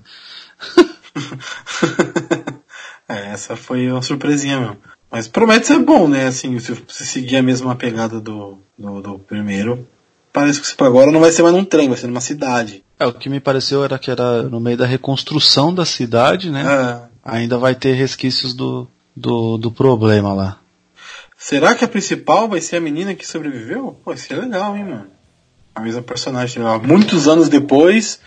É, 3.08 3.28
essa 3.34 3.56
foi 3.56 3.90
uma 3.92 4.02
surpresinha 4.02 4.60
mesmo. 4.60 4.78
Mas 5.12 5.28
promete 5.28 5.68
ser 5.68 5.78
bom, 5.78 6.08
né? 6.08 6.26
Assim, 6.26 6.58
se 6.60 6.72
você 6.74 7.06
seguir 7.06 7.38
a 7.38 7.44
mesma 7.44 7.76
pegada 7.76 8.20
do, 8.20 8.58
do, 8.78 9.00
do 9.02 9.20
primeiro, 9.20 9.88
parece 10.34 10.60
que 10.60 10.84
agora 10.84 11.12
não 11.12 11.20
vai 11.20 11.32
ser 11.32 11.44
mais 11.44 11.54
num 11.54 11.64
trem, 11.64 11.88
vai 11.88 11.98
ser 12.00 12.08
numa 12.08 12.20
cidade. 12.20 12.84
É, 13.00 13.06
o 13.06 13.14
que 13.14 13.30
me 13.30 13.40
pareceu 13.40 13.84
era 13.84 14.00
que 14.00 14.10
era 14.10 14.42
no 14.44 14.60
meio 14.60 14.76
da 14.76 14.88
reconstrução 14.88 15.72
da 15.74 15.86
cidade, 15.86 16.50
né? 16.50 16.64
É. 17.24 17.32
Ainda 17.38 17.58
vai 17.60 17.76
ter 17.76 17.94
resquícios 17.94 18.56
do, 18.56 18.88
do, 19.16 19.58
do 19.60 19.72
problema 19.72 20.34
lá. 20.34 20.58
Será 21.38 21.76
que 21.76 21.84
a 21.86 21.88
principal 21.88 22.48
vai 22.48 22.62
ser 22.62 22.78
a 22.78 22.82
menina 22.82 23.14
que 23.14 23.28
sobreviveu? 23.28 23.98
Pô, 24.04 24.14
isso 24.14 24.32
é 24.34 24.36
legal, 24.36 24.76
hein, 24.76 24.86
mano? 24.86 25.08
A 25.74 25.82
mesma 25.82 26.02
personagem. 26.02 26.64
ó, 26.64 26.80
Muitos 26.80 27.28
anos 27.28 27.50
depois, 27.50 28.20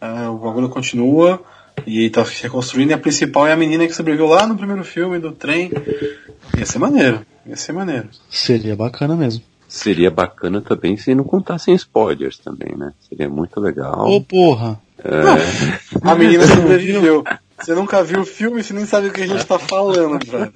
ah, 0.00 0.30
o 0.30 0.38
bagulho 0.38 0.68
continua 0.68 1.42
e 1.86 2.08
tá 2.08 2.24
se 2.24 2.42
reconstruindo 2.42 2.92
e 2.92 2.94
a 2.94 2.98
principal 2.98 3.46
é 3.46 3.52
a 3.52 3.56
menina 3.56 3.86
que 3.86 3.92
sobreviveu 3.92 4.26
lá 4.26 4.46
no 4.46 4.56
primeiro 4.56 4.82
filme 4.82 5.18
do 5.18 5.32
trem. 5.32 5.70
Ia 6.56 6.64
ser 6.64 6.78
maneiro. 6.78 7.24
Ia 7.44 7.56
ser 7.56 7.72
maneiro. 7.72 8.08
Seria 8.30 8.74
bacana 8.74 9.14
mesmo. 9.14 9.44
Seria 9.68 10.10
bacana 10.10 10.60
também 10.60 10.96
se 10.96 11.14
não 11.14 11.24
contassem 11.24 11.74
spoilers 11.74 12.38
também, 12.38 12.74
né? 12.76 12.92
Seria 13.08 13.28
muito 13.28 13.60
legal. 13.60 14.06
Ô 14.08 14.20
porra! 14.22 14.80
A 16.02 16.14
menina 16.14 16.46
sobreviveu. 16.46 17.22
Você 17.58 17.74
nunca 17.74 18.02
viu 18.02 18.20
o 18.20 18.26
filme, 18.26 18.62
você 18.62 18.72
nem 18.72 18.86
sabe 18.86 19.08
o 19.08 19.12
que 19.12 19.22
a 19.22 19.26
gente 19.26 19.44
tá 19.44 19.58
falando, 19.58 20.18
velho. 20.24 20.52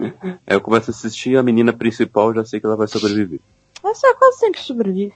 Aí 0.00 0.10
eu 0.56 0.60
começo 0.60 0.90
a 0.90 0.94
assistir 0.94 1.36
a 1.36 1.42
menina 1.42 1.72
principal, 1.72 2.34
já 2.34 2.44
sei 2.44 2.60
que 2.60 2.66
ela 2.66 2.76
vai 2.76 2.86
sobreviver. 2.88 3.40
Mas 3.82 4.02
é 4.02 4.12
quase 4.14 4.38
sempre 4.38 4.60
sobrevive. 4.60 5.12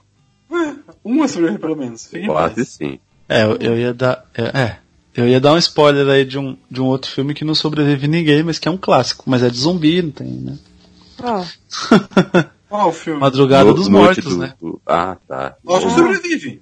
Uma 1.03 1.27
sobreviveu 1.27 1.59
pelo 1.59 1.75
menos. 1.75 2.07
Fique 2.07 2.27
Quase 2.27 2.65
sim. 2.65 2.99
É, 3.27 3.43
eu, 3.43 3.57
eu 3.57 3.77
ia 3.77 3.93
dar. 3.93 4.25
É, 4.33 4.59
é, 4.61 4.77
Eu 5.15 5.27
ia 5.27 5.39
dar 5.39 5.53
um 5.53 5.57
spoiler 5.57 6.07
aí 6.07 6.25
de 6.25 6.39
um, 6.39 6.57
de 6.71 6.81
um 6.81 6.85
outro 6.85 7.11
filme 7.11 7.33
que 7.33 7.45
não 7.45 7.53
sobrevive 7.53 8.07
ninguém, 8.07 8.41
mas 8.43 8.57
que 8.57 8.67
é 8.67 8.71
um 8.71 8.77
clássico, 8.77 9.25
mas 9.27 9.43
é 9.43 9.49
de 9.49 9.57
zumbi, 9.57 10.01
não 10.01 10.11
tem, 10.11 10.27
né? 10.27 10.57
Ah, 11.21 11.45
Qual 12.69 12.89
o 12.89 12.93
filme? 12.93 13.19
Madrugada 13.19 13.65
No- 13.69 13.73
dos 13.75 13.87
Mortos, 13.89 14.23
do- 14.23 14.37
né? 14.37 14.53
do- 14.61 14.81
Ah, 14.85 15.17
tá. 15.27 15.55
Lógico 15.65 15.91
que 15.91 15.97
sobrevive. 15.99 16.61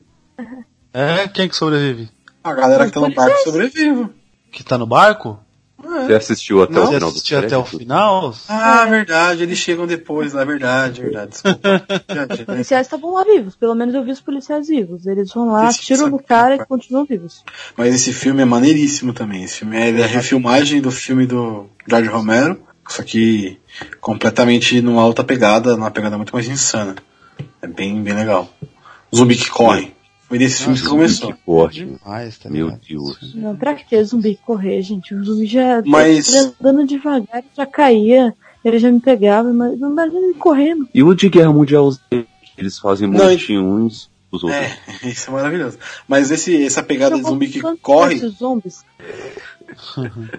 É, 0.93 1.27
quem 1.27 1.47
que 1.49 1.55
sobrevive? 1.55 2.09
A 2.43 2.53
galera 2.53 2.85
que 2.85 2.91
tá 2.93 3.01
no 3.01 3.13
barco 3.13 3.37
sobrevive. 3.43 4.07
Que 4.51 4.63
tá 4.63 4.77
no 4.77 4.87
barco? 4.87 5.39
Você 5.79 6.13
assistiu 6.13 6.63
até 6.63 6.73
Não, 6.73 6.83
o 6.83 6.85
Você 6.85 6.93
final 6.95 7.09
do 7.11 7.15
assistiu 7.15 7.39
até 7.39 7.57
o 7.57 7.65
final? 7.65 8.33
Ah, 8.49 8.85
verdade, 8.85 9.43
eles 9.43 9.59
chegam 9.59 9.85
depois, 9.85 10.33
lá, 10.33 10.43
verdade, 10.43 11.01
verdade. 11.01 11.31
Desculpa. 11.31 11.85
os 12.33 12.41
policiais 12.41 12.87
estavam 12.87 13.13
lá 13.13 13.23
vivos. 13.23 13.55
Pelo 13.55 13.75
menos 13.75 13.93
eu 13.93 14.03
vi 14.03 14.11
os 14.11 14.21
policiais 14.21 14.67
vivos. 14.67 15.05
Eles 15.05 15.31
vão 15.31 15.51
lá, 15.51 15.69
Esse 15.69 15.81
tiram 15.81 16.09
no 16.09 16.21
cara 16.21 16.55
e 16.55 16.65
continuam 16.65 17.05
vivos. 17.05 17.43
Mas 17.75 17.93
esse 17.93 18.11
filme 18.11 18.41
é 18.41 18.45
maneiríssimo 18.45 19.13
também. 19.13 19.43
Esse 19.43 19.59
filme 19.59 19.77
é, 19.77 19.89
ele 19.89 20.01
é 20.01 20.05
a 20.05 20.07
refilmagem 20.07 20.81
do 20.81 20.89
filme 20.89 21.27
do 21.27 21.69
George 21.87 22.09
Romero, 22.09 22.59
só 22.87 23.03
que 23.03 23.59
completamente 24.01 24.81
numa 24.81 25.01
alta 25.03 25.23
pegada, 25.23 25.77
numa 25.77 25.91
pegada 25.91 26.17
muito 26.17 26.33
mais 26.33 26.47
insana. 26.47 26.95
É 27.61 27.67
bem, 27.67 28.01
bem 28.01 28.13
legal. 28.13 28.49
Zumbi 29.15 29.35
que 29.35 29.49
corre. 29.49 29.95
Foi 30.27 30.37
desse 30.37 30.63
filme 30.63 30.77
que 30.77 30.85
começou. 30.87 31.33
Que 31.33 31.39
corte. 31.45 31.85
Demais, 31.85 32.37
tá 32.37 32.49
Meu? 32.49 32.71
Deus. 32.87 33.33
Não, 33.35 33.55
pra 33.55 33.75
que 33.75 34.03
zumbi 34.03 34.37
correr, 34.45 34.81
gente? 34.81 35.15
O 35.15 35.23
zumbi 35.23 35.45
já 35.45 35.81
Mas- 35.85 36.33
ele 36.33 36.53
andando 36.61 36.85
devagar, 36.85 37.43
já 37.55 37.65
caía. 37.65 38.33
Ele 38.65 38.79
já 38.79 38.91
me 38.91 38.99
pegava, 38.99 39.53
mas 39.53 39.79
não 39.79 39.91
imagina 39.91 40.19
ele 40.19 40.33
correndo. 40.33 40.89
E 40.93 41.01
o 41.01 41.13
de 41.13 41.29
Guerra 41.29 41.53
Mundial 41.53 41.89
Z? 41.91 41.99
Eles 42.57 42.77
fazem 42.77 43.07
Não, 43.07 43.23
montinho 43.29 43.63
uns 43.63 44.09
os 44.29 44.43
outros. 44.43 44.61
É, 44.61 44.77
isso 45.07 45.29
é 45.29 45.33
maravilhoso. 45.33 45.77
Mas 46.05 46.31
esse, 46.31 46.65
essa 46.65 46.83
pegada 46.83 47.15
de 47.15 47.23
zumbi 47.23 47.47
que 47.47 47.61
corre, 47.81 48.19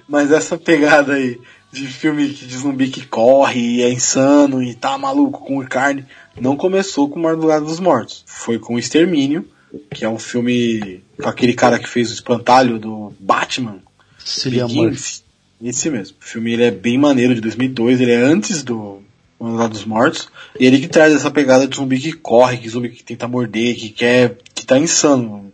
mas 0.09 0.31
essa 0.31 0.57
pegada 0.59 1.15
aí 1.15 1.41
de 1.73 1.87
filme 1.87 2.29
que- 2.31 2.47
de 2.47 2.57
zumbi 2.59 2.89
que 2.89 3.07
corre 3.07 3.61
e 3.77 3.83
é 3.83 3.91
insano 3.93 4.63
e 4.63 4.75
tá 4.75 4.97
maluco 4.99 5.45
com 5.45 5.65
carne, 5.67 6.05
não 6.41 6.57
começou 6.57 7.09
com 7.09 7.21
Madrugada 7.21 7.65
dos 7.65 7.81
Mortos. 7.81 8.25
Foi 8.27 8.59
com 8.59 8.79
Extermínio, 8.79 9.47
que 9.91 10.05
é 10.05 10.09
um 10.09 10.19
filme 10.19 11.03
com 11.21 11.29
aquele 11.29 11.53
cara 11.55 11.79
que 11.79 11.89
fez 11.89 12.11
o 12.11 12.15
espantalho 12.15 12.79
do 12.79 13.13
Batman, 13.19 13.79
Cillian 14.19 14.69
Murphy. 14.69 14.91
Begins. 14.91 15.25
Esse 15.63 15.91
mesmo. 15.91 16.17
O 16.21 16.25
filme 16.25 16.53
ele 16.53 16.63
é 16.63 16.71
bem 16.71 16.97
maneiro, 16.97 17.35
de 17.35 17.41
2002, 17.41 18.01
ele 18.01 18.13
é 18.13 18.17
antes 18.17 18.63
do 18.63 19.03
Madrugada 19.41 19.71
dos 19.71 19.85
Mortos, 19.85 20.29
e 20.59 20.65
ele 20.67 20.81
que 20.81 20.89
traz 20.89 21.15
essa 21.15 21.31
pegada 21.31 21.67
de 21.67 21.77
zumbi 21.77 21.99
que 21.99 22.13
corre, 22.13 22.59
que 22.59 22.69
zumbi 22.69 22.91
que 22.91 23.03
tenta 23.03 23.27
morder, 23.29 23.77
que 23.77 23.91
quer, 23.91 24.39
que 24.55 24.65
tá 24.65 24.79
insano. 24.79 25.53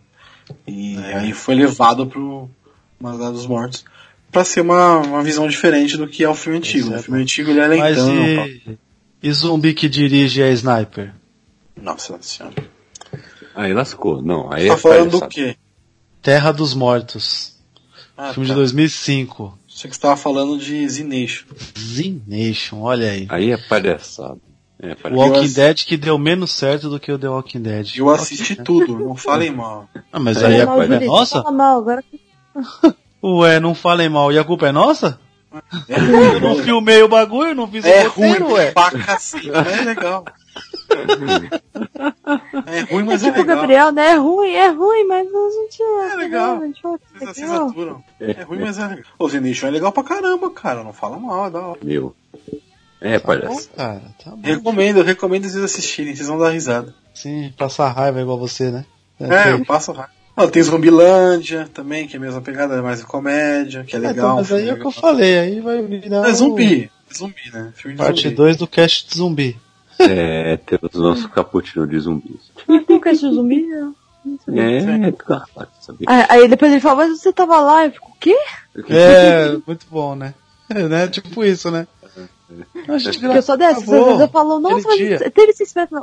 E 0.67 0.97
aí 0.97 1.33
foi 1.33 1.55
levado 1.55 2.05
pro 2.05 2.49
Madrugada 2.99 3.31
dos 3.31 3.47
Mortos 3.47 3.83
pra 4.31 4.43
ser 4.43 4.61
uma, 4.61 4.97
uma 4.97 5.23
visão 5.23 5.47
diferente 5.47 5.97
do 5.97 6.07
que 6.07 6.23
é 6.23 6.29
o 6.29 6.35
filme 6.35 6.57
antigo. 6.59 6.89
né? 6.89 6.97
O 6.97 7.03
filme 7.03 7.21
antigo 7.21 7.49
ele 7.51 7.59
é 7.61 7.67
Mas 7.77 7.97
lentão. 7.97 8.47
e, 8.47 8.77
e 9.23 9.31
zumbi 9.31 9.73
que 9.73 9.87
dirige 9.87 10.41
é 10.41 10.51
sniper? 10.51 11.13
Nossa 11.81 12.17
senhora. 12.21 12.53
Aí 13.55 13.73
lascou. 13.73 14.21
Não, 14.21 14.51
aí 14.51 14.63
Você 14.63 14.67
tá 14.67 14.73
é 14.73 14.77
falando 14.77 15.11
do 15.19 15.27
quê? 15.27 15.55
Terra 16.21 16.51
dos 16.51 16.73
Mortos. 16.73 17.53
Ah, 18.17 18.33
filme 18.33 18.47
tá. 18.47 18.53
de 18.53 18.59
2005. 18.59 19.57
Achei 19.67 19.89
que 19.89 19.95
você 19.95 20.01
tava 20.01 20.15
falando 20.17 20.57
de 20.57 20.87
Zination. 20.87 21.45
Z 21.77 22.21
Nation, 22.27 22.81
olha 22.81 23.09
aí. 23.11 23.25
Aí 23.29 23.51
é 23.51 23.57
palhaçada. 23.57 24.37
É 24.79 24.91
O 24.93 24.95
palhaçada. 24.95 25.15
Walking 25.31 25.45
ass- 25.45 25.53
Dead 25.53 25.83
que 25.85 25.97
deu 25.97 26.17
menos 26.17 26.51
certo 26.51 26.89
do 26.89 26.99
que 26.99 27.11
o 27.11 27.19
The 27.19 27.27
Walking 27.29 27.61
Dead. 27.61 27.95
Eu 27.97 28.09
assisti 28.09 28.55
tudo, 28.55 28.97
não 28.99 29.15
falem 29.15 29.51
mal. 29.51 29.89
Ah, 30.11 30.19
mas 30.19 30.41
É, 30.41 30.47
aí 30.47 30.61
a 30.61 30.67
culpa 30.67 30.83
é 30.95 30.99
nossa? 31.05 31.41
Fala 31.43 31.51
mal, 31.55 31.77
agora 31.79 32.03
Ué, 33.23 33.59
não 33.59 33.73
falem 33.75 34.07
mal. 34.09 34.31
E 34.31 34.37
a 34.39 34.43
culpa 34.43 34.67
é 34.67 34.71
nossa? 34.71 35.19
É 35.89 35.99
Eu 36.35 36.39
não 36.41 36.55
filmei 36.63 37.01
o 37.03 37.07
bagulho, 37.07 37.55
não 37.55 37.67
fiz 37.69 37.85
é 37.85 38.05
o 38.05 38.09
roteiro, 38.09 38.45
ruim 38.45 38.53
ué. 38.53 38.71
pra 38.71 38.91
cacete, 38.91 39.49
mas 39.51 39.67
é 39.67 39.81
legal. 39.81 40.25
É 42.65 42.81
ruim, 42.91 43.01
É 43.01 43.03
mas 43.05 43.23
é 43.23 43.27
tipo 43.27 43.39
o 43.39 43.41
legal. 43.41 43.57
Gabriel, 43.57 43.91
né? 43.91 44.11
É 44.11 44.15
ruim, 44.15 44.49
é 44.51 44.67
ruim, 44.69 45.03
mas 45.07 45.27
a 45.27 45.49
gente 45.49 45.81
é, 45.83 46.11
É 46.11 46.15
legal. 46.15 46.61
Gente 46.61 46.81
Vocês, 46.81 47.01
é 47.21 47.25
vocês 47.25 47.49
legal. 47.49 47.69
aturam. 47.69 48.03
É 48.19 48.41
ruim, 48.43 48.59
mas 48.59 48.77
é 48.79 48.87
legal. 48.87 49.03
O 49.19 49.29
Zenation 49.29 49.67
é 49.67 49.71
legal 49.71 49.91
pra 49.91 50.03
caramba, 50.03 50.49
cara. 50.49 50.83
Não 50.83 50.93
fala 50.93 51.17
mal, 51.19 51.47
é 51.47 51.49
da 51.49 51.59
hora. 51.59 51.79
Meu. 51.83 52.15
É 53.01 53.19
Tá 53.19 53.27
bom, 53.27 53.39
palhaçada. 53.39 53.67
cara, 53.75 54.01
tá 54.23 54.31
bom. 54.31 54.41
Recomendo, 54.41 54.97
eu 54.99 55.03
recomendo 55.03 55.43
vocês 55.47 55.63
assistirem, 55.63 56.15
vocês 56.15 56.27
vão 56.27 56.39
dar 56.39 56.49
risada. 56.51 56.93
Sim, 57.13 57.53
passar 57.57 57.91
raiva 57.91 58.21
igual 58.21 58.37
você, 58.39 58.71
né? 58.71 58.85
É, 59.19 59.51
eu 59.51 59.63
passo 59.65 59.91
rápido. 59.91 60.15
Ah, 60.37 60.47
tem 60.47 60.61
Zumbilândia 60.63 61.69
também, 61.73 62.07
que 62.07 62.15
é 62.15 62.19
a 62.19 62.21
mesma 62.21 62.41
pegada, 62.41 62.75
é 62.75 62.81
mais 62.81 63.03
comédia, 63.03 63.83
que 63.83 63.95
é 63.95 63.99
Ah, 63.99 64.01
então, 64.01 64.11
legal. 64.13 64.35
mas 64.35 64.51
aí 64.51 64.67
é 64.69 64.73
o 64.73 64.79
que 64.79 64.85
eu 64.87 64.91
falei, 64.91 65.37
aí 65.39 65.59
vai 65.61 65.81
virar 65.81 66.27
É 66.27 66.31
o- 66.31 66.35
zumbi. 66.35 66.91
Zumbi, 67.15 67.35
né? 67.53 67.71
Filme 67.75 67.95
de 67.95 68.03
parte 68.03 68.21
zumbi. 68.23 68.35
2 68.35 68.57
do 68.57 68.67
cast 68.67 69.07
de 69.09 69.17
zumbi. 69.17 69.57
É, 69.97 70.57
temos 70.57 70.93
o 70.93 71.01
nosso 71.01 71.29
cappuccino 71.29 71.87
de 71.87 71.97
zumbis. 71.99 72.51
Não 72.67 72.83
tem 72.83 72.99
que 72.99 73.07
assistir 73.07 73.31
zumbi? 73.33 73.65
Não. 73.65 73.95
É, 74.57 75.11
capaz 75.13 75.69
de 75.79 75.85
saber. 75.85 76.05
Aí, 76.27 76.47
depois 76.49 76.71
ele 76.71 76.81
fala, 76.81 77.07
mas 77.07 77.19
você 77.21 77.31
tava 77.31 77.59
lá? 77.61 77.85
Eu 77.85 77.91
fico, 77.91 78.09
o 78.11 78.15
quê? 78.19 78.35
É, 78.89 79.55
muito 79.65 79.85
bom, 79.89 80.15
né? 80.15 80.33
É, 80.69 80.83
né? 80.83 81.07
Tipo 81.07 81.45
isso, 81.45 81.69
né? 81.71 81.87
A 82.89 82.97
gente 82.97 83.19
Porque 83.19 83.37
eu 83.37 83.41
sou 83.41 83.55
dessas, 83.57 83.83
às 83.83 83.89
vezes 83.89 84.19
eu 84.19 84.27
falo, 84.27 84.59
nossa, 84.59 84.87
mas 84.87 84.97
dia. 84.97 85.29
teve 85.31 85.51
esse 85.51 85.63
expresso. 85.63 85.95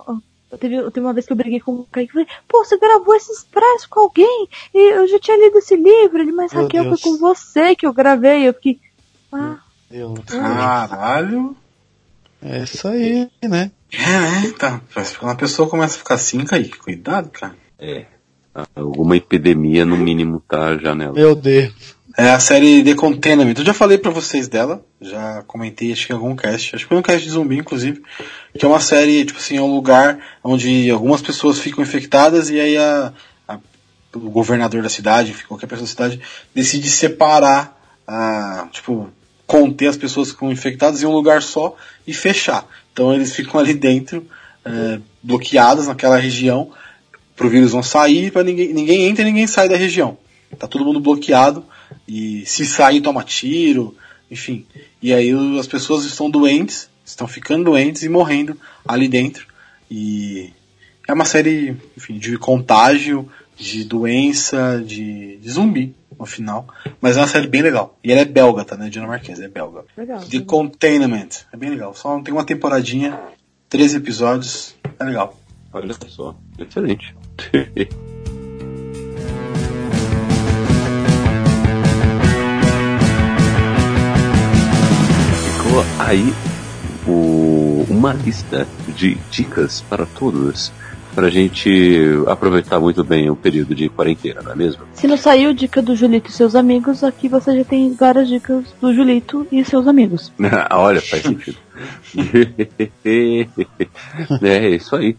Teve, 0.58 0.90
teve 0.90 1.06
uma 1.06 1.12
vez 1.12 1.26
que 1.26 1.32
eu 1.32 1.36
briguei 1.36 1.60
com 1.60 1.72
o 1.72 1.86
Kaique 1.90 2.10
e 2.10 2.12
falei, 2.12 2.28
pô, 2.46 2.64
você 2.64 2.78
gravou 2.78 3.14
esse 3.14 3.32
expresso 3.32 3.88
com 3.88 4.00
alguém? 4.00 4.48
E 4.74 4.78
eu 4.94 5.08
já 5.08 5.18
tinha 5.18 5.36
lido 5.36 5.58
esse 5.58 5.76
livro. 5.76 6.20
Ele, 6.20 6.32
mas 6.32 6.52
Meu 6.52 6.64
Raquel, 6.64 6.84
foi 6.90 6.98
com 6.98 7.18
você 7.18 7.74
que 7.74 7.86
eu 7.86 7.92
gravei. 7.92 8.48
Eu 8.48 8.54
fiquei, 8.54 8.78
ah, 9.32 9.58
Deus. 9.90 10.20
Caralho. 10.26 11.56
É 12.42 12.64
isso 12.64 12.86
aí, 12.88 13.30
né? 13.42 13.70
É, 13.92 14.20
né? 14.20 14.52
Tá. 14.58 14.80
Quando 15.18 15.32
a 15.32 15.36
pessoa 15.36 15.68
começa 15.68 15.94
a 15.94 15.98
ficar 15.98 16.14
assim, 16.14 16.44
Kaique, 16.44 16.78
cuidado, 16.78 17.30
cara. 17.30 17.56
É. 17.78 18.06
Alguma 18.74 19.16
epidemia, 19.16 19.84
no 19.84 19.96
mínimo, 19.96 20.42
tá 20.46 20.76
já 20.76 20.94
nela. 20.94 21.14
Meu 21.14 21.34
Deus. 21.34 21.96
É 22.16 22.28
a 22.30 22.38
série 22.38 22.82
The 22.84 22.94
Containment. 22.94 23.54
Eu 23.56 23.64
já 23.64 23.72
falei 23.72 23.96
pra 23.96 24.10
vocês 24.10 24.46
dela, 24.46 24.84
já 25.00 25.42
comentei 25.46 25.92
acho 25.92 26.06
que 26.06 26.12
em 26.12 26.16
algum 26.16 26.36
cast, 26.36 26.76
acho 26.76 26.84
que 26.84 26.88
foi 26.88 26.98
um 26.98 27.02
cast 27.02 27.24
de 27.24 27.30
zumbi, 27.30 27.56
inclusive, 27.58 28.02
que 28.58 28.64
é 28.64 28.68
uma 28.68 28.80
série, 28.80 29.24
tipo 29.24 29.38
assim, 29.38 29.56
é 29.56 29.62
um 29.62 29.74
lugar 29.74 30.18
onde 30.44 30.90
algumas 30.90 31.22
pessoas 31.22 31.58
ficam 31.58 31.82
infectadas 31.82 32.50
e 32.50 32.60
aí 32.60 32.76
a, 32.76 33.12
a- 33.48 33.58
o 34.14 34.30
governador 34.30 34.82
da 34.82 34.90
cidade, 34.90 35.34
qualquer 35.48 35.66
pessoa 35.66 35.86
da 35.86 35.90
cidade, 35.90 36.20
decide 36.54 36.90
separar, 36.90 37.80
a, 38.06 38.68
tipo, 38.70 39.08
conter 39.46 39.86
as 39.86 39.96
pessoas 39.96 40.28
que 40.28 40.34
ficam 40.34 40.52
infectadas 40.52 41.02
em 41.02 41.06
um 41.06 41.12
lugar 41.12 41.40
só 41.42 41.74
e 42.06 42.12
fechar. 42.12 42.66
Então 42.92 43.14
eles 43.14 43.34
ficam 43.34 43.58
ali 43.58 43.72
dentro, 43.72 44.26
é, 44.66 44.98
bloqueados 45.22 45.86
naquela 45.86 46.18
região, 46.18 46.70
pro 47.34 47.48
vírus 47.48 47.72
não 47.72 47.82
sair, 47.82 48.30
para 48.30 48.44
ninguém, 48.44 48.70
ninguém 48.74 49.06
entra 49.06 49.22
e 49.22 49.24
ninguém 49.24 49.46
sai 49.46 49.66
da 49.66 49.76
região. 49.76 50.18
Tá 50.58 50.66
todo 50.66 50.84
mundo 50.84 51.00
bloqueado 51.00 51.64
e 52.06 52.44
se 52.46 52.66
sair 52.66 53.00
toma 53.00 53.22
tiro, 53.22 53.96
enfim. 54.30 54.66
E 55.00 55.12
aí 55.12 55.30
as 55.58 55.66
pessoas 55.66 56.04
estão 56.04 56.30
doentes, 56.30 56.88
estão 57.04 57.26
ficando 57.26 57.64
doentes 57.64 58.02
e 58.02 58.08
morrendo 58.08 58.58
ali 58.86 59.08
dentro. 59.08 59.46
E 59.90 60.52
é 61.06 61.12
uma 61.12 61.24
série, 61.24 61.76
enfim, 61.96 62.18
de 62.18 62.38
contágio, 62.38 63.28
de 63.56 63.84
doença, 63.84 64.82
de, 64.84 65.36
de 65.36 65.50
zumbi 65.50 65.94
no 66.18 66.26
final. 66.26 66.66
Mas 67.00 67.16
é 67.16 67.20
uma 67.20 67.26
série 67.26 67.46
bem 67.46 67.62
legal. 67.62 67.98
E 68.02 68.10
ela 68.10 68.22
é 68.22 68.24
belga, 68.24 68.64
tá? 68.64 68.76
Né? 68.76 68.88
Dinamarquesa, 68.88 69.44
é 69.44 69.48
belga. 69.48 69.84
legal. 69.96 70.20
The 70.20 70.40
Containment. 70.40 71.28
É 71.52 71.56
bem 71.56 71.70
legal. 71.70 71.94
Só 71.94 72.20
tem 72.20 72.32
uma 72.32 72.44
temporadinha, 72.44 73.18
13 73.68 73.98
episódios. 73.98 74.74
É 74.98 75.04
legal. 75.04 75.38
Olha 75.72 75.94
só. 76.08 76.34
Excelente. 76.58 77.14
aí 86.06 86.32
o- 87.06 87.86
uma 87.88 88.12
lista 88.12 88.66
de 88.96 89.16
dicas 89.30 89.80
para 89.82 90.06
todos. 90.06 90.72
Pra 91.14 91.28
gente 91.28 92.00
aproveitar 92.26 92.80
muito 92.80 93.04
bem 93.04 93.28
o 93.28 93.36
período 93.36 93.74
de 93.74 93.86
quarentena, 93.90 94.40
não 94.40 94.52
é 94.52 94.56
mesmo? 94.56 94.82
Se 94.94 95.06
não 95.06 95.18
saiu 95.18 95.52
dica 95.52 95.82
do 95.82 95.94
Julito 95.94 96.30
e 96.30 96.32
seus 96.32 96.54
amigos, 96.54 97.04
aqui 97.04 97.28
você 97.28 97.54
já 97.58 97.64
tem 97.64 97.92
várias 97.92 98.28
dicas 98.28 98.64
do 98.80 98.94
Julito 98.94 99.46
e 99.52 99.62
seus 99.62 99.86
amigos. 99.86 100.32
Olha, 100.72 101.02
faz 101.02 101.22
sentido. 101.22 101.58
é 104.42 104.68
isso 104.70 104.96
aí. 104.96 105.14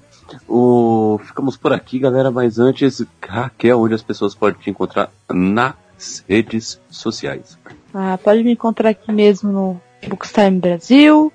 O, 0.48 1.20
ficamos 1.24 1.58
por 1.58 1.72
aqui, 1.72 2.00
galera. 2.00 2.32
Mas 2.32 2.58
antes, 2.58 3.06
Raquel, 3.22 3.80
onde 3.80 3.94
as 3.94 4.02
pessoas 4.02 4.34
podem 4.34 4.60
te 4.60 4.72
encontrar 4.72 5.12
nas 5.32 5.76
redes 6.28 6.80
sociais. 6.90 7.56
Ah, 7.94 8.18
pode 8.18 8.44
me 8.44 8.52
encontrar 8.52 8.90
aqui 8.90 9.12
mesmo 9.12 9.52
no 9.52 9.82
Bookstime 10.08 10.60
Brasil, 10.60 11.32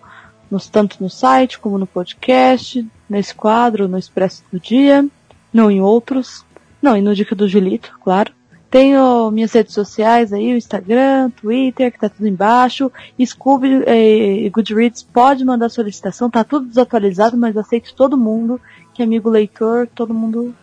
nos, 0.50 0.68
tanto 0.68 1.02
no 1.02 1.10
site 1.10 1.58
como 1.58 1.78
no 1.78 1.86
podcast, 1.86 2.86
nesse 3.08 3.34
quadro, 3.34 3.88
no 3.88 3.98
Expresso 3.98 4.42
do 4.52 4.58
Dia, 4.58 5.06
não 5.52 5.70
em 5.70 5.80
outros, 5.80 6.44
não, 6.80 6.96
e 6.96 7.00
no 7.00 7.14
Dica 7.14 7.34
do 7.34 7.48
Julito, 7.48 7.98
claro. 8.02 8.32
Tenho 8.70 9.30
minhas 9.30 9.52
redes 9.52 9.72
sociais 9.72 10.30
aí, 10.30 10.52
o 10.52 10.56
Instagram, 10.56 11.30
Twitter, 11.30 11.90
que 11.90 11.98
tá 11.98 12.08
tudo 12.08 12.28
embaixo. 12.28 12.92
Scooby 13.24 13.82
eh, 13.86 14.44
e 14.44 14.50
Goodreads 14.50 15.02
pode 15.02 15.42
mandar 15.42 15.70
solicitação, 15.70 16.28
tá 16.28 16.44
tudo 16.44 16.66
desatualizado, 16.66 17.36
mas 17.36 17.56
aceito 17.56 17.94
todo 17.94 18.18
mundo, 18.18 18.60
que 18.92 19.00
é 19.00 19.06
amigo 19.06 19.30
leitor, 19.30 19.88
todo 19.94 20.12
mundo 20.12 20.54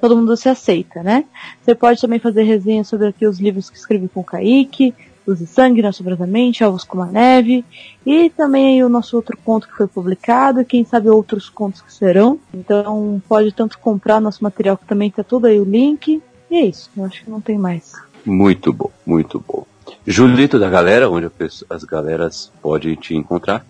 todo 0.00 0.16
mundo 0.16 0.36
se 0.36 0.48
aceita, 0.48 1.00
né? 1.00 1.24
Você 1.62 1.76
pode 1.76 2.00
também 2.00 2.18
fazer 2.18 2.42
resenha 2.42 2.82
sobre 2.82 3.06
aqui 3.06 3.24
os 3.24 3.38
livros 3.38 3.70
que 3.70 3.76
escrevi 3.76 4.08
com 4.08 4.20
o 4.20 4.24
Kaique, 4.24 4.92
Luz 5.26 5.40
e 5.40 5.46
Sangue, 5.46 5.84
Assombrosamente, 5.84 6.64
Alvos 6.64 6.84
como 6.84 7.02
a 7.02 7.06
Neve, 7.06 7.64
e 8.04 8.30
também 8.30 8.82
o 8.82 8.88
nosso 8.88 9.16
outro 9.16 9.36
conto 9.44 9.68
que 9.68 9.76
foi 9.76 9.86
publicado, 9.86 10.60
e 10.60 10.64
quem 10.64 10.84
sabe 10.84 11.08
outros 11.08 11.48
contos 11.48 11.80
que 11.80 11.92
serão. 11.92 12.38
Então 12.52 13.22
pode 13.28 13.52
tanto 13.52 13.78
comprar 13.78 14.20
nosso 14.20 14.42
material 14.42 14.76
que 14.76 14.86
também 14.86 15.10
tá 15.10 15.22
tudo 15.22 15.46
aí 15.46 15.60
o 15.60 15.64
link. 15.64 16.22
E 16.50 16.56
é 16.56 16.66
isso, 16.66 16.90
eu 16.96 17.04
acho 17.04 17.24
que 17.24 17.30
não 17.30 17.40
tem 17.40 17.56
mais. 17.56 17.92
Muito 18.24 18.72
bom, 18.72 18.90
muito 19.06 19.42
bom. 19.46 19.64
Julito 20.06 20.58
da 20.58 20.68
galera, 20.68 21.08
onde 21.08 21.30
as 21.70 21.84
galeras 21.84 22.52
podem 22.60 22.94
te 22.94 23.14
encontrar 23.14 23.64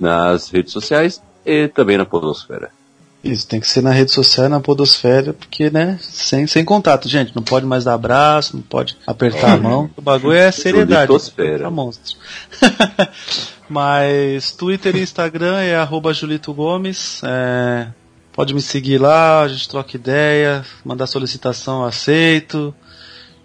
nas 0.00 0.50
redes 0.50 0.72
sociais 0.72 1.22
e 1.44 1.68
também 1.68 1.98
na 1.98 2.06
Podosfera. 2.06 2.70
Isso, 3.24 3.46
tem 3.46 3.58
que 3.58 3.66
ser 3.66 3.82
na 3.82 3.90
rede 3.90 4.12
social 4.12 4.46
e 4.46 4.50
na 4.50 4.60
podosfera, 4.60 5.32
porque, 5.32 5.70
né, 5.70 5.98
sem, 6.00 6.46
sem 6.46 6.62
contato, 6.62 7.08
gente, 7.08 7.34
não 7.34 7.42
pode 7.42 7.64
mais 7.64 7.82
dar 7.82 7.94
abraço, 7.94 8.54
não 8.54 8.62
pode 8.62 8.98
apertar 9.06 9.54
a 9.54 9.56
mão, 9.56 9.90
o 9.96 10.02
bagulho 10.02 10.36
é 10.36 10.52
seriedade. 10.52 11.06
Julitosfera. 11.06 11.64
Tá 11.64 11.70
monstro. 11.70 12.18
Mas 13.66 14.52
Twitter 14.52 14.94
e 14.94 15.00
Instagram 15.00 15.58
é 15.58 15.74
arroba 15.74 16.12
Julito 16.12 16.52
Gomes, 16.52 17.22
é, 17.24 17.88
pode 18.30 18.52
me 18.52 18.60
seguir 18.60 18.98
lá, 18.98 19.40
a 19.40 19.48
gente 19.48 19.70
troca 19.70 19.96
ideia, 19.96 20.62
mandar 20.84 21.06
solicitação, 21.06 21.80
eu 21.80 21.86
aceito, 21.86 22.74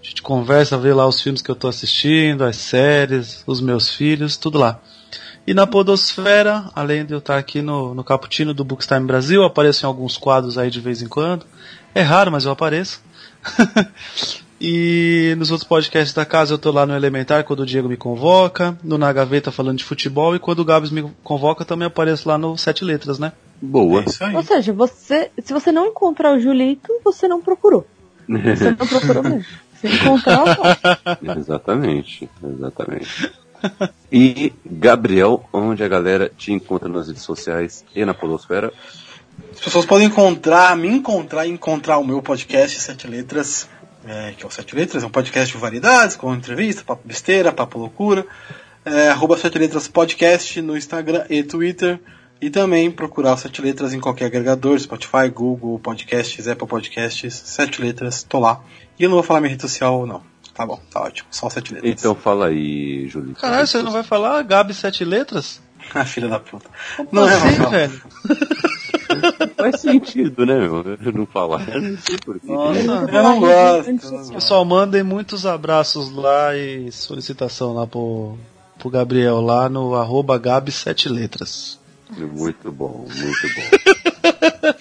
a 0.03 0.06
gente 0.06 0.22
conversa, 0.22 0.77
vê 0.77 0.93
lá 0.93 1.07
os 1.07 1.22
filmes 1.22 1.41
que 1.41 1.49
eu 1.49 1.56
tô 1.56 1.69
assistindo, 1.69 2.43
as 2.43 2.57
séries, 2.57 3.43
os 3.47 3.61
meus 3.61 3.95
filhos, 3.95 4.35
tudo 4.35 4.57
lá. 4.57 4.81
E 5.49 5.53
na 5.55 5.65
Podosfera, 5.65 6.65
além 6.76 7.03
de 7.03 7.11
eu 7.11 7.17
estar 7.17 7.35
aqui 7.35 7.59
no, 7.59 7.95
no 7.95 8.03
Caputino 8.03 8.53
do 8.53 8.63
Bookstime 8.63 9.07
Brasil, 9.07 9.43
apareço 9.43 9.84
em 9.84 9.88
alguns 9.88 10.15
quadros 10.15 10.59
aí 10.59 10.69
de 10.69 10.80
vez 10.80 11.01
em 11.01 11.07
quando. 11.07 11.43
É 11.95 12.03
raro, 12.03 12.31
mas 12.31 12.45
eu 12.45 12.51
apareço. 12.51 13.01
e 14.61 15.34
nos 15.39 15.49
outros 15.49 15.67
podcasts 15.67 16.13
da 16.13 16.23
casa 16.23 16.53
eu 16.53 16.59
tô 16.59 16.71
lá 16.71 16.85
no 16.85 16.95
Elementar 16.95 17.43
quando 17.45 17.61
o 17.61 17.65
Diego 17.65 17.89
me 17.89 17.97
convoca, 17.97 18.77
no 18.84 18.95
Na 18.95 19.11
Gaveta 19.11 19.51
falando 19.51 19.80
de 19.80 19.84
futebol 19.84 20.35
e 20.35 20.39
quando 20.39 20.59
o 20.59 20.63
Gabs 20.63 20.91
me 20.91 21.11
convoca 21.23 21.65
também 21.65 21.88
apareço 21.88 22.30
lá 22.30 22.38
no 22.38 22.55
Sete 22.55 22.85
Letras, 22.85 23.17
né? 23.17 23.31
Boa. 23.59 24.01
É 24.01 24.05
isso 24.05 24.23
aí. 24.23 24.35
Ou 24.35 24.43
seja, 24.43 24.71
você, 24.71 25.31
se 25.43 25.51
você 25.51 25.71
não 25.71 25.88
encontrar 25.88 26.35
o 26.35 26.39
Julito, 26.39 26.93
você 27.03 27.27
não 27.27 27.41
procurou. 27.41 27.88
Você 28.27 28.69
não 28.69 28.88
procurou 28.88 29.23
mesmo. 29.23 29.45
Se 29.81 29.88
encontrar, 29.88 30.43
ó, 30.43 31.39
exatamente, 31.39 32.30
exatamente. 32.43 33.31
E 34.11 34.53
Gabriel, 34.65 35.45
onde 35.53 35.84
a 35.84 35.88
galera 35.88 36.31
te 36.36 36.52
encontra 36.52 36.90
nas 36.90 37.07
redes 37.07 37.22
sociais 37.22 37.86
e 37.95 38.03
na 38.03 38.14
Podosfera. 38.14 38.73
As 39.52 39.60
pessoas 39.60 39.86
podem 39.86 40.07
encontrar, 40.07 40.76
me 40.76 40.88
encontrar 40.88 41.45
e 41.45 41.52
encontrar 41.52 41.98
o 41.98 42.03
meu 42.06 42.22
podcast 42.22 42.80
Sete 42.80 43.07
Letras, 43.07 43.69
é, 44.06 44.34
que 44.38 44.44
é 44.44 44.48
o 44.48 44.52
Sete 44.52 44.76
Letras, 44.76 45.03
é 45.03 45.07
um 45.07 45.11
podcast 45.11 45.53
de 45.53 45.61
variedades, 45.61 46.15
com 46.15 46.34
entrevista, 46.34 46.84
papo 46.84 47.02
besteira, 47.06 47.52
papo 47.52 47.77
loucura. 47.77 48.26
É, 48.86 49.10
arroba 49.10 49.38
Sete 49.38 49.60
Letras 49.60 49.88
Podcast 49.88 50.61
no 50.61 50.76
Instagram 50.76 51.26
e 51.30 51.44
Twitter. 51.44 51.99
E 52.41 52.49
também 52.49 52.90
procurar 52.90 53.34
o 53.34 53.38
Sete 53.38 53.61
Letras 53.61 53.94
em 53.94 53.99
qualquer 53.99 54.26
agregador, 54.26 54.80
Spotify, 54.80 55.30
Google, 55.34 55.77
Podcasts, 55.77 56.48
Apple 56.48 56.68
Podcasts, 56.68 57.34
Sete 57.34 57.81
Letras, 57.81 58.23
tô 58.23 58.40
lá. 58.40 58.61
E 58.98 59.03
eu 59.03 59.10
não 59.10 59.18
vou 59.18 59.23
falar 59.23 59.41
minha 59.41 59.52
rede 59.52 59.61
social, 59.61 60.06
não. 60.06 60.28
Tá 60.60 60.65
bom, 60.65 60.77
tá 60.91 61.03
ótimo. 61.03 61.26
Só 61.31 61.49
Sete 61.49 61.73
Letras. 61.73 61.94
Então 61.94 62.14
fala 62.14 62.48
aí, 62.48 63.07
Julito. 63.07 63.40
Caralho, 63.40 63.65
você 63.65 63.81
não 63.81 63.94
vai 63.94 64.03
falar 64.03 64.44
Gabi 64.44 64.73
Sete 64.73 65.06
Letras? 65.06 65.61
Ah, 65.95 66.03
filha 66.03 66.27
da 66.27 66.38
puta. 66.38 66.69
Como 66.98 67.07
Não 67.14 67.30
é, 67.30 67.34
assim, 67.34 67.69
velho? 67.69 68.02
Faz 69.56 69.80
sentido, 69.80 70.45
né, 70.45 70.60
meu? 70.60 70.98
Eu 71.02 71.14
não 71.14 71.26
falar. 71.26 71.65
Eu 71.69 71.81
não 71.81 71.98
sei 71.98 72.18
porquê. 72.18 72.52
Nossa. 72.52 72.77
Eu 72.77 73.23
não 73.23 73.40
gosto. 73.40 74.34
Pessoal, 74.34 74.65
mandem 74.65 75.02
muitos 75.02 75.45
abraços 75.45 76.11
lá 76.11 76.53
e 76.53 76.91
solicitação 76.91 77.73
lá 77.73 77.88
pro, 77.88 78.38
pro 78.77 78.90
Gabriel 78.90 79.40
lá 79.40 79.69
no 79.69 79.95
arroba 79.95 80.38
Gabi 80.38 80.73
Sete 80.73 81.07
Letras. 81.07 81.80
Muito 82.18 82.69
bom, 82.69 83.07
muito 83.07 83.48
bom. 83.56 84.73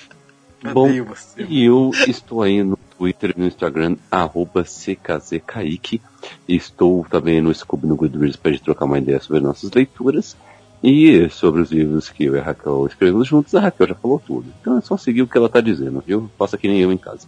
Bom, 0.74 0.86
Odeio 0.86 1.04
você. 1.04 1.46
E 1.48 1.64
eu 1.64 1.92
estou 2.08 2.42
aí 2.42 2.64
no 2.64 2.76
Twitter 2.98 3.32
e 3.36 3.40
no 3.40 3.46
Instagram, 3.46 3.96
arroba 4.10 4.64
CKZKaique. 4.64 6.02
Estou 6.48 7.06
também 7.08 7.40
no 7.40 7.54
Scooby 7.54 7.86
no 7.86 7.96
Goodreads 7.96 8.36
para 8.36 8.50
gente 8.50 8.64
trocar 8.64 8.84
uma 8.86 8.98
ideia 8.98 9.20
sobre 9.20 9.40
nossas 9.40 9.70
leituras. 9.70 10.36
E 10.82 11.28
sobre 11.30 11.60
os 11.60 11.72
livros 11.72 12.08
que 12.08 12.24
eu 12.24 12.36
e 12.36 12.38
a 12.38 12.42
Raquel 12.42 12.86
escrevemos 12.86 13.26
juntos, 13.26 13.54
a 13.54 13.60
Raquel 13.60 13.88
já 13.88 13.94
falou 13.96 14.22
tudo. 14.24 14.46
Então 14.60 14.78
é 14.78 14.80
só 14.80 14.96
seguir 14.96 15.22
o 15.22 15.26
que 15.26 15.36
ela 15.36 15.48
tá 15.48 15.60
dizendo, 15.60 16.02
viu? 16.06 16.30
Faça 16.38 16.56
que 16.56 16.68
nem 16.68 16.80
eu 16.80 16.92
em 16.92 16.96
casa. 16.96 17.26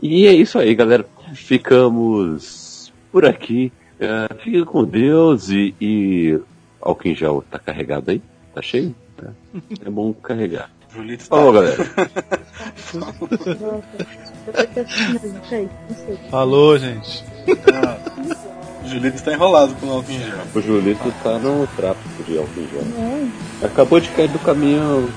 E 0.00 0.26
é 0.26 0.32
isso 0.32 0.58
aí, 0.58 0.72
galera. 0.74 1.04
Ficamos 1.34 2.92
por 3.10 3.24
aqui. 3.24 3.72
Uh, 4.00 4.34
fica 4.42 4.64
com 4.64 4.84
Deus 4.84 5.48
e, 5.48 5.74
e 5.80 6.40
álcool 6.80 7.08
em 7.08 7.14
gel 7.14 7.44
tá 7.48 7.58
carregado 7.58 8.10
aí? 8.10 8.22
Tá 8.54 8.62
cheio? 8.62 8.94
É, 9.20 9.86
é 9.86 9.90
bom 9.90 10.12
carregar. 10.12 10.70
Julito 10.94 11.28
tá. 11.28 11.36
Falou, 11.36 11.52
galera. 11.52 11.90
Falou, 16.30 16.78
gente. 16.78 17.24
Ah, 17.72 17.98
o 18.84 18.88
Julito 18.88 19.22
tá 19.22 19.32
enrolado 19.32 19.74
com 19.76 19.86
o 19.86 19.92
álcool 19.92 20.12
em 20.12 20.18
gel. 20.18 20.38
O 20.54 20.60
Julito 20.60 21.14
tá 21.22 21.38
no 21.38 21.66
tráfico 21.68 22.22
de 22.24 22.38
álcool 22.38 22.60
em 22.60 22.68
gel. 22.68 22.84
Acabou 23.62 24.00
de 24.00 24.08
cair 24.10 24.28
do 24.28 24.38
caminhão. 24.40 25.08